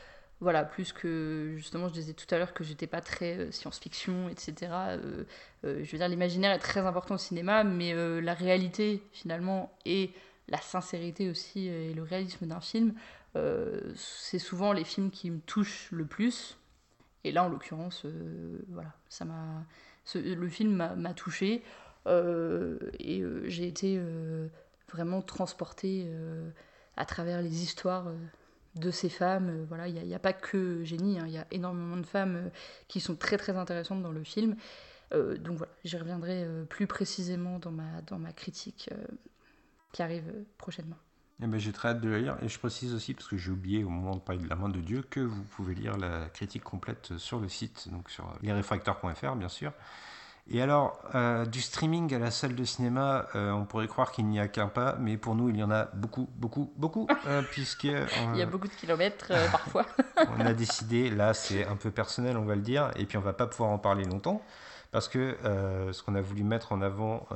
Voilà, 0.41 0.64
plus 0.64 0.93
que 0.93 1.55
justement, 1.57 1.89
je 1.89 1.95
disais 1.95 2.12
tout 2.12 2.26
à 2.35 2.39
l'heure 2.39 2.53
que 2.53 2.64
j'étais 2.64 2.87
pas 2.87 3.01
très 3.01 3.39
euh, 3.39 3.51
science-fiction, 3.51 4.28
etc. 4.28 4.55
Euh, 4.72 5.24
euh, 5.64 5.85
je 5.85 5.93
veux 5.93 5.99
dire, 5.99 6.09
l'imaginaire 6.09 6.53
est 6.53 6.59
très 6.59 6.80
important 6.80 7.14
au 7.14 7.18
cinéma, 7.18 7.64
mais 7.64 7.95
la 8.20 8.35
réalité 8.35 9.03
finalement 9.12 9.72
et 9.85 10.12
la 10.49 10.59
sincérité 10.59 11.30
aussi 11.30 11.68
et 11.68 11.95
le 11.95 12.03
réalisme 12.03 12.47
d'un 12.47 12.61
film, 12.61 12.95
c'est 13.97 14.39
souvent 14.39 14.72
les 14.72 14.85
films 14.85 15.11
qui 15.11 15.30
me 15.30 15.41
touchent 15.41 15.89
le 15.91 16.05
plus. 16.05 16.59
Et 17.24 17.32
là, 17.32 17.45
en 17.45 17.49
l'occurrence, 17.49 18.05
voilà, 18.68 18.93
ça 19.09 19.24
m'a, 19.24 19.64
le 20.14 20.49
film 20.49 20.76
m'a 20.97 21.14
touché 21.14 21.62
et 22.07 23.22
j'ai 23.47 23.66
été 23.66 24.01
vraiment 24.93 25.22
transportée 25.22 26.07
à 26.97 27.07
travers 27.07 27.41
les 27.41 27.62
histoires 27.62 28.12
de 28.77 28.91
ces 28.91 29.09
femmes. 29.09 29.64
voilà, 29.68 29.89
il 29.89 29.95
n'y 29.95 30.14
a, 30.14 30.18
pas 30.18 30.33
que 30.33 30.83
Génie, 30.85 31.18
hein, 31.18 31.25
il 31.27 31.33
y 31.33 31.39
a 31.39 31.47
énormément 31.51 31.97
de 31.97 32.07
femmes 32.07 32.51
qui 32.89 33.01
sont 33.01 33.16
très 33.16 33.37
très 33.37 33.57
intéressantes 33.57 34.03
dans 34.03 34.12
le 34.12 34.25
film. 34.25 34.57
donc 35.12 35.59
voilà, 35.59 35.72
j'y 35.85 35.97
reviendrai 35.97 36.47
plus 36.68 36.87
précisément 36.87 37.59
dans 37.59 37.70
ma, 37.70 38.03
dans 38.07 38.18
ma 38.18 38.33
critique 38.33 38.91
qui 39.93 40.03
arrive 40.03 40.33
prochainement. 40.59 40.97
Eh 41.43 41.47
ben, 41.47 41.59
j'ai 41.59 41.72
très 41.72 41.89
hâte 41.89 42.01
de 42.01 42.09
la 42.09 42.18
lire 42.18 42.37
et 42.43 42.49
je 42.49 42.59
précise 42.59 42.95
aussi, 42.95 43.12
parce 43.12 43.27
que 43.27 43.37
j'ai 43.37 43.51
oublié 43.51 43.83
au 43.83 43.89
moment 43.89 44.14
de 44.14 44.20
parler 44.20 44.43
de 44.43 44.49
la 44.49 44.55
main 44.55 44.68
de 44.68 44.81
Dieu, 44.81 45.03
que 45.03 45.20
vous 45.20 45.43
pouvez 45.43 45.75
lire 45.75 45.97
la 45.97 46.29
critique 46.29 46.62
complète 46.62 47.18
sur 47.18 47.41
le 47.41 47.49
site, 47.49 47.89
donc 47.91 48.09
sur 48.11 48.33
lesrefracteurs.fr 48.43 49.35
bien 49.35 49.49
sûr. 49.49 49.72
Et 50.51 50.61
alors, 50.61 51.01
euh, 51.15 51.47
du 51.47 51.63
streaming 51.63 52.15
à 52.15 52.19
la 52.19 52.31
salle 52.31 52.55
de 52.55 52.65
cinéma, 52.65 53.27
euh, 53.35 53.51
on 53.53 53.65
pourrait 53.65 53.89
croire 53.89 54.13
qu'il 54.13 54.27
n'y 54.27 54.39
a 54.39 54.47
qu'un 54.47 54.69
pas, 54.69 54.97
mais 55.01 55.17
pour 55.17 55.35
nous, 55.35 55.49
il 55.49 55.57
y 55.57 55.63
en 55.63 55.71
a 55.71 55.87
beaucoup, 55.95 56.29
beaucoup, 56.37 56.71
beaucoup, 56.77 57.07
euh, 57.27 57.41
puisque... 57.51 57.85
il 57.85 58.37
y 58.37 58.43
a 58.43 58.47
beaucoup 58.47 58.69
de 58.69 58.75
kilomètres 58.75 59.29
parfois. 59.51 59.87
on 60.37 60.45
a 60.45 60.53
décidé, 60.53 61.09
là 61.09 61.33
c'est 61.33 61.67
un 61.67 61.77
peu 61.77 61.91
personnel, 61.91 62.37
on 62.37 62.45
va 62.45 62.57
le 62.57 62.61
dire, 62.61 62.91
et 62.97 63.07
puis 63.07 63.17
on 63.17 63.23
va 63.23 63.33
pas 63.33 63.47
pouvoir 63.47 63.71
en 63.71 63.79
parler 63.79 64.05
longtemps, 64.05 64.43
parce 64.93 65.09
que 65.09 65.37
ce 65.91 66.03
qu'on 66.03 66.15
a 66.15 66.21
voulu 66.21 66.45
mettre 66.45 66.73
en 66.73 66.83
avant 66.83 67.27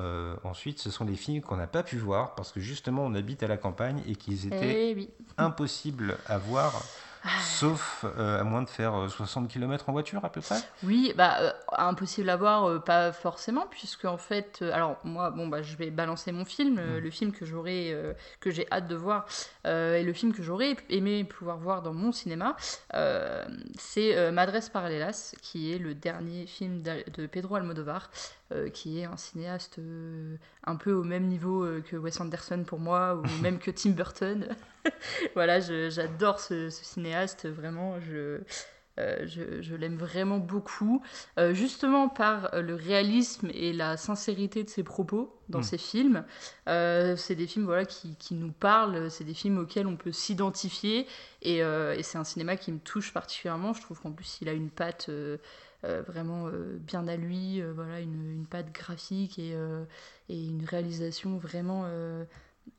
ensuite, 0.44 0.78
ce 0.78 0.90
sont 0.90 1.04
les 1.04 1.16
films 1.16 1.40
qu'on 1.40 1.56
n'a 1.56 1.66
pas 1.66 1.82
pu 1.82 1.96
voir, 1.96 2.34
parce 2.34 2.52
que 2.52 2.60
justement 2.60 3.04
on 3.04 3.14
habite 3.14 3.42
à 3.42 3.48
la 3.48 3.56
campagne 3.56 4.02
et 4.06 4.16
qu'ils 4.16 4.46
étaient 4.46 4.92
eh 4.96 5.10
impossibles 5.38 6.18
à 6.26 6.38
voir 6.38 6.72
Sauf 7.40 8.04
euh, 8.04 8.40
à 8.40 8.44
moins 8.44 8.62
de 8.62 8.68
faire 8.68 9.08
60 9.08 9.44
euh, 9.44 9.48
km 9.48 9.88
en 9.88 9.92
voiture 9.92 10.24
à 10.24 10.30
peu 10.30 10.40
près 10.40 10.58
Oui, 10.82 11.12
bah, 11.16 11.36
euh, 11.40 11.52
impossible 11.76 12.30
à 12.30 12.36
voir, 12.36 12.82
pas 12.84 13.12
forcément, 13.12 13.66
puisque 13.70 14.04
en 14.04 14.18
fait, 14.18 14.62
alors 14.72 14.98
moi, 15.04 15.30
bon, 15.30 15.48
bah, 15.48 15.62
je 15.62 15.76
vais 15.76 15.90
balancer 15.90 16.32
mon 16.32 16.44
film, 16.44 16.74
mm. 16.74 16.98
le 16.98 17.10
film 17.10 17.32
que 17.32 17.44
j'aurais, 17.44 17.94
que 18.40 18.50
j'ai 18.50 18.66
hâte 18.70 18.88
de 18.88 18.94
voir, 18.94 19.26
et 19.64 20.02
le 20.02 20.12
film 20.12 20.32
que 20.32 20.42
j'aurais 20.42 20.76
aimé 20.88 21.24
pouvoir 21.24 21.58
voir 21.58 21.82
dans 21.82 21.92
mon 21.92 22.12
cinéma, 22.12 22.56
c'est 23.78 24.30
Madres 24.32 24.70
Paralelas, 24.72 25.34
qui 25.42 25.72
est 25.72 25.78
le 25.78 25.94
dernier 25.94 26.46
film 26.46 26.82
de 26.82 27.26
Pedro 27.26 27.56
Almodovar, 27.56 28.10
qui 28.72 29.00
est 29.00 29.04
un 29.04 29.16
cinéaste 29.16 29.78
un 30.64 30.76
peu 30.76 30.92
au 30.92 31.04
même 31.04 31.26
niveau 31.26 31.66
que 31.86 31.96
Wes 31.96 32.20
Anderson 32.20 32.64
pour 32.66 32.78
moi, 32.78 33.16
ou 33.16 33.22
même 33.42 33.58
que 33.58 33.70
Tim 33.70 33.90
Burton. 33.90 34.48
voilà, 35.34 35.60
j'adore 35.60 36.40
ce, 36.40 36.70
cinéaste, 36.70 37.46
vraiment, 37.46 38.00
je, 38.00 38.40
euh, 38.98 39.26
je, 39.26 39.74
l'aime 39.74 39.96
vraiment 39.96 40.38
beaucoup, 40.38 41.02
euh, 41.38 41.54
justement 41.54 42.08
par 42.08 42.50
le 42.54 42.74
réalisme 42.74 43.48
et 43.52 43.72
la 43.72 43.96
sincérité 43.96 44.64
de 44.64 44.68
ses 44.68 44.82
propos 44.82 45.38
dans 45.48 45.60
mm. 45.60 45.64
ses 45.64 45.78
films. 45.78 46.24
Euh, 46.68 47.16
c'est 47.16 47.34
des 47.34 47.46
films 47.46 47.66
voilà, 47.66 47.84
qui, 47.84 48.16
qui 48.16 48.34
nous 48.34 48.52
parlent, 48.52 49.10
c'est 49.10 49.24
des 49.24 49.34
films 49.34 49.58
auxquels 49.58 49.86
on 49.86 49.96
peut 49.96 50.12
s'identifier, 50.12 51.06
et, 51.42 51.58
et 51.58 52.02
c'est 52.02 52.18
un 52.18 52.24
cinéma 52.24 52.56
qui 52.56 52.72
me 52.72 52.78
touche 52.78 53.12
particulièrement. 53.12 53.72
Je 53.72 53.82
trouve 53.82 54.00
qu'en 54.00 54.12
plus, 54.12 54.38
il 54.40 54.48
a 54.48 54.52
une 54.52 54.70
patte... 54.70 55.10
vraiment 55.82 56.50
bien 56.80 57.06
à 57.06 57.16
lui, 57.16 57.62
voilà, 57.62 58.00
une, 58.00 58.32
une, 58.32 58.46
patte 58.46 58.72
graphique 58.72 59.38
et, 59.38 59.54
et 60.28 60.44
une 60.44 60.64
réalisation 60.64 61.38
vraiment 61.38 61.86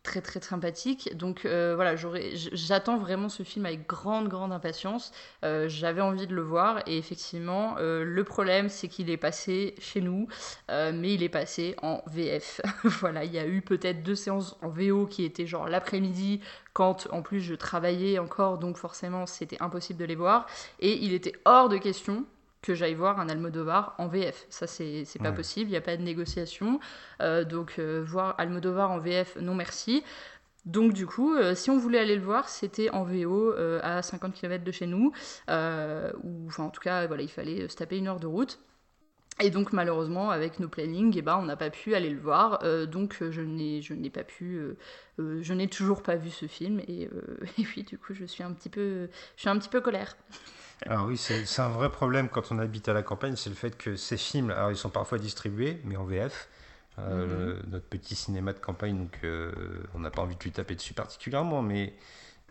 très 0.03 0.21
très 0.21 0.41
sympathique. 0.41 1.15
Donc 1.15 1.45
euh, 1.45 1.73
voilà, 1.75 1.95
j'attends 1.95 2.97
vraiment 2.97 3.29
ce 3.29 3.43
film 3.43 3.65
avec 3.65 3.87
grande 3.87 4.27
grande 4.27 4.51
impatience. 4.51 5.11
Euh, 5.43 5.67
j'avais 5.67 6.01
envie 6.01 6.27
de 6.27 6.35
le 6.35 6.41
voir 6.41 6.81
et 6.87 6.97
effectivement, 6.97 7.75
euh, 7.77 8.03
le 8.03 8.23
problème 8.23 8.69
c'est 8.69 8.87
qu'il 8.87 9.09
est 9.09 9.17
passé 9.17 9.75
chez 9.79 10.01
nous, 10.01 10.27
mais 10.69 11.13
il 11.13 11.23
est 11.23 11.29
passé 11.29 11.75
en 11.81 12.01
VF. 12.07 12.61
voilà, 12.83 13.23
il 13.23 13.33
y 13.33 13.39
a 13.39 13.47
eu 13.47 13.61
peut-être 13.61 14.03
deux 14.03 14.15
séances 14.15 14.57
en 14.61 14.69
VO 14.69 15.05
qui 15.05 15.23
étaient 15.23 15.47
genre 15.47 15.67
l'après-midi 15.67 16.41
quand 16.73 17.07
en 17.11 17.21
plus 17.21 17.41
je 17.41 17.55
travaillais 17.55 18.19
encore, 18.19 18.57
donc 18.57 18.77
forcément 18.77 19.25
c'était 19.25 19.57
impossible 19.59 19.99
de 19.99 20.05
les 20.05 20.15
voir. 20.15 20.45
Et 20.79 20.97
il 21.03 21.13
était 21.13 21.33
hors 21.45 21.69
de 21.69 21.77
question 21.77 22.25
que 22.61 22.75
j'aille 22.75 22.93
voir 22.93 23.19
un 23.19 23.29
Almodovar 23.29 23.95
en 23.97 24.07
VF. 24.07 24.45
Ça, 24.49 24.67
c'est 24.67 25.05
pas 25.21 25.31
possible, 25.31 25.69
il 25.69 25.71
n'y 25.71 25.77
a 25.77 25.81
pas 25.81 25.97
de 25.97 26.01
négociation. 26.01 26.79
Euh, 27.21 27.43
donc, 27.43 27.75
euh, 27.79 28.03
voir 28.05 28.35
Almodovar 28.37 28.91
en 28.91 28.99
VF, 28.99 29.37
non 29.37 29.55
merci. 29.55 30.03
Donc, 30.65 30.93
du 30.93 31.07
coup, 31.07 31.35
euh, 31.35 31.55
si 31.55 31.69
on 31.69 31.77
voulait 31.77 31.99
aller 31.99 32.15
le 32.15 32.21
voir, 32.21 32.49
c'était 32.49 32.89
en 32.89 33.03
VO 33.03 33.53
à 33.81 34.01
50 34.01 34.33
km 34.33 34.63
de 34.63 34.71
chez 34.71 34.87
nous. 34.87 35.13
ou, 35.47 36.47
enfin, 36.47 36.63
en 36.63 36.69
tout 36.69 36.81
cas, 36.81 37.07
voilà, 37.07 37.23
il 37.23 37.29
fallait 37.29 37.67
se 37.69 37.75
taper 37.75 37.97
une 37.97 38.07
heure 38.07 38.19
de 38.19 38.27
route. 38.27 38.59
Et 39.41 39.51
donc 39.51 39.71
malheureusement 39.71 40.31
avec 40.31 40.59
nos 40.59 40.67
plannings, 40.67 41.13
eh 41.15 41.21
ben, 41.21 41.37
on 41.37 41.43
n'a 41.43 41.55
pas 41.55 41.69
pu 41.69 41.95
aller 41.95 42.09
le 42.09 42.19
voir, 42.19 42.61
donc 42.87 43.15
je 43.21 43.41
n'ai 43.41 44.09
pas 44.09 44.25
pu, 44.25 44.61
je 45.17 45.53
n'ai 45.53 45.69
toujours 45.69 46.03
pas 46.03 46.17
vu 46.17 46.29
ce 46.29 46.45
film 46.45 46.81
et, 46.81 47.03
et, 47.57 47.63
puis 47.63 47.83
du 47.83 47.97
coup 47.97 48.13
je 48.13 48.25
suis 48.25 48.43
un 48.43 48.51
petit 48.51 48.67
peu, 48.67 49.07
je 49.37 49.41
suis 49.41 49.47
un 49.47 49.57
petit 49.57 49.69
peu 49.69 49.79
colère. 49.79 50.17
Alors 50.85 51.07
oui, 51.07 51.17
c'est 51.17 51.59
un 51.59 51.69
vrai 51.69 51.91
problème 51.91 52.29
quand 52.29 52.51
on 52.51 52.59
habite 52.59 52.87
à 52.87 52.93
la 52.93 53.03
campagne, 53.03 53.35
c'est 53.35 53.49
le 53.49 53.55
fait 53.55 53.77
que 53.77 53.95
ces 53.95 54.17
films, 54.17 54.51
alors 54.51 54.71
ils 54.71 54.77
sont 54.77 54.89
parfois 54.89 55.17
distribués, 55.17 55.81
mais 55.83 55.97
en 55.97 56.05
VF. 56.05 56.47
Euh, 57.07 57.55
mhm. 57.55 57.71
notre 57.71 57.85
petit 57.85 58.15
cinéma 58.15 58.51
de 58.51 58.59
campagne, 58.59 58.97
donc 58.97 59.19
euh, 59.23 59.51
on 59.93 59.99
n'a 59.99 60.09
pas 60.09 60.21
envie 60.21 60.35
de 60.35 60.43
lui 60.43 60.51
taper 60.51 60.75
dessus 60.75 60.93
particulièrement, 60.93 61.61
mais 61.61 61.93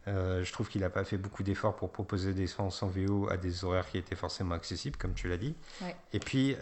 euh, 0.06 0.42
je 0.42 0.52
trouve 0.52 0.68
qu'il 0.68 0.80
n'a 0.80 0.90
pas 0.90 1.04
fait 1.04 1.18
beaucoup 1.18 1.42
d'efforts 1.42 1.76
pour 1.76 1.92
proposer 1.92 2.32
des 2.32 2.46
séances 2.46 2.82
en 2.82 2.88
VO 2.88 3.28
à 3.30 3.36
des 3.36 3.64
horaires 3.64 3.86
qui 3.88 3.98
étaient 3.98 4.16
forcément 4.16 4.54
accessibles, 4.54 4.96
comme 4.96 5.12
tu 5.12 5.28
l'as 5.28 5.36
dit. 5.36 5.54
Et 6.12 6.18
puis, 6.18 6.56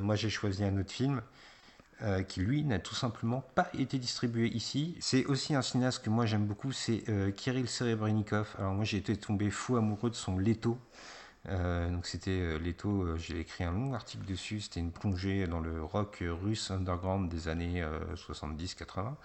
moi 0.00 0.16
j'ai 0.16 0.30
choisi 0.30 0.64
un 0.64 0.76
autre 0.78 0.90
film 0.90 1.22
euh, 2.02 2.22
qui 2.22 2.40
lui 2.40 2.64
n'a 2.64 2.78
tout 2.78 2.94
simplement 2.94 3.44
pas 3.54 3.68
été 3.78 3.98
distribué 3.98 4.48
ici. 4.48 4.96
C'est 5.00 5.26
aussi 5.26 5.54
un 5.54 5.60
cinéaste 5.60 6.02
que 6.02 6.08
moi 6.08 6.24
j'aime 6.24 6.46
beaucoup, 6.46 6.72
c'est 6.72 7.02
euh, 7.10 7.30
Kirill 7.30 7.68
Serebrennikov. 7.68 8.54
Alors 8.58 8.72
moi 8.72 8.86
j'ai 8.86 8.96
été 8.96 9.14
tombé 9.18 9.50
fou 9.50 9.76
amoureux 9.76 10.08
de 10.08 10.14
son 10.14 10.38
Leto. 10.38 10.78
Euh, 11.50 11.90
donc 11.90 12.06
c'était 12.06 12.58
Leto, 12.58 13.18
j'ai 13.18 13.40
écrit 13.40 13.64
un 13.64 13.72
long 13.72 13.92
article 13.92 14.24
dessus, 14.24 14.60
c'était 14.60 14.80
une 14.80 14.92
plongée 14.92 15.46
dans 15.46 15.60
le 15.60 15.84
rock 15.84 16.24
russe 16.42 16.70
underground 16.70 17.30
des 17.30 17.48
années 17.48 17.84
70-80. 18.14 19.16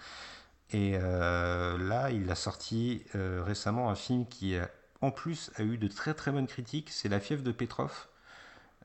Et 0.72 0.98
là, 0.98 2.10
il 2.10 2.30
a 2.30 2.34
sorti 2.34 3.04
récemment 3.14 3.88
un 3.88 3.94
film 3.94 4.26
qui, 4.26 4.54
en 5.00 5.10
plus, 5.10 5.50
a 5.56 5.62
eu 5.62 5.78
de 5.78 5.88
très 5.88 6.12
très 6.12 6.30
bonnes 6.30 6.46
critiques. 6.46 6.90
C'est 6.90 7.08
La 7.08 7.20
fièvre 7.20 7.42
de 7.42 7.52
Petrov, 7.52 8.06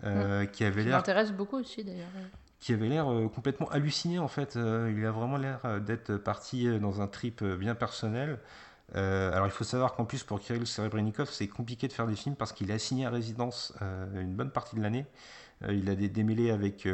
mmh. 0.04 0.48
qui 0.54 0.64
avait 0.64 0.84
l'air. 0.84 0.98
m'intéresse 0.98 1.34
beaucoup 1.34 1.58
aussi 1.58 1.84
d'ailleurs 1.84 2.08
qui 2.62 2.74
avait 2.74 2.88
l'air 2.88 3.12
euh, 3.12 3.28
complètement 3.28 3.70
halluciné 3.70 4.20
en 4.20 4.30
fait. 4.30 4.56
Euh, 4.56 4.94
il 4.96 5.06
a 5.06 5.12
vraiment 5.12 5.38
l'air 5.38 5.60
euh, 5.66 5.80
d'être 5.80 6.16
parti 6.18 6.80
dans 6.80 7.02
un 7.02 7.08
trip 7.08 7.44
bien 7.44 7.76
personnel. 7.76 8.40
alors 8.94 9.48
il 9.48 9.52
faut 9.52 9.64
savoir 9.64 9.96
qu'en 9.96 10.06
plus 10.06 10.24
pour 10.24 10.40
Kirill 10.40 10.68
Serebrennikov 10.68 11.30
c'est 11.32 11.48
compliqué 11.48 11.88
de 11.88 11.94
faire 11.94 12.08
des 12.08 12.16
films 12.16 12.36
parce 12.36 12.54
qu'il 12.54 12.70
est 12.72 12.74
assigné 12.74 13.06
à 13.06 13.10
résidence 13.10 13.74
une 14.16 14.36
bonne 14.36 14.52
partie 14.52 14.76
de 14.76 14.82
l'année. 14.82 15.06
il 15.70 15.90
a 15.90 15.96
des 15.96 16.10
démêlés 16.10 16.52
avec, 16.52 16.88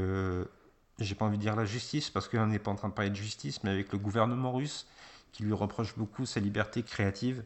j'ai 0.99 1.15
pas 1.15 1.26
envie 1.26 1.38
de 1.38 1.41
dire 1.41 1.55
la 1.55 1.65
justice 1.65 2.09
parce 2.11 2.28
qu'on 2.28 2.47
n'est 2.47 2.59
pas 2.59 2.72
en 2.72 2.76
train 2.76 2.89
de 2.89 2.93
parler 2.93 3.09
de 3.09 3.15
justice, 3.15 3.63
mais 3.63 3.72
avec 3.72 3.91
le 3.91 3.97
gouvernement 3.97 4.51
russe 4.53 4.88
qui 5.32 5.43
lui 5.43 5.53
reproche 5.53 5.95
beaucoup 5.97 6.26
sa 6.26 6.39
liberté 6.39 6.84
créative. 6.84 7.43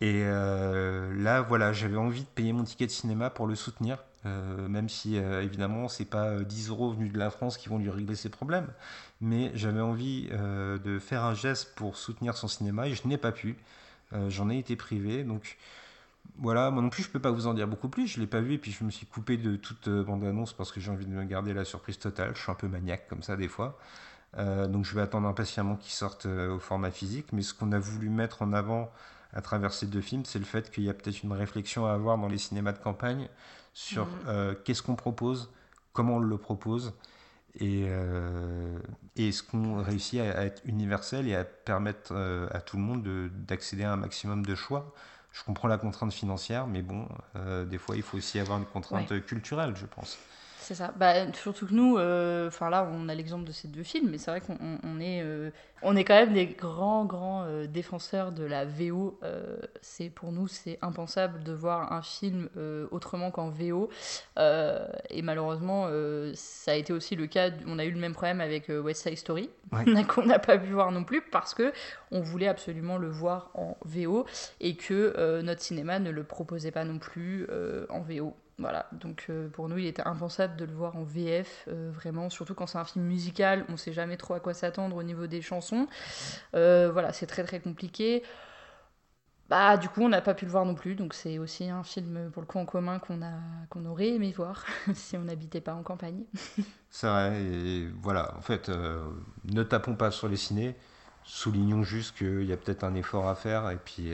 Et 0.00 0.24
là 0.24 1.42
voilà, 1.42 1.72
j'avais 1.72 1.96
envie 1.96 2.24
de 2.24 2.28
payer 2.34 2.52
mon 2.52 2.64
ticket 2.64 2.86
de 2.86 2.92
cinéma 2.92 3.30
pour 3.30 3.46
le 3.46 3.54
soutenir. 3.54 3.98
Euh, 4.26 4.68
même 4.68 4.90
si 4.90 5.16
euh, 5.16 5.42
évidemment 5.42 5.88
c'est 5.88 6.04
pas 6.04 6.40
10 6.40 6.68
euh, 6.68 6.72
euros 6.72 6.92
venus 6.92 7.10
de 7.10 7.18
la 7.18 7.30
France 7.30 7.56
qui 7.56 7.70
vont 7.70 7.78
lui 7.78 7.88
régler 7.88 8.16
ses 8.16 8.28
problèmes, 8.28 8.68
mais 9.22 9.50
j'avais 9.54 9.80
envie 9.80 10.28
de 10.28 10.98
faire 10.98 11.24
un 11.24 11.34
geste 11.34 11.74
pour 11.74 11.96
soutenir 11.96 12.36
son 12.36 12.48
cinéma 12.48 12.86
et 12.88 12.94
je 12.94 13.06
n'ai 13.08 13.18
pas 13.18 13.32
pu. 13.32 13.56
J'en 14.28 14.50
ai 14.50 14.58
été 14.58 14.74
privé, 14.74 15.22
donc 15.22 15.56
voilà, 16.38 16.70
moi 16.72 16.82
non 16.82 16.90
plus 16.90 17.04
je 17.04 17.10
peux 17.10 17.20
pas 17.20 17.30
vous 17.30 17.46
en 17.46 17.54
dire 17.54 17.68
beaucoup 17.68 17.88
plus, 17.88 18.08
je 18.08 18.20
l'ai 18.20 18.26
pas 18.26 18.40
vu 18.40 18.54
et 18.54 18.58
puis 18.58 18.72
je 18.72 18.82
me 18.82 18.90
suis 18.90 19.06
coupé 19.06 19.36
de 19.36 19.54
toute 19.56 19.88
bande-annonce 19.88 20.52
parce 20.52 20.72
que 20.72 20.80
j'ai 20.80 20.90
envie 20.90 21.06
de 21.06 21.12
me 21.12 21.24
garder 21.24 21.54
la 21.54 21.64
surprise 21.64 21.98
totale, 21.98 22.32
je 22.34 22.42
suis 22.42 22.50
un 22.50 22.56
peu 22.56 22.66
maniaque 22.66 23.06
comme 23.08 23.22
ça 23.22 23.36
des 23.36 23.48
fois. 23.48 23.78
donc 24.36 24.84
je 24.84 24.94
vais 24.94 25.02
attendre 25.02 25.28
impatiemment 25.28 25.76
qu'il 25.76 25.92
sorte 25.92 26.26
au 26.26 26.58
format 26.58 26.90
physique, 26.90 27.26
mais 27.32 27.42
ce 27.42 27.54
qu'on 27.54 27.72
a 27.72 27.78
voulu 27.78 28.08
mettre 28.08 28.42
en 28.42 28.52
avant 28.52 28.90
à 29.32 29.42
travers 29.42 29.72
ces 29.72 29.86
deux 29.86 30.00
films, 30.00 30.24
c'est 30.24 30.40
le 30.40 30.44
fait 30.44 30.72
qu'il 30.72 30.82
y 30.84 30.90
a 30.90 30.94
peut-être 30.94 31.22
une 31.22 31.32
réflexion 31.32 31.86
à 31.86 31.92
avoir 31.92 32.18
dans 32.18 32.28
les 32.28 32.38
cinémas 32.38 32.72
de 32.72 32.78
campagne 32.78 33.28
sur 33.72 34.06
mm. 34.06 34.18
euh, 34.28 34.54
qu'est-ce 34.64 34.82
qu'on 34.82 34.96
propose, 34.96 35.50
comment 35.92 36.16
on 36.16 36.20
le 36.20 36.38
propose, 36.38 36.92
et, 37.58 37.84
euh, 37.88 38.78
est-ce 39.16 39.42
qu'on 39.42 39.82
réussit 39.82 40.20
à, 40.20 40.44
être 40.44 40.62
universel 40.64 41.28
et 41.28 41.34
à 41.34 41.44
permettre 41.44 42.12
euh, 42.12 42.46
à 42.52 42.60
tout 42.60 42.76
le 42.76 42.82
monde 42.82 43.02
d'accéder 43.46 43.84
à 43.84 43.92
un 43.92 43.96
maximum 43.96 44.46
de 44.46 44.54
choix? 44.54 44.94
Je 45.32 45.44
comprends 45.44 45.68
la 45.68 45.78
contrainte 45.78 46.12
financière, 46.12 46.66
mais 46.66 46.82
bon, 46.82 47.06
des 47.68 47.78
fois, 47.78 47.94
il 47.94 48.02
faut 48.02 48.18
aussi 48.18 48.40
avoir 48.40 48.58
une 48.58 48.64
contrainte 48.64 49.24
culturelle, 49.26 49.76
je 49.76 49.86
pense. 49.86 50.18
C'est 50.70 50.76
ça. 50.84 50.94
Bah, 50.96 51.32
surtout 51.32 51.66
que 51.66 51.74
nous, 51.74 51.98
euh, 51.98 52.46
enfin 52.46 52.70
là, 52.70 52.88
on 52.92 53.08
a 53.08 53.14
l'exemple 53.16 53.42
de 53.44 53.50
ces 53.50 53.66
deux 53.66 53.82
films, 53.82 54.08
mais 54.08 54.18
c'est 54.18 54.30
vrai 54.30 54.40
qu'on 54.40 54.52
on- 54.60 54.78
on 54.84 55.00
est, 55.00 55.20
euh, 55.20 55.50
on 55.82 55.96
est 55.96 56.04
quand 56.04 56.14
même 56.14 56.32
des 56.32 56.46
grands, 56.46 57.04
grands 57.06 57.42
euh, 57.42 57.66
défenseurs 57.66 58.30
de 58.30 58.44
la 58.44 58.64
VO. 58.64 59.18
C'est 59.80 60.10
pour 60.10 60.30
nous, 60.30 60.46
c'est 60.46 60.78
impensable 60.80 61.42
de 61.42 61.52
voir 61.52 61.92
un 61.92 62.02
film 62.02 62.48
autrement 62.92 63.32
qu'en 63.32 63.48
VO. 63.48 63.88
Et 64.38 65.22
malheureusement, 65.22 65.88
ça 66.34 66.70
a 66.70 66.74
été 66.74 66.92
aussi 66.92 67.16
le 67.16 67.26
cas. 67.26 67.50
On 67.66 67.80
a 67.80 67.84
eu 67.84 67.90
le 67.90 67.98
même 67.98 68.12
problème 68.12 68.40
avec 68.40 68.68
West 68.68 69.02
Side 69.08 69.18
Story, 69.18 69.50
Ouais. 69.72 69.84
qu'on 70.08 70.24
n'a 70.26 70.38
pas 70.38 70.56
pu 70.58 70.70
voir 70.70 70.92
non 70.92 71.02
plus 71.02 71.20
parce 71.22 71.52
que 71.54 71.72
on 72.12 72.20
voulait 72.20 72.48
absolument 72.48 72.96
le 72.96 73.08
voir 73.08 73.50
en 73.54 73.76
VO 73.84 74.24
et 74.60 74.76
que 74.76 75.40
notre 75.42 75.62
cinéma 75.62 75.98
ne 75.98 76.10
le 76.10 76.22
proposait 76.22 76.70
pas 76.70 76.84
non 76.84 76.98
plus 77.00 77.48
en 77.88 78.02
VO. 78.02 78.36
Voilà, 78.60 78.86
donc 78.92 79.24
euh, 79.30 79.48
pour 79.48 79.70
nous, 79.70 79.78
il 79.78 79.86
était 79.86 80.06
impensable 80.06 80.54
de 80.56 80.66
le 80.66 80.72
voir 80.74 80.94
en 80.94 81.02
VF, 81.02 81.64
euh, 81.68 81.90
vraiment, 81.94 82.28
surtout 82.28 82.54
quand 82.54 82.66
c'est 82.66 82.76
un 82.76 82.84
film 82.84 83.06
musical, 83.06 83.64
on 83.70 83.78
sait 83.78 83.94
jamais 83.94 84.18
trop 84.18 84.34
à 84.34 84.40
quoi 84.40 84.52
s'attendre 84.52 84.96
au 84.96 85.02
niveau 85.02 85.26
des 85.26 85.40
chansons. 85.40 85.88
Euh, 86.54 86.90
voilà, 86.92 87.14
c'est 87.14 87.26
très 87.26 87.42
très 87.42 87.60
compliqué. 87.60 88.22
Bah, 89.48 89.78
du 89.78 89.88
coup, 89.88 90.02
on 90.02 90.10
n'a 90.10 90.20
pas 90.20 90.34
pu 90.34 90.44
le 90.44 90.50
voir 90.50 90.66
non 90.66 90.74
plus, 90.74 90.94
donc 90.94 91.14
c'est 91.14 91.38
aussi 91.38 91.70
un 91.70 91.82
film 91.82 92.30
pour 92.32 92.42
le 92.42 92.46
coup 92.46 92.58
en 92.58 92.66
commun 92.66 92.98
qu'on 92.98 93.22
a, 93.22 93.32
qu'on 93.70 93.86
aurait 93.86 94.08
aimé 94.08 94.30
voir 94.36 94.66
si 94.94 95.16
on 95.16 95.22
n'habitait 95.22 95.62
pas 95.62 95.74
en 95.74 95.82
campagne. 95.82 96.24
C'est 96.90 97.06
vrai, 97.06 97.42
et 97.42 97.88
voilà, 98.02 98.34
en 98.36 98.42
fait, 98.42 98.68
ne 99.44 99.62
tapons 99.62 99.94
pas 99.94 100.10
sur 100.10 100.28
les 100.28 100.36
ciné, 100.36 100.74
soulignons 101.22 101.82
juste 101.82 102.18
qu'il 102.18 102.42
y 102.42 102.52
a 102.52 102.56
peut-être 102.56 102.84
un 102.84 102.94
effort 102.94 103.28
à 103.28 103.36
faire, 103.36 103.70
et 103.70 103.76
puis 103.76 104.12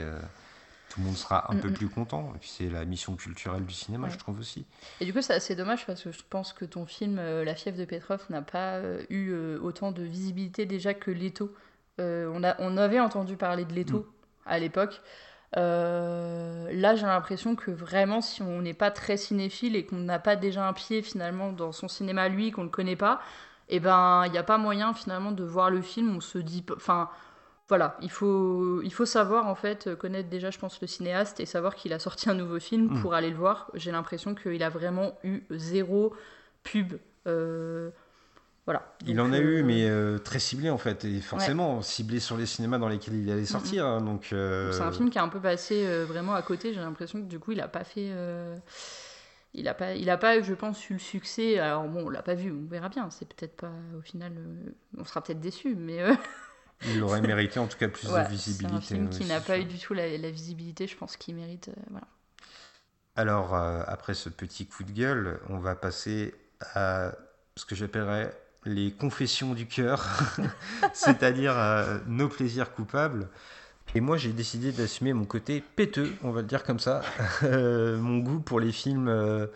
tout 0.96 1.00
le 1.02 1.06
monde 1.06 1.16
sera 1.16 1.52
un 1.52 1.56
peu 1.56 1.68
Mm, 1.68 1.72
mm. 1.72 1.74
plus 1.74 1.88
content. 1.88 2.32
Et 2.34 2.38
puis 2.38 2.48
c'est 2.48 2.68
la 2.70 2.84
mission 2.84 3.14
culturelle 3.16 3.64
du 3.66 3.74
cinéma, 3.74 4.06
Ouais. 4.06 4.12
je 4.12 4.18
trouve 4.18 4.38
aussi. 4.40 4.64
Et 5.00 5.04
du 5.04 5.12
coup, 5.12 5.20
c'est 5.20 5.34
assez 5.34 5.54
dommage 5.54 5.86
parce 5.86 6.02
que 6.02 6.10
je 6.10 6.22
pense 6.28 6.52
que 6.52 6.64
ton 6.64 6.86
film 6.86 7.18
euh, 7.18 7.44
La 7.44 7.54
fièvre 7.54 7.78
de 7.78 7.84
Petrov 7.84 8.24
n'a 8.30 8.42
pas 8.42 8.76
euh, 8.76 9.02
eu 9.10 9.30
euh, 9.30 9.58
autant 9.62 9.92
de 9.92 10.02
visibilité 10.02 10.64
déjà 10.66 10.94
que 10.94 11.10
Leto. 11.10 11.54
Euh, 12.00 12.30
on, 12.34 12.42
a, 12.42 12.56
on 12.60 12.76
avait 12.78 13.00
entendu 13.00 13.36
parler 13.36 13.64
de 13.66 13.74
Leto 13.74 14.06
à 14.46 14.58
l'époque. 14.58 15.00
Euh, 15.56 16.68
là, 16.72 16.94
j'ai 16.96 17.06
l'impression 17.06 17.54
que 17.56 17.70
vraiment, 17.70 18.20
si 18.20 18.42
on 18.42 18.62
n'est 18.62 18.74
pas 18.74 18.90
très 18.90 19.16
cinéphile 19.16 19.76
et 19.76 19.86
qu'on 19.86 19.96
n'a 19.96 20.18
pas 20.18 20.36
déjà 20.36 20.66
un 20.66 20.72
pied 20.72 21.02
finalement 21.02 21.52
dans 21.52 21.72
son 21.72 21.88
cinéma 21.88 22.28
lui, 22.28 22.50
qu'on 22.50 22.62
ne 22.62 22.66
le 22.66 22.72
connaît 22.72 22.96
pas, 22.96 23.20
et 23.68 23.80
ben, 23.80 24.24
il 24.26 24.32
n'y 24.32 24.38
a 24.38 24.42
pas 24.44 24.58
moyen 24.58 24.92
finalement 24.94 25.32
de 25.32 25.44
voir 25.44 25.70
le 25.70 25.82
film. 25.82 26.16
On 26.16 26.20
se 26.20 26.38
dit, 26.38 26.64
enfin, 26.76 27.08
voilà, 27.68 27.96
il 28.00 28.10
faut, 28.10 28.80
il 28.82 28.92
faut 28.92 29.06
savoir 29.06 29.46
en 29.48 29.54
fait 29.56 29.94
connaître 29.96 30.28
déjà, 30.28 30.50
je 30.50 30.58
pense, 30.58 30.80
le 30.80 30.86
cinéaste 30.86 31.40
et 31.40 31.46
savoir 31.46 31.74
qu'il 31.74 31.92
a 31.92 31.98
sorti 31.98 32.30
un 32.30 32.34
nouveau 32.34 32.60
film 32.60 32.88
Mm. 32.94 33.00
pour 33.00 33.14
aller 33.14 33.30
le 33.30 33.36
voir. 33.36 33.70
J'ai 33.74 33.90
l'impression 33.90 34.34
qu'il 34.36 34.62
a 34.62 34.68
vraiment 34.70 35.18
eu 35.24 35.42
zéro 35.50 36.14
pub. 36.62 36.94
euh, 37.26 37.90
voilà. 38.66 38.96
Il 39.06 39.20
en 39.20 39.32
a 39.32 39.36
euh, 39.38 39.40
eu, 39.40 39.62
mais 39.62 39.88
euh, 39.88 40.18
très 40.18 40.38
ciblé 40.40 40.70
en 40.70 40.78
fait, 40.78 41.04
et 41.04 41.20
forcément 41.20 41.82
ciblé 41.82 42.18
sur 42.20 42.36
les 42.36 42.46
cinémas 42.46 42.78
dans 42.78 42.88
lesquels 42.88 43.14
il 43.14 43.30
allait 43.30 43.44
sortir. 43.44 43.86
hein, 43.86 44.00
donc, 44.00 44.30
euh, 44.32 44.72
C'est 44.72 44.82
un 44.82 44.90
film 44.92 45.08
qui 45.10 45.18
est 45.18 45.20
un 45.20 45.28
peu 45.28 45.40
passé 45.40 45.84
euh, 45.86 46.04
vraiment 46.04 46.34
à 46.34 46.42
côté. 46.42 46.72
J'ai 46.74 46.80
l'impression 46.80 47.20
que 47.20 47.26
du 47.26 47.38
coup, 47.38 47.52
il 47.52 47.60
a 47.60 47.68
pas 47.68 47.84
fait. 47.84 48.08
euh, 48.10 48.56
Il 49.54 49.68
a 49.68 49.74
pas, 49.74 49.94
il 49.94 50.10
a 50.10 50.16
pas, 50.18 50.40
je 50.42 50.52
pense, 50.54 50.88
eu 50.90 50.94
le 50.94 50.98
succès. 50.98 51.58
Alors 51.58 51.84
bon, 51.88 52.06
on 52.06 52.10
l'a 52.10 52.22
pas 52.22 52.34
vu, 52.34 52.52
on 52.52 52.68
verra 52.68 52.88
bien. 52.88 53.08
C'est 53.10 53.26
peut-être 53.28 53.56
pas, 53.56 53.70
au 53.96 54.02
final, 54.02 54.32
euh, 54.36 54.70
on 54.98 55.04
sera 55.04 55.22
peut-être 55.22 55.40
déçu, 55.40 55.74
mais 55.76 56.02
euh, 56.02 56.14
il 56.84 57.02
aurait 57.02 57.20
mérité 57.20 57.58
en 57.58 57.66
tout 57.66 57.78
cas 57.78 57.88
plus 57.88 58.08
de 58.08 58.28
visibilité. 58.28 58.86
C'est 58.86 58.94
un 58.94 58.98
film 58.98 59.10
qui 59.10 59.24
n'a 59.24 59.40
pas 59.40 59.58
eu 59.58 59.64
du 59.64 59.78
tout 59.78 59.94
la, 59.94 60.16
la 60.18 60.30
visibilité, 60.30 60.86
je 60.86 60.96
pense, 60.96 61.16
qu'il 61.16 61.34
mérite. 61.34 61.68
euh, 61.68 61.80
voilà. 61.90 62.06
Alors, 63.16 63.54
euh, 63.54 63.82
après 63.86 64.14
ce 64.14 64.28
petit 64.28 64.66
coup 64.66 64.84
de 64.84 64.92
gueule, 64.92 65.40
on 65.48 65.58
va 65.58 65.74
passer 65.74 66.34
à 66.74 67.12
ce 67.56 67.64
que 67.64 67.74
j'appellerais 67.74 68.36
les 68.64 68.92
confessions 68.92 69.54
du 69.54 69.66
cœur, 69.66 70.04
c'est-à-dire 70.92 71.56
euh, 71.56 71.98
nos 72.06 72.28
plaisirs 72.28 72.72
coupables. 72.74 73.28
Et 73.94 74.00
moi, 74.00 74.16
j'ai 74.18 74.32
décidé 74.32 74.72
d'assumer 74.72 75.12
mon 75.12 75.24
côté 75.24 75.62
péteux, 75.76 76.12
on 76.22 76.30
va 76.30 76.42
le 76.42 76.46
dire 76.46 76.64
comme 76.64 76.80
ça, 76.80 77.00
mon 77.42 78.18
goût 78.18 78.40
pour 78.40 78.60
les 78.60 78.72
films, 78.72 79.48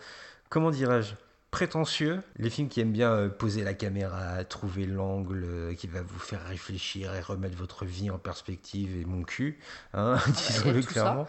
comment 0.49 0.71
dirais-je, 0.71 1.13
prétentieux, 1.51 2.21
les 2.37 2.49
films 2.49 2.69
qui 2.69 2.79
aiment 2.79 2.93
bien 2.93 3.11
euh, 3.11 3.29
poser 3.29 3.63
la 3.63 3.73
caméra, 3.73 4.43
trouver 4.45 4.85
l'angle 4.85 5.43
euh, 5.43 5.73
qui 5.73 5.85
va 5.87 6.01
vous 6.01 6.17
faire 6.19 6.41
réfléchir 6.45 7.13
et 7.13 7.19
remettre 7.19 7.57
votre 7.57 7.83
vie 7.85 8.09
en 8.09 8.17
perspective 8.17 8.95
et 8.97 9.03
mon 9.03 9.23
cul, 9.23 9.59
hein, 9.93 10.15
disons-le 10.27 10.81
clairement. 10.81 11.27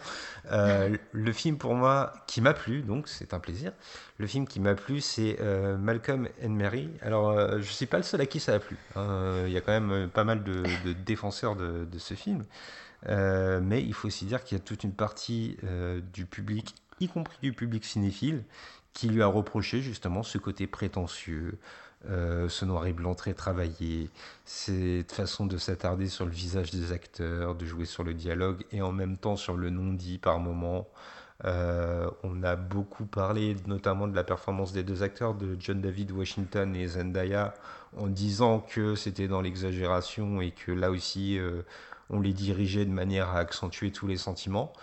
Euh, 0.51 0.95
le 1.11 1.33
film 1.33 1.57
pour 1.57 1.75
moi 1.75 2.13
qui 2.25 2.39
m'a 2.39 2.53
plu, 2.53 2.83
donc 2.83 3.09
c'est 3.09 3.33
un 3.33 3.39
plaisir. 3.39 3.73
Le 4.17 4.25
film 4.27 4.47
qui 4.47 4.61
m'a 4.61 4.75
plu, 4.75 5.01
c'est 5.01 5.37
euh, 5.41 5.77
Malcolm 5.77 6.29
and 6.43 6.49
Mary. 6.49 6.89
Alors, 7.01 7.31
euh, 7.31 7.57
je 7.59 7.71
suis 7.71 7.85
pas 7.85 7.97
le 7.97 8.03
seul 8.03 8.21
à 8.21 8.25
qui 8.25 8.39
ça 8.39 8.53
a 8.55 8.59
plu. 8.59 8.77
hein. 8.95 9.43
Il 9.45 9.51
y 9.51 9.57
a 9.57 9.61
quand 9.61 9.77
même 9.77 10.09
pas 10.09 10.23
mal 10.23 10.43
de, 10.43 10.63
de 10.85 10.93
défenseurs 10.93 11.55
de, 11.57 11.85
de 11.85 11.99
ce 11.99 12.13
film. 12.13 12.43
Mais 13.09 13.81
il 13.83 13.93
faut 13.93 14.07
aussi 14.07 14.25
dire 14.25 14.43
qu'il 14.45 14.57
y 14.57 14.61
a 14.61 14.63
toute 14.63 14.83
une 14.85 14.93
partie 14.93 15.57
du 16.13 16.25
public, 16.25 16.73
y 17.01 17.09
compris 17.09 17.37
du 17.41 17.51
public 17.51 17.83
cinéphile, 17.83 18.43
qui 18.93 19.09
lui 19.09 19.21
a 19.21 19.27
reproché 19.27 19.81
justement 19.81 20.23
ce 20.23 20.37
côté 20.37 20.67
prétentieux, 20.67 21.57
euh, 22.09 22.49
ce 22.49 22.65
noir 22.65 22.85
et 22.85 22.93
blanc 22.93 23.15
très 23.15 23.33
travaillé, 23.33 24.09
cette 24.45 25.11
façon 25.11 25.45
de 25.45 25.57
s'attarder 25.57 26.09
sur 26.09 26.25
le 26.25 26.31
visage 26.31 26.71
des 26.71 26.91
acteurs, 26.91 27.55
de 27.55 27.65
jouer 27.65 27.85
sur 27.85 28.03
le 28.03 28.13
dialogue 28.13 28.63
et 28.71 28.81
en 28.81 28.91
même 28.91 29.17
temps 29.17 29.35
sur 29.35 29.55
le 29.55 29.69
non-dit 29.69 30.17
par 30.17 30.39
moment. 30.39 30.87
Euh, 31.45 32.09
on 32.23 32.43
a 32.43 32.55
beaucoup 32.55 33.05
parlé 33.05 33.55
notamment 33.67 34.07
de 34.07 34.15
la 34.15 34.23
performance 34.23 34.71
des 34.71 34.83
deux 34.83 35.03
acteurs, 35.03 35.33
de 35.33 35.57
John 35.59 35.81
David 35.81 36.11
Washington 36.11 36.75
et 36.75 36.87
Zendaya, 36.87 37.53
en 37.97 38.07
disant 38.07 38.59
que 38.59 38.95
c'était 38.95 39.27
dans 39.27 39.41
l'exagération 39.41 40.41
et 40.41 40.51
que 40.51 40.71
là 40.71 40.91
aussi 40.91 41.37
euh, 41.37 41.63
on 42.09 42.19
les 42.19 42.33
dirigeait 42.33 42.85
de 42.85 42.91
manière 42.91 43.29
à 43.29 43.39
accentuer 43.39 43.91
tous 43.91 44.07
les 44.07 44.17
sentiments. 44.17 44.73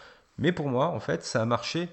Mais 0.40 0.52
pour 0.52 0.68
moi, 0.68 0.88
en 0.88 1.00
fait, 1.00 1.22
ça 1.24 1.42
a 1.42 1.44
marché. 1.44 1.88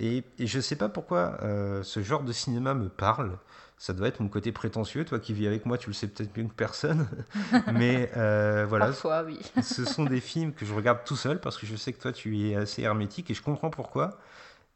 Et, 0.00 0.24
et 0.38 0.46
je 0.46 0.56
ne 0.56 0.62
sais 0.62 0.76
pas 0.76 0.88
pourquoi 0.88 1.38
euh, 1.42 1.82
ce 1.82 2.02
genre 2.02 2.22
de 2.22 2.32
cinéma 2.32 2.74
me 2.74 2.88
parle. 2.88 3.38
Ça 3.76 3.92
doit 3.92 4.08
être 4.08 4.20
mon 4.20 4.28
côté 4.28 4.52
prétentieux. 4.52 5.04
Toi 5.04 5.20
qui 5.20 5.32
vis 5.32 5.46
avec 5.46 5.66
moi, 5.66 5.78
tu 5.78 5.88
le 5.88 5.94
sais 5.94 6.08
peut-être 6.08 6.36
mieux 6.36 6.44
que 6.44 6.54
personne. 6.54 7.06
Mais 7.72 8.10
euh, 8.16 8.66
voilà, 8.68 8.86
Parfois, 8.86 9.22
oui. 9.24 9.38
ce 9.62 9.84
sont 9.84 10.04
des 10.04 10.20
films 10.20 10.52
que 10.52 10.64
je 10.66 10.74
regarde 10.74 11.00
tout 11.04 11.16
seul 11.16 11.40
parce 11.40 11.56
que 11.56 11.66
je 11.66 11.76
sais 11.76 11.92
que 11.92 12.00
toi 12.00 12.12
tu 12.12 12.48
es 12.48 12.56
assez 12.56 12.82
hermétique 12.82 13.30
et 13.30 13.34
je 13.34 13.42
comprends 13.42 13.70
pourquoi. 13.70 14.18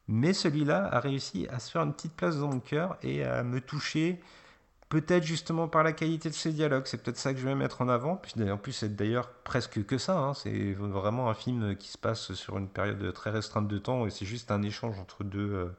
Mais 0.06 0.34
celui-là 0.34 0.88
a 0.92 1.00
réussi 1.00 1.46
à 1.50 1.58
se 1.58 1.70
faire 1.70 1.82
une 1.82 1.94
petite 1.94 2.14
place 2.14 2.36
dans 2.36 2.48
mon 2.48 2.60
cœur 2.60 2.98
et 3.02 3.24
à 3.24 3.42
me 3.42 3.60
toucher, 3.60 4.20
peut-être 4.94 5.24
justement 5.24 5.66
par 5.66 5.82
la 5.82 5.92
qualité 5.92 6.28
de 6.30 6.34
ses 6.34 6.52
dialogues. 6.52 6.84
C'est 6.86 7.02
peut-être 7.02 7.16
ça 7.16 7.32
que 7.34 7.40
je 7.40 7.44
vais 7.44 7.56
mettre 7.56 7.80
en 7.82 7.88
avant. 7.88 8.14
Puis 8.16 8.32
en 8.48 8.56
plus, 8.56 8.70
c'est 8.72 8.94
d'ailleurs 8.94 9.28
presque 9.42 9.84
que 9.84 9.98
ça. 9.98 10.16
hein. 10.16 10.34
C'est 10.34 10.72
vraiment 10.74 11.28
un 11.28 11.34
film 11.34 11.76
qui 11.76 11.88
se 11.88 11.98
passe 11.98 12.32
sur 12.34 12.58
une 12.58 12.68
période 12.68 13.12
très 13.12 13.30
restreinte 13.30 13.66
de 13.66 13.78
temps 13.78 14.06
et 14.06 14.10
c'est 14.10 14.24
juste 14.24 14.52
un 14.52 14.62
échange 14.62 14.96
entre 15.00 15.24
deux, 15.24 15.72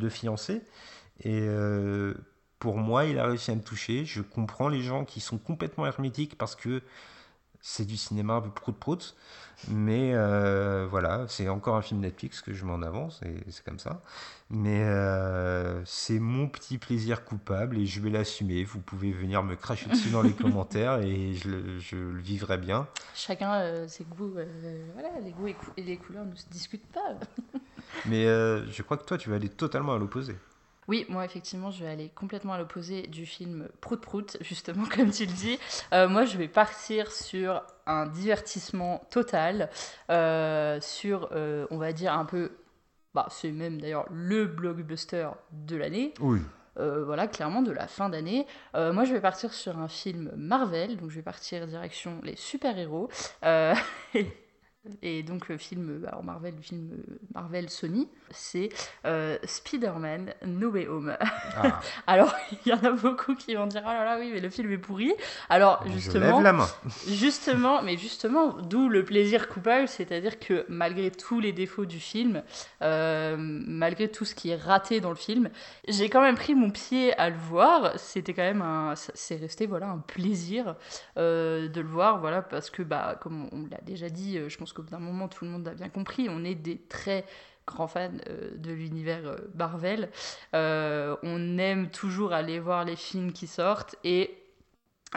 euh, 0.00 0.08
fiancés. 0.08 0.62
Et 1.20 1.42
euh, 1.42 2.14
pour 2.58 2.78
moi, 2.78 3.04
il 3.04 3.18
a 3.18 3.26
réussi 3.26 3.50
à 3.50 3.56
me 3.56 3.62
toucher. 3.62 4.06
Je 4.06 4.22
comprends 4.22 4.68
les 4.68 4.80
gens 4.82 5.04
qui 5.04 5.20
sont 5.20 5.36
complètement 5.38 5.86
hermétiques 5.86 6.38
parce 6.38 6.56
que 6.56 6.82
c'est 7.62 7.84
du 7.84 7.96
cinéma 7.96 8.34
un 8.34 8.40
peu 8.40 8.50
prout-prout. 8.50 9.14
Mais 9.68 10.12
euh, 10.14 10.86
voilà, 10.90 11.26
c'est 11.28 11.48
encore 11.48 11.76
un 11.76 11.82
film 11.82 12.00
Netflix 12.00 12.42
que 12.42 12.52
je 12.52 12.64
mets 12.64 12.72
en 12.72 12.82
avance, 12.82 13.20
et 13.22 13.50
c'est 13.50 13.64
comme 13.64 13.78
ça. 13.78 14.02
Mais 14.50 14.82
euh, 14.82 15.82
c'est 15.84 16.18
mon 16.18 16.48
petit 16.48 16.78
plaisir 16.78 17.24
coupable 17.24 17.78
et 17.78 17.86
je 17.86 18.00
vais 18.00 18.10
l'assumer. 18.10 18.64
Vous 18.64 18.80
pouvez 18.80 19.12
venir 19.12 19.44
me 19.44 19.54
cracher 19.54 19.88
dessus 19.88 20.10
dans 20.10 20.22
les 20.22 20.32
commentaires 20.34 20.98
et 20.98 21.34
je 21.34 21.48
le, 21.48 21.78
je 21.78 21.96
le 21.96 22.20
vivrai 22.20 22.58
bien. 22.58 22.88
Chacun 23.14 23.54
euh, 23.54 23.86
ses 23.86 24.04
goûts, 24.04 24.32
voilà, 24.94 25.20
les 25.22 25.30
goûts 25.30 25.46
et, 25.48 25.82
les 25.82 25.96
couleurs 25.96 26.26
ne 26.26 26.34
se 26.34 26.48
discutent 26.50 26.92
pas. 26.92 27.14
Mais 28.06 28.24
je 28.24 28.82
crois 28.82 28.96
que 28.96 29.04
toi, 29.04 29.16
tu 29.16 29.30
vas 29.30 29.36
aller 29.36 29.48
totalement 29.48 29.94
à 29.94 29.98
l'opposé. 29.98 30.34
Oui, 30.88 31.06
moi 31.08 31.24
effectivement, 31.24 31.70
je 31.70 31.84
vais 31.84 31.90
aller 31.90 32.10
complètement 32.14 32.54
à 32.54 32.58
l'opposé 32.58 33.02
du 33.02 33.24
film 33.24 33.68
Prout 33.80 34.00
Prout, 34.00 34.36
justement 34.40 34.84
comme 34.94 35.10
tu 35.10 35.26
le 35.26 35.32
dis. 35.32 35.58
Euh, 35.92 36.08
moi, 36.08 36.24
je 36.24 36.36
vais 36.36 36.48
partir 36.48 37.10
sur 37.12 37.62
un 37.86 38.06
divertissement 38.06 39.06
total, 39.10 39.70
euh, 40.10 40.80
sur, 40.80 41.28
euh, 41.32 41.66
on 41.70 41.78
va 41.78 41.92
dire 41.92 42.12
un 42.12 42.24
peu, 42.24 42.52
bah, 43.14 43.26
c'est 43.30 43.52
même 43.52 43.80
d'ailleurs 43.80 44.06
le 44.10 44.46
blockbuster 44.46 45.28
de 45.52 45.76
l'année. 45.76 46.14
Oui. 46.20 46.40
Voilà, 46.74 47.28
clairement 47.28 47.60
de 47.60 47.70
la 47.70 47.86
fin 47.86 48.08
d'année. 48.08 48.46
Moi, 48.74 49.04
je 49.04 49.12
vais 49.12 49.20
partir 49.20 49.52
sur 49.52 49.78
un 49.78 49.88
film 49.88 50.32
Marvel, 50.36 50.96
donc 50.96 51.10
je 51.10 51.16
vais 51.16 51.22
partir 51.22 51.66
direction 51.66 52.18
les 52.24 52.34
super-héros. 52.34 53.10
Euh, 54.86 54.90
et 55.02 55.22
donc 55.22 55.48
le 55.48 55.58
film, 55.58 56.04
alors 56.06 56.24
Marvel, 56.24 56.54
le 56.56 56.62
film 56.62 56.90
Marvel 57.34 57.70
Sony, 57.70 58.08
c'est 58.30 58.68
euh, 59.04 59.38
Spider-Man 59.44 60.34
No 60.46 60.70
Way 60.70 60.88
Home. 60.88 61.16
Ah, 61.20 61.80
Alors, 62.06 62.34
il 62.52 62.70
y 62.70 62.74
en 62.74 62.82
a 62.82 62.90
beaucoup 62.90 63.34
qui 63.34 63.54
vont 63.54 63.66
dire, 63.66 63.82
oh 63.84 63.88
là 63.88 64.04
là, 64.04 64.16
oui, 64.18 64.30
mais 64.32 64.40
le 64.40 64.50
film 64.50 64.72
est 64.72 64.78
pourri. 64.78 65.12
Alors, 65.48 65.82
je 65.86 65.92
justement, 65.92 66.36
lève 66.36 66.42
la 66.42 66.52
main. 66.52 66.68
Justement, 67.08 67.82
mais 67.82 67.96
justement, 67.96 68.58
d'où 68.62 68.88
le 68.88 69.04
plaisir 69.04 69.48
coupable, 69.48 69.88
c'est-à-dire 69.88 70.38
que 70.38 70.64
malgré 70.68 71.10
tous 71.10 71.40
les 71.40 71.52
défauts 71.52 71.84
du 71.84 72.00
film, 72.00 72.42
euh, 72.82 73.36
malgré 73.38 74.08
tout 74.08 74.24
ce 74.24 74.34
qui 74.34 74.50
est 74.50 74.56
raté 74.56 75.00
dans 75.00 75.10
le 75.10 75.16
film, 75.16 75.50
j'ai 75.88 76.08
quand 76.08 76.20
même 76.20 76.36
pris 76.36 76.54
mon 76.54 76.70
pied 76.70 77.16
à 77.18 77.30
le 77.30 77.36
voir. 77.36 77.98
C'était 77.98 78.34
quand 78.34 78.42
même 78.42 78.62
un, 78.62 78.94
c'est 78.96 79.36
resté 79.36 79.66
voilà 79.66 79.88
un 79.88 79.98
plaisir 79.98 80.76
euh, 81.18 81.68
de 81.68 81.80
le 81.80 81.88
voir, 81.88 82.20
voilà 82.20 82.42
parce 82.42 82.70
que 82.70 82.82
bah 82.82 83.18
comme 83.20 83.48
on 83.52 83.66
l'a 83.70 83.80
déjà 83.82 84.08
dit, 84.08 84.38
euh, 84.38 84.48
je 84.48 84.58
pense 84.58 84.71
qu'au 84.72 84.82
bout 84.82 84.90
d'un 84.90 84.98
moment 84.98 85.28
tout 85.28 85.44
le 85.44 85.50
monde 85.50 85.66
a 85.68 85.74
bien 85.74 85.88
compris, 85.88 86.28
on 86.28 86.44
est 86.44 86.54
des 86.54 86.78
très 86.78 87.24
grands 87.66 87.86
fans 87.86 88.10
euh, 88.28 88.50
de 88.56 88.72
l'univers 88.72 89.26
euh, 89.26 89.36
Marvel. 89.54 90.10
Euh, 90.54 91.16
on 91.22 91.58
aime 91.58 91.90
toujours 91.90 92.32
aller 92.32 92.58
voir 92.58 92.84
les 92.84 92.96
films 92.96 93.32
qui 93.32 93.46
sortent 93.46 93.96
et 94.04 94.38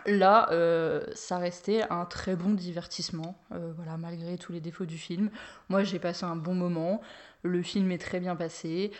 Là, 0.05 0.49
euh, 0.51 1.05
ça 1.13 1.37
restait 1.37 1.83
un 1.89 2.03
très 2.03 2.35
bon 2.35 2.49
divertissement, 2.49 3.39
voilà, 3.49 3.95
malgré 3.95 4.37
tous 4.37 4.51
les 4.51 4.59
défauts 4.59 4.83
du 4.83 4.97
film. 4.97 5.29
Moi, 5.69 5.85
j'ai 5.85 5.99
passé 5.99 6.25
un 6.25 6.35
bon 6.35 6.53
moment. 6.53 6.99
Le 7.43 7.61
film 7.63 7.89
est 7.93 7.97
très 7.97 8.19
bien 8.19 8.35
passé. 8.35 8.91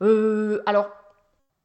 Alors, 0.00 0.88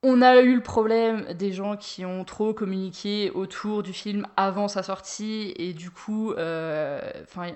on 0.07 0.21
a 0.21 0.39
eu 0.41 0.53
le 0.53 0.61
problème 0.61 1.25
des 1.33 1.51
gens 1.51 1.75
qui 1.75 2.05
ont 2.05 2.23
trop 2.23 2.53
communiqué 2.53 3.31
autour 3.33 3.81
du 3.81 3.91
film 3.91 4.27
avant 4.37 4.67
sa 4.67 4.83
sortie, 4.83 5.51
et 5.57 5.73
du 5.73 5.89
coup, 5.89 6.31
euh, 6.33 7.01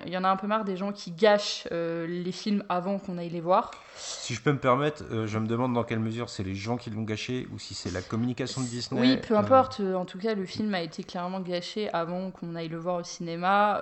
il 0.04 0.12
y 0.12 0.16
en 0.16 0.24
a 0.24 0.28
un 0.28 0.36
peu 0.36 0.48
marre 0.48 0.64
des 0.64 0.76
gens 0.76 0.90
qui 0.90 1.12
gâchent 1.12 1.68
euh, 1.70 2.08
les 2.08 2.32
films 2.32 2.64
avant 2.68 2.98
qu'on 2.98 3.18
aille 3.18 3.30
les 3.30 3.40
voir. 3.40 3.70
Si 3.94 4.34
je 4.34 4.42
peux 4.42 4.50
me 4.50 4.58
permettre, 4.58 5.04
euh, 5.12 5.28
je 5.28 5.38
me 5.38 5.46
demande 5.46 5.74
dans 5.74 5.84
quelle 5.84 6.00
mesure 6.00 6.28
c'est 6.28 6.42
les 6.42 6.56
gens 6.56 6.76
qui 6.76 6.90
l'ont 6.90 7.02
gâché 7.02 7.46
ou 7.54 7.58
si 7.60 7.74
c'est 7.74 7.92
la 7.92 8.02
communication 8.02 8.62
de 8.62 8.66
Disney. 8.66 9.00
Oui, 9.00 9.16
peu 9.16 9.36
importe. 9.36 9.80
En 9.80 10.04
tout 10.04 10.18
cas, 10.18 10.34
le 10.34 10.44
film 10.44 10.74
a 10.74 10.82
été 10.82 11.04
clairement 11.04 11.40
gâché 11.40 11.88
avant 11.92 12.32
qu'on 12.32 12.56
aille 12.56 12.68
le 12.68 12.78
voir 12.78 12.96
au 12.96 13.04
cinéma. 13.04 13.80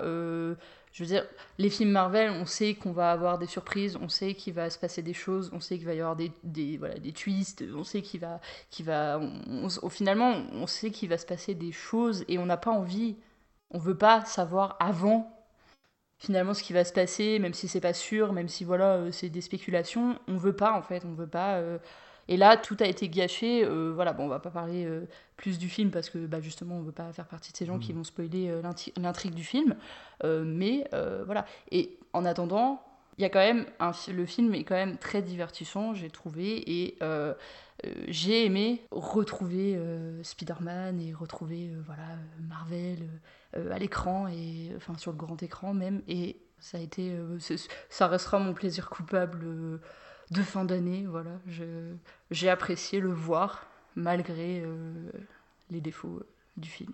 Je 0.92 1.02
veux 1.04 1.08
dire, 1.08 1.26
les 1.58 1.70
films 1.70 1.90
Marvel, 1.90 2.30
on 2.30 2.46
sait 2.46 2.74
qu'on 2.74 2.92
va 2.92 3.12
avoir 3.12 3.38
des 3.38 3.46
surprises, 3.46 3.96
on 4.00 4.08
sait 4.08 4.34
qu'il 4.34 4.54
va 4.54 4.70
se 4.70 4.78
passer 4.78 5.02
des 5.02 5.12
choses, 5.14 5.50
on 5.52 5.60
sait 5.60 5.76
qu'il 5.78 5.86
va 5.86 5.94
y 5.94 6.00
avoir 6.00 6.16
des, 6.16 6.32
des, 6.44 6.76
voilà, 6.78 6.98
des 6.98 7.12
twists, 7.12 7.64
on 7.74 7.84
sait 7.84 8.02
qu'il 8.02 8.20
va, 8.20 8.40
qu'il 8.70 8.86
va, 8.86 9.20
finalement, 9.90 10.42
on 10.52 10.66
sait 10.66 10.90
qu'il 10.90 11.08
va 11.08 11.18
se 11.18 11.26
passer 11.26 11.54
des 11.54 11.72
choses 11.72 12.24
et 12.28 12.38
on 12.38 12.46
n'a 12.46 12.56
pas 12.56 12.70
envie, 12.70 13.16
on 13.70 13.78
veut 13.78 13.98
pas 13.98 14.24
savoir 14.24 14.76
avant 14.80 15.34
finalement 16.18 16.54
ce 16.54 16.62
qui 16.62 16.72
va 16.72 16.84
se 16.84 16.92
passer, 16.92 17.38
même 17.38 17.54
si 17.54 17.68
c'est 17.68 17.80
pas 17.80 17.92
sûr, 17.94 18.32
même 18.32 18.48
si 18.48 18.64
voilà, 18.64 18.94
euh, 18.96 19.12
c'est 19.12 19.28
des 19.28 19.40
spéculations, 19.40 20.18
on 20.28 20.36
veut 20.36 20.56
pas 20.56 20.72
en 20.72 20.82
fait, 20.82 21.04
on 21.04 21.12
veut 21.14 21.28
pas. 21.28 21.56
euh, 21.58 21.78
et 22.28 22.36
là, 22.36 22.56
tout 22.56 22.76
a 22.80 22.86
été 22.86 23.08
gâché. 23.08 23.64
euh, 23.64 23.92
voilà, 23.94 24.12
bon, 24.12 24.24
on 24.24 24.28
va 24.28 24.38
pas 24.38 24.50
parler 24.50 24.84
euh, 24.84 25.06
plus 25.36 25.58
du 25.58 25.68
film 25.68 25.90
parce 25.90 26.10
que 26.10 26.18
bah, 26.26 26.40
justement, 26.40 26.76
on 26.76 26.82
veut 26.82 26.92
pas 26.92 27.12
faire 27.12 27.26
partie 27.26 27.52
de 27.52 27.56
ces 27.56 27.66
gens 27.66 27.78
qui 27.78 27.92
vont 27.92 28.04
spoiler 28.04 28.48
euh, 28.48 28.62
l'intrigue 28.96 29.34
du 29.34 29.44
film. 29.44 29.76
Euh, 30.24 30.44
mais 30.44 30.84
voilà. 31.26 31.46
Et 31.70 31.98
en 32.12 32.24
attendant, 32.24 32.82
il 33.18 33.22
y 33.22 33.24
a 33.24 33.30
quand 33.30 33.40
même 33.40 33.66
un, 33.80 33.92
le 34.12 34.26
film 34.26 34.54
est 34.54 34.64
quand 34.64 34.76
même 34.76 34.96
très 34.96 35.22
divertissant, 35.22 35.92
j'ai 35.92 36.08
trouvé, 36.08 36.62
et 36.70 36.96
euh, 37.02 37.34
j'ai 38.06 38.44
aimé 38.46 38.82
retrouver 38.92 39.74
euh, 39.76 40.22
Spider-Man 40.22 41.00
et 41.00 41.12
retrouver 41.14 41.68
euh, 41.68 41.82
voilà 41.84 42.04
Marvel 42.48 43.08
à 43.54 43.78
l'écran 43.78 44.28
et 44.28 44.70
enfin 44.76 44.96
sur 44.98 45.10
le 45.10 45.16
grand 45.16 45.42
écran 45.42 45.74
même. 45.74 46.02
Et 46.06 46.36
ça 46.60 46.78
a 46.78 46.80
été, 46.80 47.16
ça 47.88 48.08
restera 48.08 48.38
mon 48.38 48.52
plaisir 48.52 48.90
coupable 48.90 49.80
de 50.30 50.42
fin 50.42 50.64
d'année. 50.64 51.06
Voilà, 51.08 51.30
j'ai 52.30 52.50
apprécié 52.50 53.00
le 53.00 53.12
voir 53.12 53.66
malgré 53.96 54.60
euh, 54.64 54.92
les 55.70 55.80
défauts 55.80 56.18
euh, 56.20 56.26
du 56.56 56.68
film. 56.68 56.92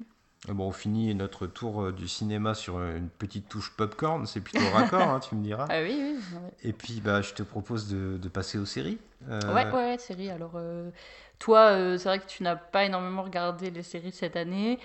Euh, 0.48 0.52
Bon, 0.52 0.68
on 0.68 0.72
finit 0.72 1.14
notre 1.14 1.46
tour 1.46 1.82
euh, 1.82 1.92
du 1.92 2.06
cinéma 2.06 2.54
sur 2.54 2.80
une 2.82 3.08
petite 3.08 3.48
touche 3.48 3.70
popcorn, 3.76 4.26
c'est 4.26 4.40
plutôt 4.40 4.68
raccord, 4.72 5.00
hein, 5.08 5.20
tu 5.20 5.34
me 5.34 5.42
diras. 5.42 5.66
Ah 5.70 5.80
oui, 5.82 5.96
oui. 5.98 6.18
ouais. 6.34 6.50
Et 6.62 6.72
puis, 6.72 7.00
bah, 7.00 7.22
je 7.22 7.32
te 7.34 7.42
propose 7.42 7.88
de, 7.88 8.18
de 8.18 8.28
passer 8.28 8.58
aux 8.58 8.66
séries. 8.66 8.98
Euh, 9.28 9.40
Ouais, 9.54 9.66
ouais, 9.66 9.72
ouais, 9.72 9.98
série. 9.98 10.30
Alors, 10.30 10.52
euh, 10.56 10.90
toi, 11.38 11.72
euh, 11.72 11.98
c'est 11.98 12.08
vrai 12.08 12.18
que 12.20 12.26
tu 12.26 12.42
n'as 12.42 12.56
pas 12.56 12.84
énormément 12.84 13.22
regardé 13.22 13.70
les 13.70 13.82
séries 13.82 14.12
cette 14.12 14.36
année. 14.36 14.78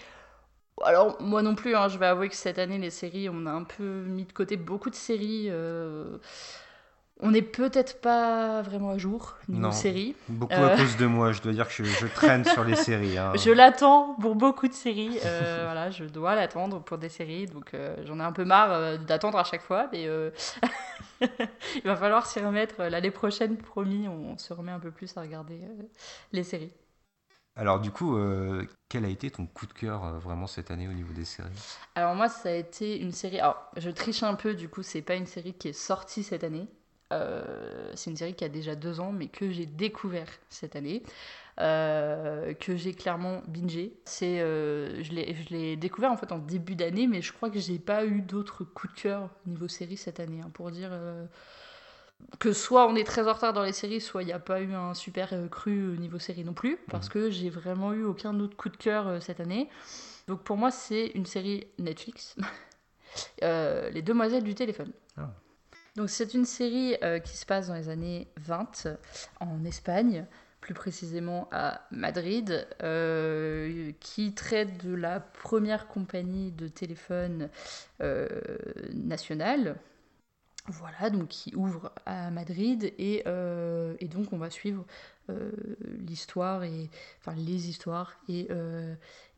Alors, 0.85 1.21
moi 1.21 1.41
non 1.41 1.55
plus, 1.55 1.75
hein, 1.75 1.89
je 1.89 1.97
vais 1.97 2.05
avouer 2.05 2.29
que 2.29 2.35
cette 2.35 2.57
année, 2.57 2.77
les 2.77 2.89
séries, 2.89 3.27
on 3.29 3.45
a 3.45 3.51
un 3.51 3.63
peu 3.63 4.03
mis 4.05 4.23
de 4.23 4.31
côté 4.31 4.55
beaucoup 4.55 4.89
de 4.89 4.95
séries. 4.95 5.49
Euh, 7.21 7.27
On 7.27 7.31
n'est 7.31 7.41
peut-être 7.41 8.01
pas 8.01 8.61
vraiment 8.61 8.91
à 8.91 8.97
jour 8.97 9.35
niveau 9.47 9.71
séries. 9.71 10.15
Beaucoup 10.27 10.53
Euh. 10.53 10.73
à 10.73 10.77
cause 10.77 10.95
de 10.97 11.05
moi, 11.05 11.31
je 11.31 11.41
dois 11.41 11.51
dire 11.53 11.67
que 11.67 11.73
je, 11.73 11.83
je 11.83 12.07
traîne 12.07 12.45
sur 12.45 12.63
les 12.63 12.75
séries. 12.75 13.17
hein. 13.17 13.33
Je 13.35 13.51
l'attends 13.51 14.15
pour 14.15 14.35
beaucoup 14.35 14.67
de 14.67 14.73
séries. 14.73 15.19
euh, 15.25 15.61
voilà, 15.65 15.91
je 15.91 16.05
dois 16.05 16.35
l'attendre 16.35 16.81
pour 16.81 16.97
des 16.97 17.09
séries. 17.09 17.45
Donc, 17.47 17.73
euh, 17.73 17.95
j'en 18.05 18.19
ai 18.19 18.23
un 18.23 18.31
peu 18.31 18.45
marre 18.45 18.71
euh, 18.71 18.97
d'attendre 18.97 19.37
à 19.37 19.43
chaque 19.43 19.61
fois. 19.61 19.87
Mais 19.91 20.07
euh, 20.07 20.31
il 21.75 21.83
va 21.83 21.95
falloir 21.95 22.25
s'y 22.25 22.39
remettre. 22.39 22.83
L'année 22.83 23.11
prochaine, 23.11 23.57
promis, 23.57 24.07
on 24.07 24.37
se 24.37 24.53
remet 24.53 24.71
un 24.71 24.79
peu 24.79 24.91
plus 24.91 25.15
à 25.17 25.21
regarder 25.21 25.61
euh, 25.63 25.83
les 26.31 26.43
séries. 26.43 26.73
Alors, 27.55 27.79
du 27.79 27.91
coup, 27.91 28.17
euh, 28.17 28.65
quel 28.87 29.05
a 29.05 29.09
été 29.09 29.29
ton 29.29 29.45
coup 29.45 29.67
de 29.67 29.73
cœur 29.73 30.03
euh, 30.05 30.17
vraiment 30.19 30.47
cette 30.47 30.71
année 30.71 30.87
au 30.87 30.93
niveau 30.93 31.13
des 31.13 31.25
séries? 31.25 31.63
Alors 31.95 32.15
moi, 32.15 32.29
ça 32.29 32.49
a 32.49 32.53
été 32.53 32.99
une 32.99 33.11
série. 33.11 33.39
Alors, 33.39 33.69
je 33.77 33.89
triche 33.91 34.23
un 34.23 34.33
peu, 34.35 34.53
du 34.55 34.69
coup, 34.69 34.81
c'est 34.83 35.01
pas 35.03 35.15
une 35.15 35.27
série 35.27 35.53
qui 35.53 35.67
est 35.69 35.73
sortie 35.73 36.23
cette 36.23 36.43
année. 36.43 36.67
Euh, 37.11 37.91
c'est 37.95 38.11
une 38.11 38.17
série 38.17 38.35
qui 38.35 38.43
a 38.43 38.49
déjà 38.49 38.75
deux 38.75 38.99
ans, 38.99 39.11
mais 39.11 39.27
que 39.27 39.51
j'ai 39.51 39.65
découvert 39.65 40.27
cette 40.49 40.75
année, 40.75 41.01
euh, 41.59 42.53
que 42.53 42.75
j'ai 42.75 42.93
clairement 42.93 43.41
bingé. 43.47 43.93
C'est, 44.05 44.39
euh, 44.41 45.03
je 45.03 45.13
l'ai, 45.13 45.75
découvert 45.75 46.11
en 46.11 46.17
fait 46.17 46.31
en 46.31 46.37
début 46.37 46.75
d'année, 46.75 47.07
mais 47.07 47.21
je 47.21 47.33
crois 47.33 47.49
que 47.49 47.59
j'ai 47.59 47.79
pas 47.79 48.05
eu 48.05 48.21
d'autres 48.21 48.63
coups 48.63 48.93
de 48.95 49.01
cœur 49.01 49.29
niveau 49.47 49.67
série 49.67 49.97
cette 49.97 50.19
année, 50.19 50.41
hein, 50.41 50.51
pour 50.53 50.71
dire. 50.71 50.91
que 52.37 52.53
soit 52.53 52.87
on 52.87 52.95
est 52.95 53.05
très 53.05 53.27
en 53.27 53.33
retard 53.33 53.53
dans 53.53 53.63
les 53.63 53.73
séries, 53.73 54.01
soit 54.01 54.23
il 54.23 54.27
n'y 54.27 54.33
a 54.33 54.39
pas 54.39 54.61
eu 54.61 54.73
un 54.73 54.93
super 54.93 55.33
cru 55.49 55.93
au 55.93 55.95
niveau 55.95 56.19
série 56.19 56.43
non 56.43 56.53
plus, 56.53 56.77
parce 56.89 57.09
que 57.09 57.29
j'ai 57.29 57.49
vraiment 57.49 57.93
eu 57.93 58.03
aucun 58.03 58.39
autre 58.39 58.55
coup 58.55 58.69
de 58.69 58.77
cœur 58.77 59.21
cette 59.21 59.39
année. 59.39 59.69
Donc 60.27 60.43
pour 60.43 60.57
moi, 60.57 60.69
c'est 60.69 61.07
une 61.15 61.25
série 61.25 61.65
Netflix, 61.79 62.35
Les 63.41 64.01
Demoiselles 64.03 64.43
du 64.43 64.53
téléphone. 64.53 64.91
Ah. 65.17 65.31
Donc 65.95 66.09
c'est 66.09 66.33
une 66.33 66.45
série 66.45 66.95
euh, 67.03 67.19
qui 67.19 67.37
se 67.37 67.45
passe 67.45 67.67
dans 67.67 67.75
les 67.75 67.89
années 67.89 68.27
20 68.37 68.87
en 69.39 69.63
Espagne, 69.65 70.25
plus 70.61 70.73
précisément 70.73 71.47
à 71.51 71.81
Madrid, 71.91 72.67
euh, 72.83 73.91
qui 73.99 74.33
traite 74.33 74.85
de 74.85 74.93
la 74.93 75.19
première 75.19 75.87
compagnie 75.87 76.51
de 76.51 76.67
téléphone 76.67 77.49
euh, 78.01 78.27
nationale. 78.93 79.77
Voilà, 80.67 81.09
donc 81.09 81.29
qui 81.29 81.55
ouvre 81.55 81.91
à 82.05 82.29
Madrid 82.29 82.93
et, 82.99 83.23
donc 83.25 84.31
on 84.33 84.37
va 84.37 84.51
suivre 84.51 84.85
l'histoire 86.07 86.63
et 86.63 86.89
enfin 87.19 87.35
les 87.35 87.69
histoires 87.69 88.19
et, 88.27 88.47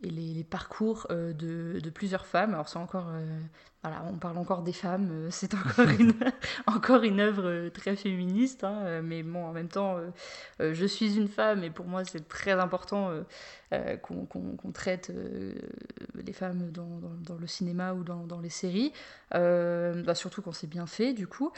et 0.03 0.09
les, 0.09 0.33
les 0.33 0.43
parcours 0.43 1.07
euh, 1.11 1.33
de, 1.33 1.79
de 1.79 1.89
plusieurs 1.89 2.25
femmes. 2.25 2.53
Alors 2.53 2.69
c'est 2.69 2.79
encore 2.79 3.07
euh, 3.09 3.39
voilà, 3.83 4.03
on 4.11 4.17
parle 4.17 4.37
encore 4.37 4.61
des 4.63 4.73
femmes, 4.73 5.09
euh, 5.11 5.27
c'est 5.31 5.53
encore 5.53 5.89
une 5.99 6.13
encore 6.67 7.03
une 7.03 7.19
œuvre 7.19 7.69
très 7.69 7.95
féministe, 7.95 8.63
hein, 8.63 9.01
mais 9.03 9.23
bon 9.23 9.45
en 9.45 9.51
même 9.53 9.69
temps 9.69 9.97
je 10.59 10.85
suis 10.85 11.15
une 11.17 11.27
femme 11.27 11.63
et 11.63 11.69
pour 11.71 11.85
moi 11.87 12.03
c'est 12.05 12.27
très 12.27 12.51
important 12.53 13.11
qu'on 14.01 14.71
traite 14.73 15.11
les 16.15 16.33
femmes 16.33 16.71
dans, 16.71 16.83
dans- 16.99 17.15
dans 17.25 17.35
le 17.37 17.47
cinéma 17.47 17.93
ou 17.93 18.03
dans, 18.03 18.25
dans 18.27 18.39
les 18.39 18.49
séries, 18.49 18.93
bah, 19.31 20.15
surtout 20.15 20.41
quand 20.41 20.51
c'est 20.51 20.67
bien 20.67 20.85
fait 20.85 21.13
du 21.13 21.27
coup. 21.27 21.51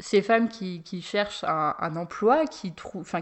Ces 0.00 0.22
femmes 0.22 0.48
qui, 0.48 0.82
qui 0.82 1.02
cherchent 1.02 1.44
un, 1.44 1.74
un 1.78 1.96
emploi, 1.96 2.46
qui, 2.46 2.72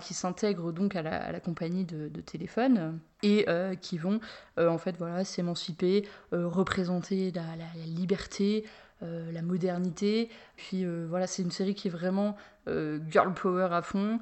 qui 0.00 0.14
s'intègrent 0.14 0.72
donc 0.72 0.96
à 0.96 1.02
la, 1.02 1.16
à 1.22 1.32
la 1.32 1.40
compagnie 1.40 1.84
de, 1.84 2.08
de 2.08 2.20
téléphone 2.22 2.98
et 3.22 3.44
euh, 3.48 3.74
qui 3.74 3.98
vont 3.98 4.20
euh, 4.58 4.68
en 4.68 4.78
fait 4.78 4.96
voilà, 4.98 5.24
s'émanciper, 5.24 6.08
euh, 6.32 6.46
représenter 6.46 7.32
la, 7.32 7.42
liberté, 7.86 8.64
la 9.00 9.42
modernité. 9.42 10.28
Puis 10.56 10.84
voilà, 10.84 11.26
c'est 11.26 11.42
une 11.42 11.50
série 11.50 11.74
qui 11.74 11.88
est 11.88 11.90
vraiment 11.90 12.36
girl 12.68 13.34
power 13.34 13.70
à 13.72 13.82
fond, 13.82 14.20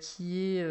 qui, 0.00 0.40
est, 0.40 0.66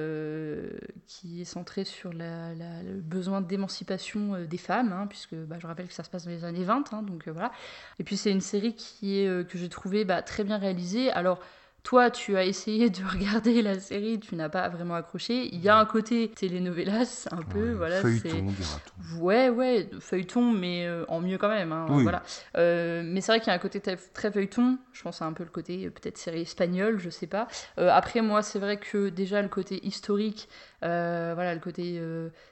qui 1.07 1.41
est 1.41 1.45
centrée 1.45 1.85
sur 1.85 2.11
le 2.11 2.99
besoin 2.99 3.39
d'émancipation 3.39 4.43
des 4.43 4.57
femmes, 4.57 4.91
hein, 4.91 5.07
puisque 5.07 5.35
bah, 5.35 5.55
je 5.57 5.67
rappelle 5.67 5.87
que 5.87 5.93
ça 5.93 6.03
se 6.03 6.09
passe 6.09 6.25
dans 6.25 6.31
les 6.31 6.43
années 6.43 6.65
20, 6.65 6.91
hein, 6.91 7.01
donc 7.01 7.29
voilà. 7.29 7.53
Et 7.97 8.03
puis 8.03 8.17
c'est 8.17 8.29
une 8.29 8.41
série 8.41 8.75
qui 8.75 9.19
est, 9.19 9.47
que 9.47 9.57
j'ai 9.57 9.69
trouvé 9.69 10.03
bah, 10.03 10.21
très 10.21 10.43
bien 10.43 10.57
réalisée. 10.57 11.09
Alors, 11.09 11.39
toi, 11.84 12.09
tu 12.09 12.38
as 12.38 12.45
essayé 12.45 12.89
de 12.89 13.03
regarder 13.11 13.61
la 13.61 13.77
série, 13.79 14.17
tu 14.19 14.36
n'as 14.36 14.47
pas 14.49 14.69
vraiment 14.69 14.95
accroché. 14.95 15.53
Il 15.53 15.59
y 15.61 15.67
a 15.69 15.77
un 15.77 15.86
côté 15.86 16.29
telenovelas, 16.29 17.27
un 17.31 17.41
peu, 17.43 17.71
Ouais, 17.71 17.73
voilà. 17.73 18.01
feuilleton, 18.01 18.45
dira-t-on. 18.51 19.19
Ouais, 19.21 19.49
ouais, 19.49 19.89
feuilleton, 19.99 20.51
mais 20.53 20.88
euh, 20.88 21.03
en 21.09 21.19
mieux 21.19 21.38
quand 21.38 21.49
même. 21.49 21.73
hein, 21.73 21.86
Oui. 21.89 22.03
voilà. 22.03 22.23
Euh, 22.57 23.03
mais 23.05 23.19
c'est 23.19 23.34
vrai 23.34 23.39
qu'il 23.41 23.49
y 23.49 23.51
a 23.51 23.55
un 23.55 23.59
côté 23.59 23.81
très, 23.81 24.31
feuilleton. 24.31 24.77
Je 24.93 25.03
pense 25.03 25.21
à 25.21 25.25
un 25.25 25.34
peu 25.34 25.43
le 25.43 25.49
côté 25.49 25.86
euh, 25.86 25.89
peut-être 25.89 26.17
série 26.17 26.41
espagnole, 26.43 26.99
je 26.99 27.09
sais 27.09 27.28
pas. 27.28 27.47
Euh, 27.78 27.89
après, 27.91 28.21
moi, 28.21 28.41
c'est 28.43 28.59
vrai 28.59 28.78
que 28.78 29.09
déjà 29.09 29.41
le 29.41 29.49
côté 29.49 29.86
historique, 29.86 30.47
voilà, 30.82 31.53
le 31.53 31.59
côté, 31.59 32.01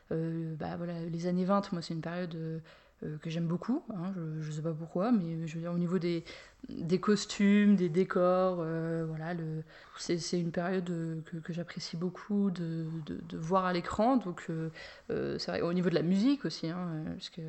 bah 0.10 0.76
voilà, 0.78 0.94
les 1.10 1.28
années 1.28 1.46
20, 1.46 1.72
moi, 1.72 1.82
c'est 1.82 1.94
une 1.94 2.02
période. 2.02 2.36
que 3.22 3.30
j'aime 3.32 3.48
beaucoup, 3.48 3.82
hein, 3.96 4.12
je, 4.16 4.42
je 4.44 4.52
sais 4.52 4.62
pas 4.62 4.74
pourquoi, 4.74 5.12
mais 5.12 5.48
je 5.48 5.56
veux 5.56 5.62
dire 5.62 5.72
au 5.74 5.78
niveau 5.80 5.98
des, 6.00 6.24
des 6.70 7.00
costumes, 7.00 7.76
des 7.76 7.90
décors, 7.90 8.58
euh, 8.60 9.06
voilà, 9.08 9.34
le, 9.34 9.64
c'est, 10.02 10.40
une 10.40 10.52
période 10.52 10.90
euh, 10.90 11.22
que, 11.26 11.38
que 11.38 11.54
j'apprécie 11.54 11.98
beaucoup 11.98 12.50
de, 12.52 12.86
de, 13.06 13.20
de 13.28 13.38
voir 13.38 13.66
à 13.66 13.74
l'écran, 13.74 14.18
donc 14.18 14.46
euh, 14.50 14.70
euh, 15.10 15.38
c'est 15.38 15.52
vrai, 15.52 15.62
au 15.62 15.74
niveau 15.74 15.90
de 15.90 15.96
la 15.96 16.02
musique 16.02 16.46
aussi, 16.46 16.70
hein, 16.70 17.04
que... 17.36 17.42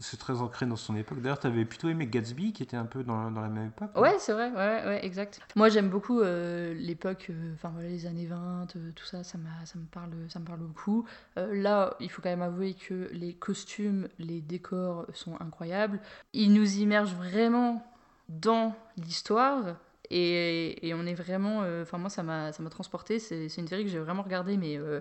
C'est 0.00 0.18
très 0.18 0.40
ancré 0.40 0.66
dans 0.66 0.76
son 0.76 0.96
époque. 0.96 1.20
D'ailleurs, 1.20 1.40
tu 1.40 1.46
avais 1.46 1.64
plutôt 1.64 1.88
aimé 1.88 2.06
Gatsby, 2.06 2.52
qui 2.52 2.62
était 2.62 2.76
un 2.76 2.84
peu 2.84 3.02
dans, 3.02 3.30
dans 3.30 3.40
la 3.40 3.48
même 3.48 3.68
époque. 3.68 3.96
Ouais, 3.96 4.16
c'est 4.18 4.32
vrai, 4.32 4.50
ouais, 4.50 4.86
ouais, 4.86 5.04
exact. 5.04 5.40
Moi, 5.56 5.68
j'aime 5.68 5.88
beaucoup 5.88 6.20
euh, 6.20 6.74
l'époque, 6.74 7.30
enfin 7.54 7.70
voilà, 7.70 7.88
les 7.88 8.06
années 8.06 8.26
20, 8.26 8.76
euh, 8.76 8.90
tout 8.94 9.04
ça, 9.04 9.24
ça, 9.24 9.38
ça, 9.64 9.78
me 9.78 9.86
parle, 9.86 10.10
ça 10.28 10.38
me 10.38 10.44
parle 10.44 10.60
beaucoup. 10.60 11.04
Là, 11.36 11.96
il 12.00 12.10
faut 12.10 12.22
quand 12.22 12.30
même 12.30 12.42
avouer 12.42 12.74
que 12.74 13.08
les 13.12 13.34
costumes, 13.34 14.08
les 14.18 14.40
décors 14.40 15.06
sont 15.14 15.40
incroyables. 15.40 16.00
Ils 16.32 16.52
nous 16.52 16.78
immergent 16.78 17.14
vraiment 17.14 17.84
dans 18.28 18.74
l'histoire. 18.96 19.76
Et, 20.10 20.86
et 20.88 20.94
on 20.94 21.04
est 21.06 21.14
vraiment. 21.14 21.62
euh, 21.64 21.82
Enfin, 21.82 21.98
moi, 21.98 22.10
ça 22.10 22.22
m'a, 22.22 22.52
ça 22.52 22.62
m'a 22.62 22.70
transporté. 22.70 23.18
C'est, 23.18 23.46
une 23.58 23.68
série 23.68 23.84
que 23.84 23.90
j'ai 23.90 23.98
vraiment 23.98 24.22
regardée, 24.22 24.56
mais. 24.56 24.78
euh, 24.78 25.00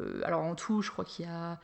euh, 0.00 0.20
alors, 0.24 0.42
en 0.42 0.54
tout, 0.54 0.82
je 0.82 0.90
crois 0.90 1.04
qu'il 1.04 1.26
y 1.26 1.28
a 1.28 1.60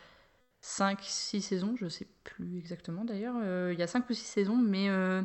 5, 0.60 1.00
6 1.02 1.42
saisons, 1.42 1.74
je 1.76 1.88
sais 1.88 2.06
plus 2.24 2.58
exactement 2.58 3.04
d'ailleurs. 3.04 3.36
Euh, 3.42 3.70
il 3.74 3.78
y 3.80 3.82
a 3.82 3.86
5 3.86 4.08
ou 4.10 4.14
6 4.14 4.24
saisons, 4.26 4.56
mais. 4.56 4.88
euh, 4.90 5.22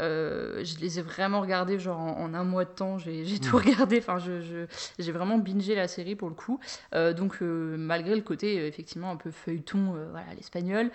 euh, 0.00 0.64
je 0.64 0.78
les 0.78 0.98
ai 1.00 1.02
vraiment 1.02 1.40
regardés 1.40 1.78
genre 1.80 1.98
en, 1.98 2.20
en 2.22 2.34
un 2.34 2.44
mois 2.44 2.64
de 2.64 2.70
temps, 2.70 2.98
j'ai 2.98 3.24
j'ai 3.24 3.38
tout 3.40 3.56
regardé, 3.56 3.98
enfin 3.98 4.18
je, 4.18 4.40
je- 4.42 4.66
j'ai 4.98 5.12
vraiment 5.12 5.38
bingé 5.38 5.74
la 5.74 5.88
série 5.88 6.14
pour 6.14 6.28
le 6.28 6.34
coup. 6.34 6.60
Donc 6.92 7.40
malgré 7.40 8.14
le 8.14 8.22
côté 8.22 8.66
effectivement 8.66 9.10
un 9.10 9.16
peu 9.16 9.30
feuilleton, 9.30 9.94
voilà 10.10 10.34
l'espagnol, 10.36 10.90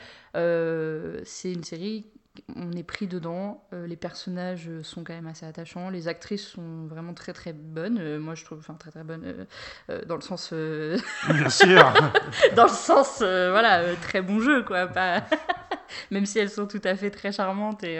c'est 1.25 1.51
une 1.53 1.63
série, 1.63 2.05
on 2.55 2.71
est 2.71 2.83
pris 2.83 3.07
dedans, 3.07 3.63
euh, 3.73 3.85
les 3.85 3.95
personnages 3.95 4.69
sont 4.81 5.03
quand 5.03 5.13
même 5.13 5.27
assez 5.27 5.45
attachants, 5.45 5.89
les 5.89 6.07
actrices 6.07 6.47
sont 6.47 6.87
vraiment 6.87 7.13
très 7.13 7.33
très 7.33 7.53
bonnes, 7.53 7.99
Euh, 7.99 8.19
moi 8.19 8.33
je 8.35 8.43
trouve, 8.43 8.59
enfin 8.59 8.73
très 8.73 8.89
très 8.91 9.03
bonnes 9.03 9.45
euh, 9.89 10.05
dans 10.05 10.15
le 10.15 10.21
sens... 10.21 10.51
Bien 10.51 11.49
sûr 11.49 11.93
dans 12.55 12.63
le 12.63 12.69
sens, 12.69 13.19
voilà, 13.19 13.95
très 13.97 14.21
bon 14.21 14.39
jeu, 14.39 14.63
quoi. 14.63 14.87
Pas... 14.87 15.23
Même 16.11 16.25
si 16.25 16.39
elles 16.39 16.49
sont 16.49 16.65
tout 16.65 16.81
à 16.83 16.95
fait 16.95 17.11
très 17.11 17.31
charmantes 17.31 17.83
et, 17.83 17.99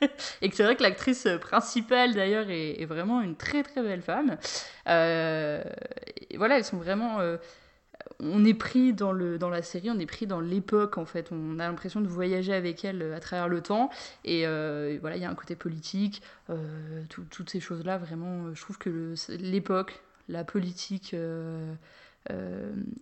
et 0.42 0.50
que 0.50 0.56
c'est 0.56 0.62
vrai 0.64 0.76
que 0.76 0.82
l'actrice 0.82 1.26
principale 1.40 2.14
d'ailleurs 2.14 2.50
est, 2.50 2.82
est 2.82 2.86
vraiment 2.86 3.22
une 3.22 3.36
très 3.36 3.62
très 3.62 3.82
belle 3.82 4.02
femme. 4.02 4.36
Voilà, 4.84 6.58
elles 6.58 6.64
sont 6.64 6.76
vraiment. 6.76 7.18
On 8.22 8.44
est 8.44 8.54
pris 8.54 8.92
dans, 8.92 9.12
le, 9.12 9.38
dans 9.38 9.48
la 9.50 9.62
série, 9.62 9.90
on 9.90 9.98
est 9.98 10.06
pris 10.06 10.26
dans 10.26 10.40
l'époque 10.40 10.98
en 10.98 11.04
fait. 11.04 11.30
On 11.32 11.58
a 11.58 11.66
l'impression 11.68 12.00
de 12.00 12.08
voyager 12.08 12.52
avec 12.52 12.84
elles 12.84 13.02
euh, 13.02 13.16
à 13.16 13.20
travers 13.20 13.48
le 13.48 13.60
temps. 13.60 13.90
Et 14.24 14.46
euh, 14.46 14.98
voilà, 15.00 15.16
il 15.16 15.22
y 15.22 15.24
a 15.24 15.30
un 15.30 15.34
côté 15.34 15.56
politique, 15.56 16.22
euh, 16.50 17.02
tout- 17.08 17.24
toutes 17.30 17.50
ces 17.50 17.60
choses-là. 17.60 17.98
Vraiment, 17.98 18.54
je 18.54 18.60
trouve 18.60 18.78
que 18.78 19.14
l'époque, 19.38 20.02
la 20.28 20.44
politique. 20.44 21.14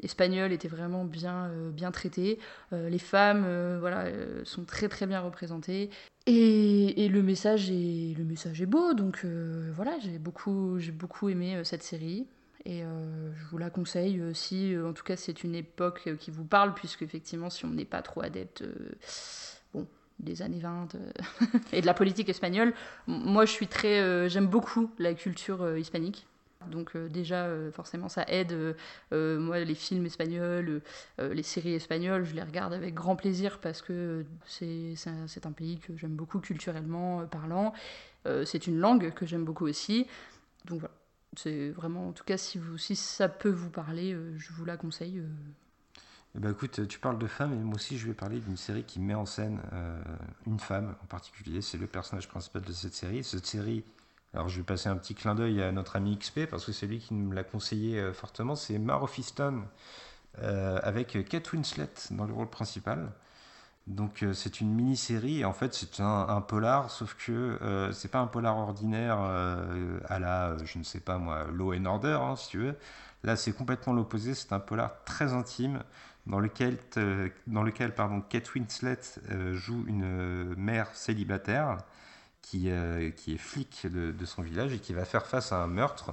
espagnole 0.02 0.52
était 0.52 0.68
vraiment 0.68 1.04
bien, 1.04 1.50
bien 1.72 1.90
traitée. 1.90 2.38
Les 2.72 2.98
femmes 2.98 3.44
voilà, 3.80 4.06
sont 4.44 4.64
très 4.64 4.88
très 4.88 5.06
bien 5.06 5.20
représentées. 5.20 5.90
Et, 6.26 7.04
et 7.04 7.08
le, 7.08 7.22
message 7.22 7.70
est, 7.70 8.14
le 8.16 8.24
message 8.24 8.60
est 8.62 8.66
beau, 8.66 8.94
donc 8.94 9.24
voilà, 9.74 9.98
j'ai 10.00 10.18
beaucoup, 10.18 10.78
j'ai 10.78 10.92
beaucoup 10.92 11.28
aimé 11.28 11.60
cette 11.64 11.82
série. 11.82 12.26
Et 12.68 12.82
euh, 12.82 13.32
je 13.34 13.44
vous 13.46 13.56
la 13.56 13.70
conseille 13.70 14.20
euh, 14.20 14.34
si, 14.34 14.74
euh, 14.74 14.90
en 14.90 14.92
tout 14.92 15.02
cas, 15.02 15.16
c'est 15.16 15.42
une 15.42 15.54
époque 15.54 16.10
qui 16.18 16.30
vous 16.30 16.44
parle, 16.44 16.74
puisque 16.74 17.00
effectivement, 17.00 17.48
si 17.48 17.64
on 17.64 17.70
n'est 17.70 17.86
pas 17.86 18.02
trop 18.02 18.22
adepte, 18.22 18.62
bon, 19.72 19.86
des 20.18 20.42
années 20.42 20.58
20 20.58 20.94
euh, 20.94 20.98
et 21.72 21.80
de 21.80 21.86
la 21.86 21.94
politique 21.94 22.28
espagnole, 22.28 22.74
moi, 23.06 23.46
je 23.46 23.52
suis 23.52 23.68
très, 23.68 24.28
j'aime 24.28 24.48
beaucoup 24.48 24.90
la 24.98 25.14
culture 25.14 25.78
hispanique. 25.78 26.26
Donc 26.70 26.94
déjà, 26.94 27.48
forcément, 27.72 28.10
ça 28.10 28.24
aide. 28.28 28.76
moi, 29.12 29.60
les 29.60 29.74
films 29.74 30.04
espagnols, 30.04 30.82
les 31.18 31.42
séries 31.42 31.74
espagnoles, 31.74 32.24
je 32.24 32.34
les 32.34 32.42
regarde 32.42 32.74
avec 32.74 32.94
grand 32.94 33.16
plaisir 33.16 33.58
parce 33.60 33.80
que 33.80 34.26
c'est 34.44 34.92
un, 35.06 35.26
c'est 35.28 35.46
un 35.46 35.52
pays 35.52 35.78
que 35.78 35.96
j'aime 35.96 36.16
beaucoup 36.16 36.40
culturellement 36.40 37.24
parlant. 37.26 37.72
C'est 38.44 38.66
une 38.66 38.78
langue 38.78 39.14
que 39.14 39.24
j'aime 39.24 39.44
beaucoup 39.44 39.66
aussi. 39.66 40.08
Donc 40.66 40.80
voilà, 40.80 40.97
c'est 41.36 41.70
vraiment, 41.70 42.08
en 42.08 42.12
tout 42.12 42.24
cas, 42.24 42.36
si, 42.36 42.60
ça 42.96 43.28
peut 43.28 43.50
vous 43.50 43.70
parler, 43.70 44.12
euh, 44.12 44.36
je 44.38 44.52
vous 44.52 44.64
la 44.64 44.76
conseille. 44.76 45.18
euh. 45.18 45.28
Eh 46.34 46.40
ben, 46.40 46.50
écoute, 46.50 46.86
tu 46.88 46.98
parles 46.98 47.18
de 47.18 47.26
femmes, 47.26 47.52
et 47.52 47.56
moi 47.56 47.76
aussi 47.76 47.98
je 47.98 48.06
vais 48.06 48.14
parler 48.14 48.38
d'une 48.38 48.56
série 48.56 48.84
qui 48.84 49.00
met 49.00 49.14
en 49.14 49.26
scène 49.26 49.60
euh, 49.72 50.02
une 50.46 50.60
femme 50.60 50.94
en 51.02 51.06
particulier. 51.06 51.62
C'est 51.62 51.78
le 51.78 51.86
personnage 51.86 52.28
principal 52.28 52.62
de 52.62 52.72
cette 52.72 52.94
série. 52.94 53.84
Alors 54.34 54.48
je 54.48 54.58
vais 54.58 54.64
passer 54.64 54.88
un 54.90 54.96
petit 54.96 55.14
clin 55.14 55.34
d'œil 55.34 55.62
à 55.62 55.72
notre 55.72 55.96
ami 55.96 56.16
XP 56.18 56.46
parce 56.46 56.66
que 56.66 56.72
c'est 56.72 56.86
lui 56.86 56.98
qui 56.98 57.14
me 57.14 57.34
l'a 57.34 57.44
conseillé 57.44 58.12
fortement. 58.12 58.56
C'est 58.56 58.78
Mar 58.78 59.02
of 59.02 59.18
avec 60.36 61.26
Kate 61.28 61.52
Winslet 61.52 61.88
dans 62.10 62.26
le 62.26 62.34
rôle 62.34 62.50
principal. 62.50 63.10
Donc 63.88 64.22
euh, 64.22 64.34
c'est 64.34 64.60
une 64.60 64.74
mini-série 64.74 65.46
en 65.46 65.54
fait 65.54 65.72
c'est 65.72 66.00
un, 66.00 66.40
polar 66.42 66.90
sauf 66.90 67.14
que 67.14 67.58
euh, 67.62 67.90
c'est 67.92 68.10
pas 68.10 68.18
un 68.18 68.26
polar 68.26 68.58
ordinaire 68.58 69.16
euh, 69.18 69.98
à 70.08 70.18
la 70.18 70.48
euh, 70.48 70.58
je 70.62 70.78
ne 70.78 70.84
sais 70.84 71.00
pas 71.00 71.16
moi 71.16 71.46
Law 71.50 71.72
and 71.72 71.86
Order 71.86 72.18
hein, 72.20 72.36
si 72.36 72.50
tu 72.50 72.58
veux. 72.58 72.76
Là 73.24 73.34
c'est 73.34 73.52
complètement 73.52 73.94
l'opposé, 73.94 74.34
c'est 74.34 74.52
un 74.52 74.60
polar 74.60 75.02
très 75.04 75.32
intime 75.32 75.82
dans 76.26 76.38
lequel, 76.38 76.76
dans 77.46 77.62
lequel 77.62 77.94
pardon, 77.94 78.20
Kate 78.20 78.54
Winslet 78.54 79.00
joue 79.52 79.86
une 79.88 80.54
mère 80.56 80.94
célibataire 80.94 81.78
qui, 82.42 82.70
qui 83.16 83.34
est 83.34 83.38
flic 83.38 83.86
de, 83.90 84.24
son 84.26 84.42
village 84.42 84.74
et 84.74 84.78
qui 84.78 84.92
va 84.92 85.06
faire 85.06 85.26
face 85.26 85.52
à 85.52 85.62
un 85.62 85.66
meurtre. 85.66 86.12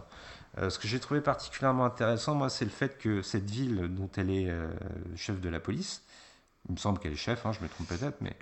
Ce 0.57 0.79
que 0.79 0.87
j'ai 0.87 1.01
trouvé 1.01 1.19
particulièrement 1.19 1.83
intéressant, 1.83 2.33
moi, 2.33 2.49
c'est 2.49 2.63
le 2.63 2.71
fait 2.71 2.97
que 2.97 3.21
cette 3.21 3.49
ville 3.49 3.93
dont 3.93 4.09
elle 4.15 4.29
est 4.29 4.49
chef 5.17 5.41
de 5.41 5.49
la 5.49 5.59
police, 5.59 6.04
il 6.67 6.73
me 6.73 6.77
semble 6.77 6.99
qu'elle 6.99 7.13
est 7.13 7.17
chef, 7.17 7.45
hein, 7.45 7.51
je 7.51 7.61
me 7.61 7.69
trompe 7.69 7.87
peut-être, 7.87 8.21
mais 8.21 8.35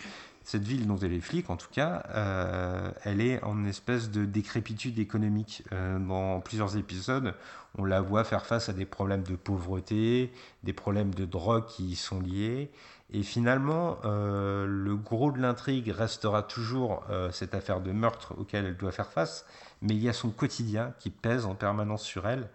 cette 0.43 0.63
ville 0.63 0.87
dont 0.87 0.97
elle 0.97 1.13
est 1.13 1.21
flic, 1.21 1.49
en 1.49 1.55
tout 1.55 1.69
cas, 1.71 2.03
euh, 2.13 2.91
elle 3.03 3.21
est 3.21 3.41
en 3.43 3.65
espèce 3.65 4.11
de 4.11 4.25
décrépitude 4.25 4.99
économique. 4.99 5.63
Euh, 5.71 5.97
dans 5.99 6.41
plusieurs 6.41 6.75
épisodes, 6.75 7.33
on 7.77 7.85
la 7.85 8.01
voit 8.01 8.23
faire 8.25 8.45
face 8.45 8.67
à 8.67 8.73
des 8.73 8.85
problèmes 8.85 9.23
de 9.23 9.35
pauvreté, 9.35 10.33
des 10.63 10.73
problèmes 10.73 11.13
de 11.13 11.25
drogue 11.25 11.65
qui 11.65 11.85
y 11.85 11.95
sont 11.95 12.19
liés. 12.19 12.71
Et 13.13 13.23
finalement, 13.23 13.99
euh, 14.03 14.65
le 14.65 14.95
gros 14.95 15.31
de 15.31 15.39
l'intrigue 15.39 15.89
restera 15.89 16.43
toujours 16.43 17.03
cette 17.31 17.53
affaire 17.53 17.79
de 17.79 17.91
meurtre 17.91 18.33
auquel 18.37 18.65
elle 18.65 18.77
doit 18.77 18.91
faire 18.91 19.11
face, 19.11 19.45
mais 19.81 19.93
il 19.93 20.03
y 20.03 20.09
a 20.09 20.13
son 20.13 20.29
quotidien 20.29 20.93
qui 20.99 21.09
pèse 21.09 21.45
en 21.45 21.55
permanence 21.55 22.03
sur 22.03 22.27
elle. 22.27 22.49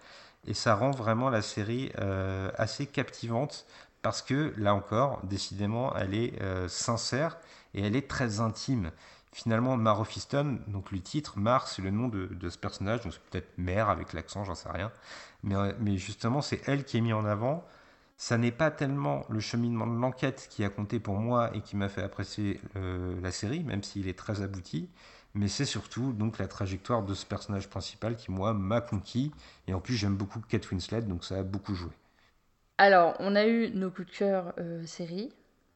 Et 0.47 0.55
ça 0.55 0.75
rend 0.75 0.91
vraiment 0.91 1.31
la 1.31 1.43
série 1.43 1.93
assez 2.57 2.87
captivante 2.87 3.67
parce 4.03 4.23
que, 4.23 4.53
là 4.57 4.75
encore, 4.75 5.21
décidément, 5.25 5.95
elle 5.97 6.15
est 6.15 6.41
euh, 6.41 6.69
sincère 6.69 7.39
et 7.75 7.83
elle 7.83 7.97
est 7.97 8.09
très 8.09 8.41
intime. 8.41 8.91
Finalement, 9.33 9.77
Mar 9.77 10.01
of 10.01 10.17
Easton, 10.17 10.59
donc 10.69 10.91
le 10.91 11.01
titre, 11.01 11.39
Mar, 11.39 11.69
c'est 11.69 11.83
le 11.83 11.91
nom 11.91 12.09
de, 12.09 12.49
ce 12.49 12.59
personnage, 12.59 13.03
donc 13.03 13.13
c'est 13.13 13.23
peut-être 13.23 13.59
mère 13.59 13.89
avec 13.89 14.13
l'accent, 14.13 14.45
j'en 14.45 14.55
sais 14.55 14.71
rien. 14.71 14.91
Mais, 15.43 15.55
euh, 15.55 15.73
mais 15.81 15.97
justement, 15.97 16.41
c'est 16.43 16.67
elle 16.67 16.85
qui 16.85 16.97
est 16.97 17.01
mise 17.01 17.13
en 17.13 17.25
avant. 17.25 17.65
Ça 18.17 18.37
n'est 18.37 18.51
pas 18.53 18.71
tellement 18.73 19.25
le 19.29 19.39
cheminement 19.39 19.87
de 19.87 19.97
l'enquête 19.97 20.49
qui 20.51 20.65
a 20.65 20.71
compté 20.71 20.99
pour 20.99 21.19
moi 21.19 21.55
et 21.55 21.61
qui 21.61 21.77
m'a 21.77 21.89
fait 21.89 22.03
apprécier 22.03 22.61
euh, 22.77 23.21
la 23.21 23.31
série, 23.31 23.63
même 23.63 23.85
s'il 23.85 24.09
est 24.09 24.19
très 24.19 24.43
abouti, 24.43 24.89
mais 25.35 25.47
c'est 25.47 25.65
surtout 25.65 26.13
donc 26.13 26.39
la 26.39 26.49
trajectoire 26.49 27.05
de 27.05 27.15
ce 27.15 27.27
personnage 27.27 27.69
principal 27.69 28.17
qui, 28.17 28.33
moi, 28.33 28.55
m'a 28.55 28.81
conquis. 28.81 29.33
Et 29.69 29.75
en 29.75 29.81
plus, 29.81 29.95
j'aime 29.95 30.17
beaucoup 30.17 30.41
Kate 30.41 30.69
Winslet, 30.71 31.03
donc 31.03 31.25
ça 31.25 31.37
a 31.37 31.43
beaucoup 31.43 31.75
joué. 31.75 31.93
Alors, 32.79 33.15
on 33.19 33.35
a 33.35 33.45
eu 33.47 33.71
nos 33.71 33.91
coups 33.91 34.11
de 34.11 34.17
cœur 34.17 34.53
euh, 34.59 34.85
séries, 34.87 35.33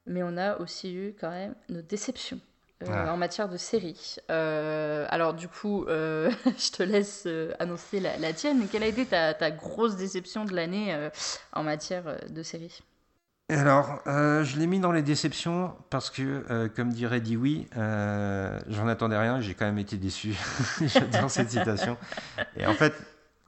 mais 0.07 0.23
on 0.23 0.37
a 0.37 0.57
aussi 0.59 0.95
eu 0.95 1.15
quand 1.21 1.31
même 1.31 1.55
nos 1.69 1.83
déceptions. 1.83 2.41
euh, 2.83 2.87
Ah. 2.91 3.13
en 3.13 3.17
matière 3.17 3.49
de 3.49 3.57
séries. 3.57 4.17
Euh, 4.29 5.07
alors 5.09 5.35
du 5.35 5.47
coup, 5.47 5.85
euh, 5.87 6.33
je 6.59 6.71
te 6.73 6.83
laisse 6.83 7.29
annoncer 7.61 8.01
la, 8.01 8.17
la 8.19 8.33
tienne. 8.33 8.67
Quelle 8.71 8.83
a 8.83 8.87
été 8.89 9.07
ta, 9.07 9.35
ta 9.35 9.53
grosse 9.53 9.95
déception 9.95 10.45
de 10.45 10.53
l'année 10.55 10.93
en 11.53 11.63
matière 11.63 12.03
de 12.29 12.43
séries? 12.43 12.83
Alors, 13.49 14.01
je 14.07 14.59
l'ai 14.59 14.67
mis 14.67 14.81
dans 14.81 14.91
les 14.93 15.03
déceptions 15.03 15.77
parce 15.91 16.11
que, 16.11 16.67
comme 16.75 16.91
dirait 16.93 17.21
Dewey, 17.21 17.67
j'en 17.77 18.89
attendais 18.89 19.19
rien, 19.19 19.41
j'ai 19.41 19.55
quand 19.55 19.67
même 19.67 19.79
été 19.79 19.97
déçu. 19.97 20.35
J'adore 20.81 21.31
cette 21.31 21.51
citation. 21.51 21.97
Et 22.57 22.67
en 22.67 22.75
fait, 22.75 22.95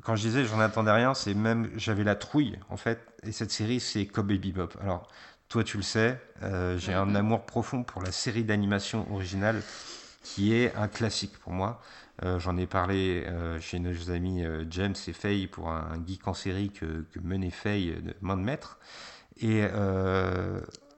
quand 0.04 0.16
je 0.16 0.22
disais 0.22 0.44
j'en 0.44 0.60
attendais 0.60 0.92
rien, 0.92 1.14
c'est 1.14 1.34
même, 1.34 1.70
j'avais 1.76 2.04
la 2.04 2.14
trouille, 2.14 2.58
en 2.68 2.76
fait. 2.76 3.00
Et 3.24 3.32
cette 3.32 3.50
série, 3.50 3.80
c'est 3.80 4.06
Cowboy 4.06 4.38
Bebop. 4.38 4.68
Alors, 4.80 5.08
toi, 5.48 5.64
tu 5.64 5.78
le 5.78 5.82
sais, 5.82 6.20
euh, 6.42 6.78
j'ai 6.78 6.92
un 6.92 7.14
amour 7.14 7.46
profond 7.46 7.82
pour 7.82 8.02
la 8.02 8.12
série 8.12 8.44
d'animation 8.44 9.10
originale 9.12 9.62
qui 10.22 10.54
est 10.54 10.74
un 10.76 10.88
classique 10.88 11.38
pour 11.38 11.52
moi. 11.52 11.80
Euh, 12.22 12.38
J'en 12.38 12.56
ai 12.58 12.66
parlé 12.66 13.24
euh, 13.26 13.58
chez 13.60 13.78
nos 13.78 14.10
amis 14.10 14.44
James 14.70 14.94
et 15.06 15.12
Faye 15.12 15.46
pour 15.46 15.70
un, 15.70 15.98
geek 16.06 16.28
en 16.28 16.34
série 16.34 16.70
que, 16.70 17.06
que 17.10 17.18
menait 17.20 17.50
Faye 17.50 17.92
de 18.02 18.14
main 18.20 18.36
de 18.36 18.42
maître. 18.42 18.78
Et 19.40 19.66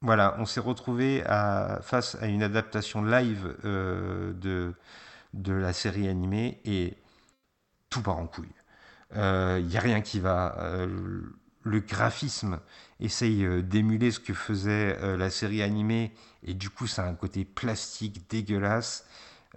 voilà, 0.03 0.37
on 0.39 0.47
s'est 0.47 0.61
retrouvé 0.61 1.23
à, 1.27 1.79
face 1.83 2.17
à 2.21 2.27
une 2.27 2.43
adaptation 2.43 3.03
live 3.03 3.57
de, 3.63 4.75
de 5.33 5.53
la 5.53 5.73
série 5.73 6.09
animée 6.09 6.61
et 6.65 6.97
tout 7.89 8.03
part 8.03 8.19
en 8.19 8.27
couille. 8.27 8.56
Il 9.17 9.67
n'y 9.67 9.77
a 9.77 9.81
rien 9.81 10.01
qui 10.01 10.21
va. 10.21 10.57
Euh, 10.61 11.23
le 11.67 11.81
graphisme 11.81 12.61
essaye 13.01 13.45
euh, 13.45 13.61
d'émuler 13.61 14.13
ce 14.13 14.21
que 14.21 14.33
faisait 14.33 14.97
euh, 15.03 15.17
la 15.17 15.31
série 15.31 15.63
animée 15.63 16.13
et 16.45 16.55
du 16.55 16.71
coup 16.71 16.87
ça 16.87 17.05
a 17.05 17.09
un 17.09 17.15
côté 17.15 17.45
plastique 17.45 18.31
dégueulasse. 18.31 19.05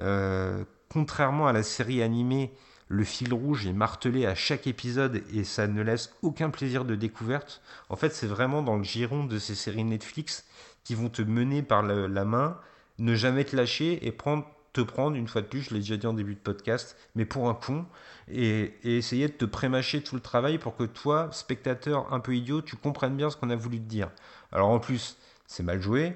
Euh, 0.02 0.64
contrairement 0.90 1.48
à 1.48 1.54
la 1.54 1.62
série 1.62 2.02
animée, 2.02 2.52
le 2.88 3.04
fil 3.04 3.32
rouge 3.32 3.68
est 3.68 3.74
martelé 3.74 4.26
à 4.26 4.34
chaque 4.34 4.66
épisode 4.66 5.22
et 5.32 5.44
ça 5.44 5.68
ne 5.68 5.84
laisse 5.84 6.12
aucun 6.24 6.50
plaisir 6.50 6.84
de 6.84 6.96
découverte. 6.96 7.62
En 7.90 7.96
fait, 7.96 8.12
c'est 8.12 8.26
vraiment 8.26 8.64
dans 8.64 8.78
le 8.78 8.84
giron 8.84 9.26
de 9.26 9.38
ces 9.38 9.54
séries 9.54 9.84
Netflix 9.84 10.46
qui 10.84 10.96
vont 10.96 11.10
te 11.10 11.22
mener 11.22 11.62
par 11.62 11.84
la, 11.84 12.26
main, 12.26 12.58
ne 12.98 13.14
jamais 13.14 13.46
te 13.46 13.56
lâcher 13.56 14.08
et 14.08 14.12
te 14.12 14.82
prendre, 14.82 15.16
une 15.16 15.28
fois 15.28 15.42
de 15.42 15.48
plus, 15.48 15.62
je 15.62 15.76
l'ai 15.76 15.82
déjà 15.82 15.98
dit 15.98 16.08
en 16.08 16.14
début 16.14 16.34
de 16.34 16.40
podcast, 16.40 16.98
mais 17.14 17.26
pour 17.26 17.48
un 17.48 17.54
con, 17.54 17.86
et, 18.32 18.74
essayer 18.84 19.28
de 19.28 19.34
te 19.34 19.46
prémâcher 19.46 20.02
tout 20.02 20.16
le 20.16 20.22
travail 20.22 20.58
pour 20.58 20.76
que 20.76 20.84
toi, 20.84 21.30
spectateur 21.32 22.12
un 22.14 22.20
peu 22.20 22.36
idiot, 22.36 22.62
tu 22.62 22.76
comprennes 22.76 23.16
bien 23.16 23.30
ce 23.30 23.38
qu'on 23.38 23.50
a 23.50 23.56
voulu 23.56 23.78
te 23.80 23.90
dire. 23.90 24.10
Alors 24.52 24.70
en 24.70 24.80
plus, 24.80 25.18
c'est 25.48 25.64
mal 25.64 25.82
joué. 25.82 26.14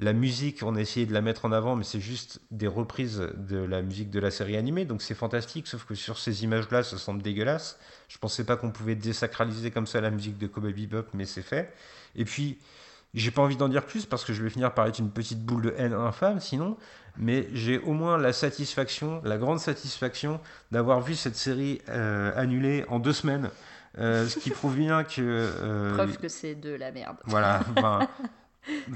La 0.00 0.12
musique, 0.12 0.62
on 0.62 0.76
a 0.76 0.80
essayé 0.80 1.06
de 1.06 1.12
la 1.12 1.20
mettre 1.20 1.44
en 1.44 1.50
avant, 1.50 1.74
mais 1.74 1.82
c'est 1.82 2.00
juste 2.00 2.40
des 2.52 2.68
reprises 2.68 3.28
de 3.36 3.58
la 3.58 3.82
musique 3.82 4.10
de 4.10 4.20
la 4.20 4.30
série 4.30 4.56
animée, 4.56 4.84
donc 4.84 5.02
c'est 5.02 5.16
fantastique, 5.16 5.66
sauf 5.66 5.84
que 5.84 5.96
sur 5.96 6.18
ces 6.18 6.44
images-là, 6.44 6.84
ça 6.84 6.98
semble 6.98 7.20
dégueulasse. 7.20 7.80
Je 8.06 8.16
pensais 8.18 8.44
pas 8.44 8.56
qu'on 8.56 8.70
pouvait 8.70 8.94
désacraliser 8.94 9.72
comme 9.72 9.88
ça 9.88 10.00
la 10.00 10.10
musique 10.10 10.38
de 10.38 10.46
Cowboy 10.46 10.72
Bebop, 10.72 11.08
mais 11.14 11.26
c'est 11.26 11.42
fait. 11.42 11.74
Et 12.14 12.24
puis, 12.24 12.58
j'ai 13.14 13.30
pas 13.30 13.42
envie 13.42 13.56
d'en 13.56 13.68
dire 13.68 13.84
plus 13.86 14.06
parce 14.06 14.24
que 14.24 14.32
je 14.32 14.42
vais 14.42 14.50
finir 14.50 14.72
par 14.74 14.86
être 14.86 14.98
une 14.98 15.10
petite 15.10 15.44
boule 15.44 15.62
de 15.62 15.74
haine 15.78 15.92
infâme 15.94 16.40
sinon, 16.40 16.76
mais 17.16 17.48
j'ai 17.52 17.78
au 17.78 17.92
moins 17.92 18.18
la 18.18 18.32
satisfaction, 18.32 19.20
la 19.24 19.38
grande 19.38 19.60
satisfaction 19.60 20.40
d'avoir 20.70 21.00
vu 21.00 21.14
cette 21.14 21.36
série 21.36 21.80
euh, 21.88 22.32
annulée 22.36 22.84
en 22.88 22.98
deux 22.98 23.12
semaines, 23.14 23.50
Euh, 23.98 24.28
ce 24.28 24.38
qui 24.38 24.50
prouve 24.50 24.76
bien 24.76 25.02
que. 25.02 25.20
euh, 25.20 25.94
Preuve 25.94 26.18
que 26.18 26.28
c'est 26.28 26.54
de 26.54 26.70
la 26.74 26.92
merde. 26.92 27.16
voilà, 27.24 27.60
ben, 27.74 28.06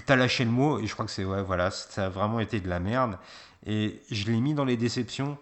t'as 0.07 0.15
lâché 0.17 0.45
le 0.45 0.51
mot 0.51 0.79
et 0.79 0.87
je 0.87 0.93
crois 0.93 1.07
que 1.07 1.11
c'est 1.11 1.25
ouais, 1.25 1.43
voilà, 1.43 1.71
ça 1.73 2.07
a 2.07 2.09
vraiment 2.09 2.39
été 2.39 2.61
de 2.61 2.69
la 2.69 2.79
merde. 2.79 3.19
Et 3.67 4.01
je 4.11 4.27
l'ai 4.31 4.39
mis 4.41 4.55
dans 4.55 4.65
les 4.67 4.77
déceptions 4.77 5.39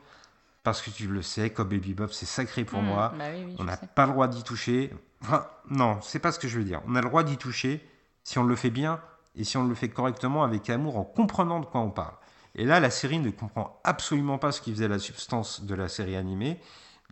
parce 0.62 0.80
que 0.80 0.90
tu 0.90 1.08
le 1.08 1.20
sais, 1.22 1.50
comme 1.50 1.68
Baby 1.68 1.92
Bob, 1.94 2.10
c'est 2.12 2.26
sacré 2.26 2.64
pour 2.64 2.80
Mmh, 2.80 2.86
moi. 2.86 3.12
bah 3.18 3.24
oui, 3.34 3.44
oui, 3.48 3.56
On 3.58 3.64
n'a 3.64 3.76
pas 3.76 4.06
le 4.06 4.12
droit 4.12 4.28
d'y 4.28 4.42
toucher. 4.42 4.90
Enfin, 5.22 5.46
non, 5.68 5.98
c'est 6.02 6.20
pas 6.20 6.32
ce 6.32 6.38
que 6.38 6.48
je 6.48 6.56
veux 6.58 6.64
dire. 6.64 6.80
On 6.86 6.94
a 6.96 7.00
le 7.02 7.08
droit 7.08 7.22
d'y 7.24 7.36
toucher 7.36 7.84
si 8.30 8.38
on 8.38 8.44
le 8.44 8.54
fait 8.54 8.70
bien 8.70 9.00
et 9.34 9.42
si 9.42 9.56
on 9.56 9.64
le 9.64 9.74
fait 9.74 9.88
correctement 9.88 10.44
avec 10.44 10.70
amour 10.70 10.96
en 10.96 11.02
comprenant 11.02 11.58
de 11.58 11.66
quoi 11.66 11.80
on 11.80 11.90
parle. 11.90 12.14
Et 12.54 12.64
là, 12.64 12.78
la 12.78 12.90
série 12.90 13.18
ne 13.18 13.30
comprend 13.30 13.80
absolument 13.82 14.38
pas 14.38 14.52
ce 14.52 14.60
qui 14.60 14.70
faisait 14.70 14.86
la 14.86 15.00
substance 15.00 15.64
de 15.64 15.74
la 15.74 15.88
série 15.88 16.14
animée. 16.14 16.60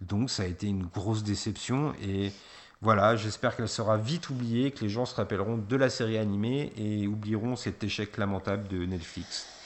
Donc, 0.01 0.31
ça 0.31 0.45
a 0.45 0.47
été 0.47 0.69
une 0.69 0.87
grosse 0.87 1.25
déception. 1.25 1.93
Et 2.01 2.31
voilà, 2.83 3.17
j'espère 3.17 3.57
qu'elle 3.57 3.69
sera 3.69 3.97
vite 3.97 4.31
oubliée, 4.31 4.71
que 4.71 4.83
les 4.83 4.89
gens 4.89 5.07
se 5.07 5.17
rappelleront 5.17 5.57
de 5.59 5.77
la 5.77 5.91
série 5.91 6.19
animée 6.19 6.73
et 6.77 7.09
oublieront 7.09 7.57
cet 7.57 7.83
échec 7.83 8.17
lamentable 8.17 8.69
de 8.69 8.87
Netflix. 8.87 9.58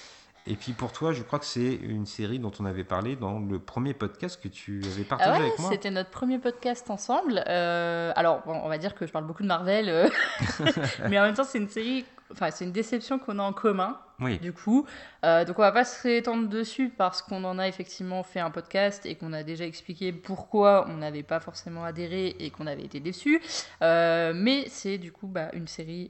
Et 0.46 0.56
puis 0.56 0.72
pour 0.72 0.90
toi, 0.90 1.12
je 1.12 1.22
crois 1.22 1.38
que 1.38 1.44
c'est 1.44 1.74
une 1.74 2.04
série 2.04 2.40
dont 2.40 2.50
on 2.58 2.64
avait 2.64 2.82
parlé 2.82 3.14
dans 3.14 3.38
le 3.38 3.60
premier 3.60 3.94
podcast 3.94 4.42
que 4.42 4.48
tu 4.48 4.82
avais 4.84 5.04
partagé 5.04 5.30
Ah 5.32 5.38
ouais, 5.38 5.46
avec 5.46 5.58
moi. 5.60 5.70
c'était 5.70 5.90
notre 5.90 6.10
premier 6.10 6.38
podcast 6.38 6.90
ensemble. 6.90 7.44
Euh, 7.46 8.12
alors, 8.16 8.42
bon, 8.44 8.60
on 8.64 8.68
va 8.68 8.78
dire 8.78 8.96
que 8.96 9.06
je 9.06 9.12
parle 9.12 9.26
beaucoup 9.26 9.44
de 9.44 9.48
Marvel, 9.48 9.88
euh, 9.88 10.08
mais 11.08 11.18
en 11.20 11.22
même 11.22 11.34
temps, 11.34 11.44
c'est 11.44 11.58
une 11.58 11.68
série, 11.68 12.04
enfin, 12.32 12.50
c'est 12.50 12.64
une 12.64 12.72
déception 12.72 13.20
qu'on 13.20 13.38
a 13.38 13.42
en 13.44 13.52
commun, 13.52 14.00
Oui, 14.18 14.40
du 14.40 14.52
coup. 14.52 14.84
Euh, 15.24 15.44
donc, 15.44 15.60
on 15.60 15.62
va 15.62 15.70
pas 15.70 15.84
se 15.84 16.02
rétendre 16.02 16.48
dessus 16.48 16.88
parce 16.88 17.22
qu'on 17.22 17.44
en 17.44 17.60
a 17.60 17.68
effectivement 17.68 18.24
fait 18.24 18.40
un 18.40 18.50
podcast 18.50 19.06
et 19.06 19.14
qu'on 19.14 19.32
a 19.32 19.44
déjà 19.44 19.64
expliqué 19.64 20.12
pourquoi 20.12 20.86
on 20.88 20.96
n'avait 20.96 21.22
pas 21.22 21.38
forcément 21.38 21.84
adhéré 21.84 22.34
et 22.40 22.50
qu'on 22.50 22.66
avait 22.66 22.84
été 22.84 22.98
déçus. 22.98 23.40
Euh, 23.80 24.32
mais 24.34 24.64
c'est 24.66 24.98
du 24.98 25.12
coup 25.12 25.28
bah, 25.28 25.50
une 25.52 25.68
série 25.68 26.08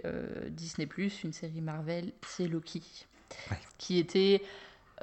Disney, 0.48 0.88
une 1.22 1.34
série 1.34 1.60
Marvel, 1.60 2.12
c'est 2.22 2.48
Loki. 2.48 3.06
Ouais. 3.50 3.58
Qui 3.78 3.98
était. 3.98 4.42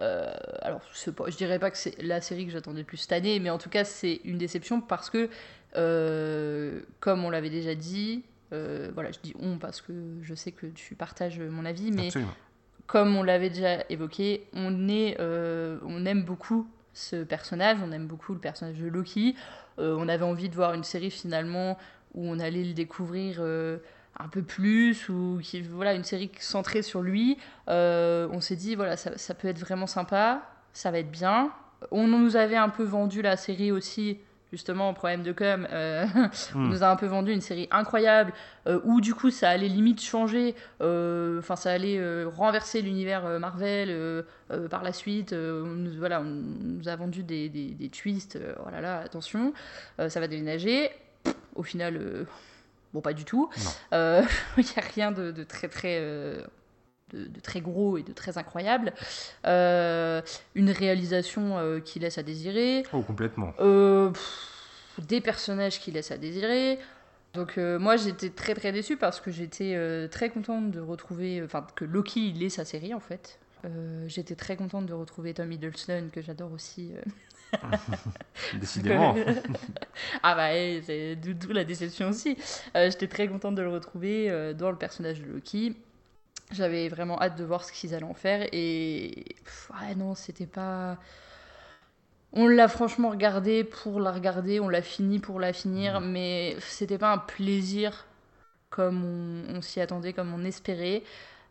euh, 0.01 0.31
alors, 0.61 0.81
je 0.93 1.35
dirais 1.35 1.59
pas 1.59 1.71
que 1.71 1.77
c'est 1.77 2.01
la 2.01 2.21
série 2.21 2.45
que 2.45 2.51
j'attendais 2.51 2.79
le 2.79 2.85
plus 2.85 2.97
cette 2.97 3.11
année, 3.11 3.39
mais 3.39 3.49
en 3.49 3.57
tout 3.57 3.69
cas, 3.69 3.83
c'est 3.83 4.21
une 4.23 4.37
déception 4.37 4.81
parce 4.81 5.09
que, 5.09 5.29
euh, 5.75 6.81
comme 6.99 7.25
on 7.25 7.29
l'avait 7.29 7.49
déjà 7.49 7.75
dit, 7.75 8.23
euh, 8.53 8.91
voilà, 8.93 9.11
je 9.11 9.19
dis 9.21 9.33
on 9.39 9.57
parce 9.57 9.81
que 9.81 9.93
je 10.21 10.33
sais 10.33 10.51
que 10.51 10.67
tu 10.67 10.95
partages 10.95 11.39
mon 11.39 11.65
avis, 11.65 11.91
mais 11.91 12.07
absolument. 12.07 12.31
comme 12.87 13.15
on 13.15 13.23
l'avait 13.23 13.49
déjà 13.49 13.83
évoqué, 13.89 14.47
on, 14.53 14.87
est, 14.87 15.17
on 15.19 16.05
aime 16.05 16.23
beaucoup 16.23 16.67
ce 16.93 17.23
personnage, 17.23 17.77
on 17.83 17.91
aime 17.91 18.07
beaucoup 18.07 18.33
le 18.33 18.39
personnage 18.39 18.77
de 18.77 18.87
Loki. 18.87 19.35
On 19.77 20.09
avait 20.09 20.25
envie 20.25 20.49
de 20.49 20.55
voir 20.55 20.73
une 20.73 20.83
série 20.83 21.11
finalement 21.11 21.77
où 22.13 22.27
on 22.27 22.39
allait 22.39 22.63
le 22.63 22.73
découvrir 22.73 23.41
un 24.19 24.27
peu 24.27 24.41
plus, 24.41 25.07
ou 25.09 25.39
qui, 25.41 25.61
voilà, 25.61 25.93
une 25.93 26.03
série 26.03 26.29
centrée 26.39 26.81
sur 26.81 27.01
lui. 27.01 27.37
Euh, 27.69 28.27
on 28.31 28.41
s'est 28.41 28.57
dit, 28.57 28.75
voilà, 28.75 28.97
ça, 28.97 29.17
ça 29.17 29.33
peut 29.33 29.47
être 29.47 29.59
vraiment 29.59 29.87
sympa, 29.87 30.41
ça 30.73 30.91
va 30.91 30.99
être 30.99 31.11
bien. 31.11 31.51
On 31.91 32.07
nous 32.07 32.35
avait 32.35 32.57
un 32.57 32.67
peu 32.69 32.83
vendu 32.83 33.21
la 33.21 33.37
série 33.37 33.71
aussi, 33.71 34.19
justement, 34.51 34.89
en 34.89 34.93
problème 34.93 35.23
de 35.23 35.31
com. 35.31 35.65
euh, 35.71 36.05
on 36.53 36.57
Hmm. 36.59 36.69
nous 36.69 36.83
a 36.83 36.89
un 36.89 36.97
peu 36.97 37.05
vendu 37.05 37.31
une 37.31 37.39
série 37.39 37.69
incroyable, 37.71 38.33
euh, 38.67 38.81
où 38.83 38.99
du 38.99 39.13
coup 39.13 39.29
ça 39.31 39.49
allait 39.49 39.69
limite 39.69 40.01
changer, 40.01 40.53
enfin 40.81 41.55
ça 41.55 41.71
allait 41.71 42.25
renverser 42.25 42.81
l'univers 42.81 43.39
Marvel 43.39 44.25
par 44.69 44.83
la 44.83 44.91
suite. 44.91 45.31
on 45.31 45.65
nous, 45.65 45.97
voilà, 45.97 46.19
on 46.19 46.25
nous 46.25 46.89
a 46.89 46.95
vendu 46.97 47.23
des, 47.23 47.47
des, 47.47 47.67
des 47.69 47.89
twists, 47.89 48.37
oh 48.65 48.69
là 48.69 48.81
là, 48.81 48.99
attention, 48.99 49.53
ça 49.97 50.19
va 50.19 50.27
déménager. 50.27 50.89
Au 51.55 51.63
final, 51.63 52.25
bon, 52.93 53.01
pas 53.01 53.13
du 53.13 53.25
tout. 53.25 53.49
Non. 53.57 53.71
Euh, 53.93 54.23
Il 54.57 54.63
n'y 54.63 54.69
a 54.77 54.81
rien 54.81 55.11
de, 55.11 55.31
de 55.31 55.43
très 55.43 55.67
très. 55.67 55.97
euh, 55.99 56.43
de, 57.11 57.25
de 57.25 57.39
très 57.39 57.59
gros 57.59 57.97
et 57.97 58.03
de 58.03 58.13
très 58.13 58.37
incroyable. 58.37 58.93
Euh, 59.47 60.21
une 60.53 60.69
réalisation 60.69 61.57
euh, 61.57 61.79
qui 61.79 61.97
laisse 61.99 62.19
à 62.19 62.23
désirer. 62.23 62.83
Oh, 62.93 63.01
complètement. 63.01 63.51
Euh, 63.59 64.11
pff, 64.11 64.99
des 65.07 65.19
personnages 65.19 65.79
qui 65.79 65.91
laissent 65.91 66.11
à 66.11 66.17
désirer. 66.17 66.77
Donc 67.33 67.57
moi 67.57 67.95
j'étais 67.95 68.31
très 68.31 68.55
très 68.55 68.71
déçue 68.71 68.97
parce 68.97 69.19
que 69.21 69.29
j'étais 69.29 69.77
très 70.09 70.29
contente 70.31 70.71
de 70.71 70.79
retrouver, 70.79 71.41
enfin 71.43 71.65
que 71.75 71.85
Loki 71.85 72.29
il 72.29 72.41
ait 72.41 72.49
sa 72.49 72.65
série 72.65 72.93
en 72.95 72.99
fait. 72.99 73.37
J'étais 74.07 74.33
très 74.35 74.55
contente 74.55 74.87
de 74.87 74.93
retrouver 74.93 75.35
Tom 75.35 75.51
Hiddleston 75.51 76.09
que 76.11 76.21
j'adore 76.23 76.51
aussi. 76.51 76.91
Décidément. 78.53 79.15
ah 80.23 80.35
bah 80.35 80.49
ouais, 80.49 80.81
c'est 80.85 81.15
d'où 81.15 81.51
la 81.51 81.63
déception 81.63 82.09
aussi. 82.09 82.37
Euh, 82.75 82.89
j'étais 82.89 83.07
très 83.07 83.27
contente 83.27 83.55
de 83.55 83.61
le 83.61 83.69
retrouver 83.69 84.29
euh, 84.29 84.53
dans 84.53 84.71
le 84.71 84.77
personnage 84.77 85.21
de 85.21 85.25
Loki. 85.25 85.75
J'avais 86.51 86.89
vraiment 86.89 87.21
hâte 87.21 87.37
de 87.37 87.43
voir 87.43 87.63
ce 87.63 87.71
qu'ils 87.71 87.93
allaient 87.93 88.03
en 88.03 88.13
faire 88.15 88.47
et 88.51 89.25
pff, 89.43 89.71
ouais 89.81 89.95
non 89.95 90.15
c'était 90.15 90.47
pas. 90.47 90.97
On 92.31 92.47
l'a 92.47 92.67
franchement 92.67 93.09
regardé 93.09 93.63
pour 93.63 93.99
la 93.99 94.11
regarder, 94.11 94.59
on 94.59 94.69
l'a 94.69 94.81
fini 94.83 95.19
pour 95.19 95.39
la 95.39 95.51
finir, 95.53 95.99
mais 95.99 96.55
c'était 96.59 96.99
pas 96.99 97.11
un 97.11 97.17
plaisir 97.17 98.05
comme 98.69 99.03
on, 99.03 99.57
on 99.57 99.61
s'y 99.61 99.81
attendait, 99.81 100.13
comme 100.13 100.33
on 100.33 100.43
espérait. 100.45 101.03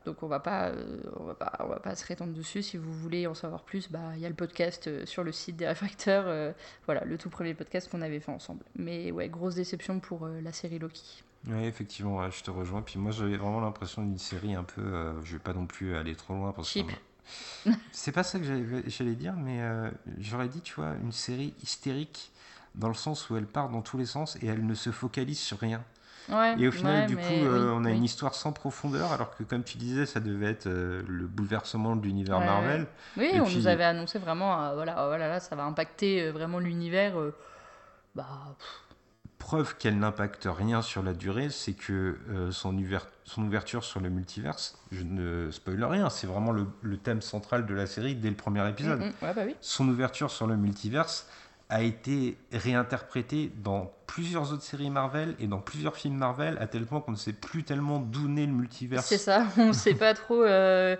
Donc 0.09 0.23
on 0.23 0.27
va 0.27 0.41
pas, 0.41 0.69
euh, 0.69 1.03
on 1.21 1.25
va 1.25 1.35
pas, 1.35 1.53
on 1.61 1.67
va 1.67 1.81
pas 1.81 1.95
se 1.95 2.03
rétendre 2.07 2.33
dessus. 2.33 2.63
Si 2.63 2.79
vous 2.79 2.91
voulez 2.95 3.27
en 3.27 3.35
savoir 3.35 3.63
plus, 3.63 3.91
bah 3.91 4.17
il 4.17 4.23
y 4.23 4.25
a 4.25 4.29
le 4.31 4.35
podcast 4.35 4.87
euh, 4.87 5.05
sur 5.05 5.23
le 5.23 5.33
site 5.33 5.57
des 5.57 5.67
réfracteurs. 5.67 6.25
euh, 6.29 6.51
voilà, 6.87 7.05
le 7.05 7.19
tout 7.19 7.29
premier 7.29 7.53
podcast 7.53 7.91
qu'on 7.91 8.01
avait 8.01 8.19
fait 8.19 8.33
ensemble. 8.33 8.65
Mais 8.75 9.13
ouais, 9.13 9.29
grosse 9.29 9.57
déception 9.57 10.01
pour 10.01 10.25
euh, 10.25 10.41
la 10.41 10.51
série 10.51 10.79
Loki. 10.79 11.23
Oui, 11.47 11.63
effectivement, 11.65 12.17
ouais, 12.17 12.31
je 12.31 12.43
te 12.43 12.51
rejoins. 12.51 12.81
Puis 12.81 12.99
moi, 12.99 13.13
j'avais 13.13 13.37
vraiment 13.37 13.61
l'impression 13.61 14.03
d'une 14.03 14.17
série 14.17 14.55
un 14.55 14.65
peu. 14.65 15.13
je 15.25 15.35
vais 15.35 15.39
pas 15.43 15.53
non 15.53 15.67
plus 15.67 15.95
aller 15.95 16.15
trop 16.15 16.33
loin 16.33 16.53
parce 16.53 16.73
que. 16.73 16.81
C'est 17.93 18.13
pas 18.13 18.23
ça 18.23 18.39
que 18.39 18.47
j'allais 18.87 19.15
dire, 19.15 19.35
mais 19.35 19.61
j'aurais 20.17 20.49
dit, 20.49 20.63
tu 20.63 20.75
vois, 20.75 20.95
une 21.03 21.13
série 21.13 21.53
hystérique 21.63 22.33
dans 22.75 22.89
le 22.89 22.95
sens 22.95 23.29
où 23.29 23.37
elle 23.37 23.47
part 23.47 23.69
dans 23.69 23.83
tous 23.83 23.99
les 23.99 24.07
sens 24.07 24.37
et 24.41 24.47
elle 24.47 24.65
ne 24.65 24.75
se 24.75 24.91
focalise 24.91 25.39
sur 25.39 25.59
rien. 25.59 25.85
Ouais, 26.31 26.55
Et 26.59 26.69
au 26.69 26.73
final, 26.73 27.01
ouais, 27.03 27.07
du 27.07 27.17
coup, 27.17 27.23
euh, 27.23 27.71
oui, 27.71 27.73
on 27.77 27.85
a 27.85 27.89
oui. 27.91 27.97
une 27.97 28.05
histoire 28.05 28.35
sans 28.35 28.53
profondeur, 28.53 29.13
alors 29.13 29.35
que 29.37 29.43
comme 29.45 29.63
tu 29.65 29.79
disais, 29.79 30.05
ça 30.07 30.21
devait 30.21 30.51
être 30.51 30.67
euh, 30.67 31.03
le 31.09 31.27
bouleversement 31.27 31.97
de 31.97 32.03
l'univers 32.05 32.39
Ouais, 32.39 32.45
Marvel. 32.47 32.87
Oui, 33.17 33.31
Et 33.33 33.41
on 33.41 33.45
puis- 33.45 33.57
nous 33.57 33.67
avait 33.67 33.85
annoncé 33.85 34.19
vraiment, 34.19 34.63
euh, 34.65 34.75
voilà, 34.75 35.07
voilà, 35.07 35.29
là, 35.29 35.41
ça 35.41 35.57
va 35.57 35.65
impacter 35.65 36.23
euh, 36.23 36.33
vraiment 36.33 36.59
l'univers. 36.59 37.15
bah, 38.15 38.27
pff, 38.59 38.69
Preuve 39.39 39.77
qu'elle 39.79 39.99
n'impacte 39.99 40.47
rien 40.51 40.83
sur 40.83 41.03
la 41.03 41.15
durée, 41.15 41.49
c'est 41.49 41.73
que 41.73 42.19
son, 42.51 42.77
son 43.25 43.43
ouverture 43.45 43.85
sur 43.85 44.01
le 44.01 44.11
multiverse, 44.11 44.77
je 44.91 45.05
ne 45.05 45.51
spoil 45.51 45.83
rien, 45.85 46.11
c'est 46.11 46.27
vraiment 46.27 46.51
le, 46.53 46.67
le 46.83 46.97
thème 46.99 47.23
central 47.23 47.65
de 47.65 47.73
la 47.73 47.87
série 47.87 48.15
dès 48.17 48.29
le 48.31 48.35
premier 48.37 48.69
épisode. 48.69 48.99
mm, 49.01 49.05
mm, 49.05 49.13
bah 49.23 49.33
oui. 49.47 49.55
Son 49.63 49.89
ouverture 49.89 50.31
sur 50.33 50.47
le 50.49 50.57
multiverse 50.57 51.27
a 51.71 51.83
été 51.83 52.39
réinterprétée 52.53 53.53
dans 53.63 53.93
plusieurs 54.07 54.53
autres 54.55 54.63
séries 54.63 54.89
Marvel 54.89 55.35
et 55.39 55.47
dans 55.47 55.61
plusieurs 55.61 55.97
films 55.97 56.17
Marvel, 56.17 56.57
à 56.61 56.67
tel 56.67 56.87
point 56.87 57.01
qu'on 57.03 57.13
ne 57.13 57.17
sait 57.17 57.35
plus 57.35 57.63
tellement 57.63 57.99
d'où 57.99 58.27
naît 58.27 58.47
le 58.47 58.53
multiverse. 58.53 59.05
C'est 59.05 59.19
ça, 59.19 59.47
on 59.59 59.75
sait 59.75 59.95
pas 59.95 60.15
trop 60.15 60.43
euh, 60.43 60.97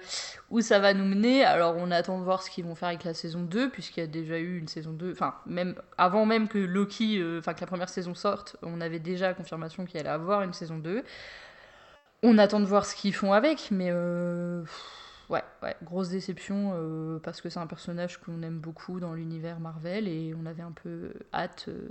où 0.51 0.61
ça 0.61 0.79
va 0.79 0.93
nous 0.93 1.07
mener. 1.07 1.43
Alors 1.43 1.77
on 1.79 1.91
attend 1.91 2.19
de 2.19 2.25
voir 2.25 2.43
ce 2.43 2.51
qu'ils 2.51 2.67
vont 2.67 2.75
faire 2.75 2.89
avec 2.89 3.05
la 3.05 3.15
saison 3.15 3.41
2, 3.41 3.71
puisqu'il 3.71 4.01
y 4.01 4.03
a 4.03 4.07
déjà 4.07 4.39
eu 4.39 4.59
une 4.59 4.69
saison 4.69 4.93
2. 4.93 5.13
Enfin, 5.13 5.35
même 5.47 5.75
avant 5.97 6.27
même 6.27 6.49
que 6.49 6.59
Loki, 6.59 7.19
euh, 7.19 7.39
enfin 7.39 7.55
que 7.55 7.61
la 7.63 7.67
première 7.67 7.89
saison 7.89 8.15
sorte, 8.15 8.57
on 8.63 8.83
avait 8.83 8.99
déjà 8.99 9.33
confirmation 9.33 9.87
qu'il 9.87 9.99
allait 9.99 10.11
avoir 10.11 10.43
une 10.43 10.53
saison 10.53 10.77
2. 10.77 11.03
On 12.23 12.37
attend 12.37 12.61
de 12.61 12.67
voir 12.67 12.85
ce 12.85 12.95
qu'ils 12.95 13.15
font 13.15 13.33
avec, 13.33 13.69
mais 13.71 13.89
euh, 13.91 14.63
ouais, 15.31 15.77
grosse 15.83 16.09
déception 16.09 16.73
euh, 16.75 17.19
parce 17.19 17.41
que 17.41 17.49
c'est 17.49 17.59
un 17.59 17.67
personnage 17.67 18.19
qu'on 18.19 18.43
aime 18.43 18.59
beaucoup 18.59 19.01
dans 19.01 19.15
l'univers 19.15 19.61
Marvel 19.61 20.09
et 20.09 20.35
on 20.41 20.47
avait 20.47 20.63
un 20.63 20.73
peu 20.73 21.13
hâte 21.33 21.67
euh, 21.69 21.89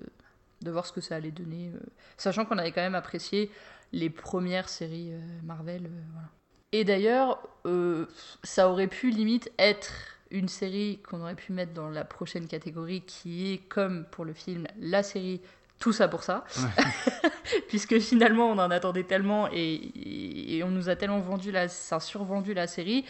de 0.62 0.72
voir 0.72 0.86
ce 0.86 0.94
que 0.94 1.02
ça 1.02 1.16
allait 1.16 1.32
donner, 1.32 1.72
euh, 1.74 1.80
sachant 2.18 2.46
qu'on 2.46 2.58
avait 2.58 2.72
quand 2.72 2.82
même 2.82 2.96
apprécié 2.96 3.52
les 3.94 4.10
premières 4.10 4.70
séries 4.70 5.14
euh, 5.14 5.20
Marvel. 5.44 5.86
euh. 5.86 6.22
Et 6.74 6.84
d'ailleurs, 6.84 7.40
euh, 7.66 8.08
ça 8.44 8.70
aurait 8.70 8.88
pu 8.88 9.10
limite 9.10 9.52
être 9.58 9.94
une 10.32 10.50
série 10.50 11.00
qu'on 11.08 11.22
aurait 11.22 11.36
pu 11.36 11.54
mettre 11.54 11.74
dans 11.74 11.90
la 11.90 12.04
prochaine 12.04 12.48
catégorie 12.48 13.02
qui 13.02 13.54
est 13.54 13.60
comme 13.70 14.06
pour 14.12 14.26
le 14.26 14.34
film 14.34 14.68
la 14.78 15.02
série 15.02 15.42
tout 15.80 15.94
ça 15.94 16.08
pour 16.08 16.24
ça 16.24 16.44
puisque 17.68 17.99
finalement 17.99 18.48
on 18.49 18.58
en 18.58 18.72
attendait 18.72 19.04
tellement 19.04 19.48
et, 19.52 20.56
et 20.58 20.64
on 20.64 20.70
nous 20.70 20.90
a 20.90 20.95
tellement 20.95 21.20
vendu 21.20 21.52
la, 21.52 21.68
ça 21.68 21.98
a 21.98 21.99
survendu 21.99 22.54
la 22.54 22.68
série 22.68 23.06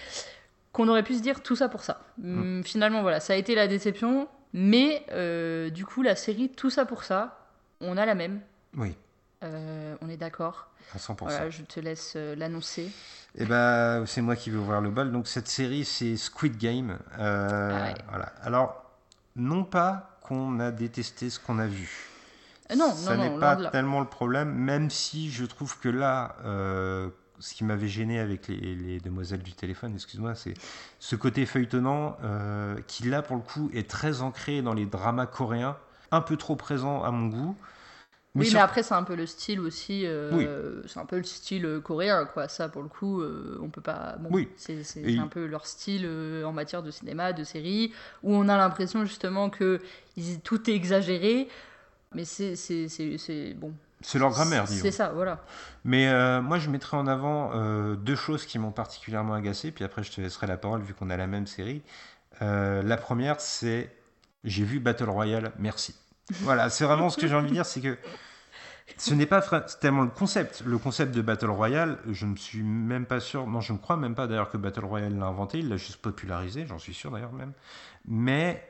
qu'on 0.74 0.88
aurait 0.90 1.04
pu 1.04 1.16
se 1.16 1.22
dire 1.22 1.42
tout 1.42 1.56
ça 1.56 1.70
pour 1.70 1.84
ça. 1.84 2.02
Hum, 2.24 2.62
Finalement 2.64 3.02
voilà, 3.02 3.20
ça 3.20 3.34
a 3.34 3.36
été 3.36 3.56
la 3.56 3.68
déception, 3.68 4.28
mais 4.54 5.04
euh, 5.12 5.70
du 5.70 5.86
coup 5.86 6.02
la 6.04 6.16
série 6.16 6.50
tout 6.50 6.70
ça 6.70 6.86
pour 6.86 7.04
ça, 7.04 7.40
on 7.82 7.98
a 7.98 8.06
la 8.06 8.16
même, 8.16 8.42
Oui, 8.76 8.96
Euh, 9.44 9.96
on 10.02 10.10
est 10.10 10.18
d'accord. 10.18 10.68
à 10.94 10.98
100%. 10.98 11.16
Voilà, 11.22 11.50
je 11.50 11.62
te 11.64 11.80
laisse 11.80 12.14
euh, 12.16 12.36
l'annoncer. 12.36 12.90
Et 13.36 13.46
ben, 13.46 14.04
c'est 14.08 14.22
moi 14.22 14.36
qui 14.36 14.50
vais 14.50 14.58
ouvrir 14.58 14.82
le 14.82 14.90
bal. 14.90 15.12
Donc 15.12 15.28
cette 15.28 15.48
série, 15.48 15.86
c'est 15.86 16.18
Squid 16.18 16.58
Game. 16.58 16.98
Ah 17.18 17.84
ouais. 17.84 17.94
Voilà. 18.10 18.34
Alors, 18.42 18.84
non 19.36 19.64
pas 19.64 20.18
qu'on 20.22 20.60
a 20.60 20.72
détesté 20.72 21.30
ce 21.30 21.40
qu'on 21.40 21.60
a 21.60 21.68
vu. 21.68 22.08
Euh, 22.72 22.76
non, 22.76 22.92
ça 22.94 23.16
n'est 23.16 23.30
pas 23.40 23.56
là. 23.56 23.70
tellement 23.70 24.00
le 24.00 24.08
problème, 24.08 24.54
même 24.54 24.90
si 24.90 25.32
je 25.32 25.46
trouve 25.46 25.80
que 25.80 25.90
là, 25.90 26.36
euh, 26.46 27.10
ce 27.40 27.54
qui 27.54 27.64
m'avait 27.64 27.88
gêné 27.88 28.20
avec 28.20 28.48
les, 28.48 28.76
les 28.76 29.00
demoiselles 29.00 29.44
du 29.44 29.54
téléphone, 29.54 29.94
excuse-moi, 29.96 30.36
c'est 30.36 30.54
ce 31.00 31.16
côté 31.16 31.46
feuilletonnant 31.46 32.18
euh, 32.24 32.76
qui 32.88 33.04
là 33.10 33.22
pour 33.22 33.36
le 33.38 33.42
coup 33.42 33.70
est 33.74 33.90
très 33.90 34.22
ancré 34.22 34.62
dans 34.62 34.74
les 34.74 34.86
dramas 34.86 35.28
coréens, 35.28 35.78
un 36.12 36.22
peu 36.22 36.36
trop 36.38 36.56
présent 36.56 37.04
à 37.04 37.12
mon 37.12 37.28
goût. 37.28 37.56
oui, 38.36 38.46
sur- 38.46 38.56
mais 38.56 38.62
après, 38.62 38.84
c'est 38.84 38.94
un 38.94 39.04
peu 39.04 39.16
le 39.16 39.26
style 39.26 39.60
aussi. 39.60 40.06
euh, 40.06 40.82
C'est 40.88 41.00
un 41.00 41.06
peu 41.06 41.18
le 41.18 41.24
style 41.24 41.80
coréen, 41.84 42.26
quoi. 42.26 42.48
Ça, 42.48 42.70
pour 42.70 42.84
le 42.84 42.90
coup, 42.90 43.24
on 43.62 43.70
peut 43.70 43.82
pas. 43.82 44.16
Bon, 44.20 44.30
Oui. 44.32 44.50
C'est 44.58 45.18
un 45.18 45.28
peu 45.28 45.46
leur 45.46 45.66
style 45.66 46.08
en 46.46 46.52
matière 46.52 46.84
de 46.84 46.92
cinéma, 46.92 47.34
de 47.34 47.44
série, 47.44 47.94
où 48.24 48.36
on 48.36 48.48
a 48.50 48.58
l'impression 48.58 49.06
justement 49.06 49.50
que 49.50 49.80
tout 50.44 50.70
est 50.70 50.74
exagéré. 50.76 51.48
Mais 52.14 52.26
c'est 52.26 53.54
bon. 53.56 53.74
c'est 54.02 54.20
leur 54.20 54.30
grammaire, 54.30 54.66
disons. 54.66 54.82
C'est 54.82 54.92
ça, 54.92 55.10
voilà. 55.10 55.44
Mais 55.84 56.08
euh, 56.08 56.42
moi, 56.42 56.58
je 56.58 56.70
mettrai 56.70 56.98
en 56.98 57.08
avant 57.08 57.52
euh, 57.54 57.96
deux 57.96 58.16
choses 58.16 58.46
qui 58.46 58.60
m'ont 58.60 58.72
particulièrement 58.72 59.34
agacé, 59.34 59.72
puis 59.72 59.84
après, 59.84 60.04
je 60.04 60.12
te 60.12 60.22
laisserai 60.22 60.48
la 60.48 60.58
parole 60.58 60.82
vu 60.82 60.94
qu'on 60.94 61.10
a 61.10 61.18
la 61.18 61.28
même 61.28 61.48
série. 61.48 61.82
Euh, 62.42 62.82
la 62.82 62.98
première, 62.98 63.42
c'est 63.42 63.94
j'ai 64.44 64.64
vu 64.64 64.80
Battle 64.80 65.10
Royale, 65.10 65.52
merci. 65.60 65.96
Voilà, 66.42 66.70
c'est 66.70 66.84
vraiment 66.84 67.10
ce 67.10 67.18
que 67.18 67.28
j'ai 67.28 67.36
envie 67.36 67.50
de 67.50 67.54
dire, 67.54 67.66
c'est 67.66 67.80
que 67.80 67.98
ce 68.98 69.14
n'est 69.14 69.26
pas 69.26 69.42
tellement 69.42 70.04
le 70.04 70.10
concept. 70.10 70.62
Le 70.66 70.78
concept 70.78 71.14
de 71.14 71.22
Battle 71.22 71.50
Royale, 71.50 71.98
je 72.10 72.26
ne 72.26 72.36
suis 72.36 72.64
même 72.64 73.06
pas 73.06 73.20
sûr, 73.20 73.48
non, 73.48 73.62
je 73.62 73.74
ne 73.74 73.78
crois 73.78 73.98
même 73.98 74.16
pas 74.16 74.28
d'ailleurs 74.28 74.50
que 74.50 74.58
Battle 74.58 74.86
Royale 74.86 75.18
l'a 75.18 75.26
inventé, 75.26 75.60
il 75.60 75.70
l'a 75.70 75.78
juste 75.78 76.02
popularisé, 76.02 76.66
j'en 76.68 76.80
suis 76.80 76.94
sûr 76.94 77.12
d'ailleurs 77.12 77.34
même. 77.34 77.54
Mais 78.08 78.62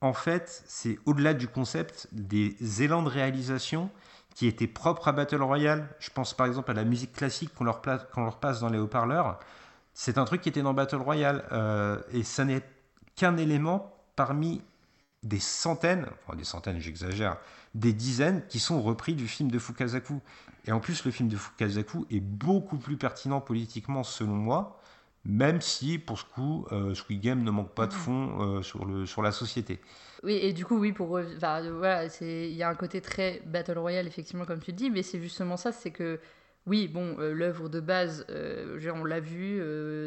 en 0.00 0.12
fait, 0.12 0.62
c'est 0.66 0.98
au-delà 1.06 1.34
du 1.34 1.48
concept 1.48 2.08
des 2.12 2.82
élans 2.82 3.02
de 3.02 3.08
réalisation 3.08 3.90
qui 4.34 4.46
étaient 4.46 4.66
propres 4.66 5.08
à 5.08 5.12
Battle 5.12 5.42
Royale. 5.42 5.88
Je 5.98 6.10
pense 6.10 6.34
par 6.34 6.46
exemple 6.46 6.70
à 6.70 6.74
la 6.74 6.84
musique 6.84 7.12
classique 7.12 7.54
qu'on 7.54 7.64
leur, 7.64 7.80
passe 7.80 8.60
dans 8.60 8.68
les 8.68 8.78
haut-parleurs. 8.78 9.38
C'est 9.94 10.18
un 10.18 10.26
truc 10.26 10.42
qui 10.42 10.50
était 10.50 10.62
dans 10.62 10.74
Battle 10.74 10.96
Royale. 10.96 11.46
euh, 11.52 11.98
et 12.12 12.22
ça 12.22 12.44
n'est 12.44 12.62
qu'un 13.14 13.38
élément 13.38 13.94
parmi 14.14 14.62
des 15.22 15.40
centaines, 15.40 16.06
enfin 16.22 16.36
des 16.36 16.44
centaines, 16.44 16.80
j'exagère, 16.80 17.38
des 17.74 17.92
dizaines 17.92 18.46
qui 18.46 18.60
sont 18.60 18.82
repris 18.82 19.14
du 19.14 19.26
film 19.26 19.50
de 19.50 19.58
Fukasaku. 19.58 20.20
Et 20.66 20.72
en 20.72 20.80
plus, 20.80 21.04
le 21.04 21.10
film 21.10 21.28
de 21.28 21.36
Fukasaku 21.36 22.06
est 22.10 22.20
beaucoup 22.20 22.76
plus 22.76 22.96
pertinent 22.96 23.40
politiquement, 23.40 24.04
selon 24.04 24.34
moi, 24.34 24.80
même 25.26 25.60
si, 25.60 25.98
pour 25.98 26.18
ce 26.18 26.24
coup, 26.24 26.66
euh, 26.72 26.94
Squid 26.94 27.20
Game 27.20 27.42
ne 27.42 27.50
manque 27.50 27.74
pas 27.74 27.86
de 27.86 27.92
fond 27.92 28.58
euh, 28.58 28.62
sur, 28.62 28.84
le, 28.84 29.06
sur 29.06 29.22
la 29.22 29.32
société. 29.32 29.80
Oui, 30.22 30.34
et 30.34 30.52
du 30.52 30.64
coup, 30.64 30.78
oui, 30.78 30.92
pour 30.92 31.18
enfin, 31.18 31.62
euh, 31.64 31.72
voilà, 31.76 32.04
il 32.20 32.52
y 32.52 32.62
a 32.62 32.68
un 32.68 32.74
côté 32.74 33.00
très 33.00 33.42
battle 33.46 33.78
royale 33.78 34.06
effectivement 34.06 34.44
comme 34.44 34.60
tu 34.60 34.70
le 34.70 34.76
dis, 34.76 34.90
mais 34.90 35.02
c'est 35.02 35.20
justement 35.20 35.56
ça, 35.56 35.72
c'est 35.72 35.90
que 35.90 36.18
oui, 36.66 36.88
bon, 36.88 37.16
euh, 37.20 37.32
l'œuvre 37.32 37.68
de 37.68 37.78
base, 37.78 38.26
on 38.28 39.04
l'a 39.04 39.20
vu, 39.20 39.60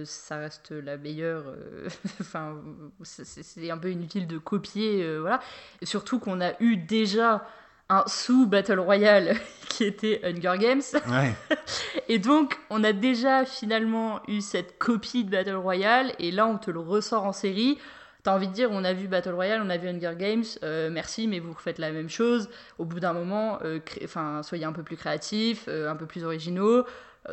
ça 0.06 0.38
reste 0.38 0.72
la 0.72 0.98
meilleure. 0.98 1.56
Enfin, 2.22 2.62
c'est- 3.04 3.44
un 3.72 3.78
peu 3.78 3.91
inutile 3.91 4.28
de 4.28 4.38
copier, 4.38 5.20
voilà. 5.20 5.40
Surtout 5.84 6.20
qu'on 6.20 6.41
a 6.41 6.52
eu 6.62 6.76
déjà 6.78 7.46
un 7.90 8.03
sous 8.07 8.45
battle 8.48 8.80
royale 8.80 9.36
qui 9.70 9.84
était 9.84 10.22
Hunger 10.24 10.57
Games. 10.60 10.82
Ouais. 11.07 11.34
Et 12.07 12.20
donc, 12.20 12.57
on 12.70 12.84
a 12.84 12.94
déjà 12.94 13.45
finalement 13.45 14.22
eu 14.28 14.41
cette 14.41 14.78
copie 14.78 15.24
de 15.24 15.32
Battle 15.32 15.56
Royale, 15.56 16.14
et 16.20 16.32
là, 16.32 16.48
on 16.48 16.57
te 16.57 16.72
le 16.72 16.80
ressort 16.80 17.24
en 17.26 17.34
série. 17.34 17.78
T'as 18.24 18.36
envie 18.36 18.48
de 18.48 18.53
dire, 18.53 18.70
on 18.72 18.84
a 18.84 18.94
vu 18.94 19.07
Battle 19.07 19.32
Royale, 19.34 19.61
on 19.64 19.70
a 19.70 19.78
vu 19.78 19.88
Hunger 19.88 20.14
Games, 20.18 20.44
euh, 20.64 20.90
merci, 20.91 21.28
mais 21.28 21.40
vous 21.40 21.53
refaites 21.53 21.78
la 21.78 21.91
même 21.91 22.10
chose. 22.10 22.49
Au 22.78 22.86
bout 22.86 22.99
d'un 22.99 23.14
moment, 23.14 23.60
euh, 23.64 23.80
cré- 23.80 24.02
enfin, 24.03 24.41
soyez 24.44 24.66
un 24.66 24.74
peu 24.74 24.84
plus 24.84 24.98
créatifs, 24.98 25.66
euh, 25.68 25.90
un 25.90 25.95
peu 25.95 26.06
plus 26.06 26.24
originaux 26.26 26.84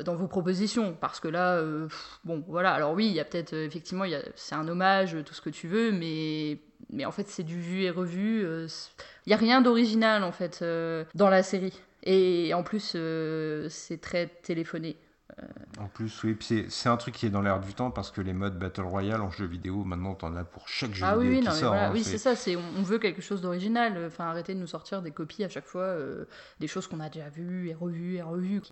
dans 0.05 0.15
vos 0.15 0.27
propositions, 0.29 0.97
parce 1.01 1.21
que 1.21 1.29
là, 1.29 1.61
pff, 1.63 2.19
bon, 2.25 2.45
voilà. 2.49 2.73
Alors 2.73 2.93
oui, 2.93 3.07
il 3.07 3.13
y 3.15 3.21
a 3.21 3.25
peut-être, 3.25 3.55
effectivement, 3.55 4.05
a- 4.05 4.23
c'est 4.35 4.55
un 4.55 4.69
hommage, 4.69 5.17
tout 5.25 5.33
ce 5.35 5.41
que 5.41 5.51
tu 5.51 5.69
veux, 5.69 5.91
mais, 5.91 6.59
mais 6.93 7.05
en 7.05 7.13
fait, 7.13 7.29
c'est 7.29 7.43
du 7.43 7.61
vu 7.61 7.83
et 7.83 7.91
revu. 7.91 8.43
euh, 8.45 8.67
Il 9.27 9.31
y 9.31 9.35
a 9.35 9.37
rien 9.37 9.61
d'original, 9.61 10.23
en 10.25 10.33
fait, 10.33 10.61
euh, 10.63 11.05
dans 11.15 11.29
la 11.29 11.43
série. 11.43 11.81
Et 12.05 12.53
en 12.55 12.63
plus, 12.63 12.93
euh, 12.95 13.69
c'est 13.69 14.01
très 14.01 14.27
téléphoné. 14.43 14.97
En 15.79 15.89
plus, 15.89 16.23
oui, 16.25 16.33
puis 16.35 16.65
c'est 16.71 16.89
un 16.89 16.97
truc 16.97 17.15
qui 17.15 17.27
est 17.27 17.31
dans 17.31 17.43
l'air 17.43 17.61
du 17.61 17.75
temps 17.75 17.91
parce 17.91 18.11
que 18.11 18.23
les 18.23 18.33
modes 18.33 18.59
Battle 18.59 18.83
Royale 18.83 19.21
en 19.21 19.31
jeu 19.31 19.45
vidéo, 19.45 19.85
maintenant, 19.85 20.15
t'en 20.15 20.35
as 20.35 20.45
pour 20.45 20.67
chaque 20.69 20.95
jeu 20.95 21.05
Ah 21.07 21.19
oui, 21.19 21.25
vidéo 21.29 21.35
oui, 21.35 21.41
qui 21.41 21.47
non, 21.49 21.53
mais 21.55 21.61
sort. 21.61 21.69
voilà. 21.73 21.89
hein, 21.89 21.93
oui, 21.93 22.05
c'est- 22.05 22.17
ça. 22.17 22.33
On 22.57 22.81
on 22.81 22.83
veut 22.83 22.99
quelque 22.99 23.21
chose 23.21 23.43
d'original. 23.43 24.03
Enfin, 24.07 24.25
arrêtez 24.27 24.55
de 24.55 24.61
nous 24.61 24.67
sortir 24.67 25.03
des 25.03 25.11
copies 25.11 25.45
à 25.45 25.51
chaque 25.51 25.67
fois, 25.67 25.83
euh, 25.83 26.25
des 26.61 26.69
choses 26.69 26.87
qu'on 26.87 27.01
a 27.01 27.11
déjà 27.11 27.29
vues 27.29 27.69
et 27.69 27.75
revues 27.75 28.15
et 28.17 28.23
revues. 28.23 28.63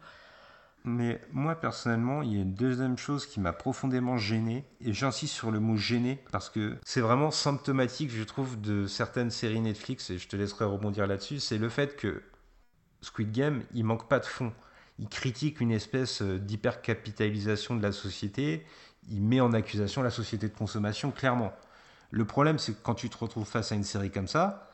Mais 0.85 1.19
moi, 1.33 1.55
personnellement, 1.55 2.21
il 2.21 2.35
y 2.35 2.39
a 2.39 2.43
une 2.43 2.55
deuxième 2.55 2.99
chose 2.99 3.27
qui 3.27 3.41
m'a 3.41 3.55
profondément 3.55 4.19
gêné, 4.19 4.67
et 4.83 4.93
j'insiste 4.93 5.33
sur 5.33 5.51
le 5.51 5.59
mot 5.59 5.77
gêné, 5.77 6.23
parce 6.31 6.51
que 6.51 6.77
c'est 6.85 7.01
vraiment 7.01 7.31
symptomatique, 7.31 8.11
je 8.11 8.23
trouve, 8.23 8.61
de 8.61 8.87
certaines 8.87 9.31
séries 9.31 9.61
Netflix, 9.61 10.11
et 10.11 10.19
je 10.19 10.29
te 10.29 10.37
laisserai 10.37 10.67
rebondir 10.67 11.07
là-dessus, 11.07 11.41
c'est 11.41 11.57
le 11.57 11.71
fait 11.71 11.97
que 11.97 12.23
Squid 13.01 13.33
Game, 13.33 13.63
il 13.73 13.85
manque 13.85 14.09
pas 14.09 14.19
de 14.19 14.27
fond. 14.27 14.53
Il 14.99 15.09
critique 15.09 15.61
une 15.61 15.73
espèce 15.73 16.21
euh, 16.23 16.39
d'hypercapitalisation 16.39 17.77
de 17.77 17.83
la 17.83 17.91
société, 17.91 18.65
il 19.09 19.23
met 19.23 19.41
en 19.41 19.53
accusation 19.55 20.03
la 20.03 20.11
société 20.11 20.49
de 20.49 20.55
consommation, 20.55 21.11
clairement. 21.11 21.53
Le 22.11 22.27
problème, 22.27 22.59
c'est 22.59 22.75
que 22.75 22.83
quand 22.83 22.95
tu 22.95 23.09
te 23.09 23.17
retrouves 23.17 23.47
face 23.47 23.73
à 23.73 23.75
une 23.75 23.85
série 23.85 24.11
comme 24.11 24.29
ça, 24.29 24.71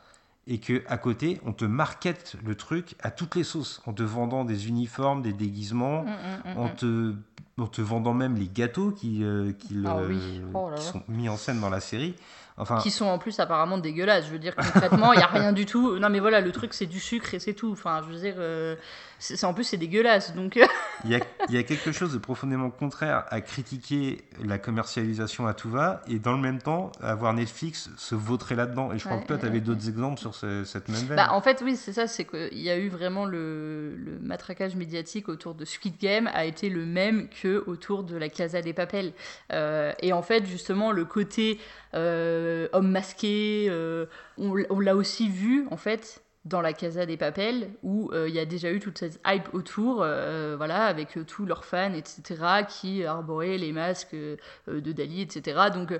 et 0.51 0.59
que 0.59 0.83
à 0.87 0.97
côté, 0.97 1.39
on 1.45 1.53
te 1.53 1.63
markete 1.63 2.35
le 2.45 2.55
truc 2.55 2.95
à 3.01 3.09
toutes 3.09 3.35
les 3.35 3.45
sauces, 3.45 3.81
en 3.85 3.93
te 3.93 4.03
vendant 4.03 4.43
des 4.43 4.67
uniformes, 4.67 5.21
des 5.21 5.31
déguisements, 5.31 6.03
Mm, 6.03 6.57
en 6.57 6.67
te, 6.69 7.13
en 7.57 7.67
te 7.67 7.81
vendant 7.81 8.13
même 8.13 8.35
les 8.35 8.49
gâteaux 8.49 8.91
qui, 8.91 9.23
euh, 9.23 9.53
qui, 9.53 9.75
Ah 9.87 9.95
le- 10.01 10.07
oui. 10.09 10.41
Oh 10.53 10.69
là 10.69 10.75
qui 10.75 10.85
là. 10.85 10.91
sont 10.91 11.03
mis 11.07 11.29
en 11.29 11.37
scène 11.37 11.61
dans 11.61 11.69
la 11.69 11.79
série. 11.79 12.15
Enfin, 12.57 12.77
qui 12.79 12.91
sont 12.91 13.05
en 13.05 13.17
plus 13.17 13.39
apparemment 13.39 13.77
dégueulasses. 13.77 14.25
Je 14.27 14.31
veux 14.31 14.39
dire, 14.39 14.55
concrètement, 14.55 15.13
il 15.13 15.17
n'y 15.17 15.23
a 15.23 15.27
rien 15.27 15.51
du 15.53 15.65
tout. 15.65 15.97
Non, 15.99 16.09
mais 16.09 16.19
voilà, 16.19 16.41
le 16.41 16.51
truc, 16.51 16.73
c'est 16.73 16.85
du 16.85 16.99
sucre 16.99 17.33
et 17.33 17.39
c'est 17.39 17.53
tout. 17.53 17.71
Enfin, 17.71 18.01
je 18.07 18.13
veux 18.13 18.19
dire, 18.19 18.35
euh, 18.37 18.75
c'est 19.19 19.43
en 19.45 19.53
plus, 19.53 19.63
c'est 19.63 19.77
dégueulasse. 19.77 20.35
Donc, 20.35 20.57
euh, 20.57 20.65
il 21.05 21.11
y, 21.11 21.15
a, 21.15 21.19
il 21.49 21.55
y 21.55 21.57
a 21.57 21.63
quelque 21.63 21.91
chose 21.91 22.13
de 22.13 22.17
profondément 22.19 22.69
contraire 22.69 23.23
à 23.29 23.41
critiquer 23.41 24.23
la 24.43 24.57
commercialisation 24.57 25.47
à 25.47 25.53
tout 25.53 25.69
va 25.69 26.01
et 26.07 26.19
dans 26.19 26.33
le 26.33 26.39
même 26.39 26.59
temps 26.61 26.91
avoir 27.01 27.33
Netflix 27.33 27.89
se 27.97 28.15
vautrer 28.15 28.55
là-dedans. 28.55 28.91
Et 28.91 28.97
je 28.99 29.05
crois 29.05 29.17
Ouais, 29.17 29.23
que 29.23 29.27
toi, 29.27 29.37
tu 29.37 29.45
avais 29.45 29.55
ouais. 29.55 29.61
d'autres 29.61 29.87
exemples 29.89 30.19
sur 30.19 30.35
ce- 30.35 30.63
cette 30.63 30.87
même 30.89 31.01
veine. 31.05 31.15
bah, 31.17 31.29
en 31.31 31.41
fait, 31.41 31.61
oui, 31.63 31.75
c'est 31.75 31.93
ça. 31.93 32.05
C'est 32.07 32.25
qu'il 32.25 32.59
y 32.61 32.69
a 32.69 32.77
eu 32.77 32.89
vraiment 32.89 33.25
le, 33.25 33.95
le 33.95 34.19
matraquage 34.21 34.75
médiatique 34.75 35.29
autour 35.29 35.55
de 35.55 35.65
Squid 35.65 35.97
Game 35.99 36.29
a 36.33 36.45
été 36.45 36.69
le 36.69 36.85
même 36.85 37.27
que 37.29 37.63
autour 37.67 38.03
de 38.03 38.17
la 38.17 38.29
Casa 38.29 38.61
des 38.61 38.73
Papel. 38.73 39.13
Euh, 39.51 39.93
et 40.01 40.13
en 40.13 40.21
fait, 40.21 40.45
justement, 40.45 40.91
le 40.91 41.05
côté 41.05 41.59
euh, 41.93 42.40
homme 42.73 42.91
masqué, 42.91 43.67
euh, 43.69 44.05
on, 44.37 44.79
l'a 44.79 44.95
aussi 44.95 45.29
vu, 45.29 45.67
en 45.71 45.77
fait, 45.77 46.23
dans 46.45 46.61
la 46.61 46.73
Casa 46.73 47.05
des 47.05 47.17
Papel, 47.17 47.69
où 47.83 48.09
euh, 48.11 48.27
il 48.27 48.35
y 48.35 48.39
a 48.39 48.45
déjà 48.45 48.71
eu 48.71 48.79
toute 48.79 48.97
cette 48.97 49.19
hype 49.25 49.53
autour, 49.53 50.01
euh, 50.01 50.55
voilà, 50.57 50.85
avec 50.85 51.17
euh, 51.17 51.23
tous 51.23 51.45
leurs 51.45 51.65
fans, 51.65 51.93
etc., 51.93 52.65
qui 52.67 53.05
arboraient 53.05 53.57
les 53.57 53.71
masques 53.71 54.13
euh, 54.13 54.37
de 54.67 54.91
Dali, 54.91 55.21
etc. 55.21 55.69
Donc, 55.73 55.91
euh, 55.91 55.99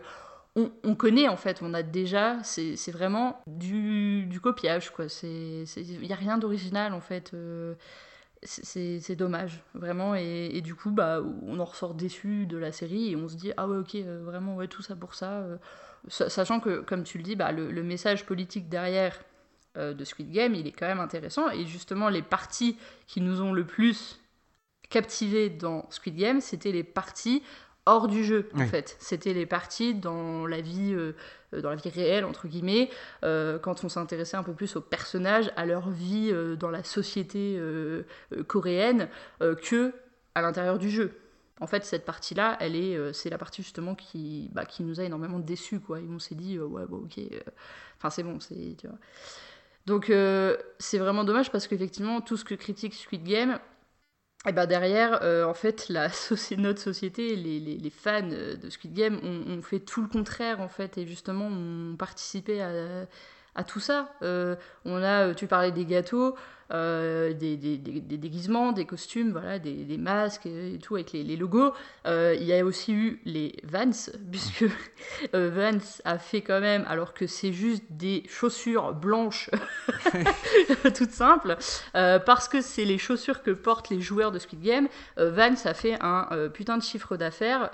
on, 0.56 0.72
on 0.84 0.96
connaît, 0.96 1.28
en 1.28 1.38
fait, 1.38 1.62
on 1.62 1.74
a 1.74 1.84
déjà, 1.84 2.38
c'est 2.44 2.92
vraiment 2.92 3.42
du, 3.48 4.26
du 4.26 4.42
copiage, 4.42 4.90
quoi. 4.90 5.06
Il 5.24 5.66
n'y 6.02 6.12
a 6.12 6.16
rien 6.16 6.38
d'original, 6.38 6.94
en 6.94 7.00
fait. 7.00 7.32
C'est- 8.44 9.16
dommage, 9.16 9.62
vraiment. 9.74 10.16
Et, 10.16 10.62
du 10.62 10.76
coup, 10.76 10.92
bah, 10.92 11.22
on 11.44 11.60
en 11.60 11.66
ressort 11.66 11.94
déçu 11.94 12.46
de 12.48 12.58
la 12.58 12.72
série 12.72 13.12
et 13.12 13.16
on 13.16 13.28
se 13.28 13.36
dit, 13.36 13.52
ah 13.58 13.68
ouais, 13.68 13.78
ok, 13.78 13.96
euh, 13.96 14.22
vraiment, 14.24 14.56
ouais, 14.56 14.68
tout 14.68 14.82
ça 14.82 14.96
pour 14.96 15.14
ça. 15.16 15.40
euh. 15.42 15.58
Sa- 16.08 16.30
Sachant 16.30 16.60
que, 16.60 16.80
comme 16.82 17.04
tu 17.04 17.18
le 17.18 17.24
dis, 17.24 17.36
bah, 17.36 17.52
le, 17.52 17.72
le 17.72 17.84
message 17.84 18.26
politique 18.26 18.70
derrière 18.70 19.20
euh, 19.78 19.94
de 19.94 20.04
Squid 20.04 20.32
Game, 20.32 20.56
il 20.56 20.68
est 20.68 20.72
quand 20.72 20.88
même 20.88 21.00
intéressant. 21.00 21.50
Et 21.52 21.66
justement, 21.66 22.10
les 22.10 22.22
parties 22.24 22.78
qui 23.08 23.22
nous 23.22 23.42
ont 23.42 23.54
le 23.54 23.66
plus 23.66 24.20
captivés 24.90 25.50
dans 25.50 25.90
Squid 25.90 26.16
Game, 26.16 26.42
c'était 26.42 26.72
les 26.72 26.84
parties 26.84 27.44
hors 27.86 28.08
du 28.08 28.24
jeu, 28.24 28.50
en 28.56 28.66
fait. 28.66 28.96
C'était 29.00 29.34
les 29.34 29.46
parties 29.46 29.94
dans 29.94 30.46
la 30.46 30.62
vie, 30.62 30.94
euh, 30.94 31.14
dans 31.52 31.70
la 31.70 31.76
vie 31.76 31.90
réelle, 31.90 32.26
entre 32.26 32.48
guillemets, 32.48 32.90
euh, 33.24 33.58
quand 33.58 33.84
on 33.84 33.90
s'intéressait 33.90 34.38
un 34.38 34.44
peu 34.44 34.54
plus 34.54 34.76
aux 34.76 34.82
personnages, 34.82 35.52
à 35.56 35.66
leur 35.66 35.90
vie 35.90 36.30
euh, 36.32 36.56
dans 36.56 36.70
la 36.70 36.84
société 36.84 37.60
coréenne, 38.48 39.10
que 39.40 39.94
à 40.36 40.42
l'intérieur 40.42 40.78
du 40.78 40.90
jeu. 40.90 41.18
En 41.60 41.68
fait, 41.68 41.86
cette 41.86 42.06
partie-là, 42.06 42.58
elle 42.60 42.76
est, 42.76 43.14
c'est 43.14 43.30
la 43.30 43.38
partie 43.38 43.62
justement 43.62 43.94
qui, 43.94 44.50
bah, 44.54 44.66
qui 44.66 44.84
nous 44.84 45.00
a 45.00 45.04
énormément 45.04 45.38
déçus, 45.38 45.80
quoi. 45.80 46.00
Et 46.00 46.08
on 46.10 46.18
s'est 46.18 46.36
dit, 46.36 46.58
ouais, 46.58 46.86
bon, 46.88 46.98
ok, 46.98 47.20
enfin 47.98 48.10
c'est 48.10 48.24
bon, 48.24 48.40
c'est, 48.40 48.76
tu 48.78 48.88
vois. 48.88 48.98
Donc 49.86 50.12
c'est 50.80 50.98
vraiment 50.98 51.24
dommage 51.24 51.52
parce 51.52 51.68
qu'effectivement, 51.68 52.22
tout 52.22 52.38
ce 52.38 52.46
que 52.46 52.56
critique 52.56 52.94
Squid 52.94 53.24
Game, 53.24 53.60
et 54.48 54.54
ben 54.54 54.66
derrière, 54.66 55.20
euh, 55.22 55.46
en 55.46 55.54
fait, 55.54 55.88
la 55.90 56.10
notre 56.58 56.82
société, 56.82 57.36
les, 57.36 57.60
les- 57.60 57.78
les 57.78 57.90
fans 57.92 58.28
euh, 58.32 58.56
de 58.56 58.70
Squid 58.72 58.94
Game 58.94 59.20
ont, 59.24 59.52
ont 59.60 59.62
fait 59.62 59.80
tout 59.80 60.02
le 60.02 60.08
contraire, 60.08 60.62
en 60.62 60.68
fait, 60.68 60.98
et 60.98 61.06
justement 61.06 61.46
ont 61.48 61.96
participé 61.96 62.60
à, 62.62 63.06
à 63.56 63.64
tout 63.64 63.80
ça. 63.80 64.14
Euh, 64.22 64.56
on 64.86 65.02
a, 65.04 65.28
euh, 65.28 65.34
tu 65.34 65.48
parlais 65.48 65.72
des 65.72 65.86
gâteaux, 65.86 66.36
euh, 66.74 67.34
des, 67.34 67.58
déguisements, 67.58 68.72
des 68.72 68.86
costumes, 68.86 69.32
voilà, 69.32 69.60
des, 69.60 69.98
masques 69.98 70.46
et 70.46 70.80
tout 70.82 70.96
avec 70.96 71.12
les, 71.12 71.36
logos. 71.36 71.74
Il 72.06 72.44
y 72.44 72.54
a 72.54 72.64
aussi 72.64 72.94
eu 72.94 73.22
les 73.26 73.58
Vans, 73.64 73.92
puisque 74.32 74.66
Vans 75.34 76.00
a 76.06 76.18
fait 76.18 76.42
quand 76.42 76.62
même, 76.62 76.86
alors 76.88 77.14
que 77.14 77.28
c'est 77.28 77.52
juste 77.52 77.84
des 77.90 78.24
chaussures 78.30 78.94
blanches, 78.94 79.50
toutes 80.96 81.12
simples, 81.12 81.58
parce 81.92 82.48
que 82.48 82.62
c'est 82.62 82.86
les 82.86 82.98
chaussures 82.98 83.44
que 83.44 83.52
portent 83.52 83.90
les 83.90 84.00
joueurs 84.00 84.32
de 84.32 84.40
Squid 84.40 84.62
Game, 84.62 84.88
Vans 85.18 85.66
a 85.66 85.74
fait 85.74 85.98
un 86.00 86.50
putain 86.54 86.78
de 86.78 86.84
chiffre 86.84 87.18
d'affaires 87.18 87.70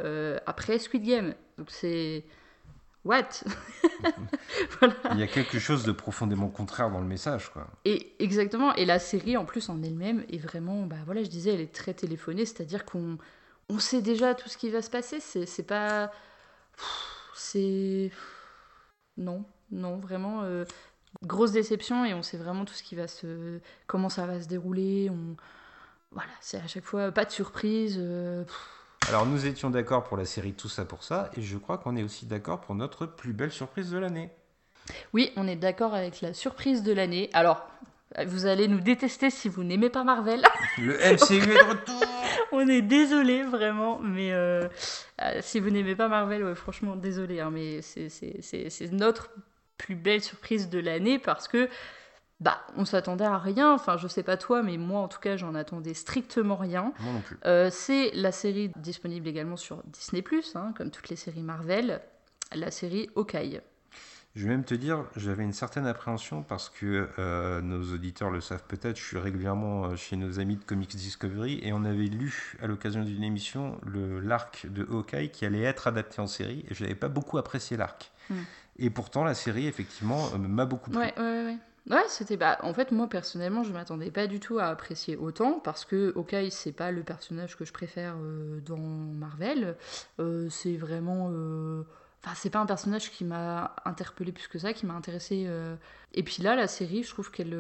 après 0.47 0.79
Squid 0.79 1.03
Game. 1.03 1.35
Donc 1.59 1.67
c'est... 1.69 2.23
What? 3.07 3.43
Voilà. 4.79 4.95
Il 5.13 5.19
y 5.19 5.23
a 5.23 5.27
quelque 5.27 5.59
chose 5.59 5.83
de 5.85 5.91
profondément 5.91 6.49
contraire 6.49 6.89
dans 6.91 6.99
le 6.99 7.07
message, 7.07 7.51
quoi. 7.51 7.67
Et 7.85 8.15
exactement, 8.23 8.73
et 8.75 8.85
la 8.85 8.99
série 8.99 9.37
en 9.37 9.45
plus 9.45 9.69
en 9.69 9.81
elle-même 9.83 10.25
est 10.29 10.37
vraiment, 10.37 10.85
bah 10.85 10.97
voilà, 11.05 11.23
je 11.23 11.29
disais, 11.29 11.53
elle 11.53 11.61
est 11.61 11.73
très 11.73 11.93
téléphonée, 11.93 12.45
c'est-à-dire 12.45 12.85
qu'on 12.85 13.17
on 13.69 13.79
sait 13.79 14.01
déjà 14.01 14.35
tout 14.35 14.49
ce 14.49 14.57
qui 14.57 14.69
va 14.69 14.81
se 14.81 14.89
passer, 14.89 15.19
c'est 15.21 15.63
pas. 15.63 16.11
C'est. 17.33 18.11
Non, 19.17 19.45
non, 19.71 19.97
vraiment. 19.97 20.43
euh, 20.43 20.65
grosse 21.23 21.51
déception, 21.53 22.05
et 22.05 22.13
on 22.13 22.23
sait 22.23 22.37
vraiment 22.37 22.65
tout 22.65 22.73
ce 22.75 22.83
qui 22.83 22.95
va 22.95 23.07
se. 23.07 23.59
comment 23.87 24.09
ça 24.09 24.27
va 24.27 24.41
se 24.41 24.47
dérouler. 24.47 25.09
On... 25.11 25.35
Voilà, 26.11 26.31
c'est 26.41 26.59
à 26.59 26.67
chaque 26.67 26.85
fois 26.85 27.11
pas 27.11 27.25
de 27.25 27.31
surprise. 27.31 27.97
euh, 27.99 28.43
pff, 28.45 28.76
Alors, 29.09 29.25
nous 29.25 29.45
étions 29.45 29.69
d'accord 29.69 30.03
pour 30.03 30.17
la 30.17 30.25
série 30.25 30.53
Tout 30.53 30.67
ça 30.69 30.83
pour 30.83 31.03
ça, 31.03 31.29
et 31.37 31.41
je 31.41 31.57
crois 31.57 31.77
qu'on 31.77 31.95
est 31.95 32.03
aussi 32.03 32.25
d'accord 32.25 32.59
pour 32.59 32.75
notre 32.75 33.05
plus 33.05 33.31
belle 33.33 33.51
surprise 33.51 33.89
de 33.91 33.97
l'année. 33.97 34.29
Oui, 35.13 35.31
on 35.37 35.47
est 35.47 35.55
d'accord 35.55 35.93
avec 35.93 36.21
la 36.21 36.33
surprise 36.33 36.83
de 36.83 36.91
l'année. 36.91 37.29
Alors, 37.33 37.65
vous 38.25 38.45
allez 38.45 38.67
nous 38.67 38.79
détester 38.79 39.29
si 39.29 39.47
vous 39.49 39.63
n'aimez 39.63 39.89
pas 39.89 40.03
Marvel. 40.03 40.41
Le 40.77 40.93
MCU 40.95 41.35
est 41.35 41.45
de 41.45 41.69
retour 41.69 42.03
On 42.51 42.67
est 42.67 42.81
désolé 42.81 43.43
vraiment, 43.43 43.99
mais 43.99 44.31
euh, 44.31 44.67
euh, 45.21 45.39
si 45.41 45.59
vous 45.59 45.69
n'aimez 45.69 45.95
pas 45.95 46.07
Marvel, 46.07 46.43
ouais, 46.43 46.55
franchement 46.55 46.95
désolé, 46.95 47.39
hein, 47.39 47.49
mais 47.51 47.81
c'est- 47.81 48.91
notre 48.91 49.29
plus 49.77 49.95
belle 49.95 50.23
surprise 50.23 50.69
de 50.69 50.79
l'année 50.79 51.19
parce 51.19 51.47
que 51.47 51.69
bah 52.39 52.61
on 52.75 52.85
s'attendait 52.85 53.25
à 53.25 53.37
rien. 53.37 53.73
Enfin, 53.73 53.97
je 53.97 54.07
sais 54.07 54.23
pas 54.23 54.37
toi, 54.37 54.61
mais 54.61 54.77
moi 54.77 55.01
en 55.01 55.07
tout 55.07 55.19
cas, 55.19 55.37
j'en 55.37 55.55
attendais 55.55 55.93
strictement 55.93 56.55
rien. 56.55 56.93
Moi 56.99 57.13
non 57.13 57.21
plus. 57.21 57.37
Euh, 57.45 57.69
c'est 57.71 58.11
la 58.13 58.31
série 58.31 58.71
disponible 58.77 59.27
également 59.27 59.57
sur 59.57 59.81
Disney 59.85 60.23
hein, 60.55 60.73
comme 60.77 60.91
toutes 60.91 61.09
les 61.09 61.15
séries 61.15 61.41
Marvel, 61.41 62.01
la 62.53 62.71
série 62.71 63.09
Hawkeye. 63.15 63.61
Je 64.35 64.43
vais 64.43 64.49
même 64.49 64.65
te 64.65 64.75
dire, 64.75 65.03
j'avais 65.15 65.43
une 65.43 65.53
certaine 65.53 65.87
appréhension 65.87 66.43
parce 66.43 66.69
que 66.69 67.09
euh, 67.17 67.59
nos 67.61 67.91
auditeurs 67.91 68.29
le 68.29 68.39
savent 68.39 68.65
peut-être, 68.67 68.95
je 68.95 69.03
suis 69.03 69.17
régulièrement 69.17 69.85
euh, 69.85 69.95
chez 69.95 70.15
nos 70.15 70.39
amis 70.39 70.57
de 70.57 70.63
Comics 70.63 70.95
Discovery 70.95 71.59
et 71.63 71.73
on 71.73 71.83
avait 71.83 72.05
lu 72.05 72.55
à 72.61 72.67
l'occasion 72.67 73.03
d'une 73.03 73.23
émission 73.23 73.79
le 73.83 74.19
l'arc 74.19 74.67
de 74.69 74.83
Hawkeye 74.83 75.31
qui 75.31 75.43
allait 75.43 75.63
être 75.63 75.87
adapté 75.87 76.21
en 76.21 76.27
série 76.27 76.63
et 76.69 76.75
je 76.75 76.83
n'avais 76.83 76.93
pas 76.93 77.07
beaucoup 77.07 77.39
apprécié 77.39 77.77
l'arc. 77.77 78.11
Hmm. 78.29 78.35
Et 78.77 78.91
pourtant 78.91 79.23
la 79.23 79.33
série 79.33 79.65
effectivement 79.65 80.29
m'a 80.37 80.65
beaucoup 80.65 80.91
plu. 80.91 80.99
Ouais, 80.99 81.15
ouais, 81.17 81.45
ouais. 81.45 81.57
Ouais, 81.89 82.03
c'était. 82.09 82.35
Bah, 82.35 82.57
en 82.63 82.73
fait, 82.73 82.91
moi 82.91 83.07
personnellement, 83.07 83.63
je 83.63 83.71
m'attendais 83.71 84.11
pas 84.11 84.27
du 84.27 84.39
tout 84.41 84.59
à 84.59 84.65
apprécier 84.65 85.15
autant 85.15 85.59
parce 85.59 85.85
que 85.85 86.11
Hawkeye, 86.17 86.51
c'est 86.51 86.73
pas 86.73 86.91
le 86.91 87.01
personnage 87.03 87.55
que 87.55 87.63
je 87.63 87.71
préfère 87.71 88.15
euh, 88.19 88.59
dans 88.61 88.77
Marvel. 88.77 89.77
Euh, 90.19 90.49
c'est 90.49 90.75
vraiment. 90.75 91.29
euh, 91.31 91.83
c'est 92.35 92.49
pas 92.49 92.59
un 92.59 92.65
personnage 92.65 93.09
qui 93.11 93.23
m'a 93.23 93.73
interpellé 93.85 94.33
plus 94.33 94.47
que 94.49 94.59
ça, 94.59 94.73
qui 94.73 94.85
m'a 94.85 94.95
intéressé. 94.95 95.47
Et 96.13 96.23
puis 96.23 96.43
là, 96.43 96.55
la 96.57 96.67
série, 96.67 97.03
je 97.03 97.09
trouve 97.09 97.31
qu'elle. 97.31 97.55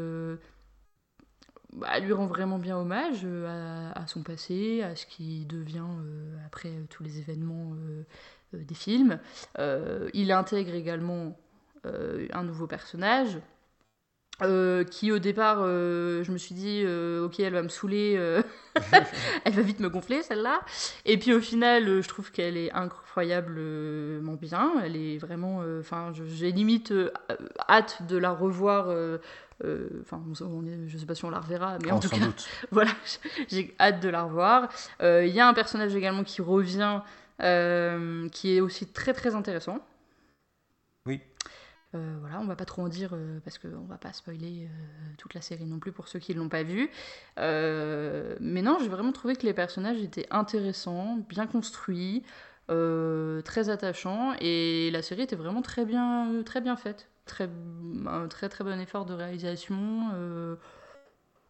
bah, 1.73 1.99
lui 1.99 2.11
rend 2.13 2.27
vraiment 2.27 2.59
bien 2.59 2.77
hommage 2.77 3.25
à, 3.25 3.91
à 3.97 4.07
son 4.07 4.23
passé, 4.23 4.81
à 4.83 4.95
ce 4.95 5.05
qui 5.05 5.45
devient 5.45 5.85
après 6.45 6.71
tous 6.89 7.03
les 7.03 7.19
événements 7.19 7.75
des 8.51 8.75
films. 8.75 9.19
Il 10.13 10.31
intègre 10.33 10.73
également 10.73 11.37
un 11.85 12.43
nouveau 12.43 12.67
personnage. 12.67 13.39
Euh, 14.43 14.83
qui 14.83 15.11
au 15.11 15.17
départ, 15.17 15.57
euh, 15.61 16.23
je 16.23 16.31
me 16.31 16.37
suis 16.37 16.53
dit, 16.53 16.83
euh, 16.85 17.25
ok, 17.25 17.39
elle 17.39 17.53
va 17.53 17.63
me 17.63 17.69
saouler, 17.69 18.13
elle 19.45 19.53
va 19.53 19.61
vite 19.61 19.79
me 19.79 19.89
gonfler 19.89 20.21
celle-là. 20.21 20.61
Et 21.05 21.17
puis 21.17 21.33
au 21.33 21.41
final, 21.41 22.01
je 22.01 22.07
trouve 22.07 22.31
qu'elle 22.31 22.57
est 22.57 22.71
incroyablement 22.71 24.33
bien. 24.33 24.73
Elle 24.83 24.95
est 24.95 25.17
vraiment, 25.17 25.63
enfin, 25.79 26.11
j'ai 26.13 26.51
limite 26.51 26.93
hâte 27.69 28.03
de 28.07 28.17
la 28.17 28.31
revoir. 28.31 28.87
Enfin, 30.01 30.21
je 30.33 30.97
sais 30.97 31.05
pas 31.07 31.15
si 31.15 31.25
on 31.25 31.31
la 31.31 31.39
reverra, 31.39 31.79
mais 31.83 31.91
en 31.91 31.97
Oh, 31.97 31.99
tout 31.99 32.09
cas, 32.09 32.17
doute. 32.17 32.47
voilà, 32.71 32.91
j'ai 33.49 33.75
hâte 33.79 34.01
de 34.01 34.09
la 34.09 34.23
revoir. 34.23 34.69
Il 35.01 35.33
y 35.33 35.39
a 35.39 35.47
un 35.47 35.53
personnage 35.55 35.95
également 35.95 36.23
qui 36.23 36.43
revient, 36.43 37.01
qui 37.39 38.55
est 38.55 38.61
aussi 38.61 38.85
très 38.87 39.13
très 39.13 39.33
intéressant. 39.33 39.79
Euh, 41.95 42.17
voilà, 42.19 42.39
on 42.41 42.45
va 42.45 42.55
pas 42.57 42.65
trop 42.65 42.81
en 42.81 42.89
dire 42.89 43.11
euh, 43.13 43.39
parce 43.45 43.57
qu'on 43.57 43.85
va 43.87 43.97
pas 43.97 44.11
spoiler 44.11 44.65
euh, 44.65 45.13
toute 45.17 45.33
la 45.33 45.41
série 45.41 45.65
non 45.65 45.79
plus 45.79 45.93
pour 45.93 46.09
ceux 46.09 46.19
qui 46.19 46.33
l'ont 46.33 46.49
pas 46.49 46.63
vue. 46.63 46.89
Euh, 47.39 48.35
mais 48.41 48.61
non, 48.61 48.77
j'ai 48.81 48.89
vraiment 48.89 49.13
trouvé 49.13 49.35
que 49.35 49.45
les 49.45 49.53
personnages 49.53 50.01
étaient 50.01 50.27
intéressants, 50.29 51.17
bien 51.29 51.47
construits, 51.47 52.23
euh, 52.69 53.41
très 53.41 53.69
attachants 53.69 54.33
et 54.41 54.91
la 54.91 55.01
série 55.01 55.21
était 55.21 55.37
vraiment 55.37 55.61
très 55.61 55.85
bien, 55.85 56.43
très 56.45 56.59
bien 56.59 56.75
faite. 56.75 57.09
Très, 57.25 57.49
un 58.05 58.27
très 58.27 58.49
très 58.49 58.63
bon 58.63 58.79
effort 58.79 59.05
de 59.05 59.13
réalisation. 59.13 60.11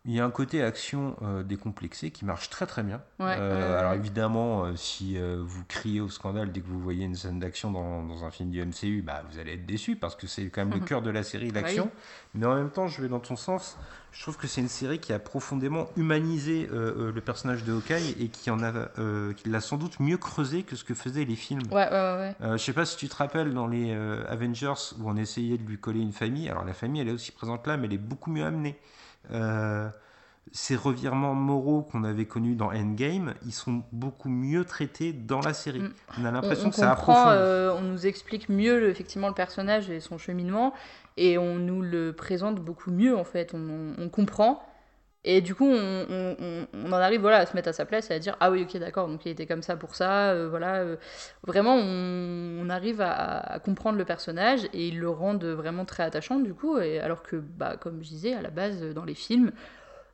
Il 0.06 0.14
y 0.14 0.22
a 0.22 0.26
un 0.26 0.32
côté 0.32 0.64
action 0.64 1.18
euh, 1.22 1.44
décomplexé 1.44 2.12
qui 2.12 2.24
marche 2.24 2.50
très 2.50 2.66
très 2.66 2.82
bien. 2.82 3.02
Ouais, 3.20 3.36
Euh, 3.38 3.74
ouais, 3.74 3.78
alors 3.78 3.94
évidemment, 3.94 4.64
euh, 4.64 4.76
si 4.78 5.18
vous 5.20 5.64
criez 5.68 6.00
au 6.00 6.08
scandale 6.08 6.54
dès 6.54 6.62
que 6.62 6.68
vous 6.68 6.80
voyez 6.80 7.04
une 7.04 7.16
scène 7.16 7.40
d'action 7.40 7.72
dans, 7.72 8.04
dans 8.04 8.24
un 8.24 8.32
film 8.32 8.50
du 8.50 8.66
MCU, 8.66 9.02
bah, 9.02 9.24
vous 9.30 9.38
allez 9.38 9.54
être 9.54 9.66
déçu 9.66 9.98
parce 9.98 10.16
que 10.16 10.26
c'est 10.26 10.46
quand 10.50 10.66
même 10.66 10.80
le 10.80 10.86
cœur 10.86 11.02
de 11.02 11.10
la 11.10 11.24
série, 11.24 11.52
l'action. 11.52 11.92
Mais 12.36 12.46
en 12.46 12.56
même 12.56 12.70
temps, 12.70 12.88
je 12.88 13.02
vais 13.02 13.10
dans 13.10 13.20
ton 13.20 13.36
sens. 13.36 13.78
Je 14.14 14.22
trouve 14.22 14.38
que 14.38 14.48
c'est 14.48 14.62
une 14.62 14.70
série 14.70 15.00
qui 15.00 15.12
a 15.12 15.20
profondément 15.20 15.90
humanisé 15.98 16.70
le 16.72 17.20
personnage 17.20 17.66
de 17.66 17.74
Hawkeye 17.74 18.16
et 18.20 18.30
qui 18.30 18.50
en 18.50 18.64
a, 18.64 18.72
qui 19.36 19.50
l'a 19.50 19.60
sans 19.60 19.76
doute 19.78 20.00
mieux 20.00 20.18
creusé 20.18 20.64
que 20.64 20.78
ce 20.78 20.86
que 20.86 20.94
faisaient 20.94 21.26
les 21.26 21.36
films. 21.36 21.64
Je 22.42 22.58
sais 22.58 22.72
pas 22.74 22.86
si 22.86 22.96
tu 22.96 23.10
te 23.10 23.16
rappelles 23.18 23.54
dans 23.54 23.68
les 23.68 23.94
Avengers 24.30 24.74
où 25.00 25.10
on 25.10 25.18
essayait 25.18 25.58
de 25.58 25.64
lui 25.68 25.78
coller 25.78 26.00
une 26.00 26.14
famille. 26.14 26.48
Alors 26.50 26.64
la 26.64 26.74
famille, 26.74 27.02
elle 27.02 27.10
est 27.10 27.14
aussi 27.14 27.34
présente 27.34 27.68
là, 27.68 27.76
mais 27.76 27.88
elle 27.88 27.94
est 27.94 27.98
beaucoup 27.98 28.32
mieux 28.32 28.46
amenée. 28.46 28.80
Euh, 29.32 29.90
ces 30.54 30.76
revirements 30.78 31.34
moraux 31.36 31.82
qu'on 31.82 32.04
avait 32.06 32.26
connus 32.26 32.56
dans 32.56 32.72
Endgame, 32.72 33.34
ils 33.46 33.52
sont 33.52 33.84
beaucoup 33.92 34.30
mieux 34.30 34.64
traités 34.64 35.12
dans 35.12 35.42
la 35.42 35.54
série. 35.54 35.82
Mm. 35.82 35.94
On 36.22 36.26
a 36.26 36.30
On, 36.30 36.32
l'impression 36.32 36.68
on 36.68 36.70
que 36.70 36.76
ça 36.78 36.92
approfondit. 36.92 37.28
euh, 37.36 37.74
on 37.78 37.82
nous 37.82 38.08
explique 38.08 38.48
mieux 38.48 38.80
le- 38.80 38.90
effectivement 38.90 39.28
le 39.28 39.34
personnage 39.34 39.90
et 39.90 40.00
son 40.00 40.18
cheminement, 40.18 40.74
et 41.18 41.38
on 41.38 41.56
nous 41.56 41.82
le 41.82 42.14
présente 42.14 42.62
beaucoup 42.62 42.92
mieux 42.92 43.18
en 43.18 43.26
fait. 43.26 43.54
On 43.54 44.08
comprend, 44.10 44.64
et 45.30 45.42
du 45.42 45.54
coup 45.56 45.66
on, 45.70 46.06
on- 46.10 46.68
on- 46.74 46.92
en 46.92 46.94
arrive 46.94 47.22
voilà 47.22 47.38
à 47.40 47.46
se 47.46 47.56
mettre 47.56 47.70
à 47.70 47.74
sa 47.74 47.86
place 47.86 48.10
et 48.12 48.14
à 48.14 48.20
dire 48.20 48.36
ah 48.40 48.50
oui 48.52 48.64
ok 48.64 48.78
d'accord 48.80 49.08
donc 49.08 49.26
il 49.26 49.32
était 49.32 49.46
comme 49.46 49.62
ça 49.62 49.76
pour 49.76 49.96
ça, 49.96 50.32
euh, 50.32 50.48
voilà. 50.50 50.76
euh, 50.78 50.96
vraiment 51.46 51.76
on, 51.76 52.60
on 52.64 52.70
arrive 52.70 53.02
à, 53.02 53.12
à 53.40 53.60
comprendre 53.60 53.98
le 53.98 54.06
personnage 54.06 54.66
et 54.74 54.88
ils 54.88 55.00
le 55.00 55.10
rendent 55.10 55.44
vraiment 55.46 55.86
très 55.86 56.04
attachant 56.04 56.40
du 56.40 56.54
coup, 56.54 56.78
et 56.80 57.00
alors 57.00 57.24
que 57.24 57.36
bah 57.36 57.76
comme 57.80 58.04
je 58.04 58.10
disais 58.10 58.34
à 58.34 58.42
la 58.42 58.50
base 58.50 58.82
dans 58.94 59.06
les 59.06 59.16
films 59.16 59.52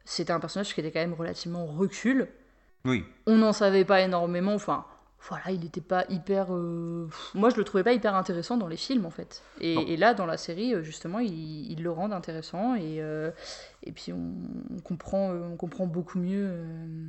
c'était 0.06 0.34
un 0.34 0.40
personnage 0.40 0.74
qui 0.74 0.80
était 0.82 0.92
quand 0.92 1.00
même 1.00 1.14
relativement 1.14 1.66
recul 1.66 2.28
Oui, 2.86 3.06
on 3.28 3.38
n'en 3.38 3.54
savait 3.54 3.86
pas 3.86 4.02
énormément. 4.02 4.54
Enfin, 4.56 4.86
voilà, 5.30 5.52
il 5.52 5.62
n'était 5.62 5.82
pas 5.82 6.06
hyper. 6.10 6.48
euh, 6.54 7.08
Moi, 7.34 7.50
je 7.50 7.56
le 7.58 7.64
trouvais 7.64 7.84
pas 7.84 7.94
hyper 7.94 8.16
intéressant 8.16 8.58
dans 8.58 8.68
les 8.68 8.78
films, 8.78 9.06
en 9.06 9.10
fait. 9.12 9.42
Et, 9.60 9.96
là, 9.98 10.14
dans 10.14 10.26
la 10.26 10.38
série, 10.38 10.74
euh, 10.74 10.84
justement, 10.84 11.20
ils 11.20 11.72
il 11.72 11.82
le 11.84 11.92
rendent 11.92 12.14
intéressant. 12.14 12.76
Et, 12.76 13.02
euh, 13.02 13.32
et 13.84 13.92
puis, 13.94 14.12
on, 14.14 14.34
on 14.76 14.80
comprend, 14.82 15.32
on 15.32 15.56
comprend 15.56 15.88
beaucoup 15.88 16.20
mieux 16.20 16.48
euh, 16.50 17.08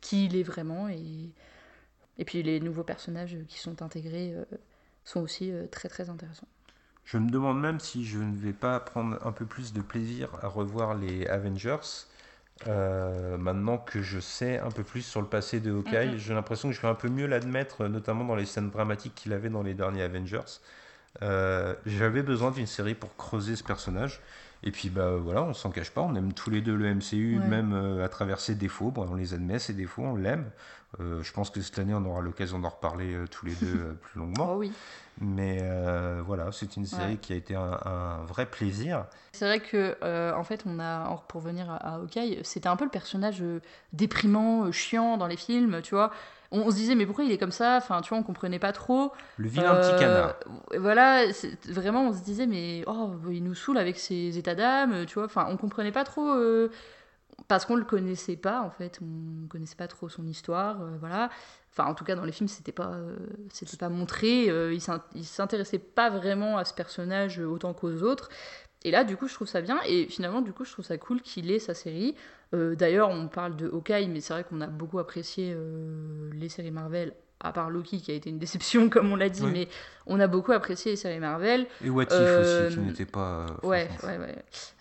qui 0.00 0.26
il 0.26 0.36
est 0.36 0.42
vraiment. 0.42 0.88
Et, 0.88 1.32
et 2.18 2.24
puis, 2.24 2.42
les 2.42 2.60
nouveaux 2.60 2.84
personnages 2.84 3.36
qui 3.48 3.58
sont 3.58 3.82
intégrés 3.82 4.34
sont 5.04 5.20
aussi 5.20 5.52
très, 5.70 5.88
très 5.88 6.10
intéressants. 6.10 6.48
je 7.04 7.16
me 7.18 7.30
demande 7.30 7.58
même 7.60 7.80
si 7.80 8.04
je 8.04 8.18
ne 8.18 8.36
vais 8.36 8.52
pas 8.52 8.80
prendre 8.80 9.18
un 9.26 9.32
peu 9.32 9.46
plus 9.46 9.72
de 9.72 9.80
plaisir 9.80 10.28
à 10.42 10.48
revoir 10.48 10.94
les 10.94 11.26
Avengers. 11.26 11.78
Euh, 12.66 13.36
maintenant 13.36 13.78
que 13.78 14.00
je 14.02 14.18
sais 14.18 14.58
un 14.58 14.70
peu 14.70 14.82
plus 14.82 15.02
sur 15.02 15.20
le 15.20 15.26
passé 15.28 15.60
de 15.60 15.72
Hawkeye, 15.72 16.12
Mhm. 16.12 16.16
j'ai 16.18 16.34
l'impression 16.34 16.68
que 16.68 16.74
je 16.74 16.80
vais 16.80 16.88
un 16.88 16.94
peu 16.94 17.08
mieux 17.08 17.26
l'admettre, 17.26 17.86
notamment 17.86 18.24
dans 18.24 18.34
les 18.34 18.46
scènes 18.46 18.70
dramatiques 18.70 19.14
qu'il 19.14 19.32
avait 19.32 19.50
dans 19.50 19.62
les 19.62 19.74
derniers 19.74 20.02
Avengers. 20.02 20.40
Euh, 21.22 21.74
J'avais 21.86 22.22
besoin 22.22 22.50
d'une 22.50 22.66
série 22.66 22.94
pour 22.94 23.14
creuser 23.16 23.56
ce 23.56 23.62
personnage. 23.64 24.20
Et 24.62 24.70
puis 24.70 24.88
bah 24.88 25.10
voilà, 25.16 25.42
on 25.42 25.52
s'en 25.54 25.70
cache 25.70 25.90
pas, 25.90 26.00
on 26.00 26.14
aime 26.14 26.32
tous 26.32 26.50
les 26.50 26.60
deux 26.62 26.74
le 26.74 26.86
MCU, 26.94 27.38
Ouais. 27.38 27.46
même 27.46 27.72
euh, 27.74 28.04
à 28.04 28.08
travers 28.08 28.40
ses 28.40 28.54
défauts. 28.54 28.90
Bon, 28.90 29.06
on 29.10 29.14
les 29.14 29.34
admet, 29.34 29.58
ses 29.58 29.74
défauts, 29.74 30.02
on 30.02 30.16
l'aime. 30.16 30.50
Je 30.98 31.30
pense 31.32 31.50
que 31.50 31.60
cette 31.60 31.78
année, 31.78 31.92
on 31.92 32.02
aura 32.06 32.22
l'occasion 32.22 32.58
d'en 32.58 32.70
reparler 32.70 33.14
tous 33.30 33.44
les 33.44 33.54
deux 33.54 33.98
plus 34.00 34.18
longuement. 34.18 34.52
Oh 34.54 34.56
oui. 34.60 34.72
Mais 35.18 35.60
euh, 35.62 36.22
voilà, 36.24 36.52
c'est 36.52 36.76
une 36.76 36.84
série 36.86 37.14
Ouais. 37.14 37.16
qui 37.16 37.32
a 37.32 37.36
été 37.36 37.54
un, 37.54 37.78
un 37.84 38.24
vrai 38.24 38.46
plaisir. 38.46 39.06
C'est 39.32 39.46
vrai 39.46 39.60
que, 39.60 39.96
euh, 40.02 40.34
en 40.34 40.44
fait, 40.44 40.64
on 40.66 40.78
a, 40.78 41.24
pour 41.28 41.42
revenir 41.42 41.70
à, 41.70 41.76
à 41.76 41.94
Hawkeye, 41.96 42.40
c'était 42.42 42.68
un 42.68 42.76
peu 42.76 42.84
le 42.84 42.90
personnage 42.90 43.40
euh, 43.42 43.60
déprimant, 43.92 44.70
chiant 44.72 45.16
dans 45.16 45.26
les 45.26 45.36
films, 45.38 45.80
tu 45.82 45.94
vois. 45.94 46.10
On, 46.52 46.60
on 46.60 46.70
se 46.70 46.76
disait, 46.76 46.94
mais 46.94 47.06
pourquoi 47.06 47.24
il 47.24 47.32
est 47.32 47.38
comme 47.38 47.50
ça? 47.50 47.76
Enfin, 47.78 48.02
tu 48.02 48.10
vois, 48.10 48.18
on 48.18 48.22
comprenait 48.22 48.58
pas 48.58 48.72
trop. 48.72 49.12
Le 49.38 49.48
vilain 49.48 49.74
petit 49.76 49.98
canard. 49.98 50.34
Voilà, 50.78 51.24
vraiment, 51.68 52.08
on 52.08 52.12
se 52.12 52.22
disait, 52.22 52.46
mais 52.46 52.84
oh, 52.86 53.12
il 53.30 53.42
nous 53.42 53.54
saoule 53.54 53.78
avec 53.78 53.98
ses 53.98 54.36
états 54.38 54.54
d'âme, 54.54 55.06
tu 55.06 55.14
vois. 55.14 55.24
Enfin, 55.24 55.46
on 55.50 55.56
comprenait 55.56 55.92
pas 55.92 56.04
trop. 56.04 56.34
parce 57.48 57.64
qu'on 57.66 57.76
le 57.76 57.84
connaissait 57.84 58.36
pas, 58.36 58.62
en 58.62 58.70
fait. 58.70 58.98
On 59.02 59.46
connaissait 59.48 59.76
pas 59.76 59.88
trop 59.88 60.08
son 60.08 60.26
histoire, 60.26 60.80
euh, 60.82 60.96
voilà. 60.98 61.30
Enfin, 61.76 61.90
en 61.90 61.94
tout 61.94 62.04
cas, 62.04 62.14
dans 62.14 62.24
les 62.24 62.32
films, 62.32 62.48
c'était 62.48 62.72
pas, 62.72 62.92
euh, 62.94 63.16
pas 63.78 63.88
montré. 63.90 64.48
euh, 64.50 64.72
il 64.72 64.80
s'in- 64.80 65.04
il 65.14 65.24
s'intéressait 65.24 65.78
pas 65.78 66.08
vraiment 66.10 66.56
à 66.58 66.64
ce 66.64 66.72
personnage 66.74 67.38
euh, 67.40 67.46
autant 67.46 67.74
qu'aux 67.74 68.02
autres. 68.02 68.28
Et 68.84 68.90
là, 68.90 69.04
du 69.04 69.16
coup, 69.16 69.28
je 69.28 69.34
trouve 69.34 69.48
ça 69.48 69.60
bien. 69.62 69.80
Et 69.86 70.06
finalement, 70.08 70.40
du 70.42 70.52
coup, 70.52 70.64
je 70.64 70.72
trouve 70.72 70.84
ça 70.84 70.98
cool 70.98 71.20
qu'il 71.22 71.50
ait 71.50 71.58
sa 71.58 71.74
série. 71.74 72.14
D'ailleurs, 72.52 73.10
on 73.10 73.28
parle 73.28 73.56
de 73.56 73.66
Hawkeye, 73.68 74.08
mais 74.08 74.20
c'est 74.20 74.32
vrai 74.32 74.44
qu'on 74.44 74.60
a 74.62 74.66
beaucoup 74.68 74.98
apprécié 75.00 75.54
les 76.32 76.48
séries 76.48 76.70
Marvel, 76.70 77.12
à 77.40 77.52
part 77.52 77.70
Loki 77.70 78.00
qui 78.00 78.10
a 78.10 78.14
été 78.14 78.30
une 78.30 78.38
déception, 78.38 78.88
comme 78.90 79.12
on 79.12 79.16
l'a 79.16 79.28
dit, 79.28 79.42
mais 79.52 79.68
on 80.06 80.18
a 80.20 80.26
beaucoup 80.26 80.52
apprécié 80.52 80.92
les 80.92 80.96
séries 80.96 81.18
Marvel. 81.20 81.66
Et 81.84 81.90
What 81.90 82.04
If 82.04 82.12
euh, 82.12 82.66
aussi, 82.68 82.74
qui 82.76 82.80
n'était 82.82 83.04
pas. 83.06 83.46
euh, 83.64 83.66
Ouais, 83.66 83.88
ouais, 84.04 84.18
ouais. 84.18 84.34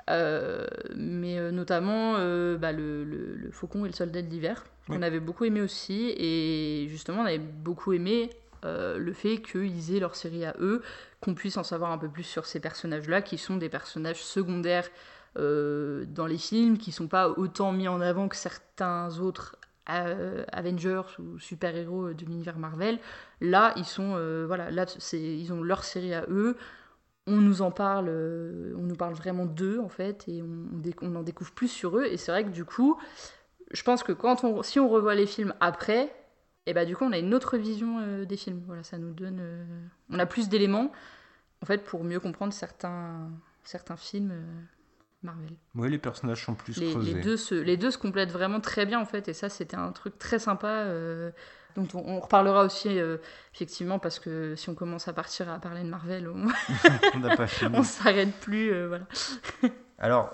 Euh, 0.10 0.66
mais 0.96 1.38
euh, 1.40 1.52
notamment 1.52 2.16
euh, 2.18 2.58
bah, 2.58 2.72
le, 2.72 3.04
le- 3.04 3.36
le 3.36 3.52
Faucon 3.52 3.86
et 3.86 3.90
le 3.90 3.94
Soldat 3.94 4.22
de 4.22 4.28
l'hiver, 4.30 4.64
qu'on 4.88 5.02
avait 5.02 5.20
beaucoup 5.20 5.46
aimé 5.46 5.62
aussi. 5.62 6.14
Et 6.18 6.88
justement, 6.90 7.24
on 7.24 7.26
avait 7.26 7.40
beaucoup 7.40 7.92
aimé 7.94 8.30
euh, 8.66 8.98
le 9.00 9.14
fait 9.14 9.38
qu'ils 9.42 9.96
aient 9.96 10.00
leur 10.00 10.16
série 10.16 10.46
à 10.46 10.56
eux, 10.60 10.82
qu'on 11.22 11.34
puisse 11.34 11.58
en 11.58 11.64
savoir 11.64 11.92
un 11.92 11.98
peu 11.98 12.08
plus 12.08 12.24
sur 12.24 12.46
ces 12.46 12.60
personnages-là, 12.60 13.22
qui 13.24 13.38
sont 13.40 13.58
des 13.58 13.70
personnages 13.70 14.24
secondaires 14.24 14.88
euh, 15.38 16.06
dans 16.08 16.28
les 16.28 16.38
films, 16.38 16.78
qui 16.78 16.92
sont 16.92 17.08
pas 17.08 17.30
autant 17.30 17.72
mis 17.72 17.88
en 17.88 18.00
avant 18.00 18.28
que 18.28 18.36
certains 18.36 19.18
autres 19.20 19.56
euh, 19.56 19.65
Avengers 19.88 21.04
ou 21.20 21.40
super-héros 21.40 22.14
de 22.14 22.26
l'univers 22.26 22.58
Marvel. 22.58 23.00
Là, 23.42 23.74
ils 23.78 23.86
sont, 23.86 24.14
euh, 24.16 24.46
voilà, 24.48 24.72
là, 24.72 24.86
c'est, 24.88 25.22
ils 25.22 25.54
ont 25.54 25.62
leur 25.62 25.84
série 25.84 26.14
à 26.14 26.26
eux. 26.30 26.58
On 27.28 27.38
nous 27.38 27.62
en 27.62 27.72
parle, 27.72 28.08
euh, 28.10 28.74
on 28.78 28.84
nous 28.84 28.96
parle 28.96 29.14
vraiment 29.14 29.46
d'eux 29.46 29.80
en 29.80 29.90
fait, 29.90 30.28
et 30.28 30.42
on, 30.42 30.68
on 31.02 31.16
en 31.16 31.24
découvre 31.24 31.52
plus 31.52 31.68
sur 31.68 31.98
eux. 31.98 32.06
Et 32.06 32.18
c'est 32.18 32.32
vrai 32.32 32.44
que 32.44 32.50
du 32.50 32.66
coup, 32.66 33.00
je 33.72 33.84
pense 33.84 34.04
que 34.04 34.12
quand 34.12 34.44
on, 34.44 34.64
si 34.64 34.80
on 34.80 34.90
revoit 34.90 35.16
les 35.16 35.26
films 35.26 35.54
après, 35.60 36.14
et 36.68 36.74
bah 36.74 36.86
du 36.86 36.96
coup, 36.96 37.04
on 37.04 37.12
a 37.12 37.18
une 37.18 37.34
autre 37.34 37.58
vision 37.58 38.00
euh, 38.00 38.26
des 38.26 38.38
films. 38.38 38.64
Voilà, 38.66 38.84
ça 38.84 38.98
nous 38.98 39.14
donne, 39.14 39.40
euh, 39.40 39.66
on 40.10 40.20
a 40.20 40.26
plus 40.26 40.50
d'éléments 40.50 40.92
en 41.62 41.66
fait 41.66 41.84
pour 41.84 42.04
mieux 42.04 42.20
comprendre 42.20 42.54
certains, 42.54 43.30
certains 43.64 43.98
films 43.98 44.32
euh, 44.32 44.62
Marvel. 45.26 45.52
Ouais, 45.76 45.90
les 45.90 45.98
personnages 45.98 46.46
sont 46.46 46.56
plus 46.56 46.78
Les, 46.78 46.92
creusés. 46.92 47.14
les 47.16 47.22
deux 47.22 47.38
se, 47.38 47.56
les 47.56 47.78
deux 47.78 47.92
se 47.92 47.98
complètent 47.98 48.32
vraiment 48.32 48.60
très 48.62 48.86
bien 48.86 49.00
en 49.00 49.06
fait, 49.06 49.28
et 49.28 49.34
ça 49.34 49.50
c'était 49.50 49.76
un 49.78 49.92
truc 49.92 50.18
très 50.18 50.40
sympa 50.40 50.68
euh, 50.68 51.32
dont 51.76 51.88
on, 51.94 52.00
on 52.16 52.20
reparlera 52.22 52.64
aussi 52.64 53.00
euh, 53.00 53.18
effectivement 53.54 54.00
parce 54.00 54.20
que 54.20 54.56
si 54.56 54.70
on 54.70 54.76
commence 54.76 55.08
à 55.08 55.14
partir 55.14 55.50
à 55.50 55.60
parler 55.60 55.84
de 55.84 55.90
Marvel, 55.90 56.30
on, 56.30 56.48
on 57.74 57.84
s'arrête 57.84 58.32
plus. 58.40 58.72
euh, 58.72 58.88
voilà. 58.88 59.06
Alors, 60.00 60.34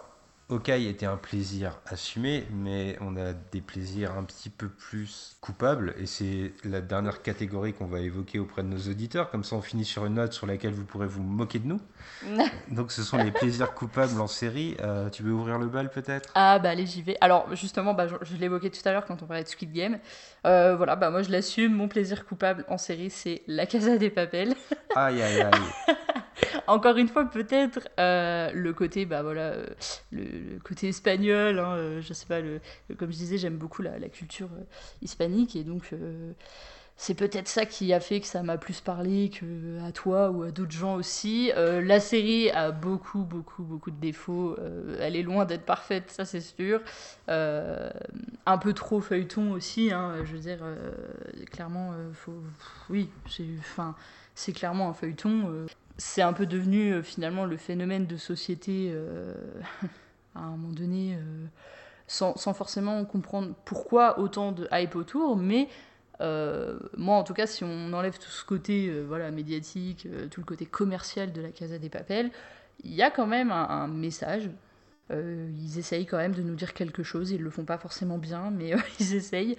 Hawkeye 0.51 0.87
était 0.87 1.05
un 1.05 1.17
plaisir 1.17 1.79
assumé, 1.85 2.45
mais 2.51 2.97
on 2.99 3.15
a 3.15 3.33
des 3.33 3.61
plaisirs 3.61 4.11
un 4.17 4.23
petit 4.23 4.49
peu 4.49 4.67
plus 4.67 5.37
coupables, 5.39 5.95
et 5.97 6.05
c'est 6.05 6.51
la 6.63 6.81
dernière 6.81 7.21
catégorie 7.21 7.73
qu'on 7.73 7.87
va 7.87 7.99
évoquer 7.99 8.39
auprès 8.39 8.61
de 8.63 8.67
nos 8.67 8.89
auditeurs. 8.89 9.31
Comme 9.31 9.43
ça, 9.43 9.55
on 9.55 9.61
finit 9.61 9.85
sur 9.85 10.05
une 10.05 10.15
note 10.15 10.33
sur 10.33 10.47
laquelle 10.47 10.73
vous 10.73 10.85
pourrez 10.85 11.07
vous 11.07 11.23
moquer 11.23 11.59
de 11.59 11.67
nous. 11.67 11.81
Donc, 12.69 12.91
ce 12.91 13.01
sont 13.03 13.17
les 13.17 13.31
plaisirs 13.31 13.73
coupables 13.73 14.19
en 14.19 14.27
série. 14.27 14.75
Euh, 14.81 15.09
tu 15.09 15.23
veux 15.23 15.31
ouvrir 15.31 15.57
le 15.57 15.67
bal 15.67 15.89
peut-être? 15.89 16.31
Ah 16.35 16.59
bah 16.59 16.69
allez 16.69 16.85
j'y 16.85 17.01
vais. 17.01 17.17
Alors 17.21 17.53
justement 17.55 17.93
bah, 17.93 18.07
je, 18.07 18.15
je 18.21 18.35
l'évoquais 18.37 18.69
tout 18.69 18.81
à 18.85 18.91
l'heure 18.91 19.05
quand 19.05 19.21
on 19.21 19.25
parlait 19.25 19.43
de 19.43 19.47
Squid 19.47 19.71
Game. 19.71 19.99
Euh, 20.45 20.75
voilà 20.75 20.95
bah 20.95 21.09
moi 21.09 21.21
je 21.21 21.31
l'assume, 21.31 21.73
mon 21.73 21.87
plaisir 21.87 22.25
coupable 22.25 22.65
en 22.67 22.77
série 22.77 23.09
c'est 23.09 23.43
La 23.47 23.65
Casa 23.65 23.97
des 23.97 24.09
Papel. 24.09 24.53
Aïe, 24.95 25.21
aïe, 25.21 25.41
aïe. 25.41 25.95
Encore 26.67 26.97
une 26.97 27.07
fois 27.07 27.25
peut-être 27.25 27.87
euh, 27.99 28.51
le 28.53 28.73
côté 28.73 29.05
bah 29.05 29.23
voilà 29.23 29.53
le, 30.11 30.23
le 30.41 30.59
côté 30.59 30.89
espagnol, 30.89 31.59
hein, 31.59 31.75
euh, 31.75 32.01
je 32.01 32.13
sais 32.13 32.25
pas 32.25 32.41
le, 32.41 32.59
comme 32.97 33.11
je 33.11 33.17
disais 33.17 33.37
j'aime 33.37 33.57
beaucoup 33.57 33.81
la, 33.81 33.99
culture 34.09 34.49
euh, 34.53 34.63
hispanique 35.01 35.55
et 35.55 35.63
donc 35.63 35.89
euh, 35.93 36.31
c'est 36.97 37.13
peut-être 37.13 37.47
ça 37.47 37.65
qui 37.65 37.93
a 37.93 37.99
fait 37.99 38.19
que 38.19 38.27
ça 38.27 38.43
m'a 38.43 38.57
plus 38.57 38.81
parlé 38.81 39.29
que 39.29 39.81
à 39.87 39.91
toi 39.91 40.29
ou 40.29 40.43
à 40.43 40.51
d'autres 40.51 40.71
gens 40.71 40.95
aussi. 40.95 41.51
La 41.55 41.99
série 41.99 42.51
a 42.51 42.69
beaucoup, 42.69 43.23
beaucoup, 43.23 43.63
beaucoup 43.63 43.89
de 43.89 43.99
défauts. 43.99 44.55
Elle 44.99 45.15
est 45.15 45.23
loin 45.23 45.45
d'être 45.45 45.65
parfaite, 45.65 46.11
ça 46.11 46.25
c'est 46.25 46.41
sûr. 46.41 46.79
Un 47.27 48.57
peu 48.61 48.73
trop 48.73 49.01
feuilleton 49.01 49.53
aussi. 49.53 49.91
hein, 49.91 50.13
je 50.25 50.33
veux 50.33 50.39
dire, 50.41 50.59
clairement, 51.49 51.91
faut... 52.13 52.35
oui, 52.91 53.09
c'est, 54.35 54.53
clairement 54.53 54.89
un 54.89 54.93
feuilleton. 54.93 55.65
c'est 55.97 56.21
un 56.21 56.33
peu 56.33 56.45
devenu 56.45 57.01
finalement 57.01 57.45
le 57.45 57.57
phénomène 57.57 58.05
de 58.05 58.17
société 58.17 58.93
à 60.35 60.39
un 60.39 60.51
moment 60.51 60.73
donné. 60.73 61.15
euh, 61.15 61.45
sans, 62.07 62.53
forcément 62.53 63.05
comprendre 63.05 63.53
pourquoi 63.63 64.19
autant 64.19 64.51
de 64.51 64.67
hype 64.71 64.95
autour, 64.95 65.37
mais 65.37 65.69
euh, 66.19 66.77
moi, 66.97 67.15
en 67.15 67.23
tout 67.23 67.33
cas, 67.33 67.47
si 67.47 67.63
on 67.63 67.93
enlève 67.93 68.17
tout 68.17 68.29
ce 68.29 68.43
côté 68.43 68.87
euh, 68.89 69.03
voilà, 69.07 69.31
médiatique, 69.31 70.07
tout 70.29 70.41
le 70.41 70.45
côté 70.45 70.65
commercial 70.65 71.31
de 71.31 71.41
la 71.41 71.49
Casa 71.49 71.77
des 71.77 71.89
Papel, 71.89 72.29
il 72.83 72.93
y 72.93 73.01
a 73.01 73.11
quand 73.11 73.27
même 73.27 73.51
un, 73.51 73.87
message 73.87 74.49
ils 75.13 75.79
essayent 75.79 76.05
quand 76.05 76.17
même 76.17 76.33
de 76.33 76.41
nous 76.41 76.55
dire 76.55 76.73
quelque 76.73 77.03
chose, 77.03 77.31
ils 77.31 77.41
le 77.41 77.49
font 77.49 77.65
pas 77.65 77.77
forcément 77.77 78.17
bien, 78.17 78.51
mais 78.51 78.73
euh, 78.73 78.77
ils 78.99 79.15
essayent. 79.15 79.57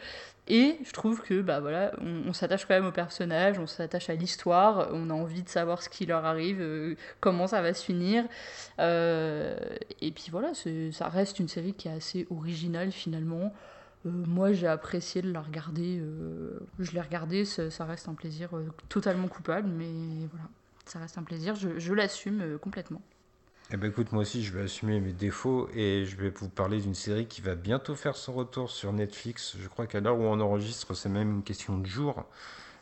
Et 0.49 0.79
je 0.85 0.93
trouve 0.93 1.23
que 1.23 1.41
bah 1.41 1.61
voilà, 1.61 1.93
on, 2.01 2.29
on 2.29 2.33
s'attache 2.33 2.67
quand 2.67 2.75
même 2.75 2.87
aux 2.87 2.93
personnages, 2.93 3.59
on 3.59 3.67
s'attache 3.67 4.11
à 4.11 4.15
l'histoire, 4.15 4.89
on 4.93 5.09
a 5.11 5.15
envie 5.15 5.43
de 5.43 5.49
savoir 5.49 5.83
ce 5.83 5.89
qui 5.89 6.05
leur 6.07 6.25
arrive, 6.25 6.61
euh, 6.61 6.97
comment 7.21 7.47
ça 7.47 7.63
va 7.63 7.75
se 7.75 7.85
finir. 7.85 8.25
Euh, 8.81 9.57
et 10.01 10.11
puis 10.11 10.27
voilà, 10.31 10.53
ça 10.93 11.09
reste 11.09 11.39
une 11.39 11.49
série 11.49 11.75
qui 11.75 11.89
est 11.89 11.93
assez 11.93 12.27
originale 12.31 12.91
finalement. 12.93 13.53
Euh, 14.07 14.11
moi, 14.11 14.53
j'ai 14.53 14.67
apprécié 14.67 15.23
de 15.23 15.33
la 15.33 15.41
regarder. 15.41 15.99
euh, 16.01 16.59
je 16.79 16.93
l'ai 16.93 17.01
regardée, 17.01 17.45
ça, 17.45 17.85
reste 17.85 18.09
un 18.09 18.15
plaisir 18.15 18.57
euh, 18.57 18.69
totalement 18.89 19.29
coupable, 19.29 19.69
mais 19.69 20.27
voilà, 20.31 20.49
ça 20.85 20.99
reste 20.99 21.19
un 21.19 21.23
plaisir. 21.23 21.55
Je, 21.55 21.93
l'assume 21.93 22.41
euh, 22.43 22.59
complètement. 22.59 23.03
Eh 23.75 23.79
ben 23.79 23.89
écoute, 23.91 24.13
moi 24.13 24.21
aussi, 24.23 24.45
je 24.45 24.53
vais 24.53 24.65
assumer 24.65 25.01
mes 25.01 25.15
défauts 25.15 25.69
et 25.75 26.05
je 26.05 26.17
vais 26.17 26.29
vous 26.29 26.51
parler 26.51 26.79
d'une 26.79 26.95
série 26.95 27.27
qui 27.27 27.41
va 27.41 27.55
bientôt 27.55 27.95
faire 27.95 28.17
son 28.17 28.35
retour 28.35 28.71
sur 28.71 28.93
Netflix. 28.93 29.57
Je 29.59 29.67
crois 29.67 29.87
qu'à 29.87 30.01
l'heure 30.01 30.19
où 30.19 30.25
on 30.25 30.39
enregistre, 30.41 30.93
c'est 30.93 31.09
même 31.09 31.31
une 31.37 31.43
question 31.43 31.79
de 31.79 31.87
jour. 31.87 32.23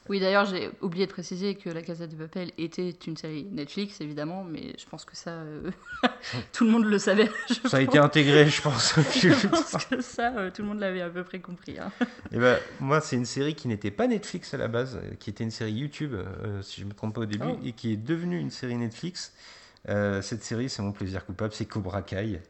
Oui, 0.09 0.19
d'ailleurs, 0.19 0.47
j'ai 0.47 0.69
oublié 0.81 1.07
de 1.07 1.12
préciser 1.12 1.55
que 1.55 1.71
La 1.71 1.83
Casa 1.83 2.09
de 2.09 2.17
Papel 2.17 2.51
était 2.59 2.91
une 3.07 3.17
série 3.17 3.45
Netflix, 3.53 4.01
évidemment, 4.01 4.43
mais 4.43 4.75
je 4.77 4.85
pense 4.87 5.05
que 5.05 5.15
ça, 5.15 5.31
euh, 5.31 5.71
tout 6.53 6.65
le 6.65 6.71
monde 6.73 6.87
le 6.87 6.99
savait. 6.99 7.31
Ça 7.67 7.77
a 7.77 7.81
été 7.81 7.99
intégré, 7.99 8.49
je 8.49 8.61
pense. 8.61 8.95
Je 9.15 9.47
pense 9.47 9.85
que 9.85 10.01
ça, 10.01 10.33
euh, 10.37 10.51
tout 10.51 10.62
le 10.62 10.69
monde 10.69 10.81
l'avait 10.81 11.03
à 11.03 11.11
peu 11.11 11.23
près 11.23 11.39
compris. 11.39 11.79
hein. 11.79 11.93
Eh 12.33 12.39
ben, 12.39 12.59
moi, 12.81 13.01
c'est 13.01 13.15
une 13.15 13.27
série 13.27 13.55
qui 13.55 13.69
n'était 13.69 13.93
pas 13.93 14.09
Netflix 14.09 14.53
à 14.55 14.57
la 14.57 14.67
base, 14.67 14.99
qui 15.21 15.31
était 15.31 15.45
une 15.45 15.53
série 15.53 15.73
YouTube, 15.75 16.15
euh, 16.15 16.61
si 16.62 16.81
je 16.81 16.87
ne 16.87 16.91
me 16.91 16.95
trompe 16.97 17.15
pas 17.15 17.21
au 17.21 17.27
début, 17.27 17.47
Oh. 17.49 17.59
et 17.65 17.71
qui 17.71 17.93
est 17.93 17.97
devenue 17.97 18.41
une 18.41 18.51
série 18.51 18.75
Netflix. 18.77 19.33
Euh, 19.89 20.23
cette 20.23 20.43
série, 20.43 20.69
c'est 20.69 20.82
mon 20.82 20.93
plaisir 20.93 21.24
coupable, 21.24 21.52
c'est 21.55 21.66
Cobra 21.66 22.02
Kai. 22.02 22.43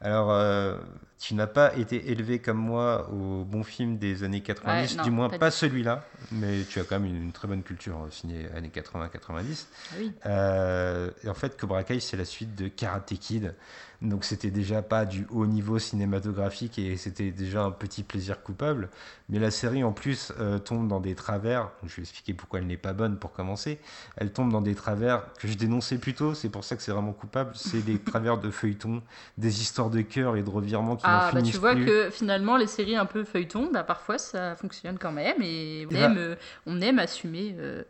Alors, 0.00 0.30
euh, 0.32 0.78
tu 1.22 1.34
n'as 1.34 1.46
pas 1.46 1.76
été 1.76 2.10
élevé 2.10 2.40
comme 2.40 2.58
moi 2.58 3.08
au 3.12 3.44
bon 3.44 3.62
film 3.62 3.96
des 3.96 4.24
années 4.24 4.40
90, 4.40 4.90
Ouais, 4.90 4.96
non, 4.96 5.04
du 5.04 5.10
moins 5.12 5.28
pas 5.28 5.52
celui-là, 5.52 6.04
mais 6.32 6.64
tu 6.64 6.80
as 6.80 6.82
quand 6.82 6.98
même 6.98 7.14
une, 7.14 7.22
une 7.22 7.32
très 7.32 7.46
bonne 7.46 7.62
culture 7.62 7.96
euh, 8.02 8.10
ciné 8.10 8.48
années 8.56 8.72
80-90. 8.74 9.66
Ah 9.70 9.94
oui. 10.00 10.12
Euh, 10.26 11.10
et 11.22 11.28
en 11.28 11.34
fait, 11.34 11.56
Cobra 11.56 11.84
Kai, 11.84 12.00
c'est 12.00 12.16
la 12.16 12.24
suite 12.24 12.56
de 12.56 12.66
Karate 12.66 13.14
Kid. 13.20 13.54
Donc, 14.02 14.24
c'était 14.24 14.50
déjà 14.50 14.82
pas 14.82 15.04
du 15.04 15.26
haut 15.30 15.46
niveau 15.46 15.78
cinématographique 15.78 16.76
et 16.76 16.96
c'était 16.96 17.30
déjà 17.30 17.62
un 17.62 17.70
petit 17.70 18.02
plaisir 18.02 18.42
coupable. 18.42 18.88
Mais 19.28 19.38
la 19.38 19.52
série, 19.52 19.84
en 19.84 19.92
plus, 19.92 20.32
euh, 20.40 20.58
tombe 20.58 20.88
dans 20.88 20.98
des 20.98 21.14
travers. 21.14 21.70
Je 21.86 21.94
vais 21.96 22.02
expliquer 22.02 22.34
pourquoi 22.34 22.58
elle 22.58 22.66
n'est 22.66 22.76
pas 22.76 22.94
bonne 22.94 23.16
pour 23.16 23.32
commencer. 23.32 23.78
Elle 24.16 24.32
tombe 24.32 24.50
dans 24.50 24.60
des 24.60 24.74
travers 24.74 25.32
que 25.34 25.46
je 25.46 25.54
dénonçais 25.54 25.98
plus 25.98 26.14
tôt. 26.14 26.34
C'est 26.34 26.48
pour 26.48 26.64
ça 26.64 26.74
que 26.74 26.82
c'est 26.82 26.90
vraiment 26.90 27.12
coupable. 27.12 27.52
C'est 27.54 27.84
des 27.84 27.98
travers 28.04 28.38
de 28.38 28.50
feuilleton, 28.50 29.02
des 29.38 29.60
histoires 29.60 29.88
de 29.88 30.00
cœur 30.00 30.36
et 30.36 30.42
de 30.42 30.50
revirements 30.50 30.96
qui 30.96 31.06
Ah, 31.12 31.30
bah 31.32 31.42
tu 31.42 31.56
vois 31.56 31.74
plus. 31.74 31.86
que 31.86 32.10
finalement, 32.10 32.56
les 32.56 32.66
séries 32.66 32.96
un 32.96 33.06
peu 33.06 33.24
feuilleton, 33.24 33.70
bah, 33.72 33.84
parfois 33.84 34.18
ça 34.18 34.56
fonctionne 34.56 34.98
quand 34.98 35.12
même, 35.12 35.40
et 35.42 35.86
on, 35.90 35.94
Et 35.94 35.96
aime, 35.96 36.14
bah- 36.14 36.20
euh, 36.20 36.36
on 36.66 36.80
aime 36.80 36.98
assumer 36.98 37.54
euh, 37.58 37.82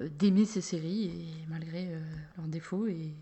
euh, 0.00 0.08
d'aimer 0.10 0.44
ces 0.44 0.60
séries, 0.60 1.04
et 1.06 1.46
malgré 1.48 1.86
euh, 1.88 2.00
leurs 2.36 2.46
défauts. 2.46 2.86
Et... 2.86 3.14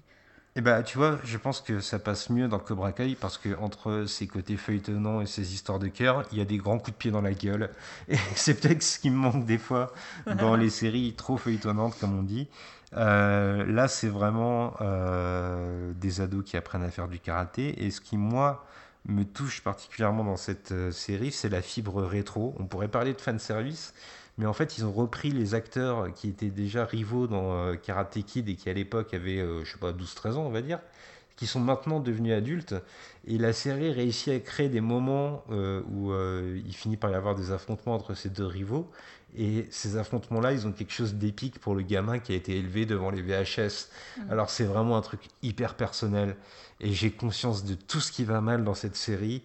Et 0.57 0.61
bah, 0.61 0.83
tu 0.83 0.99
vois, 0.99 1.21
je 1.25 1.37
pense 1.39 1.61
que 1.61 1.79
ça 1.79 1.99
passe 2.01 2.31
mieux 2.31 2.49
dans 2.49 2.59
Cobra 2.59 2.91
Kai 2.93 3.15
parce 3.15 3.39
que 3.39 3.57
entre 3.61 4.07
ses 4.07 4.27
côtés 4.27 4.57
feuilletonnants 4.57 5.21
et 5.21 5.27
ses 5.27 5.55
histoires 5.55 5.79
de 5.79 5.87
cœur, 5.87 6.25
il 6.33 6.39
y 6.39 6.41
a 6.41 6.45
des 6.45 6.57
grands 6.57 6.79
coups 6.79 6.93
de 6.93 6.97
pied 6.97 7.11
dans 7.13 7.21
la 7.21 7.33
gueule. 7.33 7.71
Et 8.09 8.17
c'est 8.35 8.61
peut-être 8.61 8.83
ce 8.83 8.99
qui 8.99 9.11
me 9.11 9.17
manque 9.17 9.45
des 9.47 9.59
fois 9.59 9.93
dans 10.31 10.57
les 10.57 10.71
séries 10.71 11.15
trop 11.15 11.37
feuilletonnantes, 11.37 11.97
comme 11.99 12.19
on 12.19 12.23
dit. 12.23 12.49
Euh, 12.97 13.65
là, 13.67 13.87
c'est 13.87 14.09
vraiment 14.09 14.75
euh, 14.81 15.93
des 15.95 16.21
ados 16.21 16.45
qui 16.45 16.57
apprennent 16.57 16.83
à 16.83 16.91
faire 16.91 17.07
du 17.09 17.21
karaté. 17.21 17.85
Et 17.85 17.91
ce 17.93 18.01
qui, 18.01 18.17
moi, 18.17 18.67
me 19.09 19.25
touche 19.25 19.63
particulièrement 19.63 20.25
dans 20.25 20.37
cette 20.37 20.73
euh, 20.73 20.93
série, 20.93 21.33
c'est 21.33 21.49
la 21.49 21.63
fibre 21.63 22.03
rétro. 22.03 22.55
On 22.59 22.65
pourrait 22.65 22.89
parler 22.89 23.15
de 23.15 23.21
fanservice, 23.21 23.95
mais 24.37 24.47
en 24.47 24.53
fait, 24.53 24.79
ils 24.79 24.85
ont 24.85 24.93
repris 24.93 25.31
les 25.31 25.55
acteurs 25.55 26.13
qui 26.15 26.29
étaient 26.29 26.51
déjà 26.51 26.85
rivaux 26.85 27.27
dans 27.27 27.53
euh, 27.53 27.75
Karate 27.75 28.23
Kid 28.25 28.49
et 28.49 28.55
qui, 28.55 28.71
à 28.71 28.73
l'époque, 28.73 29.15
avaient, 29.15 29.41
euh, 29.41 29.65
je 29.65 29.73
sais 29.73 29.79
pas, 29.79 29.93
12-13 29.93 30.35
ans, 30.35 30.47
on 30.47 30.51
va 30.51 30.63
dire, 30.63 30.81
qui 31.39 31.47
sont 31.47 31.61
maintenant 31.61 32.01
devenus 32.01 32.35
adultes. 32.35 32.75
Et 33.27 33.39
la 33.39 33.53
série 33.53 33.93
réussit 33.93 34.29
à 34.29 34.41
créer 34.41 34.69
des 34.69 34.81
moments 34.81 35.45
euh, 35.51 35.83
où 35.89 36.11
euh, 36.11 36.61
il 36.67 36.75
finit 36.75 36.97
par 36.97 37.11
y 37.11 37.15
avoir 37.15 37.37
des 37.37 37.53
affrontements 37.53 37.95
entre 37.95 38.15
ces 38.15 38.29
deux 38.29 38.45
rivaux. 38.45 38.91
Et 39.37 39.67
ces 39.71 39.97
affrontements-là, 39.97 40.53
ils 40.53 40.67
ont 40.67 40.73
quelque 40.73 40.93
chose 40.93 41.15
d'épique 41.15 41.61
pour 41.61 41.77
le 41.77 41.83
gamin 41.83 42.19
qui 42.19 42.33
a 42.33 42.35
été 42.35 42.57
élevé 42.57 42.87
devant 42.87 43.11
les 43.11 43.23
VHS. 43.23 43.89
Alors 44.31 44.51
c'est 44.51 44.65
vraiment 44.65 44.97
un 44.97 45.03
truc 45.03 45.21
hyper 45.43 45.75
personnel. 45.75 46.35
Et 46.81 46.93
j'ai 46.93 47.11
conscience 47.11 47.65
de 47.65 47.75
tout 47.75 48.01
ce 48.01 48.13
qui 48.13 48.25
va 48.25 48.41
mal 48.41 48.65
dans 48.65 48.75
cette 48.75 48.97
série. 48.97 49.43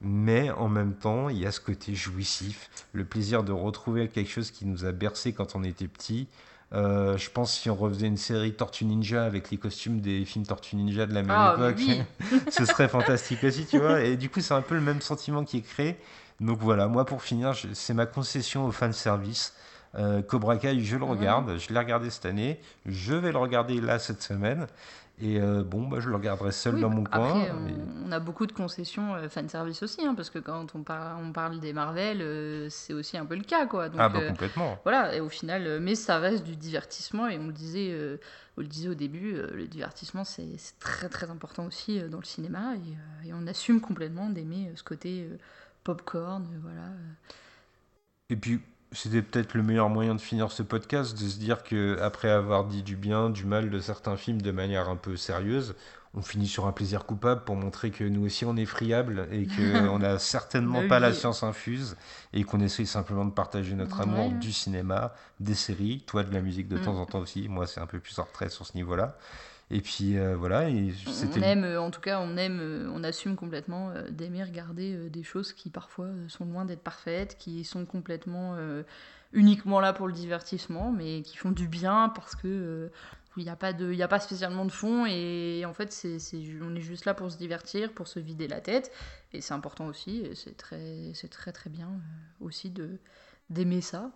Mais 0.00 0.50
en 0.50 0.68
même 0.68 0.94
temps, 0.94 1.30
il 1.30 1.38
y 1.38 1.46
a 1.46 1.52
ce 1.52 1.60
côté 1.60 1.94
jouissif, 1.94 2.68
le 2.92 3.04
plaisir 3.04 3.42
de 3.42 3.52
retrouver 3.52 4.08
quelque 4.08 4.30
chose 4.30 4.50
qui 4.50 4.66
nous 4.66 4.84
a 4.84 4.92
bercé 4.92 5.32
quand 5.32 5.56
on 5.56 5.64
était 5.64 5.88
petit. 5.88 6.28
Euh, 6.74 7.16
je 7.16 7.30
pense 7.30 7.54
si 7.54 7.70
on 7.70 7.76
refaisait 7.76 8.08
une 8.08 8.16
série 8.16 8.52
Tortue 8.52 8.84
Ninja 8.84 9.24
avec 9.24 9.50
les 9.50 9.56
costumes 9.56 10.00
des 10.00 10.24
films 10.24 10.44
Tortue 10.44 10.76
Ninja 10.76 11.06
de 11.06 11.14
la 11.14 11.22
même 11.22 11.30
Ah, 11.30 11.56
époque, 11.56 11.82
ce 12.50 12.64
serait 12.66 12.88
fantastique 12.88 13.42
aussi, 13.44 13.64
tu 13.66 13.78
vois. 13.78 14.02
Et 14.02 14.16
du 14.16 14.28
coup, 14.28 14.40
c'est 14.40 14.54
un 14.54 14.62
peu 14.62 14.74
le 14.74 14.80
même 14.80 15.00
sentiment 15.00 15.44
qui 15.44 15.58
est 15.58 15.62
créé. 15.62 15.96
Donc 16.40 16.58
voilà, 16.58 16.88
moi 16.88 17.06
pour 17.06 17.22
finir, 17.22 17.54
c'est 17.72 17.94
ma 17.94 18.04
concession 18.04 18.66
au 18.66 18.72
fan 18.72 18.92
service. 18.92 19.54
Euh, 19.94 20.20
Cobra 20.20 20.58
Kai, 20.58 20.78
je 20.80 20.96
le 20.96 21.04
regarde, 21.04 21.56
je 21.56 21.72
l'ai 21.72 21.78
regardé 21.78 22.10
cette 22.10 22.26
année, 22.26 22.60
je 22.84 23.14
vais 23.14 23.32
le 23.32 23.38
regarder 23.38 23.80
là 23.80 23.98
cette 23.98 24.20
semaine. 24.22 24.66
Et 25.18 25.40
euh, 25.40 25.64
bon, 25.64 25.88
bah, 25.88 25.98
je 25.98 26.10
le 26.10 26.16
regarderai 26.16 26.52
seul 26.52 26.74
Oui, 26.74 26.80
dans 26.82 26.90
bah, 26.90 26.96
mon 26.96 27.04
après, 27.04 27.20
coin. 27.20 27.58
on, 28.04 28.12
a 28.12 28.20
beaucoup 28.20 28.46
de 28.46 28.52
concessions 28.52 29.14
euh, 29.14 29.28
fanservice 29.30 29.82
aussi, 29.82 30.04
hein, 30.04 30.14
parce 30.14 30.28
que 30.28 30.38
quand 30.38 30.74
on, 30.74 30.82
par- 30.82 31.18
on 31.18 31.32
parle 31.32 31.58
des 31.58 31.72
Marvel, 31.72 32.20
euh, 32.20 32.68
c'est 32.68 32.92
aussi 32.92 33.16
un 33.16 33.24
peu 33.24 33.34
le 33.34 33.42
cas. 33.42 33.66
Quoi. 33.66 33.88
Donc, 33.88 34.00
ah 34.00 34.10
bah 34.10 34.18
euh, 34.20 34.28
complètement. 34.28 34.78
Voilà, 34.84 35.14
et 35.16 35.20
au 35.20 35.30
final, 35.30 35.80
mais 35.80 35.94
ça 35.94 36.18
reste 36.18 36.44
du 36.44 36.54
divertissement, 36.54 37.28
et 37.28 37.38
on 37.38 37.46
le 37.46 37.52
disait, 37.54 37.96
on 38.58 38.60
le 38.60 38.66
disait 38.66 38.88
au 38.88 38.94
début, 38.94 39.32
le 39.32 39.66
divertissement 39.66 40.24
c'est 40.24 40.46
très 40.80 41.08
très 41.08 41.30
important 41.30 41.64
aussi 41.64 41.98
dans 42.10 42.18
le 42.18 42.24
cinéma, 42.24 42.74
et, 43.24 43.28
et 43.28 43.32
on 43.32 43.46
assume 43.46 43.80
complètement 43.80 44.28
d'aimer 44.28 44.70
ce 44.74 44.82
côté 44.82 45.28
popcorn, 45.82 46.46
voilà. 46.62 46.88
Et 48.28 48.36
puis, 48.36 48.60
c'était 48.92 49.22
peut-être 49.22 49.54
le 49.54 49.62
meilleur 49.62 49.88
moyen 49.88 50.14
de 50.14 50.20
finir 50.20 50.50
ce 50.52 50.62
podcast, 50.62 51.20
de 51.20 51.28
se 51.28 51.38
dire 51.38 51.62
que 51.64 51.98
après 52.00 52.30
avoir 52.30 52.64
dit 52.66 52.82
du 52.82 52.96
bien, 52.96 53.30
du 53.30 53.44
mal 53.44 53.70
de 53.70 53.78
certains 53.80 54.16
films 54.16 54.40
de 54.42 54.50
manière 54.52 54.88
un 54.88 54.96
peu 54.96 55.16
sérieuse, 55.16 55.74
on 56.14 56.22
finit 56.22 56.46
sur 56.48 56.66
un 56.66 56.72
plaisir 56.72 57.04
coupable 57.04 57.44
pour 57.44 57.56
montrer 57.56 57.90
que 57.90 58.02
nous 58.04 58.24
aussi 58.24 58.44
on 58.46 58.56
est 58.56 58.64
friable 58.64 59.28
et 59.30 59.46
qu'on 59.46 59.98
n'a 59.98 60.18
certainement 60.18 60.82
Bah 60.82 60.88
pas 60.88 61.00
la 61.00 61.12
science 61.12 61.42
infuse 61.42 61.96
et 62.32 62.44
qu'on 62.44 62.60
essaye 62.60 62.86
simplement 62.86 63.24
de 63.26 63.32
partager 63.32 63.74
notre 63.74 64.00
amour 64.00 64.30
du 64.32 64.52
cinéma, 64.52 65.12
des 65.40 65.54
séries, 65.54 66.02
toi 66.06 66.22
de 66.22 66.32
la 66.32 66.40
musique 66.40 66.68
de 66.68 66.78
Mm. 66.78 66.80
temps 66.80 66.96
en 66.98 67.06
temps 67.06 67.18
aussi. 67.20 67.48
Moi, 67.48 67.66
c'est 67.66 67.80
un 67.80 67.86
peu 67.86 67.98
plus 68.00 68.18
en 68.18 68.24
retrait 68.24 68.48
sur 68.48 68.66
ce 68.66 68.74
niveau-là. 68.76 69.16
Et 69.70 69.80
puis 69.80 70.16
euh, 70.16 70.36
voilà, 70.36 70.70
et 70.70 70.92
On 71.06 71.42
aime, 71.42 71.64
euh, 71.64 71.80
en 71.80 71.90
tout 71.90 72.00
cas, 72.00 72.20
on 72.20 72.36
aime, 72.36 72.60
euh, 72.60 72.88
on 72.94 73.02
assume 73.02 73.34
complètement 73.34 73.92
d'aimer 74.10 74.44
regarder 74.44 75.10
des 75.10 75.24
choses 75.24 75.52
qui 75.52 75.70
parfois 75.70 76.08
sont 76.28 76.44
loin 76.44 76.64
d'être 76.64 76.82
parfaites, 76.82 77.36
qui 77.36 77.64
sont 77.64 77.84
complètement 77.84 78.56
uniquement 79.32 79.80
là 79.80 79.92
pour 79.92 80.06
le 80.06 80.12
divertissement, 80.12 80.92
mais 80.92 81.22
qui 81.22 81.36
font 81.36 81.50
du 81.50 81.66
bien 81.66 82.12
parce 82.14 82.36
que 82.36 82.90
il 83.38 83.44
n'y 83.44 83.50
a 83.50 83.56
pas 83.56 83.74
de, 83.74 83.92
il 83.92 84.02
a 84.02 84.08
pas 84.08 84.18
spécialement 84.18 84.64
de 84.64 84.72
fond 84.72 85.04
et 85.04 85.64
en 85.66 85.74
fait 85.74 85.92
c'est, 85.92 86.16
on 86.62 86.74
est 86.74 86.80
juste 86.80 87.04
là 87.04 87.12
pour 87.12 87.30
se 87.30 87.36
divertir, 87.36 87.92
pour 87.92 88.08
se 88.08 88.18
vider 88.18 88.48
la 88.48 88.62
tête 88.62 88.90
et 89.34 89.42
c'est 89.42 89.52
important 89.52 89.86
aussi, 89.88 90.24
c'est 90.34 90.56
très, 90.56 91.10
c'est 91.12 91.28
très 91.28 91.52
très 91.52 91.68
bien 91.68 91.90
aussi 92.40 92.70
de 92.70 92.98
d'aimer 93.50 93.80
ça. 93.80 94.10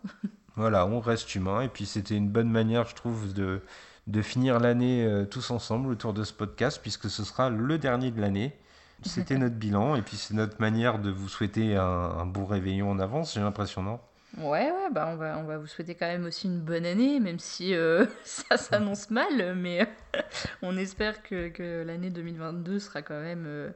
Voilà, 0.56 0.85
on 0.86 1.01
reste 1.01 1.35
humain. 1.35 1.60
Et 1.60 1.68
puis 1.68 1.86
c'était 1.86 2.16
une 2.16 2.28
bonne 2.28 2.51
manière, 2.51 2.86
je 2.86 2.94
trouve, 2.97 3.32
de, 3.32 3.62
de 4.06 4.22
finir 4.22 4.59
l'année 4.59 5.05
euh, 5.05 5.24
tous 5.24 5.51
ensemble 5.51 5.90
autour 5.90 6.12
de 6.12 6.24
ce 6.24 6.32
podcast, 6.32 6.81
puisque 6.82 7.09
ce 7.10 7.24
sera 7.24 7.51
le 7.51 7.78
dernier 7.78 8.10
de 8.10 8.20
l'année. 8.20 8.56
C'était 9.02 9.39
notre 9.39 9.56
bilan, 9.56 9.97
et 9.97 10.02
puis 10.02 10.16
c'est 10.16 10.35
notre 10.35 10.60
manière 10.60 10.98
de 10.98 11.10
vous 11.10 11.28
souhaiter 11.28 11.77
un, 11.77 11.82
un 11.82 12.27
bon 12.27 12.44
réveillon 12.44 12.90
en 12.90 12.98
avance, 12.98 13.35
j'ai 13.35 13.40
l'impression, 13.40 13.82
non? 13.82 14.01
Ouais, 14.39 14.70
ouais, 14.70 14.90
bah 14.93 15.09
on 15.12 15.16
va, 15.16 15.39
on 15.39 15.43
va 15.43 15.59
vous 15.59 15.66
souhaiter 15.66 15.97
quand 15.97 16.06
même 16.06 16.24
aussi 16.24 16.47
une 16.47 16.60
bonne 16.60 16.86
année, 16.86 17.18
même 17.18 17.40
si 17.40 17.74
euh, 17.74 18.06
ça 18.24 18.56
s'annonce 18.56 19.10
mal, 19.10 19.56
mais 19.56 19.89
on 20.62 20.77
espère 20.77 21.22
que, 21.22 21.48
que 21.48 21.82
l'année 21.82 22.10
2022 22.10 22.78
sera 22.78 23.02
quand 23.02 23.20
même 23.20 23.44
euh, 23.47 23.70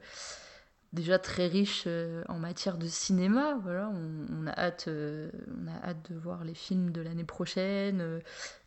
déjà 0.95 1.19
très 1.19 1.45
riche 1.47 1.83
euh, 1.85 2.23
en 2.27 2.39
matière 2.39 2.77
de 2.77 2.87
cinéma. 2.87 3.59
Voilà, 3.61 3.91
on, 3.93 4.25
on 4.43 4.47
a 4.47 4.51
hâte, 4.51 4.85
euh, 4.87 5.29
on 5.63 5.67
a 5.67 5.89
hâte 5.89 6.09
de 6.09 6.17
voir 6.17 6.43
les 6.43 6.55
films 6.55 6.91
de 6.91 7.01
l'année 7.01 7.23
prochaine, 7.23 8.01
euh, 8.01 8.19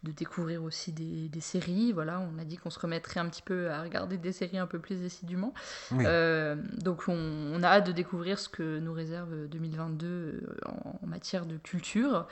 de 0.04 0.12
découvrir 0.12 0.62
aussi 0.62 0.92
des, 0.92 1.28
des 1.28 1.40
séries. 1.40 1.92
Voilà, 1.92 2.20
on 2.20 2.38
a 2.38 2.44
dit 2.44 2.56
qu'on 2.56 2.70
se 2.70 2.78
remettrait 2.78 3.18
un 3.18 3.28
petit 3.28 3.42
peu 3.42 3.70
à 3.70 3.82
regarder 3.82 4.18
des 4.18 4.32
séries 4.32 4.58
un 4.58 4.66
peu 4.66 4.78
plus 4.78 5.04
assidûment. 5.04 5.52
Oui. 5.90 6.04
Euh, 6.06 6.54
donc 6.76 7.04
on, 7.08 7.14
on 7.16 7.62
a 7.62 7.66
hâte 7.68 7.86
de 7.86 7.92
découvrir 7.92 8.38
ce 8.38 8.48
que 8.48 8.78
nous 8.78 8.92
réserve 8.92 9.48
2022 9.48 10.06
euh, 10.06 10.40
en, 10.66 11.00
en 11.02 11.06
matière 11.06 11.46
de 11.46 11.56
culture. 11.56 12.28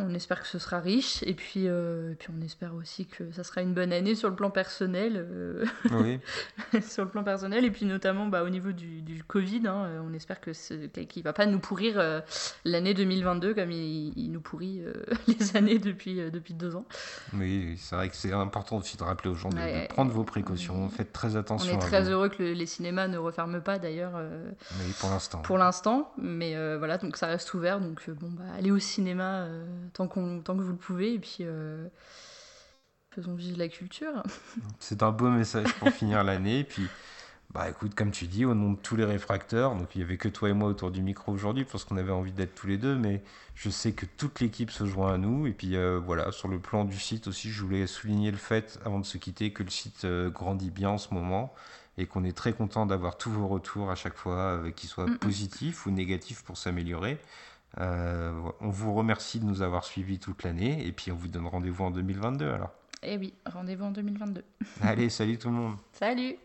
On 0.00 0.12
espère 0.12 0.40
que 0.42 0.48
ce 0.48 0.58
sera 0.58 0.80
riche 0.80 1.22
et 1.22 1.34
puis, 1.34 1.68
euh, 1.68 2.10
et 2.10 2.14
puis 2.16 2.28
on 2.36 2.42
espère 2.44 2.74
aussi 2.74 3.06
que 3.06 3.30
ça 3.30 3.44
sera 3.44 3.60
une 3.62 3.74
bonne 3.74 3.92
année 3.92 4.16
sur 4.16 4.28
le 4.28 4.34
plan 4.34 4.50
personnel. 4.50 5.12
euh, 5.16 5.64
Oui. 5.92 6.18
sur 6.82 7.04
le 7.04 7.10
plan 7.10 7.22
personnel 7.22 7.64
et 7.64 7.70
puis 7.70 7.86
notamment 7.86 8.26
bah, 8.26 8.42
au 8.42 8.48
niveau 8.48 8.72
du, 8.72 9.02
du 9.02 9.22
Covid. 9.22 9.62
hein, 9.68 10.02
on 10.04 10.12
espère 10.12 10.40
que 10.40 10.50
qu'il 10.50 11.22
ne 11.22 11.24
va 11.24 11.32
pas 11.32 11.46
nous 11.46 11.60
pourrir 11.60 12.00
euh, 12.00 12.20
l'année 12.64 12.92
2022 12.92 13.54
comme 13.54 13.70
il, 13.70 14.12
il 14.18 14.32
nous 14.32 14.40
pourrit 14.40 14.82
les 15.28 15.56
années 15.56 15.78
depuis, 15.78 16.16
depuis 16.28 16.54
deux 16.54 16.74
ans. 16.74 16.86
Oui, 17.32 17.76
c'est 17.78 17.94
vrai 17.94 18.08
que 18.08 18.16
c'est 18.16 18.32
important 18.32 18.78
aussi 18.78 18.96
de 18.96 19.04
rappeler 19.04 19.30
aux 19.30 19.36
gens 19.36 19.50
de, 19.50 19.86
prendre 19.90 20.10
vos 20.10 20.24
précautions. 20.24 20.88
Faites 20.88 21.12
très 21.12 21.36
On 21.36 21.38
attention 21.38 21.72
est 21.72 21.76
à 21.76 21.78
très 21.78 22.08
heureux 22.08 22.28
que 22.30 22.42
le- 22.42 22.52
les 22.54 22.66
cinémas 22.66 23.06
ne 23.06 23.16
referment 23.18 23.60
pas 23.60 23.78
d'ailleurs 23.78 24.20
Oui, 24.80 24.92
pour 24.98 25.10
l'instant. 25.10 25.40
pour 25.42 25.56
l'instant, 25.56 26.12
mais 26.18 26.56
voilà, 26.78 26.98
donc 26.98 27.16
ça 27.16 27.28
reste 27.28 27.54
ouvert. 27.54 27.78
Donc 27.80 28.10
bon, 28.10 28.30
bah, 28.32 28.42
allez 28.58 28.72
au 28.72 28.80
cinéma 28.80 29.46
tant, 29.92 30.08
qu'on, 30.08 30.40
tant 30.40 30.56
que 30.56 30.62
vous 30.62 30.72
le 30.72 30.76
pouvez 30.76 31.14
et 31.14 31.18
puis 31.18 31.38
euh, 31.40 31.88
faisons 33.10 33.34
vivre 33.34 33.58
la 33.58 33.68
culture. 33.68 34.22
C'est 34.78 35.02
un 35.02 35.10
beau 35.10 35.28
message 35.28 35.72
pour 35.74 35.90
finir 35.90 36.24
l'année. 36.24 36.60
Et 36.60 36.64
puis, 36.64 36.86
bah 37.52 37.70
écoute, 37.70 37.94
comme 37.94 38.10
tu 38.10 38.26
dis, 38.26 38.44
au 38.44 38.54
nom 38.54 38.72
de 38.72 38.78
tous 38.78 38.96
les 38.96 39.04
réfracteurs, 39.04 39.76
donc 39.76 39.94
il 39.94 39.98
n'y 39.98 40.04
avait 40.04 40.16
que 40.16 40.28
toi 40.28 40.48
et 40.48 40.52
moi 40.52 40.68
autour 40.68 40.90
du 40.90 41.02
micro 41.02 41.32
aujourd'hui 41.32 41.64
parce 41.64 41.84
qu'on 41.84 41.96
avait 41.96 42.12
envie 42.12 42.32
d'être 42.32 42.54
tous 42.54 42.66
les 42.66 42.78
deux, 42.78 42.96
mais 42.96 43.22
je 43.54 43.70
sais 43.70 43.92
que 43.92 44.06
toute 44.06 44.40
l'équipe 44.40 44.70
se 44.70 44.84
joint 44.86 45.14
à 45.14 45.18
nous. 45.18 45.46
Et 45.46 45.52
puis 45.52 45.76
euh, 45.76 46.00
voilà, 46.04 46.32
sur 46.32 46.48
le 46.48 46.58
plan 46.58 46.84
du 46.84 46.98
site 46.98 47.28
aussi, 47.28 47.50
je 47.50 47.62
voulais 47.62 47.86
souligner 47.86 48.30
le 48.30 48.36
fait, 48.36 48.80
avant 48.84 48.98
de 48.98 49.04
se 49.04 49.18
quitter, 49.18 49.52
que 49.52 49.62
le 49.62 49.70
site 49.70 50.04
euh, 50.04 50.30
grandit 50.30 50.70
bien 50.70 50.90
en 50.90 50.98
ce 50.98 51.14
moment 51.14 51.54
et 51.96 52.06
qu'on 52.06 52.24
est 52.24 52.36
très 52.36 52.52
content 52.52 52.86
d'avoir 52.86 53.16
tous 53.16 53.30
vos 53.30 53.46
retours 53.46 53.90
à 53.90 53.94
chaque 53.94 54.16
fois, 54.16 54.58
euh, 54.58 54.70
qu'ils 54.70 54.88
soient 54.88 55.06
positifs 55.20 55.86
ou 55.86 55.90
négatifs 55.90 56.42
pour 56.42 56.56
s'améliorer. 56.56 57.18
Euh, 57.80 58.32
on 58.60 58.68
vous 58.68 58.94
remercie 58.94 59.40
de 59.40 59.44
nous 59.44 59.62
avoir 59.62 59.84
suivis 59.84 60.18
toute 60.18 60.42
l'année 60.44 60.86
et 60.86 60.92
puis 60.92 61.10
on 61.10 61.16
vous 61.16 61.28
donne 61.28 61.46
rendez-vous 61.46 61.84
en 61.84 61.90
2022 61.90 62.50
alors. 62.50 62.70
Et 63.02 63.18
oui, 63.18 63.34
rendez-vous 63.44 63.84
en 63.84 63.90
2022. 63.90 64.44
Allez, 64.82 65.10
salut 65.10 65.38
tout 65.38 65.48
le 65.48 65.54
monde 65.54 65.76
Salut 65.92 66.36